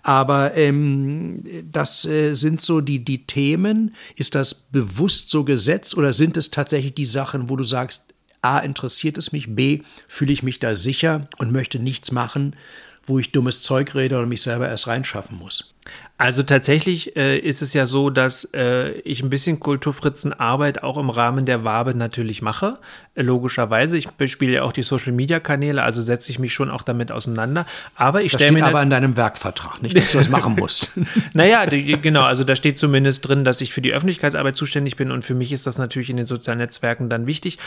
Aber 0.01 0.57
ähm, 0.57 1.43
das 1.71 2.05
äh, 2.05 2.33
sind 2.33 2.61
so 2.61 2.81
die, 2.81 3.05
die 3.05 3.27
Themen. 3.27 3.93
Ist 4.15 4.33
das 4.33 4.55
bewusst 4.55 5.29
so 5.29 5.43
gesetzt 5.43 5.95
oder 5.95 6.13
sind 6.13 6.35
es 6.35 6.49
tatsächlich 6.49 6.95
die 6.95 7.05
Sachen, 7.05 7.47
wo 7.47 7.57
du 7.57 7.63
sagst, 7.63 8.01
A, 8.41 8.57
interessiert 8.57 9.19
es 9.19 9.31
mich, 9.31 9.53
B, 9.53 9.83
fühle 10.07 10.33
ich 10.33 10.41
mich 10.41 10.59
da 10.59 10.73
sicher 10.73 11.27
und 11.37 11.51
möchte 11.51 11.77
nichts 11.77 12.11
machen, 12.11 12.55
wo 13.05 13.19
ich 13.19 13.31
dummes 13.31 13.61
Zeug 13.61 13.93
rede 13.93 14.17
oder 14.17 14.25
mich 14.25 14.41
selber 14.41 14.67
erst 14.67 14.87
reinschaffen 14.87 15.37
muss? 15.37 15.75
Also 16.17 16.43
tatsächlich 16.43 17.17
äh, 17.17 17.37
ist 17.37 17.61
es 17.61 17.73
ja 17.73 17.85
so, 17.85 18.09
dass 18.09 18.45
äh, 18.53 18.91
ich 18.99 19.21
ein 19.21 19.29
bisschen 19.29 19.59
Kulturfritzen-Arbeit 19.59 20.81
auch 20.81 20.97
im 20.97 21.09
Rahmen 21.09 21.45
der 21.45 21.65
Wabe 21.65 21.93
natürlich 21.93 22.41
mache. 22.41 22.77
Äh, 23.15 23.21
logischerweise. 23.21 23.97
Ich 23.97 24.09
bespiele 24.09 24.53
ja 24.53 24.63
auch 24.63 24.73
die 24.73 24.83
Social-Media-Kanäle, 24.83 25.81
also 25.81 26.01
setze 26.01 26.31
ich 26.31 26.39
mich 26.39 26.53
schon 26.53 26.69
auch 26.69 26.83
damit 26.83 27.11
auseinander. 27.11 27.65
Aber 27.95 28.21
ich 28.21 28.33
stelle 28.33 28.51
mir 28.51 28.65
aber 28.65 28.81
in 28.81 28.89
deinem 28.89 29.17
Werkvertrag, 29.17 29.81
nicht, 29.81 29.97
dass 29.97 30.11
du 30.11 30.17
das 30.17 30.29
machen 30.29 30.55
musst. 30.55 30.91
Naja, 31.33 31.65
die, 31.65 32.01
genau, 32.01 32.23
also 32.23 32.43
da 32.43 32.55
steht 32.55 32.77
zumindest 32.77 33.27
drin, 33.27 33.43
dass 33.43 33.61
ich 33.61 33.73
für 33.73 33.81
die 33.81 33.93
Öffentlichkeitsarbeit 33.93 34.55
zuständig 34.55 34.95
bin 34.95 35.11
und 35.11 35.23
für 35.23 35.35
mich 35.35 35.51
ist 35.51 35.67
das 35.67 35.77
natürlich 35.77 36.09
in 36.09 36.17
den 36.17 36.25
sozialen 36.25 36.59
Netzwerken 36.59 37.09
dann 37.09 37.25
wichtig. 37.27 37.57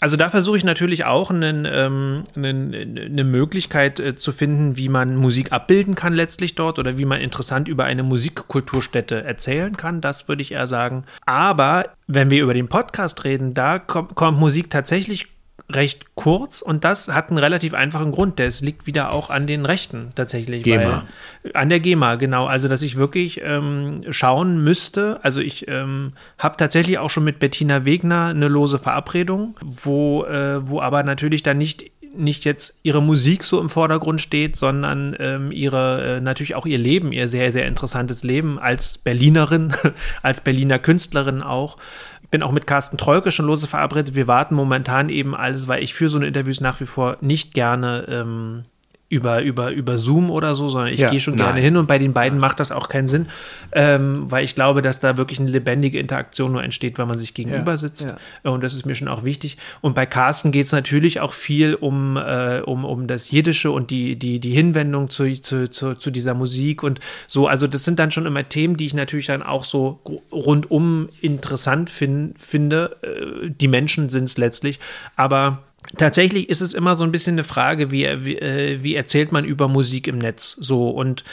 Also 0.00 0.16
da 0.16 0.30
versuche 0.30 0.56
ich 0.56 0.64
natürlich 0.64 1.04
auch 1.04 1.30
einen, 1.30 1.66
ähm, 1.70 2.24
einen, 2.34 2.74
eine 2.98 3.24
Möglichkeit 3.24 4.00
äh, 4.00 4.16
zu 4.16 4.32
finden, 4.32 4.76
wie 4.76 4.88
man 4.88 5.16
Musik 5.16 5.52
abbilden 5.52 5.94
kann 5.94 6.14
letztlich 6.14 6.54
dort 6.54 6.78
oder 6.78 6.96
wie 6.96 7.04
man 7.04 7.20
interessant 7.20 7.68
über 7.68 7.84
eine 7.98 8.08
Musikkulturstätte 8.08 9.24
erzählen 9.24 9.76
kann, 9.76 10.00
das 10.00 10.28
würde 10.28 10.42
ich 10.42 10.52
eher 10.52 10.66
sagen. 10.66 11.04
Aber 11.26 11.90
wenn 12.06 12.30
wir 12.30 12.42
über 12.42 12.54
den 12.54 12.68
Podcast 12.68 13.24
reden, 13.24 13.54
da 13.54 13.78
kommt, 13.78 14.14
kommt 14.14 14.38
Musik 14.38 14.70
tatsächlich 14.70 15.28
recht 15.70 16.14
kurz 16.14 16.62
und 16.62 16.84
das 16.84 17.08
hat 17.08 17.28
einen 17.28 17.38
relativ 17.38 17.74
einfachen 17.74 18.10
Grund. 18.10 18.38
Das 18.38 18.62
liegt 18.62 18.86
wieder 18.86 19.12
auch 19.12 19.28
an 19.28 19.46
den 19.46 19.66
Rechten 19.66 20.10
tatsächlich. 20.14 20.62
GEMA. 20.62 21.06
Weil, 21.42 21.52
an 21.52 21.68
der 21.68 21.80
GEMA, 21.80 22.14
genau. 22.14 22.46
Also, 22.46 22.68
dass 22.68 22.80
ich 22.80 22.96
wirklich 22.96 23.40
ähm, 23.42 24.02
schauen 24.10 24.62
müsste. 24.62 25.20
Also, 25.22 25.40
ich 25.40 25.68
ähm, 25.68 26.12
habe 26.38 26.56
tatsächlich 26.56 26.98
auch 26.98 27.10
schon 27.10 27.24
mit 27.24 27.38
Bettina 27.38 27.84
Wegner 27.84 28.26
eine 28.26 28.48
lose 28.48 28.78
Verabredung, 28.78 29.56
wo, 29.60 30.24
äh, 30.24 30.66
wo 30.66 30.80
aber 30.80 31.02
natürlich 31.02 31.42
dann 31.42 31.58
nicht 31.58 31.90
nicht 32.16 32.44
jetzt 32.44 32.78
ihre 32.82 33.02
Musik 33.02 33.44
so 33.44 33.60
im 33.60 33.68
Vordergrund 33.68 34.20
steht, 34.20 34.56
sondern 34.56 35.16
ähm, 35.18 35.52
ihre 35.52 36.16
äh, 36.16 36.20
natürlich 36.20 36.54
auch 36.54 36.66
ihr 36.66 36.78
Leben, 36.78 37.12
ihr 37.12 37.28
sehr, 37.28 37.52
sehr 37.52 37.66
interessantes 37.66 38.22
Leben 38.24 38.58
als 38.58 38.98
Berlinerin, 38.98 39.74
als 40.22 40.40
Berliner 40.40 40.78
Künstlerin 40.78 41.42
auch. 41.42 41.76
Ich 42.22 42.28
bin 42.28 42.42
auch 42.42 42.52
mit 42.52 42.66
Carsten 42.66 42.98
Treuke 42.98 43.32
schon 43.32 43.46
lose 43.46 43.66
verabredet. 43.66 44.14
Wir 44.14 44.28
warten 44.28 44.54
momentan 44.54 45.08
eben 45.08 45.34
alles, 45.34 45.68
weil 45.68 45.82
ich 45.82 45.94
für 45.94 46.08
so 46.08 46.18
eine 46.18 46.26
Interviews 46.26 46.60
nach 46.60 46.80
wie 46.80 46.86
vor 46.86 47.16
nicht 47.20 47.54
gerne 47.54 48.04
ähm, 48.08 48.64
über, 49.10 49.40
über, 49.42 49.70
über 49.70 49.96
Zoom 49.96 50.30
oder 50.30 50.54
so, 50.54 50.68
sondern 50.68 50.92
ich 50.92 51.00
ja, 51.00 51.10
gehe 51.10 51.20
schon 51.20 51.36
nein. 51.36 51.46
gerne 51.46 51.60
hin 51.60 51.76
und 51.78 51.86
bei 51.86 51.98
den 51.98 52.12
beiden 52.12 52.38
macht 52.38 52.60
das 52.60 52.70
auch 52.72 52.90
keinen 52.90 53.08
Sinn, 53.08 53.26
ähm, 53.72 54.30
weil 54.30 54.44
ich 54.44 54.54
glaube, 54.54 54.82
dass 54.82 55.00
da 55.00 55.16
wirklich 55.16 55.40
eine 55.40 55.48
lebendige 55.50 55.98
Interaktion 55.98 56.52
nur 56.52 56.62
entsteht, 56.62 56.98
wenn 56.98 57.08
man 57.08 57.16
sich 57.16 57.32
gegenüber 57.32 57.78
sitzt. 57.78 58.04
Ja, 58.04 58.18
ja. 58.44 58.50
Und 58.50 58.62
das 58.62 58.74
ist 58.74 58.84
mir 58.84 58.94
schon 58.94 59.08
auch 59.08 59.24
wichtig. 59.24 59.56
Und 59.80 59.94
bei 59.94 60.04
Carsten 60.04 60.52
geht 60.52 60.66
es 60.66 60.72
natürlich 60.72 61.20
auch 61.20 61.32
viel 61.32 61.74
um, 61.74 62.18
äh, 62.18 62.60
um, 62.60 62.84
um 62.84 63.06
das 63.06 63.30
Jiddische 63.30 63.70
und 63.70 63.90
die, 63.90 64.16
die, 64.16 64.40
die 64.40 64.52
Hinwendung 64.52 65.08
zu, 65.08 65.32
zu, 65.40 65.70
zu, 65.70 65.94
zu 65.94 66.10
dieser 66.10 66.34
Musik 66.34 66.82
und 66.82 67.00
so. 67.26 67.48
Also, 67.48 67.66
das 67.66 67.84
sind 67.84 67.98
dann 67.98 68.10
schon 68.10 68.26
immer 68.26 68.46
Themen, 68.46 68.76
die 68.76 68.84
ich 68.84 68.94
natürlich 68.94 69.26
dann 69.26 69.42
auch 69.42 69.64
so 69.64 70.00
rundum 70.30 71.08
interessant 71.22 71.88
fin 71.88 72.34
finde. 72.38 72.96
Äh, 73.02 73.50
die 73.50 73.68
Menschen 73.68 74.10
sind 74.10 74.24
es 74.24 74.36
letztlich. 74.36 74.80
Aber 75.16 75.62
tatsächlich 75.96 76.48
ist 76.48 76.60
es 76.60 76.74
immer 76.74 76.96
so 76.96 77.04
ein 77.04 77.12
bisschen 77.12 77.34
eine 77.34 77.44
Frage, 77.44 77.90
wie, 77.90 78.06
wie, 78.24 78.38
äh, 78.38 78.82
wie 78.82 78.94
erzählt 78.94 79.32
man 79.32 79.44
über 79.44 79.68
Musik 79.68 80.06
im 80.06 80.18
Netz 80.18 80.56
so 80.58 80.90
und 80.90 81.24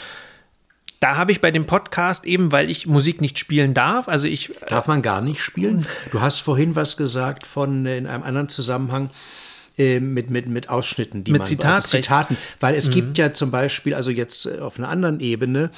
da 1.00 1.18
habe 1.18 1.32
ich 1.32 1.42
bei 1.42 1.52
dem 1.52 1.66
Podcast 1.66 2.26
eben, 2.26 2.52
weil 2.52 2.70
ich 2.70 2.88
Musik 2.88 3.22
nicht 3.22 3.38
spielen 3.38 3.74
darf, 3.74 4.08
also 4.08 4.28
ich 4.28 4.50
äh, 4.50 4.66
darf 4.68 4.88
man 4.88 5.02
gar 5.02 5.22
nicht 5.22 5.42
spielen. 5.42 5.86
Du 6.12 6.22
hast 6.22 6.40
vorhin 6.40 6.76
was 6.76 6.98
gesagt 6.98 7.46
von 7.46 7.86
äh, 7.86 7.98
in 7.98 8.08
einem 8.08 8.24
anderen 8.24 8.50
Zusammenhang 8.50 9.10
äh, 9.78 10.00
mit, 10.00 10.30
mit, 10.30 10.48
mit 10.48 10.70
Ausschnitten, 10.70 11.24
die 11.24 11.32
mit 11.32 11.42
man 11.42 11.46
Zitat, 11.48 11.76
also 11.76 11.90
Zitaten, 11.90 12.38
weil 12.60 12.76
es 12.76 12.90
mhm. 12.90 12.94
gibt 12.94 13.18
ja 13.18 13.34
zum 13.34 13.52
Beispiel, 13.52 13.94
also 13.94 14.10
jetzt 14.10 14.48
auf 14.60 14.80
einer 14.80 14.90
anderen 14.90 15.20
Ebene, 15.20 15.70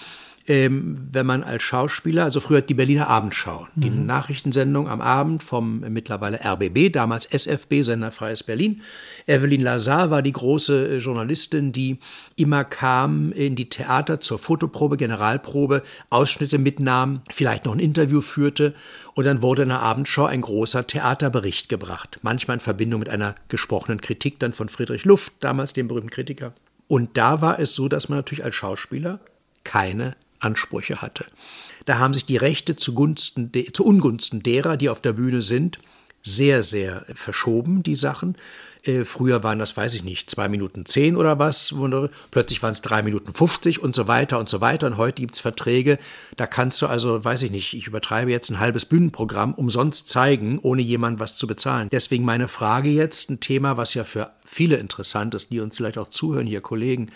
ähm, 0.48 1.10
wenn 1.12 1.26
man 1.26 1.44
als 1.44 1.64
Schauspieler, 1.64 2.24
also 2.24 2.40
früher 2.40 2.62
die 2.62 2.74
Berliner 2.74 3.08
Abendschau, 3.08 3.68
die 3.76 3.90
mhm. 3.90 4.06
Nachrichtensendung 4.06 4.88
am 4.88 5.02
Abend 5.02 5.44
vom 5.44 5.82
mittlerweile 5.90 6.40
RBB, 6.44 6.92
damals 6.94 7.26
SFB, 7.26 7.82
Sender 7.82 8.12
Freies 8.12 8.44
Berlin. 8.44 8.82
Evelyn 9.28 9.62
Lazar 9.62 10.10
war 10.10 10.22
die 10.22 10.32
große 10.32 10.88
äh, 10.88 10.98
Journalistin, 11.00 11.74
die 11.74 12.00
immer 12.38 12.64
kam 12.64 13.34
in 13.34 13.56
die 13.56 13.68
Theater 13.68 14.22
zur 14.22 14.40
Fotoprobe, 14.40 14.96
Generalprobe, 14.96 15.84
Ausschnitte 16.10 16.58
mitnahm, 16.60 17.22
vielleicht 17.30 17.66
noch 17.66 17.74
ein 17.74 17.80
Interview 17.80 18.22
führte 18.22 18.74
und 19.16 19.26
dann 19.26 19.42
wurde 19.42 19.64
in 19.64 19.70
der 19.70 19.82
Abendschau 19.82 20.26
ein 20.26 20.42
großer 20.42 20.88
Theaterbericht 20.88 21.68
gebracht. 21.68 22.20
Manchmal 22.22 22.58
in 22.58 22.62
Verbindung 22.62 23.00
mit 23.00 23.10
einer 23.10 23.36
gesprochenen 23.50 24.00
Kritik 24.00 24.40
dann 24.40 24.54
von 24.54 24.70
Friedrich 24.70 25.04
Luft, 25.04 25.34
damals 25.42 25.74
dem 25.74 25.90
berühmten 25.90 26.10
Kritiker. 26.10 26.54
Und 26.88 27.18
da 27.18 27.42
war 27.42 27.60
es 27.60 27.76
so, 27.76 27.90
dass 27.90 28.08
man 28.08 28.20
natürlich 28.20 28.46
als 28.46 28.56
Schauspieler 28.56 29.20
keine 29.66 30.16
Ansprüche 30.40 31.02
hatte. 31.02 31.26
Da 31.86 32.00
haben 32.00 32.14
sich 32.14 32.26
die 32.26 32.38
Rechte 32.38 32.76
zugunsten 32.76 33.52
zu 33.74 33.86
Ungunsten 33.86 34.44
derer, 34.44 34.78
die 34.78 34.90
auf 34.90 35.02
der 35.02 35.14
Bühne 35.14 35.42
sind, 35.42 35.80
sehr, 36.22 36.64
sehr 36.64 37.06
verschoben, 37.14 37.84
die 37.84 37.96
Sachen. 37.96 38.36
Äh, 38.84 39.06
früher 39.06 39.44
waren 39.44 39.60
das, 39.60 39.78
weiß 39.78 39.96
ich 39.96 40.04
nicht, 40.04 40.30
zwei 40.30 40.50
Minuten 40.50 40.86
zehn 40.86 41.16
oder 41.16 41.40
was. 41.40 41.74
Plötzlich 42.32 42.62
waren 42.62 42.74
es 42.74 42.82
drei 42.82 43.02
Minuten 43.02 43.34
fünfzig 43.34 43.82
und 43.82 43.96
so 43.96 44.08
weiter 44.08 44.38
und 44.38 44.50
so 44.50 44.60
weiter. 44.60 44.88
Und 44.88 44.98
heute 44.98 45.22
gibt 45.22 45.36
es 45.36 45.40
Verträge, 45.40 46.00
da 46.36 46.46
kannst 46.46 46.82
du 46.82 46.88
also, 46.88 47.24
weiß 47.24 47.44
ich 47.44 47.52
nicht, 47.52 47.74
ich 47.74 47.88
übertreibe 47.88 48.30
jetzt 48.32 48.50
ein 48.50 48.60
halbes 48.60 48.86
Bühnenprogramm 48.86 49.54
umsonst 49.54 50.10
zeigen, 50.10 50.60
ohne 50.60 50.82
jemand 50.82 51.20
was 51.20 51.38
zu 51.38 51.48
bezahlen. 51.48 51.88
Deswegen 51.92 52.26
meine 52.26 52.50
Frage 52.50 52.90
jetzt, 52.90 53.30
ein 53.30 53.40
Thema, 53.40 53.78
was 53.78 53.94
ja 53.94 54.04
für 54.04 54.32
viele 54.46 54.76
interessant 54.78 55.34
ist, 55.34 55.52
die 55.52 55.62
uns 55.62 55.78
vielleicht 55.78 55.98
auch 55.98 56.10
zuhören, 56.10 56.48
hier 56.48 56.62
Kollegen 56.62 57.12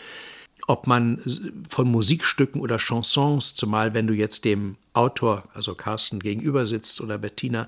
ob 0.72 0.88
man 0.88 1.22
von 1.70 1.92
Musikstücken 1.92 2.62
oder 2.62 2.78
Chansons, 2.78 3.54
zumal 3.56 3.94
wenn 3.94 4.08
du 4.08 4.14
jetzt 4.14 4.46
dem 4.46 4.78
Autor, 4.94 5.44
also 5.54 5.76
Carsten, 5.76 6.20
gegenüber 6.20 6.66
sitzt 6.66 7.02
oder 7.02 7.18
Bettina, 7.18 7.68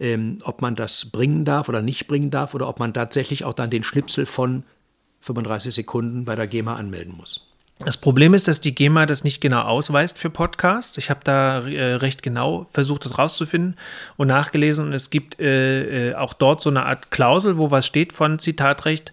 ähm, 0.00 0.38
ob 0.44 0.62
man 0.62 0.74
das 0.74 1.06
bringen 1.06 1.44
darf 1.44 1.68
oder 1.68 1.82
nicht 1.82 2.06
bringen 2.06 2.30
darf 2.30 2.54
oder 2.54 2.68
ob 2.68 2.78
man 2.78 2.94
tatsächlich 2.94 3.44
auch 3.44 3.54
dann 3.54 3.70
den 3.70 3.84
Schnipsel 3.84 4.24
von 4.24 4.62
35 5.20 5.74
Sekunden 5.74 6.24
bei 6.24 6.36
der 6.36 6.46
GEMA 6.46 6.76
anmelden 6.76 7.14
muss. 7.16 7.44
Das 7.84 7.96
Problem 7.96 8.34
ist, 8.34 8.48
dass 8.48 8.60
die 8.60 8.74
GEMA 8.74 9.06
das 9.06 9.22
nicht 9.22 9.40
genau 9.40 9.60
ausweist 9.60 10.18
für 10.18 10.30
Podcasts. 10.30 10.98
Ich 10.98 11.10
habe 11.10 11.20
da 11.22 11.60
äh, 11.60 11.94
recht 11.94 12.22
genau 12.22 12.66
versucht, 12.72 13.04
das 13.04 13.18
rauszufinden 13.18 13.76
und 14.16 14.28
nachgelesen. 14.28 14.86
Und 14.86 14.92
es 14.94 15.10
gibt 15.10 15.38
äh, 15.38 16.10
äh, 16.10 16.14
auch 16.14 16.32
dort 16.32 16.60
so 16.60 16.70
eine 16.70 16.86
Art 16.86 17.12
Klausel, 17.12 17.56
wo 17.56 17.70
was 17.70 17.86
steht 17.86 18.12
von 18.12 18.40
Zitatrecht. 18.40 19.12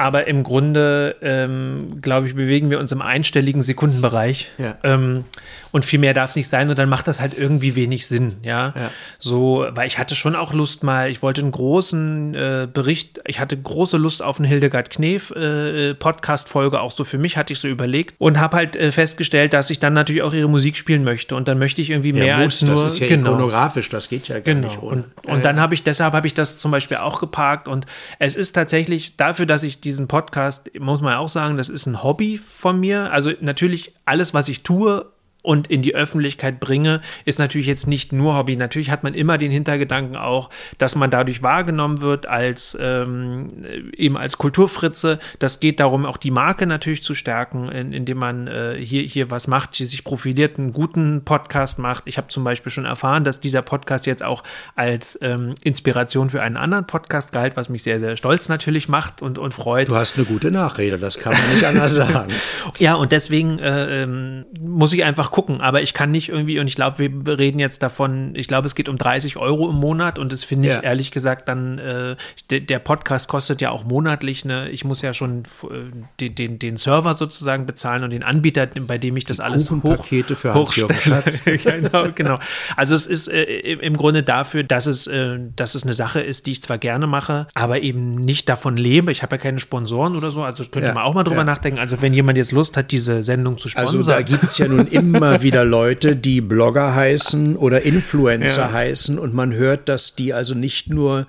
Aber 0.00 0.26
im 0.26 0.44
Grunde, 0.44 1.16
ähm, 1.20 1.98
glaube 2.00 2.26
ich, 2.26 2.34
bewegen 2.34 2.70
wir 2.70 2.78
uns 2.80 2.90
im 2.90 3.02
einstelligen 3.02 3.60
Sekundenbereich. 3.60 4.48
Ja. 4.56 4.78
Ähm, 4.82 5.26
und 5.72 5.84
viel 5.84 5.98
mehr 5.98 6.14
darf 6.14 6.30
es 6.30 6.36
nicht 6.36 6.48
sein 6.48 6.68
und 6.68 6.78
dann 6.78 6.88
macht 6.88 7.06
das 7.06 7.20
halt 7.20 7.36
irgendwie 7.36 7.76
wenig 7.76 8.06
Sinn, 8.06 8.38
ja? 8.42 8.72
ja. 8.74 8.90
So, 9.18 9.66
weil 9.70 9.86
ich 9.86 9.98
hatte 9.98 10.16
schon 10.16 10.34
auch 10.34 10.52
Lust 10.52 10.82
mal, 10.82 11.10
ich 11.10 11.22
wollte 11.22 11.42
einen 11.42 11.52
großen 11.52 12.34
äh, 12.34 12.68
Bericht, 12.72 13.20
ich 13.26 13.38
hatte 13.38 13.56
große 13.56 13.96
Lust 13.96 14.22
auf 14.22 14.38
eine 14.38 14.48
Hildegard 14.48 14.90
Knef 14.90 15.30
äh, 15.30 15.94
Podcast-Folge, 15.94 16.80
auch 16.80 16.92
so 16.92 17.04
für 17.04 17.18
mich 17.18 17.36
hatte 17.36 17.52
ich 17.52 17.60
so 17.60 17.68
überlegt 17.68 18.14
und 18.18 18.40
habe 18.40 18.56
halt 18.56 18.74
äh, 18.74 18.90
festgestellt, 18.90 19.52
dass 19.52 19.70
ich 19.70 19.78
dann 19.78 19.92
natürlich 19.92 20.22
auch 20.22 20.32
ihre 20.32 20.48
Musik 20.48 20.76
spielen 20.76 21.04
möchte 21.04 21.36
und 21.36 21.46
dann 21.46 21.58
möchte 21.58 21.80
ich 21.80 21.90
irgendwie 21.90 22.12
mehr 22.12 22.24
ja, 22.24 22.36
muss, 22.38 22.62
als 22.62 22.62
nur. 22.62 22.82
Das 22.82 22.94
ist 22.94 22.98
ja 23.00 23.06
genau. 23.06 23.30
ikonografisch, 23.30 23.88
das 23.90 24.08
geht 24.08 24.28
ja 24.28 24.36
gar 24.36 24.54
genau. 24.54 24.66
nicht 24.66 24.82
ohne. 24.82 25.04
Und, 25.24 25.34
und 25.34 25.44
dann 25.44 25.60
habe 25.60 25.74
ich, 25.74 25.84
deshalb 25.84 26.14
habe 26.14 26.26
ich 26.26 26.34
das 26.34 26.58
zum 26.58 26.72
Beispiel 26.72 26.96
auch 26.96 27.20
geparkt 27.20 27.68
und 27.68 27.86
es 28.18 28.34
ist 28.34 28.52
tatsächlich 28.52 29.16
dafür, 29.16 29.46
dass 29.46 29.62
ich 29.62 29.80
diesen 29.90 30.08
Podcast, 30.08 30.70
muss 30.78 31.00
man 31.00 31.16
auch 31.16 31.28
sagen, 31.28 31.56
das 31.56 31.68
ist 31.68 31.86
ein 31.86 32.02
Hobby 32.02 32.38
von 32.38 32.78
mir. 32.78 33.12
Also 33.12 33.32
natürlich 33.40 33.92
alles, 34.04 34.34
was 34.34 34.48
ich 34.48 34.62
tue, 34.62 35.10
und 35.42 35.68
in 35.68 35.82
die 35.82 35.94
Öffentlichkeit 35.94 36.60
bringe, 36.60 37.00
ist 37.24 37.38
natürlich 37.38 37.66
jetzt 37.66 37.86
nicht 37.86 38.12
nur 38.12 38.36
Hobby. 38.36 38.56
Natürlich 38.56 38.90
hat 38.90 39.02
man 39.02 39.14
immer 39.14 39.38
den 39.38 39.50
Hintergedanken 39.50 40.16
auch, 40.16 40.50
dass 40.78 40.96
man 40.96 41.10
dadurch 41.10 41.42
wahrgenommen 41.42 42.00
wird 42.00 42.26
als 42.26 42.76
ähm, 42.80 43.48
eben 43.96 44.16
als 44.16 44.38
Kulturfritze. 44.38 45.18
Das 45.38 45.60
geht 45.60 45.80
darum, 45.80 46.06
auch 46.06 46.16
die 46.16 46.30
Marke 46.30 46.66
natürlich 46.66 47.02
zu 47.02 47.14
stärken, 47.14 47.68
in, 47.70 47.92
indem 47.92 48.18
man 48.18 48.46
äh, 48.46 48.76
hier, 48.78 49.02
hier 49.02 49.30
was 49.30 49.48
macht, 49.48 49.76
hier 49.76 49.86
sich 49.86 50.04
profiliert, 50.04 50.58
einen 50.58 50.72
guten 50.72 51.24
Podcast 51.24 51.78
macht. 51.78 52.04
Ich 52.06 52.18
habe 52.18 52.28
zum 52.28 52.44
Beispiel 52.44 52.70
schon 52.70 52.84
erfahren, 52.84 53.24
dass 53.24 53.40
dieser 53.40 53.62
Podcast 53.62 54.06
jetzt 54.06 54.22
auch 54.22 54.42
als 54.76 55.18
ähm, 55.22 55.54
Inspiration 55.62 56.30
für 56.30 56.42
einen 56.42 56.56
anderen 56.56 56.86
Podcast 56.86 57.32
galt, 57.32 57.56
was 57.56 57.68
mich 57.68 57.82
sehr, 57.82 58.00
sehr 58.00 58.16
stolz 58.16 58.48
natürlich 58.48 58.88
macht 58.88 59.22
und, 59.22 59.38
und 59.38 59.54
freut. 59.54 59.88
Du 59.88 59.96
hast 59.96 60.16
eine 60.16 60.26
gute 60.26 60.50
Nachrede, 60.50 60.98
das 60.98 61.18
kann 61.18 61.32
man 61.32 61.54
nicht 61.54 61.64
anders 61.64 61.94
sagen. 61.96 62.32
ja, 62.78 62.94
und 62.94 63.12
deswegen 63.12 63.58
äh, 63.58 64.02
ähm, 64.02 64.44
muss 64.60 64.92
ich 64.92 65.04
einfach 65.04 65.29
gucken, 65.30 65.60
aber 65.60 65.82
ich 65.82 65.94
kann 65.94 66.10
nicht 66.10 66.28
irgendwie, 66.28 66.58
und 66.58 66.66
ich 66.66 66.74
glaube, 66.74 66.98
wir 66.98 67.38
reden 67.38 67.58
jetzt 67.58 67.82
davon, 67.82 68.32
ich 68.34 68.48
glaube, 68.48 68.66
es 68.66 68.74
geht 68.74 68.88
um 68.88 68.98
30 68.98 69.36
Euro 69.36 69.68
im 69.70 69.76
Monat 69.76 70.18
und 70.18 70.32
das 70.32 70.44
finde 70.44 70.68
ich 70.68 70.74
ja. 70.74 70.80
ehrlich 70.80 71.10
gesagt 71.10 71.48
dann, 71.48 71.78
äh, 71.78 72.16
de, 72.50 72.60
der 72.60 72.78
Podcast 72.78 73.28
kostet 73.28 73.60
ja 73.60 73.70
auch 73.70 73.84
monatlich, 73.84 74.44
ne, 74.44 74.68
ich 74.70 74.84
muss 74.84 75.02
ja 75.02 75.14
schon 75.14 75.44
äh, 75.64 75.90
den, 76.20 76.34
den, 76.34 76.58
den 76.58 76.76
Server 76.76 77.14
sozusagen 77.14 77.66
bezahlen 77.66 78.04
und 78.04 78.10
den 78.10 78.22
Anbieter, 78.22 78.66
bei 78.66 78.98
dem 78.98 79.16
ich 79.16 79.24
das 79.24 79.38
Die 79.38 79.42
alles 79.42 79.70
hoch, 79.70 80.04
für 80.36 80.54
Hans 80.54 81.44
genau, 81.44 82.08
genau. 82.14 82.38
Also 82.76 82.94
es 82.94 83.06
ist 83.06 83.28
äh, 83.28 83.44
im 83.44 83.96
Grunde 83.96 84.22
dafür, 84.22 84.64
dass 84.64 84.86
es, 84.86 85.06
äh, 85.06 85.38
dass 85.56 85.74
es 85.74 85.84
eine 85.84 85.94
Sache 85.94 86.20
ist, 86.20 86.46
die 86.46 86.52
ich 86.52 86.62
zwar 86.62 86.78
gerne 86.78 87.06
mache, 87.06 87.46
aber 87.54 87.82
eben 87.82 88.16
nicht 88.16 88.48
davon 88.48 88.76
lebe. 88.76 89.12
Ich 89.12 89.22
habe 89.22 89.36
ja 89.36 89.38
keine 89.38 89.58
Sponsoren 89.58 90.16
oder 90.16 90.30
so, 90.30 90.42
also 90.42 90.64
könnte 90.64 90.88
ja, 90.88 90.94
man 90.94 91.04
auch 91.04 91.14
mal 91.14 91.24
drüber 91.24 91.38
ja. 91.38 91.44
nachdenken. 91.44 91.78
Also 91.78 92.02
wenn 92.02 92.12
jemand 92.12 92.38
jetzt 92.38 92.52
Lust 92.52 92.76
hat, 92.76 92.90
diese 92.90 93.22
Sendung 93.22 93.58
zu 93.58 93.68
sponsern. 93.68 93.96
Also 93.96 94.10
da 94.10 94.22
gibt 94.22 94.44
es 94.44 94.58
ja 94.58 94.68
nun 94.68 94.86
immer 94.86 95.19
immer 95.20 95.42
wieder 95.42 95.64
Leute, 95.64 96.16
die 96.16 96.40
Blogger 96.40 96.94
heißen 96.94 97.56
oder 97.56 97.82
Influencer 97.82 98.62
ja. 98.62 98.72
heißen 98.72 99.18
und 99.18 99.34
man 99.34 99.52
hört, 99.52 99.88
dass 99.88 100.14
die 100.14 100.32
also 100.32 100.54
nicht 100.54 100.88
nur 100.88 101.26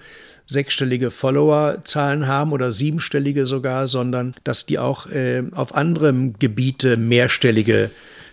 sechsstellige 0.47 1.11
Followerzahlen 1.11 2.27
haben 2.27 2.51
oder 2.51 2.71
siebenstellige 2.71 3.45
sogar, 3.45 3.87
sondern 3.87 4.33
dass 4.43 4.65
die 4.65 4.79
auch 4.79 5.07
äh, 5.07 5.43
auf 5.51 5.75
anderem 5.75 6.37
Gebiete 6.39 6.97
mehrstellige 6.97 7.89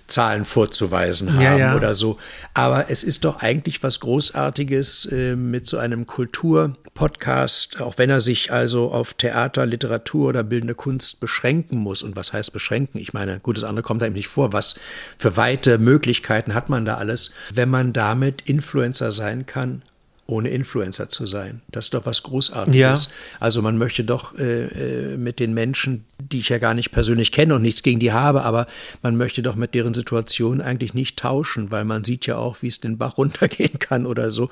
Zahlen 0.08 0.44
vorzuweisen 0.44 1.34
haben 1.34 1.42
ja, 1.42 1.56
ja. 1.56 1.76
oder 1.76 1.94
so. 1.94 2.18
Aber 2.54 2.90
es 2.90 3.04
ist 3.04 3.24
doch 3.24 3.40
eigentlich 3.40 3.82
was 3.82 4.00
Großartiges 4.00 5.06
äh, 5.12 5.36
mit 5.36 5.66
so 5.66 5.78
einem 5.78 6.06
Kulturpodcast, 6.06 7.80
auch 7.80 7.98
wenn 7.98 8.10
er 8.10 8.20
sich 8.20 8.50
also 8.50 8.90
auf 8.90 9.14
Theater, 9.14 9.66
Literatur 9.66 10.30
oder 10.30 10.42
bildende 10.42 10.74
Kunst 10.74 11.20
beschränken 11.20 11.78
muss. 11.78 12.02
Und 12.02 12.16
was 12.16 12.32
heißt 12.32 12.52
beschränken? 12.52 12.98
Ich 12.98 13.12
meine, 13.12 13.38
gut, 13.38 13.58
das 13.58 13.64
andere 13.64 13.82
kommt 13.82 14.02
einem 14.02 14.14
nicht 14.14 14.28
vor. 14.28 14.52
Was 14.52 14.80
für 15.18 15.36
weite 15.36 15.78
Möglichkeiten 15.78 16.54
hat 16.54 16.70
man 16.70 16.86
da 16.86 16.96
alles, 16.96 17.34
wenn 17.52 17.68
man 17.68 17.92
damit 17.92 18.42
Influencer 18.42 19.12
sein 19.12 19.46
kann 19.46 19.82
ohne 20.28 20.50
Influencer 20.50 21.08
zu 21.08 21.26
sein. 21.26 21.62
Das 21.72 21.86
ist 21.86 21.94
doch 21.94 22.04
was 22.04 22.22
Großartiges. 22.22 23.04
Ja. 23.06 23.10
Also 23.40 23.62
man 23.62 23.78
möchte 23.78 24.04
doch 24.04 24.38
äh, 24.38 24.66
äh, 24.66 25.16
mit 25.16 25.40
den 25.40 25.54
Menschen, 25.54 26.04
die 26.20 26.40
ich 26.40 26.50
ja 26.50 26.58
gar 26.58 26.74
nicht 26.74 26.90
persönlich 26.90 27.32
kenne 27.32 27.54
und 27.54 27.62
nichts 27.62 27.82
gegen 27.82 27.98
die 27.98 28.12
habe, 28.12 28.42
aber 28.42 28.66
man 29.02 29.16
möchte 29.16 29.42
doch 29.42 29.56
mit 29.56 29.72
deren 29.72 29.94
Situation 29.94 30.60
eigentlich 30.60 30.92
nicht 30.92 31.18
tauschen, 31.18 31.70
weil 31.70 31.86
man 31.86 32.04
sieht 32.04 32.26
ja 32.26 32.36
auch, 32.36 32.60
wie 32.60 32.68
es 32.68 32.78
den 32.78 32.98
Bach 32.98 33.16
runtergehen 33.16 33.78
kann 33.78 34.04
oder 34.04 34.30
so. 34.30 34.50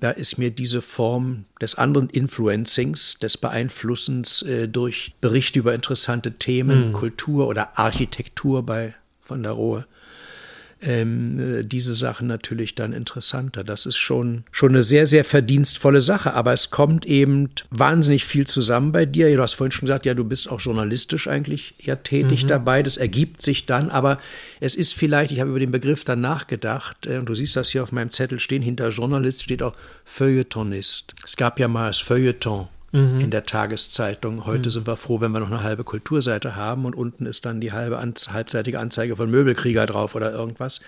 Da 0.00 0.10
ist 0.10 0.38
mir 0.38 0.50
diese 0.50 0.80
Form 0.80 1.44
des 1.60 1.74
anderen 1.74 2.08
Influencings, 2.08 3.18
des 3.18 3.36
Beeinflussens 3.36 4.40
äh, 4.42 4.68
durch 4.68 5.12
Berichte 5.20 5.58
über 5.58 5.74
interessante 5.74 6.32
Themen, 6.32 6.88
mhm. 6.88 6.92
Kultur 6.94 7.46
oder 7.46 7.78
Architektur 7.78 8.64
bei 8.64 8.94
von 9.20 9.42
der 9.42 9.52
Rohe, 9.52 9.86
ähm, 10.82 11.38
äh, 11.38 11.62
diese 11.62 11.94
Sachen 11.94 12.26
natürlich 12.26 12.74
dann 12.74 12.92
interessanter. 12.92 13.64
Das 13.64 13.86
ist 13.86 13.96
schon, 13.96 14.44
schon 14.50 14.70
eine 14.70 14.82
sehr, 14.82 15.06
sehr 15.06 15.24
verdienstvolle 15.24 16.00
Sache. 16.00 16.34
Aber 16.34 16.52
es 16.52 16.70
kommt 16.70 17.06
eben 17.06 17.50
wahnsinnig 17.70 18.24
viel 18.24 18.46
zusammen 18.46 18.92
bei 18.92 19.06
dir. 19.06 19.34
Du 19.34 19.42
hast 19.42 19.54
vorhin 19.54 19.72
schon 19.72 19.86
gesagt, 19.86 20.06
ja, 20.06 20.14
du 20.14 20.24
bist 20.24 20.50
auch 20.50 20.60
journalistisch 20.60 21.28
eigentlich 21.28 21.74
ja 21.78 21.96
tätig 21.96 22.44
mhm. 22.44 22.48
dabei. 22.48 22.82
Das 22.82 22.96
ergibt 22.96 23.42
sich 23.42 23.66
dann. 23.66 23.90
Aber 23.90 24.18
es 24.60 24.76
ist 24.76 24.94
vielleicht, 24.94 25.32
ich 25.32 25.40
habe 25.40 25.50
über 25.50 25.60
den 25.60 25.72
Begriff 25.72 26.04
dann 26.04 26.20
nachgedacht, 26.20 27.06
äh, 27.06 27.18
und 27.18 27.28
du 27.28 27.34
siehst 27.34 27.56
das 27.56 27.70
hier 27.70 27.82
auf 27.82 27.92
meinem 27.92 28.10
Zettel 28.10 28.40
stehen, 28.40 28.62
hinter 28.62 28.88
Journalist 28.88 29.44
steht 29.44 29.62
auch 29.62 29.74
Feuilletonist. 30.04 31.14
Es 31.24 31.36
gab 31.36 31.58
ja 31.58 31.68
mal 31.68 31.88
das 31.88 31.98
Feuilleton 31.98 32.68
mhm. 32.92 33.20
in 33.20 33.30
der 33.30 33.46
Tageszeitung. 33.46 34.46
Heute 34.46 34.68
mhm. 34.68 34.70
sind 34.70 34.86
wir 34.86 34.96
froh, 34.96 35.20
wenn 35.20 35.32
wir 35.32 35.40
noch 35.40 35.50
eine 35.50 35.62
halbe 35.62 35.84
Kulturseite 35.84 36.56
haben 36.56 36.84
und 36.84 36.94
unten 36.94 37.26
ist 37.26 37.44
dann 37.44 37.60
die 37.60 37.72
halbe 37.72 37.98
halbseitige 38.00 38.78
Anzeige 38.78 39.16
von 39.16 39.30
Möbelkrieger 39.30 39.86
drauf 39.86 40.14
oder 40.14 40.32
irgendwas, 40.32 40.80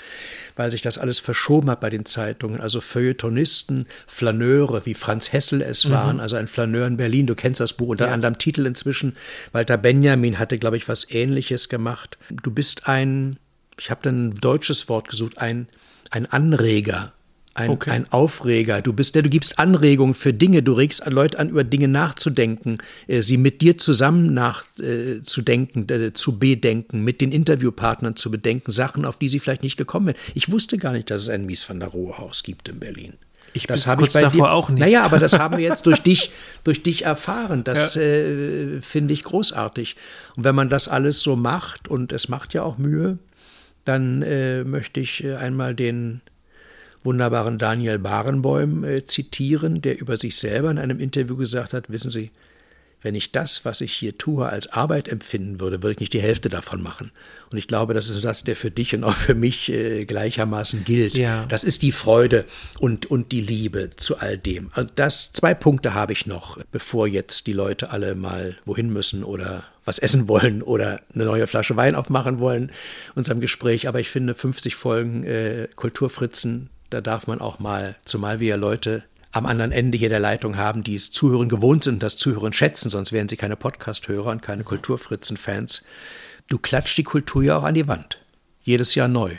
weil 0.57 0.71
sich 0.71 0.83
das 0.83 0.99
alles 0.99 1.21
verschoben 1.21 1.71
hat 1.71 1.81
bei 1.81 1.91
den 1.91 2.07
Zeitungen. 2.07 2.61
Also 2.61 2.81
Feuilletonisten, 2.81 3.87
Flaneure, 4.07 4.85
wie 4.87 4.95
Franz 4.95 5.33
Hessel 5.33 5.63
es 5.63 5.87
mhm. 5.87 5.93
waren, 5.93 6.21
also 6.21 6.37
ein 6.37 6.49
Flaneur 6.49 6.87
in 6.87 6.97
Berlin. 6.97 7.27
Du 7.27 7.35
kennst 7.35 7.61
das 7.61 7.75
Buch 7.75 7.89
unter 7.89 8.07
ja. 8.07 8.13
anderem 8.13 8.39
Titel 8.39 8.67
inzwischen. 8.67 9.15
Walter 9.53 9.77
Benjamin 9.77 10.39
hatte, 10.39 10.59
glaube 10.59 10.77
ich, 10.77 10.89
was 10.89 11.11
Ähnliches 11.11 11.69
gemacht. 11.69 12.19
Du 12.31 12.51
bist 12.51 12.89
ein, 12.89 13.39
ich 13.79 13.91
habe 13.91 14.01
dann 14.03 14.27
ein 14.27 14.35
deutsches 14.35 14.89
Wort 14.89 15.09
gesucht, 15.09 15.39
ein, 15.39 15.69
ein 16.11 16.27
Anreger 16.27 17.13
ein, 17.55 17.71
okay. 17.71 17.91
ein 17.91 18.11
Aufreger. 18.11 18.81
Du 18.81 18.93
bist 18.93 19.15
der, 19.15 19.23
du 19.23 19.31
gibst 19.31 19.59
Anregungen 19.59 20.15
für 20.15 20.33
Dinge, 20.33 20.63
du 20.63 20.73
regst 20.73 21.05
Leute 21.07 21.39
an, 21.39 21.51
über 21.51 21.65
Dinge 21.65 21.89
nachzudenken, 21.89 22.79
äh, 23.07 23.23
sie 23.23 23.37
mit 23.37 23.61
dir 23.61 23.77
zusammen 23.77 24.33
nachzudenken, 24.35 25.87
äh, 25.89 26.07
äh, 26.07 26.13
zu 26.13 26.39
bedenken, 26.39 27.05
mit 27.05 27.21
den 27.21 27.33
Interviewpartnern 27.33 28.17
zu 28.17 28.31
bedenken, 28.31 28.71
Sachen, 28.71 29.05
auf 29.05 29.19
die 29.19 29.29
sie 29.29 29.41
vielleicht 29.41 29.63
nicht 29.63 29.77
gekommen 29.77 30.09
wären. 30.09 30.17
Ich 30.35 30.51
wusste 30.51 30.79
gar 30.79 30.93
nicht, 30.93 31.11
dass 31.11 31.23
es 31.23 31.29
ein 31.29 31.47
Mies 31.47 31.69
van 31.69 31.81
der 31.81 31.89
Rohe 31.89 32.19
Haus 32.19 32.43
gibt 32.43 32.69
in 32.69 32.81
Berlin. 32.81 33.15
Ich 33.55 33.67
das 33.67 33.87
habe 33.87 34.07
ich 34.07 34.13
bei 34.13 34.23
davor 34.23 34.49
dir, 34.49 34.53
auch 34.53 34.71
nicht. 34.71 34.81
Naja, 34.81 35.03
aber 35.03 35.19
das 35.19 35.39
haben 35.39 35.59
wir 35.59 35.65
jetzt 35.65 35.85
durch 35.85 35.99
dich, 36.03 36.31
durch 36.65 36.83
dich 36.83 37.05
erfahren. 37.05 37.65
Das 37.65 37.97
ja. 37.97 38.03
äh, 38.03 38.81
finde 38.81 39.13
ich 39.13 39.25
großartig. 39.25 39.97
Und 40.37 40.45
wenn 40.45 40.55
man 40.55 40.69
das 40.71 40.89
alles 40.89 41.21
so 41.21 41.37
macht, 41.37 41.89
und 41.89 42.13
es 42.13 42.29
macht 42.29 42.55
ja 42.55 42.63
auch 42.63 42.79
Mühe, 42.79 43.19
dann 43.85 44.23
äh, 44.23 44.65
möchte 44.65 45.01
ich 45.01 45.25
äh, 45.25 45.35
einmal 45.35 45.75
den 45.75 46.23
wunderbaren 47.05 47.59
Daniel 47.59 47.99
Barenboim 47.99 48.85
äh, 48.85 49.05
zitieren, 49.05 49.83
der 49.83 50.01
über 50.01 50.17
sich 50.17 50.37
selber 50.37 50.71
in 50.71 50.79
einem 50.79 51.01
Interview 51.01 51.37
gesagt 51.37 51.73
hat, 51.73 51.91
wissen 51.91 52.11
Sie, 52.11 52.31
wenn 53.03 53.15
ich 53.15 53.33
das, 53.33 53.65
was 53.65 53.81
ich 53.81 53.93
hier 53.93 54.17
tue, 54.17 54.49
als 54.49 54.73
Arbeit 54.73 55.09
empfinden 55.09 55.61
würde, 55.61 55.83
würde 55.83 55.95
ich 55.95 56.01
nicht 56.01 56.13
die 56.13 56.23
Hälfte 56.23 56.49
davon 56.49 56.83
machen. 56.83 57.11
Und 57.51 57.59
ich 57.59 57.67
glaube, 57.67 57.95
das 57.95 58.09
ist 58.09 58.17
ein 58.17 58.21
Satz, 58.21 58.45
der 58.45 58.57
für 58.57 58.71
dich 58.71 58.95
und 58.95 59.05
auch 59.05 59.15
für 59.15 59.35
mich 59.35 59.69
äh, 59.71 60.05
gleichermaßen 60.05 60.85
gilt. 60.85 61.19
Ja. 61.19 61.45
Das 61.47 61.65
ist 61.65 61.83
die 61.83 61.93
Freude 61.93 62.45
und, 62.79 63.07
und 63.11 63.33
die 63.33 63.41
Liebe 63.41 63.91
zu 63.97 64.19
all 64.19 64.39
dem. 64.39 64.71
Das, 64.95 65.33
zwei 65.33 65.53
Punkte 65.55 65.95
habe 65.95 66.13
ich 66.13 66.27
noch, 66.27 66.59
bevor 66.71 67.09
jetzt 67.09 67.47
die 67.47 67.53
Leute 67.53 67.91
alle 67.91 68.15
mal 68.15 68.57
wohin 68.65 68.93
müssen 68.93 69.25
oder 69.25 69.65
was 69.85 69.99
essen 69.99 70.29
wollen 70.29 70.63
oder 70.63 71.01
eine 71.13 71.25
neue 71.25 71.49
Flasche 71.49 71.77
Wein 71.77 71.97
aufmachen 71.97 72.39
wollen, 72.39 72.71
unserem 73.17 73.41
Gespräch. 73.41 73.89
Aber 73.89 73.99
ich 73.99 74.11
finde 74.11 74.35
50 74.35 74.77
Folgen 74.77 75.25
äh, 75.25 75.67
Kulturfritzen 75.75 76.71
da 76.93 77.01
darf 77.01 77.27
man 77.27 77.41
auch 77.41 77.59
mal, 77.59 77.97
zumal 78.05 78.41
wir 78.41 78.49
ja 78.49 78.57
Leute 78.57 79.05
am 79.31 79.47
anderen 79.47 79.73
Ende 79.73 79.97
hier 79.97 80.11
der 80.11 80.21
Leitung 80.21 80.57
haben, 80.57 80.85
die 80.85 80.95
es 80.95 81.11
Zuhören 81.11 81.49
gewohnt 81.49 81.85
sind, 81.85 82.03
das 82.03 82.19
Zuhören 82.19 82.53
schätzen, 82.53 82.91
sonst 82.91 83.13
wären 83.13 83.29
sie 83.29 83.39
keine 83.39 83.57
Podcast-Hörer 83.57 84.31
und 84.31 84.43
keine 84.43 84.63
Kulturfritzen-Fans. 84.63 85.87
Du 86.49 86.59
klatscht 86.59 86.99
die 86.99 87.03
Kultur 87.03 87.43
ja 87.43 87.57
auch 87.57 87.65
an 87.65 87.75
die 87.75 87.89
Wand. 87.89 88.19
Jedes 88.63 88.95
Jahr 88.95 89.09
neu. 89.09 89.37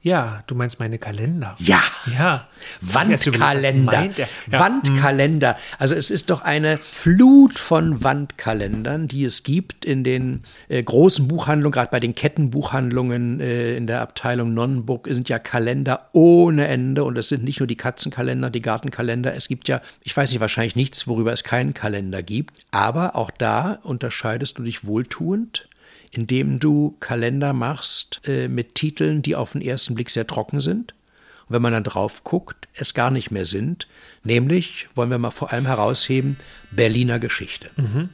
Ja, 0.00 0.44
du 0.46 0.54
meinst 0.54 0.78
meine 0.78 0.96
Kalender. 0.96 1.56
Ja. 1.58 1.82
Ja. 2.16 2.46
Wandkalender. 2.80 4.10
Ja. 4.16 4.26
Wandkalender. 4.46 5.58
Also 5.76 5.96
es 5.96 6.12
ist 6.12 6.30
doch 6.30 6.42
eine 6.42 6.78
Flut 6.78 7.58
von 7.58 8.04
Wandkalendern, 8.04 9.08
die 9.08 9.24
es 9.24 9.42
gibt 9.42 9.84
in 9.84 10.04
den 10.04 10.44
äh, 10.68 10.80
großen 10.80 11.26
Buchhandlungen, 11.26 11.72
gerade 11.72 11.90
bei 11.90 11.98
den 11.98 12.14
Kettenbuchhandlungen 12.14 13.40
äh, 13.40 13.76
in 13.76 13.88
der 13.88 14.00
Abteilung 14.00 14.54
Nonnenburg 14.54 15.08
sind 15.10 15.28
ja 15.28 15.40
Kalender 15.40 16.10
ohne 16.12 16.68
Ende 16.68 17.02
und 17.02 17.18
es 17.18 17.28
sind 17.28 17.42
nicht 17.42 17.58
nur 17.58 17.66
die 17.66 17.76
Katzenkalender, 17.76 18.50
die 18.50 18.62
Gartenkalender. 18.62 19.34
Es 19.34 19.48
gibt 19.48 19.66
ja, 19.66 19.80
ich 20.04 20.16
weiß 20.16 20.30
nicht, 20.30 20.40
wahrscheinlich 20.40 20.76
nichts, 20.76 21.08
worüber 21.08 21.32
es 21.32 21.42
keinen 21.42 21.74
Kalender 21.74 22.22
gibt. 22.22 22.60
Aber 22.70 23.16
auch 23.16 23.32
da 23.32 23.80
unterscheidest 23.82 24.58
du 24.58 24.62
dich 24.62 24.86
wohltuend 24.86 25.68
indem 26.12 26.58
du 26.58 26.96
Kalender 27.00 27.52
machst 27.52 28.20
äh, 28.26 28.48
mit 28.48 28.74
Titeln, 28.74 29.22
die 29.22 29.36
auf 29.36 29.52
den 29.52 29.62
ersten 29.62 29.94
Blick 29.94 30.10
sehr 30.10 30.26
trocken 30.26 30.60
sind. 30.60 30.94
Und 31.46 31.54
wenn 31.54 31.62
man 31.62 31.72
dann 31.72 31.84
drauf 31.84 32.24
guckt, 32.24 32.68
es 32.74 32.94
gar 32.94 33.10
nicht 33.10 33.30
mehr 33.30 33.46
sind. 33.46 33.88
Nämlich, 34.22 34.88
wollen 34.94 35.10
wir 35.10 35.18
mal 35.18 35.30
vor 35.30 35.52
allem 35.52 35.66
herausheben, 35.66 36.36
Berliner 36.70 37.18
Geschichte. 37.18 37.70
Mhm. 37.76 38.10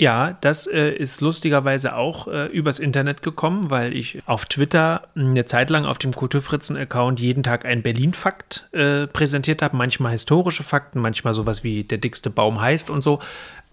Ja, 0.00 0.38
das 0.40 0.66
äh, 0.66 0.92
ist 0.92 1.20
lustigerweise 1.20 1.94
auch 1.94 2.26
äh, 2.26 2.46
übers 2.46 2.78
Internet 2.78 3.22
gekommen, 3.22 3.70
weil 3.70 3.94
ich 3.94 4.22
auf 4.24 4.46
Twitter 4.46 5.02
eine 5.14 5.44
Zeit 5.44 5.68
lang 5.68 5.84
auf 5.84 5.98
dem 5.98 6.14
Kulturfritzen-Account 6.14 7.20
jeden 7.20 7.42
Tag 7.42 7.66
einen 7.66 7.82
Berlin-Fakt 7.82 8.66
äh, 8.72 9.06
präsentiert 9.06 9.60
habe. 9.60 9.76
Manchmal 9.76 10.12
historische 10.12 10.62
Fakten, 10.62 11.00
manchmal 11.00 11.34
sowas 11.34 11.64
wie 11.64 11.84
der 11.84 11.98
dickste 11.98 12.30
Baum 12.30 12.62
heißt 12.62 12.88
und 12.88 13.02
so. 13.02 13.18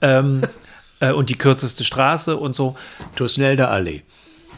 Ähm, 0.02 0.44
Äh, 0.44 0.48
und 1.00 1.30
die 1.30 1.38
kürzeste 1.38 1.84
Straße 1.84 2.38
und 2.38 2.54
so. 2.54 2.76
Tusnelder 3.16 3.70
Allee. 3.70 4.04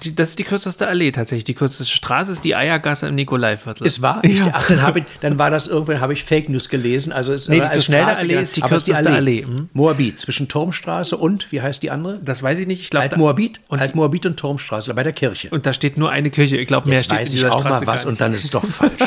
Die, 0.03 0.15
das 0.15 0.29
ist 0.29 0.39
die 0.39 0.43
kürzeste 0.43 0.87
Allee 0.87 1.11
tatsächlich. 1.11 1.43
Die 1.43 1.53
kürzeste 1.53 1.85
Straße 1.85 2.31
ist 2.31 2.43
die 2.43 2.55
Eiergasse 2.55 3.07
im 3.07 3.15
Nikolaiviertel. 3.15 3.85
Es 3.85 4.01
war? 4.01 4.25
Ja. 4.25 4.51
Ach, 4.53 4.67
dann, 4.67 4.97
ich, 4.97 5.03
dann 5.21 5.39
war 5.39 5.49
das 5.49 5.67
irgendwann, 5.67 6.01
habe 6.01 6.13
ich 6.13 6.23
Fake 6.23 6.49
News 6.49 6.69
gelesen. 6.69 7.11
Also 7.11 7.33
es 7.33 7.49
nee, 7.49 7.61
die 7.73 7.81
Schnelle 7.81 8.17
Allee 8.17 8.35
ist 8.35 8.55
die 8.55 8.61
kürzeste 8.61 8.91
die 8.91 8.97
Allee. 8.97 9.43
Allee. 9.43 9.45
Hm? 9.45 9.69
Moabit, 9.73 10.19
zwischen 10.19 10.47
Turmstraße 10.47 11.17
und, 11.17 11.51
wie 11.51 11.61
heißt 11.61 11.83
die 11.83 11.91
andere? 11.91 12.19
Das 12.23 12.43
weiß 12.43 12.59
ich 12.59 12.67
nicht. 12.67 12.81
Ich 12.81 12.89
glaub, 12.89 13.03
Alt-Moabit? 13.03 13.59
Alt-Moabit 13.69 14.25
und 14.25 14.37
Turmstraße, 14.37 14.93
bei 14.93 15.03
der 15.03 15.13
Kirche. 15.13 15.49
Und 15.49 15.65
da 15.65 15.73
steht 15.73 15.97
nur 15.97 16.09
eine 16.11 16.29
Kirche. 16.29 16.57
Ich 16.57 16.67
glaube, 16.67 16.87
mehr 16.87 16.97
Jetzt 16.97 17.05
steht 17.05 17.19
weiß 17.19 17.33
ich 17.33 17.45
auch 17.45 17.61
Straße 17.61 17.85
mal 17.85 17.87
was 17.87 18.05
und 18.05 18.21
dann 18.21 18.33
ist 18.33 18.45
es 18.45 18.49
doch 18.51 18.65
falsch. 18.65 19.01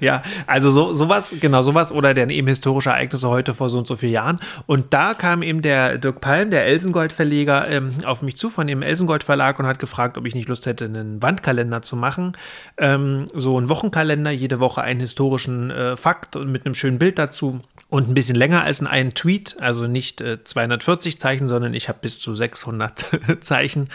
ja, 0.00 0.22
also 0.46 0.70
so, 0.70 0.92
sowas, 0.92 1.34
genau 1.40 1.62
sowas 1.62 1.92
oder 1.92 2.14
dann 2.14 2.30
eben 2.30 2.48
historische 2.48 2.90
Ereignisse 2.90 3.28
heute 3.28 3.54
vor 3.54 3.70
so 3.70 3.78
und 3.78 3.86
so 3.86 3.96
vielen 3.96 4.12
Jahren. 4.12 4.36
Und 4.66 4.92
da 4.94 5.14
kam 5.14 5.42
eben 5.42 5.62
der 5.62 5.98
Dirk 5.98 6.20
Palm, 6.20 6.50
der 6.50 6.66
Elsengold-Verleger, 6.66 7.68
ähm, 7.68 7.90
auf 8.04 8.22
mich 8.22 8.36
zu 8.36 8.50
von 8.50 8.66
dem 8.66 8.82
Elsengold-Verlag 8.82 9.58
und 9.58 9.63
hat 9.66 9.78
gefragt, 9.78 10.18
ob 10.18 10.26
ich 10.26 10.34
nicht 10.34 10.48
Lust 10.48 10.66
hätte, 10.66 10.84
einen 10.84 11.22
Wandkalender 11.22 11.82
zu 11.82 11.96
machen. 11.96 12.36
Ähm, 12.76 13.26
so 13.34 13.58
ein 13.60 13.68
Wochenkalender, 13.68 14.30
jede 14.30 14.60
Woche 14.60 14.82
einen 14.82 15.00
historischen 15.00 15.70
äh, 15.70 15.96
Fakt 15.96 16.36
und 16.36 16.50
mit 16.50 16.66
einem 16.66 16.74
schönen 16.74 16.98
Bild 16.98 17.18
dazu. 17.18 17.60
Und 17.90 18.08
ein 18.08 18.14
bisschen 18.14 18.34
länger 18.34 18.64
als 18.64 18.84
ein 18.84 19.14
Tweet, 19.14 19.56
also 19.60 19.86
nicht 19.86 20.20
äh, 20.20 20.42
240 20.42 21.18
Zeichen, 21.18 21.46
sondern 21.46 21.74
ich 21.74 21.88
habe 21.88 21.98
bis 22.02 22.20
zu 22.20 22.34
600 22.34 23.06
Zeichen 23.40 23.88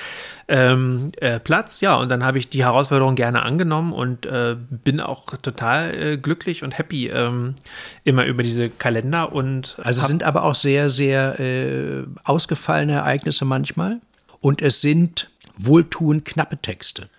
ähm, 0.47 1.11
äh, 1.17 1.39
Platz. 1.39 1.81
Ja, 1.81 1.95
und 1.95 2.09
dann 2.09 2.23
habe 2.23 2.37
ich 2.37 2.49
die 2.49 2.63
Herausforderung 2.63 3.15
gerne 3.15 3.41
angenommen 3.41 3.91
und 3.91 4.25
äh, 4.25 4.55
bin 4.69 5.01
auch 5.01 5.25
total 5.41 5.93
äh, 5.93 6.17
glücklich 6.17 6.63
und 6.63 6.77
happy 6.77 7.07
ähm, 7.07 7.55
immer 8.03 8.25
über 8.25 8.41
diese 8.43 8.69
Kalender. 8.69 9.33
und 9.33 9.77
Also 9.83 10.01
es 10.01 10.07
sind 10.07 10.23
aber 10.23 10.43
auch 10.43 10.55
sehr, 10.55 10.89
sehr 10.89 11.39
äh, 11.39 12.05
ausgefallene 12.23 12.93
Ereignisse 12.93 13.45
manchmal. 13.45 13.99
Und 14.39 14.61
es 14.61 14.81
sind 14.81 15.29
wohltuend 15.59 16.25
knappe 16.25 16.57
Texte, 16.57 17.09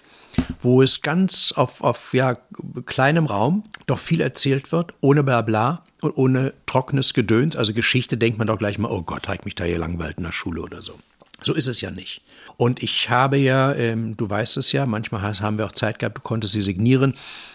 wo 0.60 0.82
es 0.82 1.02
ganz 1.02 1.52
auf, 1.52 1.82
auf 1.82 2.12
ja, 2.12 2.38
kleinem 2.86 3.26
Raum 3.26 3.64
doch 3.86 3.98
viel 3.98 4.20
erzählt 4.20 4.72
wird, 4.72 4.94
ohne 5.00 5.22
Blabla 5.22 5.84
und 6.00 6.16
ohne 6.16 6.54
trockenes 6.66 7.14
Gedöns. 7.14 7.56
Also 7.56 7.74
Geschichte 7.74 8.16
denkt 8.16 8.38
man 8.38 8.46
doch 8.46 8.58
gleich 8.58 8.78
mal, 8.78 8.90
oh 8.90 9.02
Gott, 9.02 9.28
habe 9.28 9.36
ich 9.36 9.44
mich 9.44 9.54
da 9.54 9.64
hier 9.64 9.78
langweilt 9.78 10.18
in 10.18 10.24
der 10.24 10.32
Schule 10.32 10.62
oder 10.62 10.82
so. 10.82 10.98
So 11.42 11.54
ist 11.54 11.68
es 11.68 11.80
ja 11.80 11.90
nicht. 11.90 12.20
Und 12.56 12.82
ich 12.82 13.08
habe 13.08 13.38
ja, 13.38 13.72
ähm, 13.72 14.16
du 14.16 14.28
weißt 14.28 14.58
es 14.58 14.72
ja, 14.72 14.84
manchmal 14.84 15.22
haben 15.22 15.58
wir 15.58 15.66
auch 15.66 15.72
Zeit 15.72 15.98
gehabt, 15.98 16.18
du 16.18 16.22
konntest 16.22 16.52
sie 16.52 16.62
signieren. 16.62 17.14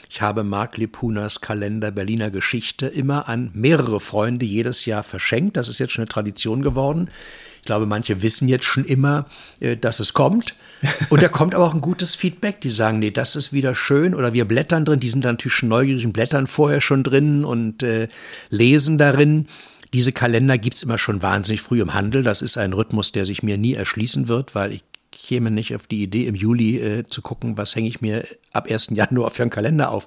Ich 0.10 0.22
habe 0.22 0.44
Marc 0.44 0.78
Lipunas 0.78 1.41
Kalender 1.41 1.91
Berliner 1.91 2.32
Geschichte 2.32 2.88
immer 2.88 3.28
an 3.28 3.52
mehrere 3.53 3.99
Freunde 3.99 4.45
jedes 4.45 4.86
Jahr 4.86 5.03
verschenkt. 5.03 5.57
Das 5.57 5.70
ist 5.70 5.80
jetzt 5.80 5.94
schon 5.94 6.03
eine 6.03 6.10
Tradition 6.10 6.62
geworden. 6.62 7.10
Ich 7.57 7.66
glaube, 7.66 7.86
manche 7.86 8.22
wissen 8.22 8.48
jetzt 8.48 8.66
schon 8.66 8.86
immer, 8.86 9.26
äh, 9.60 9.78
dass 9.78 9.99
es 9.99 10.14
kommt. 10.14 10.56
Und 11.10 11.22
da 11.22 11.28
kommt 11.28 11.56
aber 11.56 11.66
auch 11.66 11.74
ein 11.74 11.82
gutes 11.82 12.16
Feedback. 12.16 12.62
Die 12.62 12.70
sagen, 12.70 12.99
nee, 12.99 13.12
das 13.12 13.36
ist 13.36 13.53
wieder 13.53 13.76
schön. 13.76 14.16
Oder 14.16 14.34
wir 14.34 14.45
blättern 14.45 14.86
drin. 14.86 14.99
Die 14.99 15.10
sind 15.10 15.26
dann 15.26 15.34
natürlich 15.34 15.53
schon 15.53 15.70
neugierig 15.70 16.06
und 16.06 16.14
blättern 16.14 16.48
vorher 16.48 16.82
schon 16.82 17.03
drin 17.03 17.45
und 17.45 17.84
äh, 17.84 18.07
lesen 18.49 18.98
darin. 18.98 19.48
Diese 19.94 20.12
Kalender 20.12 20.57
gibt's 20.57 20.84
immer 20.84 20.98
schon 20.98 21.22
wahnsinnig 21.22 21.62
früh 21.62 21.82
im 21.82 21.94
Handel. 21.94 22.24
Das 22.24 22.41
ist 22.41 22.57
ein 22.57 22.74
Rhythmus, 22.74 23.12
der 23.12 23.26
sich 23.26 23.44
mir 23.44 23.57
nie 23.57 23.74
erschließen 23.74 24.28
wird, 24.28 24.56
weil 24.56 24.74
ich 24.74 24.84
käme 25.12 25.49
nicht 25.49 25.76
auf 25.76 25.88
die 25.88 26.03
Idee, 26.03 26.26
im 26.26 26.36
Juli 26.36 26.78
äh, 26.80 27.03
zu 27.10 27.22
gucken, 27.22 27.57
was 27.57 27.76
hänge 27.76 27.88
ich 27.88 28.02
mir 28.02 28.28
ab 28.53 28.70
1. 28.70 28.90
Januar 28.91 29.32
für 29.32 29.44
einen 29.44 29.49
Kalender 29.49 29.91
auf. 29.91 30.06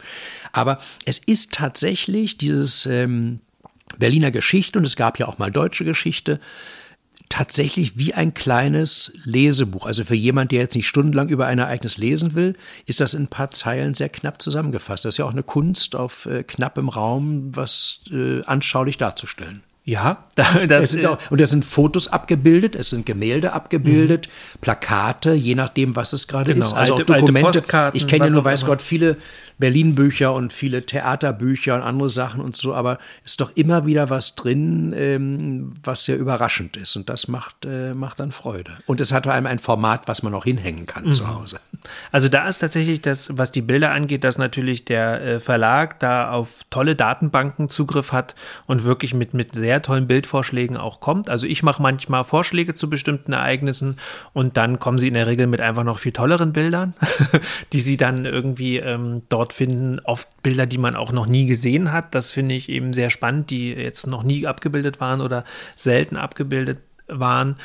Aber 0.53 0.79
es 1.05 1.19
ist 1.19 1.53
tatsächlich 1.53 2.39
dieses 2.39 2.87
ähm, 2.87 3.41
Berliner 3.99 4.31
Geschichte 4.31 4.79
und 4.79 4.85
es 4.85 4.97
gab 4.97 5.19
ja 5.19 5.27
auch 5.27 5.39
mal 5.39 5.51
deutsche 5.51 5.85
Geschichte 5.85 6.39
tatsächlich 7.29 7.99
wie 7.99 8.15
ein 8.15 8.35
kleines 8.35 9.13
Lesebuch. 9.25 9.87
Also 9.87 10.05
für 10.05 10.15
jemand, 10.15 10.53
der 10.53 10.61
jetzt 10.61 10.75
nicht 10.75 10.89
stundenlang 10.89 11.29
über 11.29 11.47
ein 11.47 11.59
Ereignis 11.59 11.99
lesen 11.99 12.35
will, 12.35 12.57
ist 12.87 13.01
das 13.01 13.15
in 13.15 13.25
ein 13.25 13.29
paar 13.29 13.51
Zeilen 13.51 13.95
sehr 13.95 14.09
knapp 14.09 14.41
zusammengefasst. 14.41 15.05
Das 15.05 15.15
ist 15.15 15.19
ja 15.19 15.25
auch 15.25 15.33
eine 15.33 15.43
Kunst, 15.43 15.95
auf 15.95 16.27
äh, 16.27 16.43
knappem 16.43 16.89
Raum 16.89 17.55
was 17.55 18.01
äh, 18.11 18.43
anschaulich 18.45 18.99
darzustellen. 18.99 19.63
Ja, 19.89 20.25
das 20.69 20.93
sind 20.93 21.07
auch, 21.07 21.19
und 21.31 21.41
es 21.41 21.49
sind 21.49 21.65
Fotos 21.65 22.09
abgebildet, 22.09 22.75
es 22.75 22.91
sind 22.91 23.07
Gemälde 23.07 23.55
abgebildet, 23.55 24.29
mhm. 24.29 24.59
Plakate, 24.61 25.33
je 25.33 25.55
nachdem, 25.55 25.97
was 25.97 26.13
es 26.13 26.29
gerade 26.29 26.53
genau, 26.53 26.67
ist. 26.67 26.75
Also 26.75 26.97
alte, 26.97 27.15
auch 27.15 27.21
Dokumente. 27.21 27.63
Ich 27.95 28.07
kenne 28.07 28.27
ja 28.27 28.31
nur, 28.31 28.45
weiß 28.45 28.67
Gott, 28.67 28.83
viele 28.83 29.17
Berlin-Bücher 29.59 30.33
und 30.33 30.53
viele 30.53 30.87
Theaterbücher 30.87 31.75
und 31.75 31.83
andere 31.83 32.11
Sachen 32.11 32.41
und 32.41 32.57
so, 32.57 32.75
aber 32.75 32.99
ist 33.25 33.41
doch 33.41 33.53
immer 33.55 33.87
wieder 33.87 34.11
was 34.11 34.35
drin, 34.35 34.93
ähm, 34.97 35.71
was 35.83 36.05
sehr 36.05 36.17
überraschend 36.17 36.77
ist. 36.77 36.97
Und 36.97 37.09
das 37.09 37.29
macht, 37.29 37.65
äh, 37.65 37.95
macht 37.95 38.21
dann 38.21 38.33
Freude. 38.33 38.73
Und 38.87 39.01
es 39.01 39.13
hat 39.13 39.25
vor 39.25 39.33
allem 39.33 39.47
ein 39.47 39.59
Format, 39.59 40.07
was 40.07 40.23
man 40.23 40.33
noch 40.33 40.45
hinhängen 40.45 40.87
kann 40.87 41.07
mhm. 41.07 41.13
zu 41.13 41.29
Hause. 41.29 41.61
Also 42.13 42.29
da 42.29 42.49
ist 42.49 42.59
tatsächlich 42.59 43.03
das, 43.03 43.37
was 43.37 43.53
die 43.53 43.63
Bilder 43.63 43.93
angeht, 43.93 44.25
dass 44.25 44.39
natürlich 44.39 44.85
der 44.85 45.23
äh, 45.23 45.41
Verlag 45.41 46.01
da 46.01 46.31
auf 46.31 46.63
tolle 46.71 46.97
Datenbanken 46.97 47.69
Zugriff 47.69 48.13
hat 48.13 48.35
und 48.67 48.85
wirklich 48.85 49.15
mit, 49.15 49.35
mit 49.35 49.55
sehr 49.55 49.83
tollen 49.83 50.07
Bildvorschlägen 50.07 50.77
auch 50.77 51.01
kommt. 51.01 51.31
Also 51.31 51.47
ich 51.47 51.63
mache 51.63 51.83
manchmal 51.83 52.25
Vorschläge 52.25 52.75
zu 52.75 52.91
bestimmten 52.91 53.33
Ereignissen 53.33 53.99
und 54.33 54.57
dann 54.57 54.79
kommen 54.79 54.99
sie 54.99 55.09
in 55.09 55.15
der 55.15 55.27
Regel 55.27 55.47
mit 55.47 55.61
einfach 55.61 55.85
noch 55.85 55.99
viel 55.99 56.13
tolleren 56.13 56.53
Bildern, 56.53 56.95
die 57.73 57.81
sie 57.81 57.97
dann 57.97 58.25
irgendwie 58.25 58.79
ähm, 58.79 59.23
dort 59.29 59.48
finden 59.53 60.01
oft 60.05 60.43
Bilder, 60.43 60.67
die 60.67 60.79
man 60.79 60.97
auch 60.97 61.13
noch 61.13 61.27
nie 61.27 61.47
gesehen 61.47 61.93
hat. 61.93 62.15
Das 62.15 62.33
finde 62.33 62.55
ich 62.55 62.69
eben 62.69 62.93
sehr 62.93 63.11
spannend, 63.11 63.51
die 63.51 63.73
jetzt 63.73 64.07
noch 64.07 64.23
nie 64.23 64.47
abgebildet 64.47 65.01
waren 65.01 65.21
oder 65.21 65.45
selten 65.77 66.17
abgebildet 66.17 66.79
waren. 67.07 67.57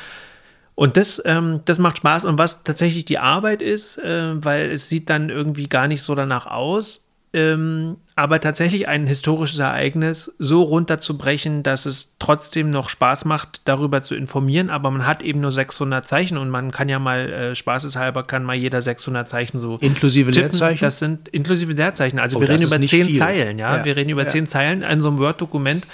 Und 0.74 0.96
das, 0.96 1.22
ähm, 1.24 1.60
das 1.64 1.78
macht 1.78 1.98
Spaß. 1.98 2.24
Und 2.24 2.38
was 2.38 2.64
tatsächlich 2.64 3.04
die 3.04 3.18
Arbeit 3.18 3.62
ist, 3.62 3.98
äh, 3.98 4.44
weil 4.44 4.72
es 4.72 4.88
sieht 4.88 5.08
dann 5.08 5.30
irgendwie 5.30 5.68
gar 5.68 5.86
nicht 5.86 6.02
so 6.02 6.14
danach 6.14 6.46
aus, 6.46 7.03
ähm, 7.34 7.96
aber 8.16 8.40
tatsächlich 8.40 8.86
ein 8.86 9.08
historisches 9.08 9.58
Ereignis 9.58 10.36
so 10.38 10.62
runterzubrechen, 10.62 11.64
dass 11.64 11.84
es 11.84 12.14
trotzdem 12.20 12.70
noch 12.70 12.88
Spaß 12.88 13.24
macht, 13.24 13.62
darüber 13.64 14.04
zu 14.04 14.14
informieren, 14.14 14.70
aber 14.70 14.90
man 14.92 15.04
hat 15.04 15.22
eben 15.24 15.40
nur 15.40 15.50
600 15.50 16.06
Zeichen 16.06 16.38
und 16.38 16.48
man 16.48 16.70
kann 16.70 16.88
ja 16.88 17.00
mal, 17.00 17.32
äh, 17.32 17.54
spaßeshalber, 17.56 18.22
kann 18.22 18.44
mal 18.44 18.54
jeder 18.54 18.80
600 18.80 19.28
Zeichen 19.28 19.58
so 19.58 19.76
Inklusive 19.78 20.30
tippen. 20.30 20.44
Leerzeichen? 20.44 20.84
Das 20.84 21.00
sind 21.00 21.28
inklusive 21.28 21.72
Leerzeichen, 21.72 22.20
also 22.20 22.38
oh, 22.38 22.40
wir 22.40 22.48
reden 22.48 22.62
über 22.64 22.80
zehn 22.80 23.12
Zeilen, 23.12 23.58
ja? 23.58 23.78
ja? 23.78 23.84
wir 23.84 23.96
reden 23.96 24.10
über 24.10 24.22
ja. 24.22 24.28
zehn 24.28 24.46
Zeilen 24.46 24.82
in 24.82 25.00
so 25.00 25.08
einem 25.08 25.18
Word-Dokument 25.18 25.86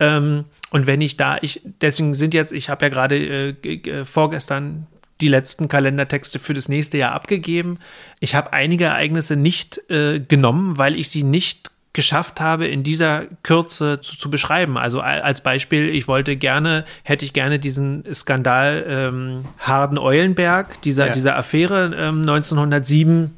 ähm, 0.00 0.46
und 0.70 0.86
wenn 0.86 1.00
ich 1.00 1.16
da, 1.16 1.38
ich, 1.40 1.62
deswegen 1.80 2.14
sind 2.14 2.34
jetzt, 2.34 2.52
ich 2.52 2.68
habe 2.68 2.86
ja 2.86 2.88
gerade 2.88 3.16
äh, 3.16 3.50
äh, 3.52 4.04
vorgestern 4.04 4.86
die 5.20 5.28
letzten 5.28 5.68
Kalendertexte 5.68 6.38
für 6.38 6.54
das 6.54 6.68
nächste 6.68 6.98
Jahr 6.98 7.12
abgegeben. 7.12 7.78
Ich 8.20 8.34
habe 8.34 8.52
einige 8.52 8.84
Ereignisse 8.84 9.36
nicht 9.36 9.80
äh, 9.90 10.20
genommen, 10.20 10.78
weil 10.78 10.96
ich 10.96 11.10
sie 11.10 11.22
nicht 11.22 11.70
geschafft 11.92 12.40
habe, 12.40 12.66
in 12.66 12.84
dieser 12.84 13.24
Kürze 13.42 14.00
zu, 14.00 14.16
zu, 14.16 14.30
beschreiben. 14.30 14.78
Also 14.78 15.00
als 15.00 15.40
Beispiel, 15.40 15.88
ich 15.88 16.06
wollte 16.06 16.36
gerne, 16.36 16.84
hätte 17.02 17.24
ich 17.24 17.32
gerne 17.32 17.58
diesen 17.58 18.04
Skandal 18.14 18.84
ähm, 18.86 19.44
Harden-Eulenberg, 19.58 20.80
dieser, 20.82 21.08
ja. 21.08 21.12
dieser 21.12 21.36
Affäre 21.36 21.86
ähm, 21.96 22.20
1907 22.20 23.34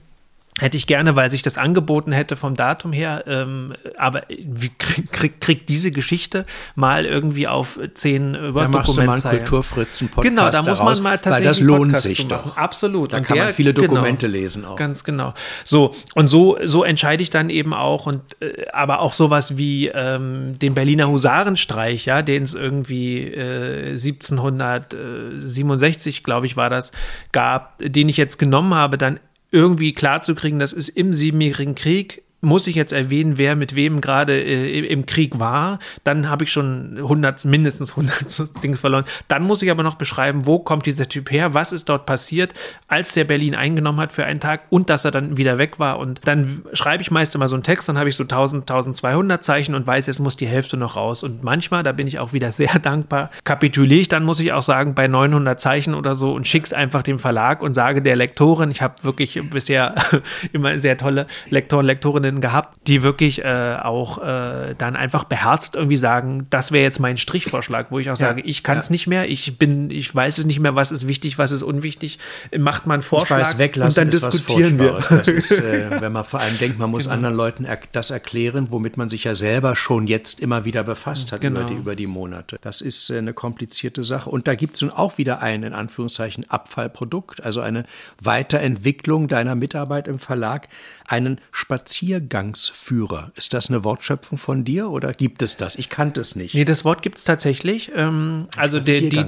Hätte 0.58 0.76
ich 0.76 0.88
gerne, 0.88 1.16
weil 1.16 1.30
sich 1.30 1.42
das 1.42 1.56
angeboten 1.56 2.12
hätte 2.12 2.36
vom 2.36 2.56
Datum 2.56 2.92
her. 2.92 3.24
Ähm, 3.28 3.72
aber 3.96 4.24
wie 4.28 4.70
kriegt 4.76 5.12
krieg, 5.12 5.40
krieg 5.40 5.64
diese 5.66 5.92
Geschichte 5.92 6.44
mal 6.74 7.06
irgendwie 7.06 7.46
auf 7.46 7.78
zehn 7.94 8.34
Word-Dokumente? 8.34 9.22
Da 9.22 9.30
Kulturfritzen-Podcast 9.30 10.28
Genau, 10.28 10.50
da 10.50 10.62
muss 10.62 10.82
man 10.82 11.00
mal 11.02 11.18
tatsächlich 11.18 11.38
Weil 11.38 11.44
das 11.44 11.60
lohnt 11.60 11.96
sich 11.98 12.26
doch. 12.26 12.56
Absolut. 12.56 13.12
Da 13.12 13.18
und 13.18 13.22
kann 13.22 13.36
der, 13.36 13.44
man 13.44 13.54
viele 13.54 13.72
genau. 13.72 13.86
Dokumente 13.86 14.26
genau, 14.26 14.38
lesen 14.38 14.64
auch. 14.64 14.74
Ganz 14.74 15.04
genau. 15.04 15.34
So, 15.64 15.94
und 16.14 16.26
so, 16.28 16.58
so 16.64 16.82
entscheide 16.82 17.22
ich 17.22 17.30
dann 17.30 17.48
eben 17.48 17.72
auch. 17.72 18.06
Und 18.06 18.42
äh, 18.42 18.66
aber 18.72 18.98
auch 19.00 19.12
sowas 19.12 19.56
wie 19.56 19.86
ähm, 19.86 20.58
den 20.58 20.74
Berliner 20.74 21.08
Husarenstreich, 21.08 22.06
ja, 22.06 22.22
den 22.22 22.42
es 22.42 22.54
irgendwie 22.54 23.22
äh, 23.22 23.90
1767, 23.90 26.24
glaube 26.24 26.46
ich, 26.46 26.56
war 26.56 26.70
das, 26.70 26.90
gab, 27.30 27.78
den 27.78 28.08
ich 28.08 28.16
jetzt 28.16 28.36
genommen 28.38 28.74
habe, 28.74 28.98
dann 28.98 29.20
irgendwie 29.52 29.92
klarzukriegen, 29.92 30.58
das 30.58 30.72
ist 30.72 30.88
im 30.90 31.14
Siebenjährigen 31.14 31.74
Krieg 31.74 32.22
muss 32.40 32.66
ich 32.66 32.74
jetzt 32.74 32.92
erwähnen, 32.92 33.38
wer 33.38 33.56
mit 33.56 33.74
wem 33.74 34.00
gerade 34.00 34.40
äh, 34.40 34.80
im 34.86 35.06
Krieg 35.06 35.38
war, 35.38 35.78
dann 36.04 36.28
habe 36.28 36.44
ich 36.44 36.52
schon 36.52 36.96
100, 36.96 37.44
mindestens 37.44 37.90
100 37.90 38.62
Dings 38.62 38.80
verloren. 38.80 39.04
Dann 39.28 39.42
muss 39.42 39.62
ich 39.62 39.70
aber 39.70 39.82
noch 39.82 39.96
beschreiben, 39.96 40.46
wo 40.46 40.58
kommt 40.58 40.86
dieser 40.86 41.08
Typ 41.08 41.30
her, 41.30 41.54
was 41.54 41.72
ist 41.72 41.88
dort 41.88 42.06
passiert, 42.06 42.54
als 42.88 43.12
der 43.14 43.24
Berlin 43.24 43.54
eingenommen 43.54 44.00
hat 44.00 44.12
für 44.12 44.24
einen 44.24 44.40
Tag 44.40 44.62
und 44.70 44.90
dass 44.90 45.04
er 45.04 45.10
dann 45.10 45.36
wieder 45.36 45.58
weg 45.58 45.78
war. 45.78 45.98
Und 45.98 46.20
dann 46.24 46.62
schreibe 46.72 47.02
ich 47.02 47.10
meist 47.10 47.34
immer 47.34 47.48
so 47.48 47.56
einen 47.56 47.62
Text, 47.62 47.88
dann 47.88 47.98
habe 47.98 48.08
ich 48.08 48.16
so 48.16 48.24
1000, 48.24 48.62
1200 48.62 49.44
Zeichen 49.44 49.74
und 49.74 49.86
weiß, 49.86 50.06
jetzt 50.06 50.20
muss 50.20 50.36
die 50.36 50.46
Hälfte 50.46 50.76
noch 50.76 50.96
raus. 50.96 51.22
Und 51.22 51.42
manchmal, 51.42 51.82
da 51.82 51.92
bin 51.92 52.06
ich 52.06 52.18
auch 52.18 52.32
wieder 52.32 52.52
sehr 52.60 52.78
dankbar, 52.78 53.30
kapituliere 53.44 54.00
ich 54.00 54.08
dann, 54.08 54.24
muss 54.24 54.40
ich 54.40 54.52
auch 54.52 54.62
sagen, 54.62 54.94
bei 54.94 55.06
900 55.06 55.60
Zeichen 55.60 55.94
oder 55.94 56.14
so 56.14 56.32
und 56.32 56.46
schicke 56.46 56.66
es 56.66 56.72
einfach 56.72 57.02
dem 57.02 57.18
Verlag 57.18 57.62
und 57.62 57.74
sage 57.74 58.02
der 58.02 58.16
Lektorin, 58.16 58.70
ich 58.70 58.82
habe 58.82 58.94
wirklich 59.02 59.40
bisher 59.50 59.94
immer 60.52 60.78
sehr 60.78 60.96
tolle 60.96 61.26
Lektoren, 61.50 61.86
Lektorinnen 61.86 62.29
Freundinnen 62.30 62.40
gehabt, 62.40 62.78
die 62.86 63.02
wirklich 63.02 63.44
äh, 63.44 63.76
auch 63.82 64.18
äh, 64.18 64.74
dann 64.76 64.96
einfach 64.96 65.24
beherzt 65.24 65.74
irgendwie 65.74 65.96
sagen, 65.96 66.46
das 66.50 66.72
wäre 66.72 66.84
jetzt 66.84 67.00
mein 67.00 67.16
Strichvorschlag, 67.16 67.90
wo 67.90 67.98
ich 67.98 68.08
auch 68.08 68.18
ja, 68.18 68.28
sage, 68.28 68.40
ich 68.42 68.62
kann 68.62 68.78
es 68.78 68.88
ja. 68.88 68.92
nicht 68.92 69.06
mehr, 69.06 69.28
ich 69.28 69.58
bin, 69.58 69.90
ich 69.90 70.14
weiß 70.14 70.38
es 70.38 70.44
nicht 70.46 70.60
mehr, 70.60 70.74
was 70.74 70.90
ist 70.90 71.06
wichtig, 71.06 71.38
was 71.38 71.50
ist 71.50 71.62
unwichtig, 71.62 72.18
macht 72.56 72.86
man 72.86 73.02
Vorschlag 73.02 73.40
weiß, 73.40 73.58
weglassen 73.58 74.04
und 74.04 74.12
dann 74.12 74.30
diskutieren 74.30 74.78
wir. 74.78 75.00
Das 75.10 75.28
ist, 75.28 75.52
äh, 75.52 75.90
wenn 76.00 76.12
man 76.12 76.24
vor 76.24 76.40
allem 76.40 76.58
denkt, 76.58 76.78
man 76.78 76.90
muss 76.90 77.04
genau. 77.04 77.14
anderen 77.14 77.34
Leuten 77.34 77.64
er 77.64 77.78
das 77.92 78.10
erklären, 78.10 78.68
womit 78.70 78.96
man 78.96 79.10
sich 79.10 79.24
ja 79.24 79.34
selber 79.34 79.76
schon 79.76 80.06
jetzt 80.06 80.40
immer 80.40 80.64
wieder 80.64 80.84
befasst 80.84 81.32
hat 81.32 81.40
genau. 81.40 81.60
über, 81.60 81.68
die, 81.68 81.74
über 81.74 81.96
die 81.96 82.06
Monate. 82.06 82.58
Das 82.60 82.80
ist 82.80 83.10
äh, 83.10 83.18
eine 83.18 83.34
komplizierte 83.34 84.04
Sache. 84.04 84.30
Und 84.30 84.46
da 84.46 84.54
gibt 84.54 84.76
es 84.76 84.82
nun 84.82 84.90
auch 84.90 85.18
wieder 85.18 85.42
ein, 85.42 85.62
in 85.62 85.72
Anführungszeichen, 85.72 86.48
Abfallprodukt, 86.48 87.42
also 87.44 87.60
eine 87.60 87.84
Weiterentwicklung 88.22 89.28
deiner 89.28 89.54
Mitarbeit 89.54 90.08
im 90.08 90.18
Verlag, 90.18 90.68
einen 91.10 91.40
Spaziergang 91.50 91.90
Spaziergangsführer. 91.90 93.32
Ist 93.36 93.52
das 93.52 93.68
eine 93.68 93.84
Wortschöpfung 93.84 94.38
von 94.38 94.64
dir 94.64 94.90
oder 94.90 95.12
gibt 95.12 95.42
es 95.42 95.56
das? 95.56 95.76
Ich 95.76 95.88
kannte 95.88 96.20
es 96.20 96.36
nicht. 96.36 96.54
Nee, 96.54 96.64
das 96.64 96.84
Wort 96.84 97.02
gibt 97.02 97.18
es 97.18 97.24
tatsächlich. 97.24 97.90
Ähm, 97.94 98.46
also 98.56 98.80
der, 98.80 99.00
die, 99.00 99.24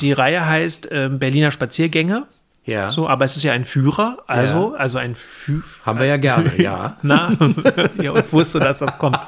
die 0.00 0.12
Reihe 0.12 0.46
heißt 0.46 0.90
äh, 0.90 1.10
Berliner 1.12 1.50
Spaziergänge. 1.50 2.26
Ja. 2.66 2.90
So, 2.90 3.06
aber 3.06 3.26
es 3.26 3.36
ist 3.36 3.42
ja 3.42 3.52
ein 3.52 3.66
Führer, 3.66 4.18
also, 4.26 4.72
ja. 4.72 4.78
also 4.78 4.96
ein 4.96 5.14
Fü 5.14 5.60
Haben 5.84 5.98
wir 5.98 6.06
ja 6.06 6.16
gerne, 6.16 6.52
ja. 6.56 6.96
Na, 7.02 7.36
ja, 8.00 8.16
ich 8.16 8.32
wusste, 8.32 8.58
dass 8.58 8.78
das 8.78 8.96
kommt. 8.96 9.18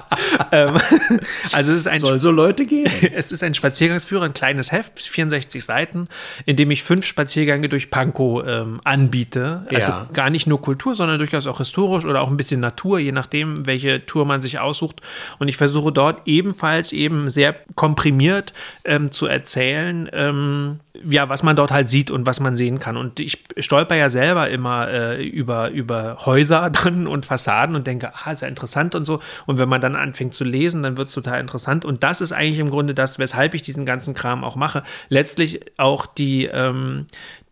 Ähm, 0.52 0.74
also 1.52 1.72
es 1.72 1.80
ist 1.80 1.88
ein 1.88 1.98
Soll 1.98 2.20
so 2.20 2.30
Leute 2.30 2.64
geben. 2.64 2.90
Es 3.16 3.32
ist 3.32 3.42
ein 3.42 3.54
Spaziergangsführer, 3.54 4.24
ein 4.24 4.32
kleines 4.32 4.72
Heft, 4.72 5.00
64 5.00 5.64
Seiten, 5.64 6.08
in 6.44 6.56
dem 6.56 6.70
ich 6.70 6.82
fünf 6.82 7.04
Spaziergänge 7.04 7.68
durch 7.68 7.90
Pankow 7.90 8.42
ähm, 8.46 8.80
anbiete. 8.84 9.66
Also 9.68 9.88
ja. 9.88 10.08
gar 10.12 10.30
nicht 10.30 10.46
nur 10.46 10.60
Kultur, 10.60 10.94
sondern 10.94 11.18
durchaus 11.18 11.46
auch 11.46 11.58
historisch 11.58 12.04
oder 12.04 12.22
auch 12.22 12.28
ein 12.28 12.36
bisschen 12.36 12.60
Natur, 12.60 12.98
je 12.98 13.12
nachdem, 13.12 13.66
welche 13.66 14.04
Tour 14.06 14.24
man 14.24 14.40
sich 14.40 14.58
aussucht. 14.58 15.00
Und 15.38 15.48
ich 15.48 15.56
versuche 15.56 15.92
dort 15.92 16.22
ebenfalls 16.26 16.92
eben 16.92 17.28
sehr 17.28 17.54
komprimiert 17.74 18.52
ähm, 18.84 19.12
zu 19.12 19.26
erzählen, 19.26 20.08
ähm, 20.12 20.80
ja, 21.08 21.28
was 21.28 21.42
man 21.42 21.56
dort 21.56 21.70
halt 21.70 21.88
sieht 21.88 22.10
und 22.10 22.26
was 22.26 22.40
man 22.40 22.56
sehen 22.56 22.78
kann. 22.78 22.96
Und 22.96 23.20
ich 23.20 23.44
stolper 23.58 23.96
ja 23.96 24.08
selber 24.08 24.48
immer 24.50 24.88
äh, 24.88 25.24
über, 25.26 25.70
über 25.70 26.18
Häuser 26.26 26.70
dann 26.84 27.06
und 27.06 27.26
Fassaden 27.26 27.76
und 27.76 27.86
denke, 27.86 28.12
ah, 28.24 28.34
sehr 28.34 28.48
interessant 28.48 28.94
und 28.94 29.04
so. 29.04 29.20
Und 29.46 29.58
wenn 29.58 29.68
man 29.68 29.80
dann 29.80 29.96
anfängt 29.96 30.34
zu 30.34 30.44
lesen, 30.44 30.82
dann 30.82 30.96
wird 30.96 31.08
es 31.08 31.14
total 31.14 31.40
interessant. 31.40 31.84
Und 31.84 32.02
das 32.02 32.20
ist 32.20 32.32
eigentlich 32.32 32.58
im 32.58 32.70
Grunde 32.70 32.94
das, 32.94 33.18
weshalb 33.18 33.54
ich 33.54 33.62
diesen 33.62 33.86
ganzen 33.86 34.14
Kram 34.14 34.44
auch 34.44 34.56
mache. 34.56 34.82
Letztlich 35.08 35.60
auch 35.78 36.06
die, 36.06 36.46
ähm, 36.46 37.06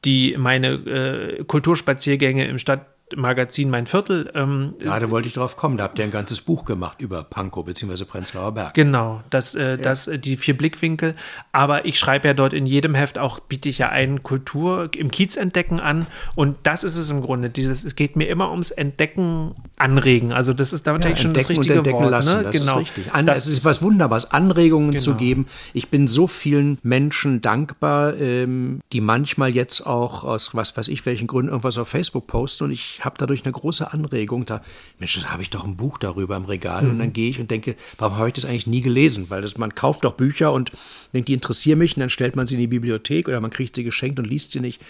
die 0.05 0.37
meine 0.39 0.73
äh, 0.75 1.45
Kulturspaziergänge 1.45 2.47
im 2.47 2.59
Stadt 2.59 2.94
Stadtmagazin 3.15 3.71
Mein 3.71 3.87
Viertel. 3.87 4.31
Ähm, 4.35 4.75
ja, 4.83 4.99
da 4.99 5.11
wollte 5.11 5.29
ich 5.29 5.35
drauf 5.35 5.57
kommen. 5.57 5.77
Da 5.77 5.85
habt 5.85 5.99
ihr 5.99 6.05
ein 6.05 6.11
ganzes 6.11 6.41
Buch 6.41 6.65
gemacht 6.65 7.01
über 7.01 7.23
Pankow 7.23 7.65
bzw. 7.65 8.05
Prenzlauer 8.05 8.53
Berg. 8.53 8.75
Genau, 8.75 9.23
das, 9.31 9.55
äh, 9.55 9.71
ja. 9.71 9.77
das, 9.77 10.11
die 10.13 10.37
vier 10.37 10.57
Blickwinkel. 10.57 11.15
Aber 11.53 11.85
ich 11.85 11.99
schreibe 11.99 12.29
ja 12.29 12.35
dort 12.35 12.53
in 12.53 12.67
jedem 12.67 12.95
Heft 12.95 13.19
auch, 13.19 13.41
biete 13.41 13.69
ich 13.69 13.79
ja 13.79 13.89
ein 13.89 14.23
Kultur 14.23 14.91
im 14.97 15.11
Kiez 15.11 15.37
entdecken 15.37 15.81
an. 15.81 16.07
Und 16.35 16.57
das 16.65 16.85
ist 16.85 16.99
es 16.99 17.11
im 17.11 17.23
Grunde. 17.23 17.51
Dieses, 17.51 17.85
es 17.85 17.95
geht 17.97 18.17
mir 18.17 18.27
immer 18.27 18.51
ums 18.51 18.71
Entdecken, 18.71 19.55
Anregen. 19.77 20.33
Also 20.33 20.53
das 20.53 20.73
ist 20.73 20.87
da 20.87 20.93
natürlich 20.93 21.19
ja, 21.19 21.23
schon 21.23 21.35
das 21.35 21.49
richtige 21.49 21.81
und 21.81 21.91
Wort. 21.91 22.11
Lassen, 22.11 22.39
ne? 22.39 22.43
Das 22.45 22.53
genau. 22.53 22.79
ist 22.79 22.97
richtig. 22.97 23.15
An, 23.15 23.27
das, 23.27 23.47
ist 23.47 23.65
was 23.65 23.83
Wunderbares, 23.83 24.31
Anregungen 24.31 24.91
genau. 24.91 25.03
zu 25.03 25.15
geben. 25.15 25.47
Ich 25.73 25.89
bin 25.89 26.09
so 26.09 26.27
vielen 26.27 26.79
Menschen 26.83 27.43
dankbar, 27.43 28.17
ähm, 28.17 28.81
die 28.93 29.01
manchmal 29.01 29.51
jetzt 29.51 29.87
auch 29.87 30.25
aus 30.25 30.55
was 30.55 30.77
weiß 30.77 30.89
ich 30.89 31.05
welchen 31.07 31.27
Gründen 31.27 31.51
irgendwas 31.51 31.79
auf 31.79 31.89
Facebook 31.89 32.27
posten 32.27 32.65
und 32.65 32.71
ich 32.71 33.04
habe 33.05 33.17
dadurch 33.19 33.45
eine 33.45 33.53
große 33.53 33.93
Anregung. 33.93 34.47
Da, 34.47 34.63
Mensch, 34.99 35.21
da 35.21 35.31
habe 35.31 35.43
ich 35.43 35.51
doch 35.51 35.65
ein 35.65 35.77
Buch 35.77 35.99
darüber 35.99 36.37
im 36.37 36.45
Regal 36.45 36.83
mhm. 36.83 36.91
und 36.91 36.99
dann 36.99 37.13
gehe 37.13 37.31
ich 37.31 37.41
und 37.41 37.51
denke, 37.51 37.77
warum 37.99 38.17
habe 38.17 38.29
ich 38.29 38.35
das 38.35 38.45
eigentlich 38.45 38.67
nie 38.67 38.81
gelesen? 38.81 39.27
Weil 39.29 39.43
das, 39.43 39.59
man 39.59 39.75
kauft 39.75 40.05
doch 40.05 40.15
Bücher 40.15 40.53
und 40.53 40.73
denkt, 41.13 41.29
die 41.29 41.35
interessieren 41.35 41.79
mich 41.79 41.97
und 41.97 42.01
dann 42.01 42.11
stellt 42.11 42.37
man 42.37 42.47
sie 42.47 42.55
in 42.55 42.61
die 42.61 42.67
Bibliothek 42.67 43.29
oder 43.29 43.41
man 43.41 43.51
kriegt 43.51 43.77
sie 43.77 43.85
geschenkt 43.85 44.19
und 44.19 44.27
liest 44.27 44.53
sie 44.53 44.61
nicht. 44.61 44.81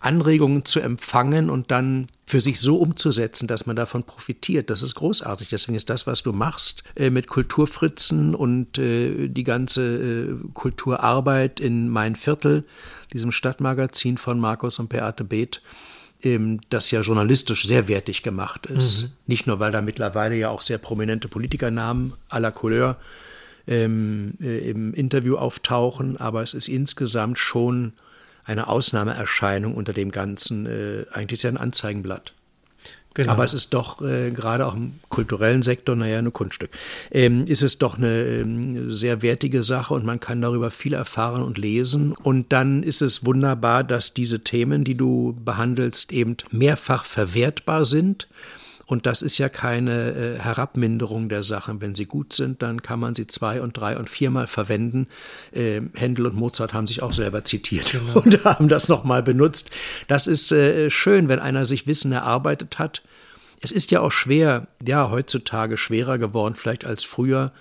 Anregungen 0.00 0.64
zu 0.64 0.80
empfangen 0.80 1.50
und 1.50 1.70
dann 1.70 2.06
für 2.26 2.40
sich 2.40 2.58
so 2.58 2.78
umzusetzen, 2.78 3.46
dass 3.46 3.66
man 3.66 3.76
davon 3.76 4.02
profitiert. 4.04 4.70
Das 4.70 4.82
ist 4.82 4.94
großartig. 4.94 5.50
Deswegen 5.50 5.76
ist 5.76 5.90
das, 5.90 6.06
was 6.06 6.22
du 6.22 6.32
machst 6.32 6.84
äh, 6.96 7.10
mit 7.10 7.26
Kulturfritzen 7.26 8.34
und 8.34 8.78
äh, 8.78 9.28
die 9.28 9.44
ganze 9.44 9.82
äh, 9.82 10.34
Kulturarbeit 10.54 11.60
in 11.60 11.90
Mein 11.90 12.16
Viertel, 12.16 12.64
diesem 13.12 13.30
Stadtmagazin 13.30 14.16
von 14.16 14.40
Markus 14.40 14.78
und 14.78 14.88
Beate 14.88 15.24
Beeth, 15.24 15.60
ähm, 15.60 15.66
das 16.70 16.90
ja 16.90 17.00
journalistisch 17.00 17.66
sehr 17.66 17.88
wertig 17.88 18.22
gemacht 18.22 18.66
ist. 18.66 19.02
Mhm. 19.02 19.10
Nicht 19.26 19.46
nur, 19.46 19.60
weil 19.60 19.72
da 19.72 19.80
mittlerweile 19.80 20.36
ja 20.36 20.50
auch 20.50 20.62
sehr 20.62 20.78
prominente 20.78 21.28
Politikernamen 21.28 22.14
à 22.28 22.38
la 22.38 22.50
Couleur 22.50 22.96
ähm, 23.66 24.34
äh, 24.40 24.70
im 24.70 24.94
Interview 24.94 25.36
auftauchen, 25.36 26.16
aber 26.16 26.42
es 26.42 26.54
ist 26.54 26.68
insgesamt 26.68 27.38
schon 27.38 27.92
eine 28.44 28.68
Ausnahmeerscheinung 28.68 29.74
unter 29.74 29.92
dem 29.92 30.10
Ganzen. 30.10 30.66
Äh, 30.66 31.06
eigentlich 31.12 31.38
ist 31.38 31.42
ja 31.44 31.50
ein 31.50 31.56
Anzeigenblatt. 31.56 32.34
Genau. 33.20 33.32
Aber 33.32 33.44
es 33.44 33.52
ist 33.52 33.74
doch 33.74 34.00
äh, 34.00 34.30
gerade 34.30 34.66
auch 34.66 34.74
im 34.74 34.94
kulturellen 35.10 35.60
Sektor, 35.60 35.94
naja, 35.94 36.18
ein 36.18 36.32
Kunststück, 36.32 36.70
ähm, 37.10 37.44
ist 37.44 37.62
es 37.62 37.76
doch 37.76 37.98
eine 37.98 38.22
ähm, 38.22 38.94
sehr 38.94 39.20
wertige 39.20 39.62
Sache 39.62 39.92
und 39.92 40.06
man 40.06 40.20
kann 40.20 40.40
darüber 40.40 40.70
viel 40.70 40.94
erfahren 40.94 41.42
und 41.42 41.58
lesen. 41.58 42.14
Und 42.22 42.52
dann 42.52 42.82
ist 42.82 43.02
es 43.02 43.24
wunderbar, 43.24 43.84
dass 43.84 44.14
diese 44.14 44.40
Themen, 44.40 44.84
die 44.84 44.94
du 44.94 45.36
behandelst, 45.44 46.12
eben 46.12 46.38
mehrfach 46.50 47.04
verwertbar 47.04 47.84
sind 47.84 48.26
und 48.90 49.06
das 49.06 49.22
ist 49.22 49.38
ja 49.38 49.48
keine 49.48 50.10
äh, 50.10 50.38
Herabminderung 50.40 51.28
der 51.28 51.44
Sachen. 51.44 51.80
Wenn 51.80 51.94
sie 51.94 52.06
gut 52.06 52.32
sind, 52.32 52.60
dann 52.60 52.82
kann 52.82 52.98
man 52.98 53.14
sie 53.14 53.28
zwei 53.28 53.62
und 53.62 53.76
drei 53.76 53.96
und 53.96 54.10
viermal 54.10 54.48
verwenden. 54.48 55.06
Äh, 55.52 55.82
Händel 55.94 56.26
und 56.26 56.34
Mozart 56.34 56.74
haben 56.74 56.88
sich 56.88 57.00
auch 57.00 57.12
selber 57.12 57.44
zitiert 57.44 57.92
genau. 58.14 58.18
und 58.18 58.44
haben 58.44 58.66
das 58.66 58.88
nochmal 58.88 59.22
benutzt. 59.22 59.70
Das 60.08 60.26
ist 60.26 60.50
äh, 60.50 60.90
schön, 60.90 61.28
wenn 61.28 61.38
einer 61.38 61.66
sich 61.66 61.86
Wissen 61.86 62.10
erarbeitet 62.10 62.80
hat. 62.80 63.02
Es 63.60 63.70
ist 63.70 63.92
ja 63.92 64.00
auch 64.00 64.10
schwer, 64.10 64.66
ja, 64.84 65.08
heutzutage 65.08 65.76
schwerer 65.76 66.18
geworden, 66.18 66.56
vielleicht 66.56 66.84
als 66.84 67.04
früher, 67.04 67.52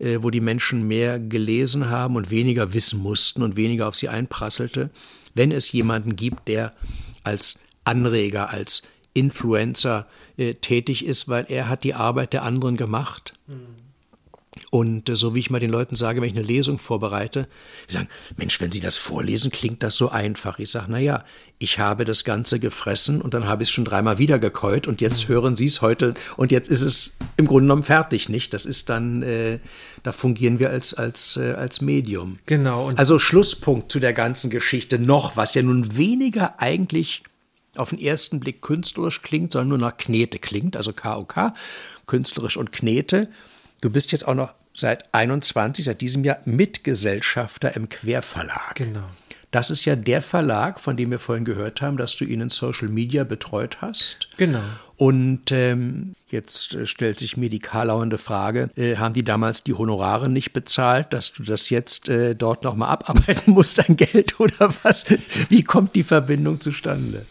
äh, 0.00 0.18
wo 0.20 0.30
die 0.30 0.40
Menschen 0.40 0.88
mehr 0.88 1.20
gelesen 1.20 1.90
haben 1.90 2.16
und 2.16 2.30
weniger 2.30 2.74
wissen 2.74 2.98
mussten 3.00 3.42
und 3.42 3.54
weniger 3.54 3.86
auf 3.86 3.94
sie 3.94 4.08
einprasselte. 4.08 4.90
Wenn 5.32 5.52
es 5.52 5.70
jemanden 5.70 6.16
gibt, 6.16 6.48
der 6.48 6.72
als 7.22 7.60
Anreger, 7.84 8.50
als 8.50 8.82
Influencer 9.14 10.06
äh, 10.36 10.54
tätig 10.54 11.04
ist, 11.04 11.28
weil 11.28 11.46
er 11.48 11.68
hat 11.68 11.84
die 11.84 11.94
Arbeit 11.94 12.32
der 12.32 12.42
anderen 12.42 12.76
gemacht. 12.76 13.34
Mhm. 13.46 13.82
Und 14.70 15.08
äh, 15.08 15.16
so 15.16 15.34
wie 15.34 15.40
ich 15.40 15.50
mal 15.50 15.60
den 15.60 15.70
Leuten 15.70 15.96
sage, 15.96 16.20
wenn 16.20 16.28
ich 16.28 16.36
eine 16.36 16.46
Lesung 16.46 16.78
vorbereite, 16.78 17.48
die 17.88 17.94
sagen, 17.94 18.08
Mensch, 18.36 18.60
wenn 18.60 18.70
Sie 18.70 18.80
das 18.80 18.98
vorlesen, 18.98 19.50
klingt 19.50 19.82
das 19.82 19.96
so 19.96 20.10
einfach. 20.10 20.58
Ich 20.58 20.70
sage, 20.70 20.90
naja, 20.90 21.24
ich 21.58 21.78
habe 21.78 22.04
das 22.04 22.24
Ganze 22.24 22.58
gefressen 22.60 23.22
und 23.22 23.32
dann 23.32 23.46
habe 23.46 23.62
ich 23.62 23.70
es 23.70 23.72
schon 23.72 23.84
dreimal 23.84 24.18
wieder 24.18 24.38
gekäut 24.38 24.86
und 24.86 25.00
jetzt 25.00 25.28
mhm. 25.28 25.32
hören 25.32 25.56
Sie 25.56 25.64
es 25.64 25.80
heute 25.80 26.14
und 26.36 26.52
jetzt 26.52 26.68
ist 26.68 26.82
es 26.82 27.16
im 27.36 27.46
Grunde 27.46 27.64
genommen 27.64 27.82
fertig, 27.82 28.28
nicht? 28.28 28.52
Das 28.52 28.66
ist 28.66 28.90
dann, 28.90 29.22
äh, 29.22 29.58
da 30.02 30.12
fungieren 30.12 30.58
wir 30.58 30.68
als, 30.68 30.92
als, 30.92 31.38
äh, 31.38 31.52
als 31.52 31.80
Medium. 31.80 32.38
Genau. 32.44 32.90
also 32.96 33.18
Schlusspunkt 33.18 33.90
zu 33.90 34.00
der 34.00 34.12
ganzen 34.12 34.50
Geschichte 34.50 34.98
noch, 34.98 35.36
was 35.36 35.54
ja 35.54 35.62
nun 35.62 35.96
weniger 35.96 36.60
eigentlich 36.60 37.22
auf 37.76 37.90
den 37.90 37.98
ersten 37.98 38.40
Blick 38.40 38.62
künstlerisch 38.62 39.22
klingt, 39.22 39.52
sondern 39.52 39.68
nur 39.68 39.78
nach 39.78 39.96
Knete 39.96 40.38
klingt, 40.38 40.76
also 40.76 40.92
KOK, 40.92 41.52
künstlerisch 42.06 42.56
und 42.56 42.72
Knete. 42.72 43.28
Du 43.80 43.90
bist 43.90 44.12
jetzt 44.12 44.26
auch 44.26 44.34
noch 44.34 44.52
seit 44.74 45.12
21, 45.14 45.84
seit 45.84 46.00
diesem 46.00 46.24
Jahr 46.24 46.38
Mitgesellschafter 46.44 47.74
im 47.76 47.88
Querverlag. 47.88 48.76
Genau. 48.76 49.06
Das 49.52 49.68
ist 49.68 49.84
ja 49.84 49.96
der 49.96 50.22
Verlag, 50.22 50.80
von 50.80 50.96
dem 50.96 51.10
wir 51.10 51.18
vorhin 51.18 51.44
gehört 51.44 51.82
haben, 51.82 51.98
dass 51.98 52.16
du 52.16 52.24
ihn 52.24 52.40
in 52.40 52.48
Social 52.48 52.88
Media 52.88 53.22
betreut 53.22 53.82
hast. 53.82 54.28
Genau. 54.38 54.62
Und 54.96 55.52
ähm, 55.52 56.14
jetzt 56.30 56.72
äh, 56.72 56.86
stellt 56.86 57.18
sich 57.18 57.36
mir 57.36 57.50
die 57.50 57.58
karlauernde 57.58 58.16
Frage, 58.16 58.70
äh, 58.76 58.96
haben 58.96 59.12
die 59.12 59.24
damals 59.24 59.62
die 59.62 59.74
Honorare 59.74 60.30
nicht 60.30 60.54
bezahlt, 60.54 61.12
dass 61.12 61.34
du 61.34 61.42
das 61.42 61.68
jetzt 61.68 62.08
äh, 62.08 62.34
dort 62.34 62.64
nochmal 62.64 62.88
abarbeiten 62.92 63.42
musst, 63.52 63.76
dein 63.76 63.96
Geld 63.96 64.40
oder 64.40 64.70
was? 64.84 65.04
Wie 65.50 65.62
kommt 65.62 65.94
die 65.96 66.04
Verbindung 66.04 66.58
zustande? 66.58 67.26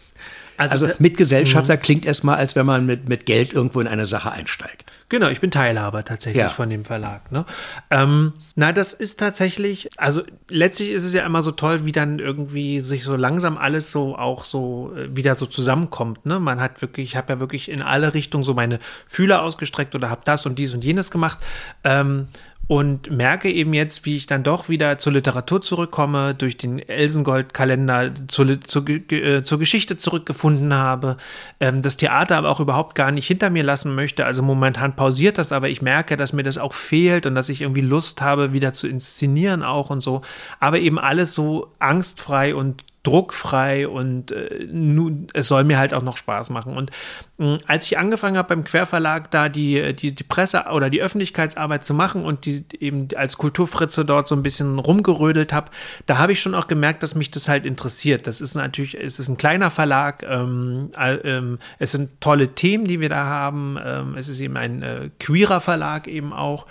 Also, 0.56 0.86
also 0.86 0.98
Mitgesellschafter 0.98 1.76
mhm. 1.76 1.80
klingt 1.80 2.06
erstmal, 2.06 2.36
als 2.36 2.56
wenn 2.56 2.66
man 2.66 2.86
mit, 2.86 3.08
mit 3.08 3.26
Geld 3.26 3.52
irgendwo 3.52 3.80
in 3.80 3.88
eine 3.88 4.06
Sache 4.06 4.30
einsteigt. 4.32 4.90
Genau, 5.12 5.28
ich 5.28 5.40
bin 5.40 5.50
Teilhaber 5.50 6.06
tatsächlich 6.06 6.42
ja. 6.42 6.48
von 6.48 6.70
dem 6.70 6.86
Verlag. 6.86 7.30
Ne? 7.30 7.44
Ähm, 7.90 8.32
na, 8.54 8.72
das 8.72 8.94
ist 8.94 9.20
tatsächlich, 9.20 9.90
also 9.98 10.22
letztlich 10.48 10.90
ist 10.90 11.04
es 11.04 11.12
ja 11.12 11.26
immer 11.26 11.42
so 11.42 11.50
toll, 11.50 11.84
wie 11.84 11.92
dann 11.92 12.18
irgendwie 12.18 12.80
sich 12.80 13.04
so 13.04 13.14
langsam 13.14 13.58
alles 13.58 13.90
so 13.90 14.16
auch 14.16 14.44
so 14.44 14.94
äh, 14.96 15.14
wieder 15.14 15.34
so 15.34 15.44
zusammenkommt. 15.44 16.24
Ne? 16.24 16.40
Man 16.40 16.62
hat 16.62 16.80
wirklich, 16.80 17.10
ich 17.10 17.16
habe 17.16 17.34
ja 17.34 17.40
wirklich 17.40 17.68
in 17.68 17.82
alle 17.82 18.14
Richtungen 18.14 18.42
so 18.42 18.54
meine 18.54 18.78
Fühler 19.06 19.42
ausgestreckt 19.42 19.94
oder 19.94 20.08
habe 20.08 20.22
das 20.24 20.46
und 20.46 20.58
dies 20.58 20.72
und 20.72 20.82
jenes 20.82 21.10
gemacht. 21.10 21.38
Ähm, 21.84 22.28
und 22.68 23.10
merke 23.10 23.50
eben 23.50 23.74
jetzt, 23.74 24.06
wie 24.06 24.16
ich 24.16 24.26
dann 24.26 24.44
doch 24.44 24.68
wieder 24.68 24.96
zur 24.96 25.12
Literatur 25.12 25.60
zurückkomme, 25.60 26.34
durch 26.34 26.56
den 26.56 26.78
Elsengold-Kalender 26.78 28.12
zur, 28.28 28.60
zur, 28.60 28.88
äh, 28.88 29.42
zur, 29.42 29.58
Geschichte 29.58 29.96
zurückgefunden 29.96 30.72
habe, 30.72 31.16
ähm, 31.60 31.82
das 31.82 31.96
Theater 31.96 32.36
aber 32.36 32.50
auch 32.50 32.60
überhaupt 32.60 32.94
gar 32.94 33.10
nicht 33.10 33.26
hinter 33.26 33.50
mir 33.50 33.64
lassen 33.64 33.94
möchte. 33.94 34.24
Also 34.24 34.42
momentan 34.42 34.96
pausiert 34.96 35.38
das, 35.38 35.52
aber 35.52 35.68
ich 35.68 35.82
merke, 35.82 36.16
dass 36.16 36.32
mir 36.32 36.44
das 36.44 36.56
auch 36.56 36.72
fehlt 36.72 37.26
und 37.26 37.34
dass 37.34 37.48
ich 37.48 37.62
irgendwie 37.62 37.80
Lust 37.80 38.22
habe, 38.22 38.52
wieder 38.52 38.72
zu 38.72 38.86
inszenieren 38.86 39.62
auch 39.62 39.90
und 39.90 40.00
so. 40.00 40.22
Aber 40.60 40.78
eben 40.78 40.98
alles 40.98 41.34
so 41.34 41.72
angstfrei 41.78 42.54
und 42.54 42.84
druckfrei 43.02 43.88
und 43.88 44.30
äh, 44.30 44.68
nun, 44.70 45.26
es 45.34 45.48
soll 45.48 45.64
mir 45.64 45.78
halt 45.78 45.92
auch 45.92 46.02
noch 46.02 46.16
Spaß 46.16 46.50
machen. 46.50 46.76
Und 46.76 46.90
äh, 47.38 47.58
als 47.66 47.86
ich 47.86 47.98
angefangen 47.98 48.36
habe 48.36 48.48
beim 48.48 48.64
Querverlag 48.64 49.30
da 49.30 49.48
die, 49.48 49.94
die, 49.94 50.14
die 50.14 50.24
Presse 50.24 50.66
oder 50.72 50.88
die 50.88 51.02
Öffentlichkeitsarbeit 51.02 51.84
zu 51.84 51.94
machen 51.94 52.24
und 52.24 52.44
die 52.44 52.64
eben 52.78 53.08
als 53.16 53.38
Kulturfritze 53.38 54.04
dort 54.04 54.28
so 54.28 54.36
ein 54.36 54.42
bisschen 54.44 54.78
rumgerödelt 54.78 55.52
habe, 55.52 55.70
da 56.06 56.18
habe 56.18 56.32
ich 56.32 56.40
schon 56.40 56.54
auch 56.54 56.68
gemerkt, 56.68 57.02
dass 57.02 57.16
mich 57.16 57.30
das 57.30 57.48
halt 57.48 57.66
interessiert. 57.66 58.26
Das 58.28 58.40
ist 58.40 58.54
natürlich, 58.54 58.96
es 58.98 59.18
ist 59.18 59.28
ein 59.28 59.36
kleiner 59.36 59.70
Verlag, 59.70 60.22
ähm, 60.22 60.90
äh, 60.96 61.40
es 61.78 61.90
sind 61.90 62.20
tolle 62.20 62.54
Themen, 62.54 62.84
die 62.84 63.00
wir 63.00 63.08
da 63.08 63.24
haben. 63.24 63.78
Ähm, 63.84 64.14
es 64.16 64.28
ist 64.28 64.38
eben 64.40 64.56
ein 64.56 64.82
äh, 64.82 65.10
queerer 65.18 65.60
Verlag 65.60 66.06
eben 66.06 66.32
auch. 66.32 66.66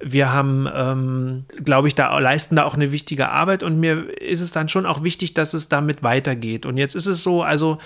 Wir 0.00 0.32
haben, 0.32 0.68
ähm, 0.74 1.44
glaube 1.64 1.88
ich, 1.88 1.94
da 1.94 2.16
leisten 2.18 2.56
da 2.56 2.64
auch 2.64 2.74
eine 2.74 2.92
wichtige 2.92 3.30
Arbeit 3.30 3.62
und 3.62 3.78
mir 3.80 4.08
ist 4.20 4.40
es 4.40 4.52
dann 4.52 4.68
schon 4.68 4.86
auch 4.86 5.02
wichtig, 5.02 5.34
dass 5.34 5.54
es 5.54 5.68
damit 5.68 6.02
weitergeht. 6.02 6.66
Und 6.66 6.76
jetzt 6.76 6.94
ist 6.94 7.06
es 7.06 7.22
so, 7.22 7.42
also 7.42 7.78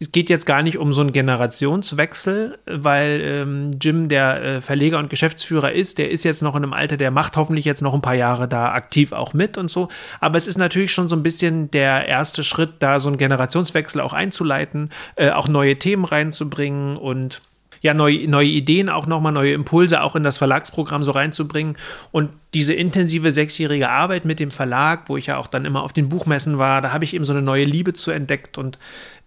es 0.00 0.12
geht 0.12 0.28
jetzt 0.28 0.44
gar 0.44 0.62
nicht 0.62 0.76
um 0.76 0.92
so 0.92 1.00
einen 1.00 1.12
Generationswechsel, 1.12 2.58
weil 2.66 3.20
ähm, 3.22 3.70
Jim, 3.80 4.08
der 4.08 4.42
äh, 4.42 4.60
Verleger 4.60 4.98
und 4.98 5.08
Geschäftsführer 5.08 5.72
ist, 5.72 5.98
der 5.98 6.10
ist 6.10 6.24
jetzt 6.24 6.42
noch 6.42 6.56
in 6.56 6.64
einem 6.64 6.72
Alter, 6.72 6.96
der 6.96 7.10
macht 7.10 7.36
hoffentlich 7.36 7.64
jetzt 7.64 7.80
noch 7.80 7.94
ein 7.94 8.02
paar 8.02 8.14
Jahre 8.14 8.48
da 8.48 8.72
aktiv 8.72 9.12
auch 9.12 9.34
mit 9.34 9.56
und 9.56 9.70
so. 9.70 9.88
Aber 10.20 10.36
es 10.36 10.46
ist 10.46 10.58
natürlich 10.58 10.92
schon 10.92 11.08
so 11.08 11.16
ein 11.16 11.22
bisschen 11.22 11.70
der 11.70 12.08
erste 12.08 12.42
Schritt, 12.42 12.74
da 12.80 12.98
so 12.98 13.08
einen 13.08 13.18
Generationswechsel 13.18 14.00
auch 14.00 14.12
einzuleiten, 14.12 14.90
äh, 15.16 15.30
auch 15.30 15.48
neue 15.48 15.78
Themen 15.78 16.04
reinzubringen 16.04 16.96
und 16.96 17.40
ja 17.84 17.92
neue, 17.92 18.26
neue 18.28 18.48
Ideen, 18.48 18.88
auch 18.88 19.06
nochmal 19.06 19.32
neue 19.32 19.52
Impulse 19.52 20.02
auch 20.02 20.16
in 20.16 20.22
das 20.22 20.38
Verlagsprogramm 20.38 21.02
so 21.02 21.10
reinzubringen. 21.10 21.76
Und 22.12 22.30
diese 22.54 22.72
intensive 22.72 23.30
sechsjährige 23.30 23.90
Arbeit 23.90 24.24
mit 24.24 24.40
dem 24.40 24.50
Verlag, 24.50 25.10
wo 25.10 25.18
ich 25.18 25.26
ja 25.26 25.36
auch 25.36 25.48
dann 25.48 25.66
immer 25.66 25.82
auf 25.82 25.92
den 25.92 26.08
Buchmessen 26.08 26.56
war, 26.56 26.80
da 26.80 26.94
habe 26.94 27.04
ich 27.04 27.12
eben 27.12 27.26
so 27.26 27.34
eine 27.34 27.42
neue 27.42 27.64
Liebe 27.64 27.92
zu 27.92 28.10
entdeckt. 28.10 28.56
Und 28.56 28.78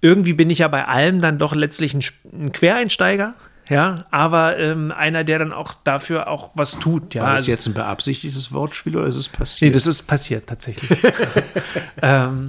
irgendwie 0.02 0.34
bin 0.34 0.50
ich 0.50 0.58
ja 0.58 0.68
bei 0.70 0.88
allem 0.88 1.22
dann 1.22 1.38
doch 1.38 1.54
letztlich 1.54 1.94
ein, 1.94 2.04
ein 2.34 2.52
Quereinsteiger. 2.52 3.36
Ja, 3.70 4.06
aber 4.10 4.58
ähm, 4.58 4.92
einer, 4.92 5.24
der 5.24 5.38
dann 5.38 5.54
auch 5.54 5.76
dafür 5.84 6.28
auch 6.28 6.52
was 6.56 6.80
tut. 6.80 7.14
Ja. 7.14 7.24
War 7.24 7.30
das 7.34 7.42
also, 7.42 7.52
jetzt 7.52 7.68
ein 7.68 7.76
beabsichtigtes 7.76 8.52
Wortspiel 8.54 8.98
oder 8.98 9.06
ist 9.06 9.18
es 9.18 9.30
passiert? 9.30 9.70
Nee, 9.70 9.74
das 9.74 9.86
ist 9.86 10.08
passiert 10.08 10.48
tatsächlich. 10.48 10.98
ähm, 12.02 12.48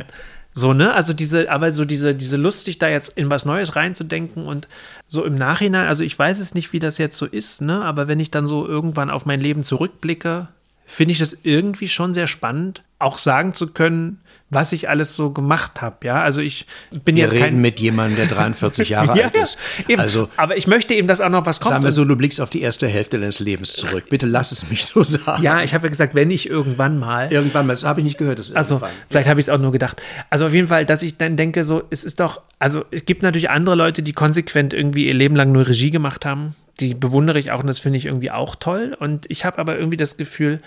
So, 0.59 0.73
ne? 0.73 0.93
Also 0.93 1.13
diese, 1.13 1.53
aber 1.53 1.71
so 1.71 1.85
diese, 1.85 2.17
diese 2.17 2.37
Lust, 2.37 2.65
sich 2.65 2.81
da 2.81 2.89
jetzt 2.89 3.17
in 3.17 3.31
was 3.31 3.45
Neues 3.45 3.77
reinzudenken 3.77 4.45
und 4.45 4.67
so 5.07 5.25
im 5.25 5.37
Nachhinein, 5.37 5.87
also 5.87 6.03
ich 6.03 6.19
weiß 6.19 6.41
es 6.41 6.53
nicht, 6.53 6.73
wie 6.73 6.81
das 6.81 6.99
jetzt 6.99 7.17
so 7.17 7.27
ist, 7.27 7.61
ne? 7.61 7.85
Aber 7.85 8.09
wenn 8.09 8.19
ich 8.19 8.33
dann 8.33 8.49
so 8.49 8.67
irgendwann 8.67 9.09
auf 9.09 9.25
mein 9.25 9.41
Leben 9.41 9.63
zurückblicke, 9.63 10.49
finde 10.85 11.13
ich 11.13 11.21
das 11.21 11.37
irgendwie 11.45 11.89
schon 11.89 12.13
sehr 12.13 12.27
spannend, 12.27 12.83
auch 12.99 13.19
sagen 13.19 13.55
zu 13.55 13.69
können, 13.69 14.21
was 14.51 14.73
ich 14.73 14.89
alles 14.89 15.15
so 15.15 15.31
gemacht 15.31 15.83
habe. 15.83 15.97
Ja, 16.07 16.23
also 16.23 16.41
ich 16.41 16.67
bin 17.05 17.17
wir 17.17 17.25
jetzt 17.25 17.35
reden 17.35 17.43
kein 17.45 17.61
mit 17.61 17.81
jemandem, 17.81 18.17
der 18.17 18.27
43 18.27 18.89
Jahre 18.89 19.19
ja, 19.19 19.27
alt 19.27 19.35
ist. 19.37 19.59
eben. 19.89 20.01
Also 20.01 20.29
aber 20.37 20.57
ich 20.57 20.67
möchte 20.67 20.95
eben, 20.95 21.07
dass 21.07 21.21
auch 21.21 21.29
noch 21.29 21.45
was 21.45 21.61
kommt. 21.61 21.71
sagen 21.71 21.85
wir 21.85 21.93
so, 21.93 22.05
du 22.05 22.17
blickst 22.17 22.41
auf 22.41 22.49
die 22.49 22.63
erste 22.63 22.89
Hälfte 22.89 23.19
deines 23.21 23.41
Lebens 23.41 23.75
zurück. 23.75 24.07
Bitte 24.09 24.27
lass 24.27 24.53
es 24.53 24.71
mich 24.71 24.87
so 24.87 25.03
sagen. 25.03 25.43
ja, 25.43 25.63
ich 25.63 25.75
habe 25.75 25.85
ja 25.87 25.91
gesagt, 25.91 26.15
wenn 26.15 26.31
ich 26.31 26.49
irgendwann 26.49 26.99
mal. 26.99 27.31
Irgendwann 27.31 27.67
mal, 27.67 27.75
das 27.75 27.85
habe 27.85 28.01
ich 28.01 28.05
nicht 28.05 28.19
gehört. 28.19 28.39
Das 28.39 28.53
Also, 28.55 28.81
vielleicht 29.11 29.29
habe 29.29 29.39
ich 29.39 29.47
es 29.47 29.51
auch 29.51 29.59
nur 29.59 29.73
gedacht. 29.73 30.03
Also 30.31 30.47
auf 30.47 30.55
jeden 30.55 30.69
Fall, 30.69 30.87
dass 30.87 31.03
ich 31.03 31.19
dann 31.19 31.37
denke, 31.37 31.65
so, 31.65 31.83
es 31.91 32.05
ist 32.05 32.21
doch, 32.21 32.41
also 32.59 32.85
es 32.91 33.05
gibt 33.05 33.23
natürlich 33.23 33.51
andere 33.51 33.75
Leute, 33.75 34.03
die 34.03 34.13
konsequent 34.13 34.73
irgendwie 34.73 35.07
ihr 35.07 35.15
Leben 35.15 35.37
lang 35.37 35.53
nur 35.53 35.69
Regie 35.69 35.91
gemacht 35.91 36.25
haben. 36.25 36.55
Die 36.81 36.95
bewundere 36.95 37.39
ich 37.39 37.51
auch 37.51 37.61
und 37.61 37.67
das 37.67 37.81
finde 37.81 37.99
ich 37.99 38.07
irgendwie 38.07 38.31
auch 38.31 38.55
toll. 38.55 38.97
Und 38.99 39.27
ich 39.29 39.45
habe 39.45 39.59
aber 39.59 39.77
irgendwie 39.77 39.97
das 39.97 40.17
Gefühl, 40.17 40.61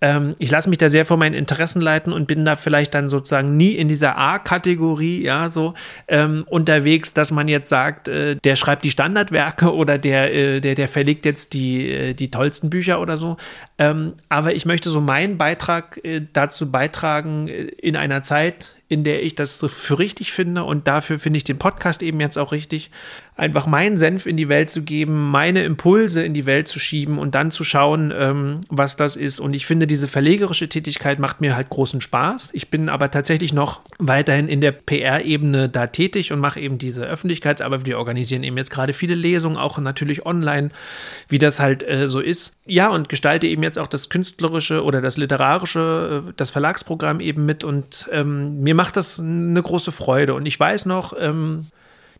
ähm, 0.00 0.36
ich 0.38 0.50
lasse 0.50 0.68
mich 0.68 0.78
da 0.78 0.90
sehr 0.90 1.06
von 1.06 1.18
meinen 1.18 1.34
Interessen 1.34 1.80
leiten 1.80 2.12
und 2.12 2.26
bin 2.26 2.44
da 2.44 2.54
vielleicht 2.54 2.92
dann 2.94 3.08
sozusagen 3.08 3.56
nie 3.56 3.72
in 3.72 3.88
dieser 3.88 4.18
A-Kategorie, 4.18 5.22
ja, 5.22 5.48
so 5.48 5.72
ähm, 6.06 6.44
unterwegs, 6.48 7.14
dass 7.14 7.30
man 7.30 7.48
jetzt 7.48 7.70
sagt, 7.70 8.08
äh, 8.08 8.36
der 8.36 8.56
schreibt 8.56 8.84
die 8.84 8.90
Standardwerke 8.90 9.74
oder 9.74 9.96
der, 9.96 10.34
äh, 10.34 10.60
der, 10.60 10.74
der 10.74 10.88
verlegt 10.88 11.24
jetzt 11.24 11.54
die, 11.54 11.90
äh, 11.90 12.14
die 12.14 12.30
tollsten 12.30 12.68
Bücher 12.68 13.00
oder 13.00 13.16
so. 13.16 13.38
Ähm, 13.78 14.14
aber 14.28 14.54
ich 14.54 14.66
möchte 14.66 14.90
so 14.90 15.00
meinen 15.00 15.38
Beitrag 15.38 15.98
äh, 16.04 16.20
dazu 16.32 16.70
beitragen, 16.70 17.48
äh, 17.48 17.62
in 17.62 17.96
einer 17.96 18.22
Zeit, 18.22 18.76
in 18.88 19.02
der 19.02 19.22
ich 19.22 19.34
das 19.34 19.56
für 19.56 19.98
richtig 19.98 20.32
finde 20.32 20.64
und 20.64 20.86
dafür 20.86 21.18
finde 21.18 21.38
ich 21.38 21.44
den 21.44 21.58
Podcast 21.58 22.02
eben 22.02 22.20
jetzt 22.20 22.36
auch 22.36 22.52
richtig, 22.52 22.90
einfach 23.36 23.66
meinen 23.66 23.98
Senf 23.98 24.24
in 24.24 24.38
die 24.38 24.48
Welt 24.48 24.70
zu 24.70 24.82
geben, 24.82 25.30
meine 25.30 25.62
Impulse 25.64 26.24
in 26.24 26.32
die 26.32 26.46
Welt 26.46 26.68
zu 26.68 26.78
schieben 26.78 27.18
und 27.18 27.34
dann 27.34 27.50
zu 27.50 27.64
schauen, 27.64 28.12
ähm, 28.16 28.62
was 28.70 28.96
das 28.96 29.14
ist. 29.14 29.40
Und 29.40 29.52
ich 29.52 29.66
finde, 29.66 29.86
diese 29.86 30.08
verlegerische 30.08 30.70
Tätigkeit 30.70 31.18
macht 31.18 31.42
mir 31.42 31.54
halt 31.54 31.68
großen 31.68 32.00
Spaß. 32.00 32.50
Ich 32.54 32.70
bin 32.70 32.88
aber 32.88 33.10
tatsächlich 33.10 33.52
noch 33.52 33.82
weiterhin 33.98 34.48
in 34.48 34.62
der 34.62 34.72
PR-Ebene 34.72 35.68
da 35.68 35.86
tätig 35.86 36.32
und 36.32 36.40
mache 36.40 36.60
eben 36.60 36.78
diese 36.78 37.04
Öffentlichkeitsarbeit. 37.04 37.84
Wir 37.84 37.98
organisieren 37.98 38.42
eben 38.42 38.56
jetzt 38.56 38.70
gerade 38.70 38.94
viele 38.94 39.14
Lesungen, 39.14 39.58
auch 39.58 39.76
natürlich 39.78 40.24
online, 40.24 40.70
wie 41.28 41.38
das 41.38 41.60
halt 41.60 41.86
äh, 41.86 42.06
so 42.06 42.20
ist. 42.20 42.56
Ja, 42.66 42.88
und 42.88 43.10
gestalte 43.10 43.46
eben 43.46 43.62
jetzt 43.62 43.78
auch 43.78 43.86
das 43.86 44.08
künstlerische 44.08 44.82
oder 44.82 45.02
das 45.02 45.18
literarische, 45.18 46.24
äh, 46.28 46.32
das 46.38 46.50
Verlagsprogramm 46.50 47.20
eben 47.20 47.44
mit. 47.44 47.64
Und 47.64 48.08
ähm, 48.12 48.62
mir 48.62 48.74
macht 48.74 48.96
das 48.96 49.20
eine 49.20 49.62
große 49.62 49.92
Freude. 49.92 50.32
Und 50.32 50.46
ich 50.46 50.58
weiß 50.58 50.86
noch, 50.86 51.12
ähm, 51.20 51.66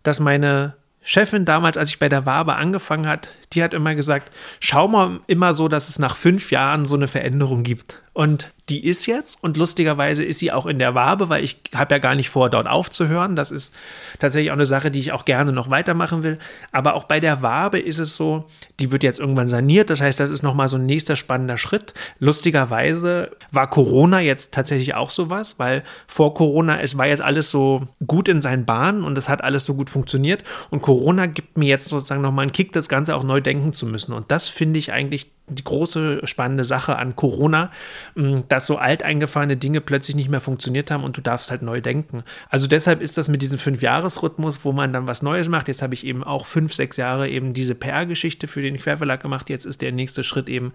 dass 0.02 0.20
meine 0.20 0.74
Chefin 1.08 1.44
damals, 1.44 1.76
als 1.76 1.90
ich 1.90 2.00
bei 2.00 2.08
der 2.08 2.26
Wabe 2.26 2.56
angefangen 2.56 3.06
hat, 3.06 3.30
die 3.52 3.62
hat 3.62 3.74
immer 3.74 3.94
gesagt, 3.94 4.32
schau 4.58 4.88
mal 4.88 5.20
immer 5.28 5.54
so, 5.54 5.68
dass 5.68 5.88
es 5.88 6.00
nach 6.00 6.16
fünf 6.16 6.50
Jahren 6.50 6.84
so 6.84 6.96
eine 6.96 7.06
Veränderung 7.06 7.62
gibt. 7.62 8.02
Und 8.16 8.54
die 8.70 8.86
ist 8.86 9.04
jetzt 9.04 9.44
und 9.44 9.58
lustigerweise 9.58 10.24
ist 10.24 10.38
sie 10.38 10.50
auch 10.50 10.64
in 10.64 10.78
der 10.78 10.94
Wabe, 10.94 11.28
weil 11.28 11.44
ich 11.44 11.60
habe 11.74 11.96
ja 11.96 11.98
gar 11.98 12.14
nicht 12.14 12.30
vor, 12.30 12.48
dort 12.48 12.66
aufzuhören. 12.66 13.36
Das 13.36 13.50
ist 13.50 13.74
tatsächlich 14.18 14.50
auch 14.50 14.56
eine 14.56 14.64
Sache, 14.64 14.90
die 14.90 15.00
ich 15.00 15.12
auch 15.12 15.26
gerne 15.26 15.52
noch 15.52 15.68
weitermachen 15.68 16.22
will. 16.22 16.38
Aber 16.72 16.94
auch 16.94 17.04
bei 17.04 17.20
der 17.20 17.42
Wabe 17.42 17.78
ist 17.78 17.98
es 17.98 18.16
so, 18.16 18.46
die 18.80 18.90
wird 18.90 19.02
jetzt 19.02 19.20
irgendwann 19.20 19.48
saniert. 19.48 19.90
Das 19.90 20.00
heißt, 20.00 20.18
das 20.18 20.30
ist 20.30 20.42
nochmal 20.42 20.68
so 20.68 20.78
ein 20.78 20.86
nächster 20.86 21.14
spannender 21.14 21.58
Schritt. 21.58 21.92
Lustigerweise 22.18 23.32
war 23.50 23.68
Corona 23.68 24.20
jetzt 24.20 24.54
tatsächlich 24.54 24.94
auch 24.94 25.10
sowas, 25.10 25.58
weil 25.58 25.82
vor 26.06 26.32
Corona, 26.32 26.80
es 26.80 26.96
war 26.96 27.06
jetzt 27.06 27.20
alles 27.20 27.50
so 27.50 27.86
gut 28.06 28.30
in 28.30 28.40
seinen 28.40 28.64
Bahnen 28.64 29.04
und 29.04 29.18
es 29.18 29.28
hat 29.28 29.44
alles 29.44 29.66
so 29.66 29.74
gut 29.74 29.90
funktioniert. 29.90 30.42
Und 30.70 30.80
Corona 30.80 31.26
gibt 31.26 31.58
mir 31.58 31.68
jetzt 31.68 31.90
sozusagen 31.90 32.22
nochmal 32.22 32.44
einen 32.44 32.52
Kick, 32.52 32.72
das 32.72 32.88
Ganze 32.88 33.14
auch 33.14 33.24
neu 33.24 33.42
denken 33.42 33.74
zu 33.74 33.84
müssen. 33.84 34.14
Und 34.14 34.30
das 34.30 34.48
finde 34.48 34.78
ich 34.78 34.90
eigentlich 34.90 35.35
die 35.48 35.64
große 35.64 36.26
spannende 36.26 36.64
Sache 36.64 36.96
an 36.96 37.14
Corona, 37.14 37.70
mh, 38.14 38.44
dass 38.48 38.66
so 38.66 38.78
alteingefahrene 38.78 39.56
Dinge 39.56 39.80
plötzlich 39.80 40.16
nicht 40.16 40.28
mehr 40.28 40.40
funktioniert 40.40 40.90
haben 40.90 41.04
und 41.04 41.16
du 41.16 41.20
darfst 41.20 41.50
halt 41.50 41.62
neu 41.62 41.80
denken. 41.80 42.24
Also 42.48 42.66
deshalb 42.66 43.00
ist 43.00 43.16
das 43.16 43.28
mit 43.28 43.42
diesem 43.42 43.58
Fünf-Jahres-Rhythmus, 43.58 44.64
wo 44.64 44.72
man 44.72 44.92
dann 44.92 45.06
was 45.06 45.22
Neues 45.22 45.48
macht. 45.48 45.68
Jetzt 45.68 45.82
habe 45.82 45.94
ich 45.94 46.04
eben 46.04 46.24
auch 46.24 46.46
fünf, 46.46 46.74
sechs 46.74 46.96
Jahre 46.96 47.28
eben 47.28 47.54
diese 47.54 47.74
PR-Geschichte 47.74 48.48
für 48.48 48.62
den 48.62 48.76
Querverlag 48.78 49.22
gemacht. 49.22 49.48
Jetzt 49.48 49.66
ist 49.66 49.82
der 49.82 49.92
nächste 49.92 50.24
Schritt 50.24 50.48
eben 50.48 50.72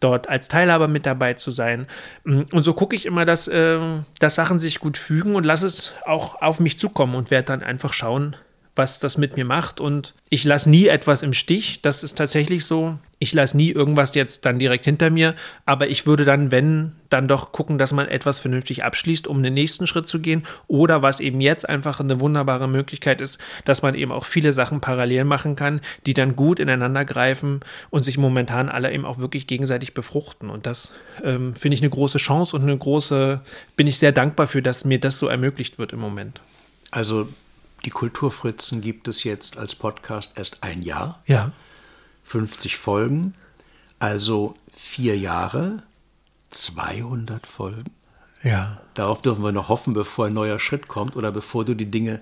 dort 0.00 0.28
als 0.28 0.48
Teilhaber 0.48 0.88
mit 0.88 1.06
dabei 1.06 1.34
zu 1.34 1.50
sein. 1.50 1.86
Mh, 2.24 2.46
Und 2.52 2.62
so 2.62 2.74
gucke 2.74 2.96
ich 2.96 3.06
immer, 3.06 3.24
dass, 3.24 3.46
äh, 3.48 3.78
dass 4.18 4.34
Sachen 4.34 4.58
sich 4.58 4.80
gut 4.80 4.98
fügen 4.98 5.36
und 5.36 5.46
lasse 5.46 5.66
es 5.66 5.92
auch 6.06 6.42
auf 6.42 6.60
mich 6.60 6.78
zukommen 6.78 7.14
und 7.14 7.30
werde 7.30 7.46
dann 7.46 7.62
einfach 7.62 7.92
schauen, 7.92 8.36
was 8.78 9.00
das 9.00 9.18
mit 9.18 9.36
mir 9.36 9.44
macht. 9.44 9.80
Und 9.80 10.14
ich 10.30 10.44
lasse 10.44 10.70
nie 10.70 10.86
etwas 10.86 11.22
im 11.22 11.32
Stich. 11.32 11.82
Das 11.82 12.02
ist 12.02 12.16
tatsächlich 12.16 12.64
so. 12.64 12.98
Ich 13.18 13.34
lasse 13.34 13.56
nie 13.56 13.70
irgendwas 13.70 14.14
jetzt 14.14 14.46
dann 14.46 14.60
direkt 14.60 14.84
hinter 14.84 15.10
mir. 15.10 15.34
Aber 15.66 15.88
ich 15.88 16.06
würde 16.06 16.24
dann, 16.24 16.50
wenn, 16.52 16.92
dann 17.10 17.26
doch 17.26 17.50
gucken, 17.50 17.76
dass 17.76 17.92
man 17.92 18.06
etwas 18.06 18.38
vernünftig 18.38 18.84
abschließt, 18.84 19.26
um 19.26 19.42
den 19.42 19.54
nächsten 19.54 19.86
Schritt 19.86 20.06
zu 20.06 20.20
gehen. 20.20 20.44
Oder 20.68 21.02
was 21.02 21.18
eben 21.18 21.40
jetzt 21.40 21.68
einfach 21.68 21.98
eine 21.98 22.20
wunderbare 22.20 22.68
Möglichkeit 22.68 23.20
ist, 23.20 23.38
dass 23.64 23.82
man 23.82 23.94
eben 23.96 24.12
auch 24.12 24.24
viele 24.24 24.52
Sachen 24.52 24.80
parallel 24.80 25.24
machen 25.24 25.56
kann, 25.56 25.80
die 26.06 26.14
dann 26.14 26.36
gut 26.36 26.60
ineinander 26.60 27.04
greifen 27.04 27.60
und 27.90 28.04
sich 28.04 28.16
momentan 28.16 28.68
alle 28.68 28.92
eben 28.92 29.04
auch 29.04 29.18
wirklich 29.18 29.48
gegenseitig 29.48 29.92
befruchten. 29.92 30.48
Und 30.48 30.66
das 30.66 30.94
ähm, 31.24 31.56
finde 31.56 31.74
ich 31.74 31.82
eine 31.82 31.90
große 31.90 32.18
Chance 32.18 32.54
und 32.54 32.62
eine 32.62 32.78
große, 32.78 33.40
bin 33.76 33.88
ich 33.88 33.98
sehr 33.98 34.12
dankbar 34.12 34.46
für, 34.46 34.62
dass 34.62 34.84
mir 34.84 35.00
das 35.00 35.18
so 35.18 35.26
ermöglicht 35.26 35.78
wird 35.78 35.92
im 35.92 35.98
Moment. 36.00 36.40
Also 36.90 37.28
die 37.84 37.90
Kulturfritzen 37.90 38.80
gibt 38.80 39.08
es 39.08 39.24
jetzt 39.24 39.56
als 39.58 39.74
Podcast 39.74 40.32
erst 40.36 40.62
ein 40.62 40.82
Jahr, 40.82 41.22
Ja. 41.26 41.52
50 42.24 42.76
Folgen, 42.76 43.34
also 43.98 44.54
vier 44.72 45.16
Jahre, 45.16 45.82
200 46.50 47.46
Folgen. 47.46 47.90
Ja. 48.42 48.80
Darauf 48.94 49.22
dürfen 49.22 49.42
wir 49.42 49.52
noch 49.52 49.68
hoffen, 49.68 49.94
bevor 49.94 50.26
ein 50.26 50.34
neuer 50.34 50.58
Schritt 50.58 50.88
kommt 50.88 51.16
oder 51.16 51.32
bevor 51.32 51.64
du 51.64 51.74
die 51.74 51.90
Dinge 51.90 52.20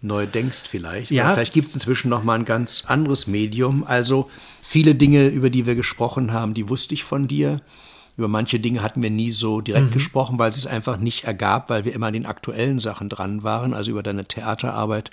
neu 0.00 0.26
denkst 0.26 0.64
vielleicht. 0.68 1.10
Ja. 1.10 1.24
Oder 1.26 1.34
vielleicht 1.34 1.54
gibt 1.54 1.68
es 1.68 1.74
inzwischen 1.74 2.10
noch 2.10 2.22
mal 2.22 2.38
ein 2.38 2.44
ganz 2.44 2.84
anderes 2.86 3.26
Medium. 3.26 3.84
Also 3.84 4.30
viele 4.60 4.94
Dinge, 4.94 5.26
über 5.28 5.50
die 5.50 5.66
wir 5.66 5.74
gesprochen 5.74 6.32
haben, 6.32 6.54
die 6.54 6.68
wusste 6.68 6.94
ich 6.94 7.04
von 7.04 7.26
dir. 7.26 7.60
Über 8.16 8.28
manche 8.28 8.60
Dinge 8.60 8.82
hatten 8.82 9.02
wir 9.02 9.10
nie 9.10 9.32
so 9.32 9.60
direkt 9.60 9.92
gesprochen, 9.92 10.38
weil 10.38 10.50
es 10.50 10.56
es 10.56 10.66
einfach 10.66 10.98
nicht 10.98 11.24
ergab, 11.24 11.70
weil 11.70 11.84
wir 11.84 11.92
immer 11.92 12.06
an 12.06 12.12
den 12.12 12.26
aktuellen 12.26 12.78
Sachen 12.78 13.08
dran 13.08 13.42
waren. 13.42 13.74
Also 13.74 13.90
über 13.90 14.02
deine 14.02 14.24
Theaterarbeit, 14.24 15.10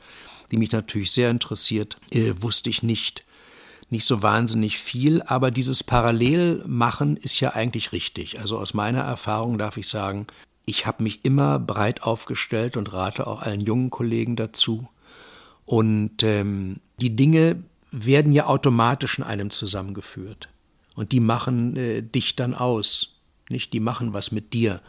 die 0.52 0.57
mich 0.57 0.72
natürlich 0.72 1.11
sehr 1.11 1.32
interessiert, 1.32 1.98
äh, 2.11 2.34
wusste 2.40 2.69
ich 2.69 2.84
nicht 2.84 3.23
nicht 3.91 4.06
so 4.06 4.23
wahnsinnig 4.23 4.78
viel, 4.78 5.22
aber 5.23 5.52
dieses 5.52 5.84
Parallelmachen 5.84 7.18
ist 7.18 7.41
ja 7.41 7.49
eigentlich 7.49 7.91
richtig. 7.91 8.40
Also 8.40 8.57
aus 8.57 8.73
meiner 8.73 9.02
Erfahrung 9.02 9.57
darf 9.57 9.76
ich 9.76 9.90
sagen, 9.90 10.28
ich 10.65 10.86
habe 10.86 11.03
mich 11.03 11.26
immer 11.26 11.60
breit 11.60 12.03
aufgestellt 12.03 12.78
und 12.78 12.94
rate 12.94 13.28
auch 13.28 13.41
allen 13.41 13.60
jungen 13.60 13.90
Kollegen 13.90 14.38
dazu. 14.38 14.88
Und 15.65 16.23
ähm, 16.23 16.80
die 17.02 17.15
Dinge 17.18 17.64
werden 17.91 18.32
ja 18.32 18.45
automatisch 18.45 19.18
in 19.18 19.26
einem 19.26 19.49
zusammengeführt. 19.49 20.48
Und 20.96 21.12
die 21.12 21.20
machen 21.20 21.76
äh, 21.78 22.02
dich 22.02 22.36
dann 22.36 22.54
aus. 22.54 23.16
Nicht, 23.50 23.74
die 23.74 23.80
machen 23.80 24.14
was 24.14 24.32
mit 24.32 24.54
dir. 24.54 24.82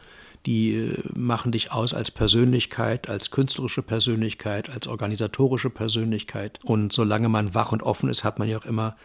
Die 0.46 0.72
äh, 0.72 0.98
machen 1.14 1.52
dich 1.52 1.72
aus 1.72 1.94
als 1.94 2.10
Persönlichkeit, 2.10 3.08
als 3.08 3.30
künstlerische 3.30 3.82
Persönlichkeit, 3.82 4.70
als 4.70 4.86
organisatorische 4.88 5.70
Persönlichkeit. 5.70 6.58
Und 6.64 6.92
solange 6.92 7.28
man 7.28 7.54
wach 7.54 7.72
und 7.72 7.82
offen 7.82 8.08
ist, 8.08 8.24
hat 8.24 8.38
man 8.38 8.48
ja 8.48 8.58
auch 8.58 8.64
immer 8.64 8.96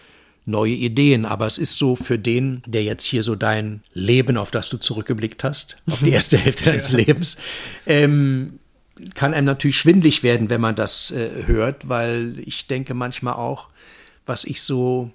neue 0.46 0.74
Ideen. 0.74 1.26
Aber 1.26 1.46
es 1.46 1.58
ist 1.58 1.78
so 1.78 1.96
für 1.96 2.18
den, 2.18 2.64
der 2.66 2.84
jetzt 2.84 3.04
hier 3.04 3.22
so 3.22 3.36
dein 3.36 3.82
Leben, 3.94 4.38
auf 4.38 4.50
das 4.50 4.70
du 4.70 4.78
zurückgeblickt 4.78 5.44
hast, 5.44 5.78
auf 5.90 6.00
die 6.00 6.10
erste 6.12 6.38
Hälfte 6.38 6.72
deines 6.72 6.92
Lebens, 6.92 7.38
ähm, 7.86 8.60
kann 9.14 9.36
einem 9.36 9.46
natürlich 9.46 9.78
schwindlig 9.78 10.24
werden, 10.24 10.50
wenn 10.50 10.62
man 10.62 10.76
das 10.76 11.12
äh, 11.12 11.44
hört, 11.46 11.88
weil 11.88 12.40
ich 12.46 12.66
denke 12.66 12.96
manchmal 12.96 13.36
auch, 13.36 13.68
was 14.26 14.46
ich 14.46 14.62
so 14.62 15.12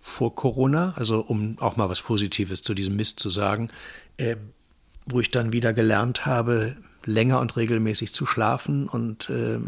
vor 0.00 0.34
Corona, 0.34 0.94
also 0.96 1.20
um 1.20 1.56
auch 1.60 1.76
mal 1.76 1.88
was 1.88 2.02
Positives 2.02 2.62
zu 2.62 2.74
diesem 2.74 2.96
Mist 2.96 3.20
zu 3.20 3.30
sagen, 3.30 3.70
äh, 4.16 4.36
wo 5.06 5.20
ich 5.20 5.30
dann 5.30 5.52
wieder 5.52 5.72
gelernt 5.72 6.26
habe, 6.26 6.76
länger 7.04 7.40
und 7.40 7.56
regelmäßig 7.56 8.12
zu 8.12 8.26
schlafen 8.26 8.88
und 8.88 9.30
äh, 9.30 9.58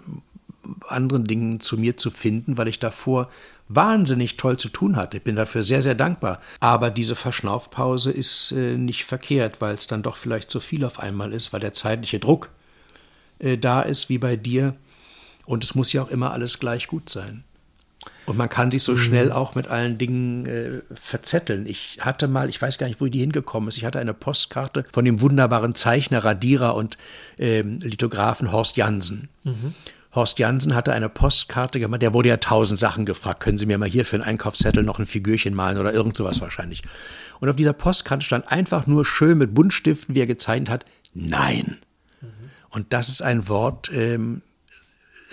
anderen 0.88 1.24
Dingen 1.24 1.60
zu 1.60 1.78
mir 1.78 1.96
zu 1.96 2.10
finden, 2.10 2.58
weil 2.58 2.68
ich 2.68 2.78
davor 2.78 3.28
wahnsinnig 3.68 4.36
toll 4.36 4.58
zu 4.58 4.68
tun 4.68 4.96
hatte. 4.96 5.18
Ich 5.18 5.22
bin 5.22 5.36
dafür 5.36 5.62
sehr, 5.62 5.82
sehr 5.82 5.94
dankbar. 5.94 6.40
Aber 6.58 6.90
diese 6.90 7.16
Verschnaufpause 7.16 8.10
ist 8.10 8.52
äh, 8.52 8.76
nicht 8.76 9.04
verkehrt, 9.04 9.60
weil 9.60 9.74
es 9.74 9.86
dann 9.86 10.02
doch 10.02 10.16
vielleicht 10.16 10.50
zu 10.50 10.60
viel 10.60 10.84
auf 10.84 10.98
einmal 10.98 11.32
ist, 11.32 11.52
weil 11.52 11.60
der 11.60 11.72
zeitliche 11.72 12.18
Druck 12.18 12.50
äh, 13.38 13.56
da 13.56 13.82
ist, 13.82 14.08
wie 14.08 14.18
bei 14.18 14.36
dir. 14.36 14.76
Und 15.46 15.64
es 15.64 15.74
muss 15.74 15.92
ja 15.92 16.02
auch 16.02 16.10
immer 16.10 16.32
alles 16.32 16.58
gleich 16.58 16.88
gut 16.88 17.08
sein. 17.08 17.44
Und 18.26 18.36
man 18.36 18.48
kann 18.48 18.70
sich 18.70 18.82
so 18.82 18.96
schnell 18.96 19.32
auch 19.32 19.54
mit 19.54 19.68
allen 19.68 19.98
Dingen 19.98 20.46
äh, 20.46 20.82
verzetteln. 20.94 21.66
Ich 21.66 21.98
hatte 22.00 22.28
mal, 22.28 22.48
ich 22.48 22.60
weiß 22.60 22.78
gar 22.78 22.86
nicht, 22.86 23.00
wo 23.00 23.06
die 23.06 23.18
hingekommen 23.18 23.68
ist, 23.68 23.76
ich 23.76 23.84
hatte 23.84 23.98
eine 23.98 24.14
Postkarte 24.14 24.84
von 24.92 25.04
dem 25.04 25.20
wunderbaren 25.20 25.74
Zeichner, 25.74 26.24
Radierer 26.24 26.74
und 26.76 26.96
ähm, 27.38 27.80
Lithografen 27.80 28.52
Horst 28.52 28.76
Jansen. 28.76 29.28
Horst 30.14 30.38
Jansen 30.38 30.74
hatte 30.74 30.92
eine 30.92 31.08
Postkarte 31.08 31.78
gemacht, 31.78 32.02
der 32.02 32.14
wurde 32.14 32.28
ja 32.28 32.36
tausend 32.36 32.78
Sachen 32.80 33.04
gefragt. 33.04 33.40
Können 33.40 33.58
Sie 33.58 33.66
mir 33.66 33.78
mal 33.78 33.88
hier 33.88 34.04
für 34.04 34.16
einen 34.16 34.24
Einkaufszettel 34.24 34.82
noch 34.82 34.98
ein 34.98 35.06
Figürchen 35.06 35.54
malen 35.54 35.78
oder 35.78 35.92
irgend 35.92 36.16
sowas 36.16 36.40
wahrscheinlich. 36.40 36.82
Und 37.40 37.48
auf 37.48 37.56
dieser 37.56 37.72
Postkarte 37.72 38.24
stand 38.24 38.50
einfach 38.50 38.86
nur 38.86 39.04
schön 39.04 39.38
mit 39.38 39.54
Buntstiften, 39.54 40.14
wie 40.14 40.20
er 40.20 40.26
gezeichnet 40.26 40.70
hat, 40.70 40.84
nein. 41.14 41.78
Und 42.70 42.92
das 42.92 43.08
ist 43.08 43.22
ein 43.22 43.48
Wort, 43.48 43.90
ähm, 43.92 44.42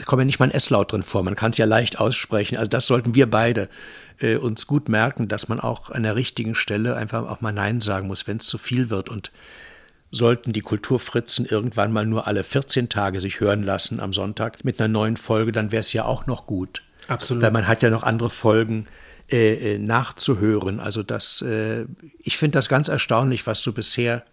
kommt 0.05 0.21
ja 0.21 0.25
nicht 0.25 0.39
mal 0.39 0.45
ein 0.45 0.51
S-Laut 0.51 0.91
drin 0.91 1.03
vor, 1.03 1.23
man 1.23 1.35
kann 1.35 1.51
es 1.51 1.57
ja 1.57 1.65
leicht 1.65 1.99
aussprechen. 1.99 2.57
Also 2.57 2.69
das 2.69 2.87
sollten 2.87 3.15
wir 3.15 3.29
beide 3.29 3.69
äh, 4.19 4.35
uns 4.35 4.67
gut 4.67 4.89
merken, 4.89 5.27
dass 5.27 5.47
man 5.47 5.59
auch 5.59 5.89
an 5.89 6.03
der 6.03 6.15
richtigen 6.15 6.55
Stelle 6.55 6.95
einfach 6.95 7.27
auch 7.27 7.41
mal 7.41 7.51
Nein 7.51 7.79
sagen 7.79 8.07
muss, 8.07 8.27
wenn 8.27 8.37
es 8.37 8.45
zu 8.45 8.57
viel 8.57 8.89
wird. 8.89 9.09
Und 9.09 9.31
sollten 10.11 10.53
die 10.53 10.61
Kulturfritzen 10.61 11.45
irgendwann 11.45 11.91
mal 11.91 12.05
nur 12.05 12.27
alle 12.27 12.43
14 12.43 12.89
Tage 12.89 13.19
sich 13.19 13.39
hören 13.39 13.63
lassen 13.63 13.99
am 13.99 14.13
Sonntag 14.13 14.63
mit 14.63 14.79
einer 14.79 14.87
neuen 14.87 15.17
Folge, 15.17 15.51
dann 15.51 15.71
wäre 15.71 15.81
es 15.81 15.93
ja 15.93 16.05
auch 16.05 16.27
noch 16.27 16.45
gut. 16.45 16.83
Absolut. 17.07 17.43
Weil 17.43 17.51
man 17.51 17.67
hat 17.67 17.81
ja 17.81 17.89
noch 17.89 18.03
andere 18.03 18.29
Folgen 18.29 18.87
äh, 19.29 19.75
äh, 19.75 19.79
nachzuhören. 19.79 20.79
Also 20.79 21.03
das, 21.03 21.41
äh, 21.41 21.85
ich 22.19 22.37
finde 22.37 22.57
das 22.57 22.69
ganz 22.69 22.87
erstaunlich, 22.87 23.45
was 23.47 23.61
du 23.61 23.73
bisher 23.73 24.23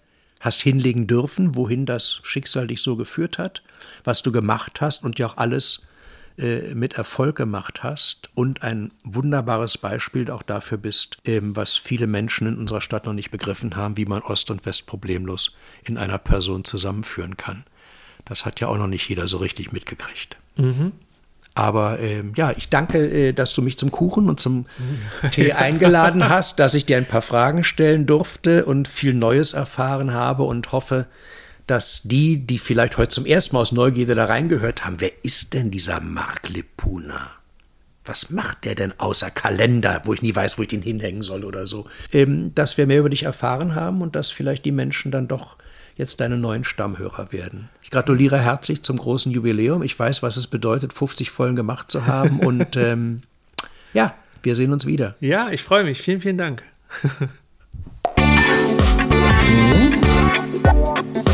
hast 0.41 0.63
hinlegen 0.63 1.07
dürfen, 1.07 1.57
wohin 1.57 1.87
das 1.87 2.21
Schicksal 2.23 2.67
dich 2.67 2.83
so 2.83 2.97
geführt 2.97 3.39
hat, 3.39 3.63
was 4.05 4.23
du 4.23 4.31
gemacht 4.33 4.81
hast 4.81 5.03
und 5.03 5.19
ja 5.19 5.27
auch 5.27 5.37
alles 5.37 5.87
äh, 6.37 6.75
mit 6.75 6.95
Erfolg 6.95 7.37
gemacht 7.37 7.83
hast 7.83 8.29
und 8.35 8.63
ein 8.63 8.91
wunderbares 9.05 9.79
Beispiel 9.79 10.31
auch 10.31 10.43
dafür 10.43 10.79
bist, 10.79 11.19
ähm, 11.25 11.55
was 11.55 11.77
viele 11.77 12.07
Menschen 12.07 12.49
in 12.49 12.59
unserer 12.59 12.81
Stadt 12.81 13.07
noch 13.07 13.13
nicht 13.13 13.31
begriffen 13.31 13.77
haben, 13.77 13.97
wie 13.97 14.05
man 14.05 14.21
Ost 14.23 14.51
und 14.51 14.67
West 14.67 14.87
problemlos 14.87 15.53
in 15.85 15.97
einer 15.97 16.19
Person 16.19 16.65
zusammenführen 16.65 17.37
kann. 17.37 17.65
Das 18.25 18.45
hat 18.45 18.59
ja 18.59 18.67
auch 18.67 18.79
noch 18.79 18.89
nicht 18.89 19.09
jeder 19.09 19.29
so 19.29 19.37
richtig 19.37 19.71
mitgekriegt. 19.73 20.37
Aber 21.55 22.01
ähm, 22.01 22.33
ja, 22.37 22.53
ich 22.57 22.69
danke, 22.69 22.99
äh, 23.29 23.33
dass 23.33 23.55
du 23.55 23.63
mich 23.63 23.79
zum 23.79 23.93
Kuchen 23.93 24.29
und 24.29 24.41
zum 24.41 24.67
Tee 25.31 25.53
eingeladen 25.53 26.29
hast, 26.29 26.59
dass 26.59 26.75
ich 26.75 26.85
dir 26.85 26.97
ein 26.97 27.07
paar 27.07 27.23
Fragen 27.23 27.63
stellen 27.63 28.07
durfte 28.07 28.65
und 28.65 28.89
viel 28.89 29.15
Neues 29.15 29.53
erfahren 29.53 30.13
habe 30.13 30.43
und 30.43 30.73
hoffe, 30.73 31.07
dass 31.67 32.03
die, 32.03 32.47
die 32.47 32.59
vielleicht 32.59 32.99
heute 32.99 33.11
zum 33.11 33.27
ersten 33.27 33.57
Mal 33.57 33.63
aus 33.63 33.73
Neugierde 33.73 34.15
da 34.15 34.27
reingehört 34.27 34.85
haben, 34.85 35.01
wer 35.01 35.25
ist 35.25 35.55
denn 35.55 35.71
dieser 35.71 36.01
Marc 36.01 36.49
Lepuna? 36.49 37.31
Was 38.05 38.31
macht 38.31 38.67
der 38.67 38.75
denn 38.75 38.93
außer 38.99 39.31
Kalender, 39.31 40.03
wo 40.05 40.13
ich 40.13 40.21
nie 40.21 40.35
weiß, 40.35 40.59
wo 40.59 40.63
ich 40.63 40.69
den 40.69 40.83
hinhängen 40.83 41.23
soll 41.23 41.43
oder 41.43 41.67
so? 41.67 41.87
Ähm, 42.13 42.55
dass 42.55 42.77
wir 42.77 42.87
mehr 42.87 43.01
über 43.01 43.09
dich 43.09 43.23
erfahren 43.23 43.75
haben 43.75 44.03
und 44.03 44.15
dass 44.15 44.31
vielleicht 44.31 44.67
die 44.67 44.73
Menschen 44.73 45.11
dann 45.11 45.27
doch 45.27 45.57
jetzt 45.97 46.21
deine 46.21 46.37
neuen 46.37 46.65
Stammhörer 46.65 47.33
werden. 47.33 47.71
Ich 47.83 47.91
gratuliere 47.91 48.39
herzlich 48.39 48.83
zum 48.83 48.99
großen 48.99 49.33
Jubiläum. 49.33 49.83
Ich 49.83 49.99
weiß, 49.99 50.23
was 50.23 50.37
es 50.37 50.49
bedeutet, 50.49 50.93
50 50.93 51.31
Folgen 51.31 51.57
gemacht 51.57 51.91
zu 51.91 52.07
haben. 52.07 52.41
Und 52.41 52.77
ähm, 52.77 53.23
ja, 53.95 54.15
wir 54.43 54.55
sehen 54.55 54.73
uns 54.73 54.87
wieder. 54.87 55.15
Ja, 55.21 55.51
ich 55.51 55.63
freue 55.63 55.85
mich. 55.85 56.03
Vielen, 56.03 56.21
vielen 56.21 56.37
Dank. 56.37 56.63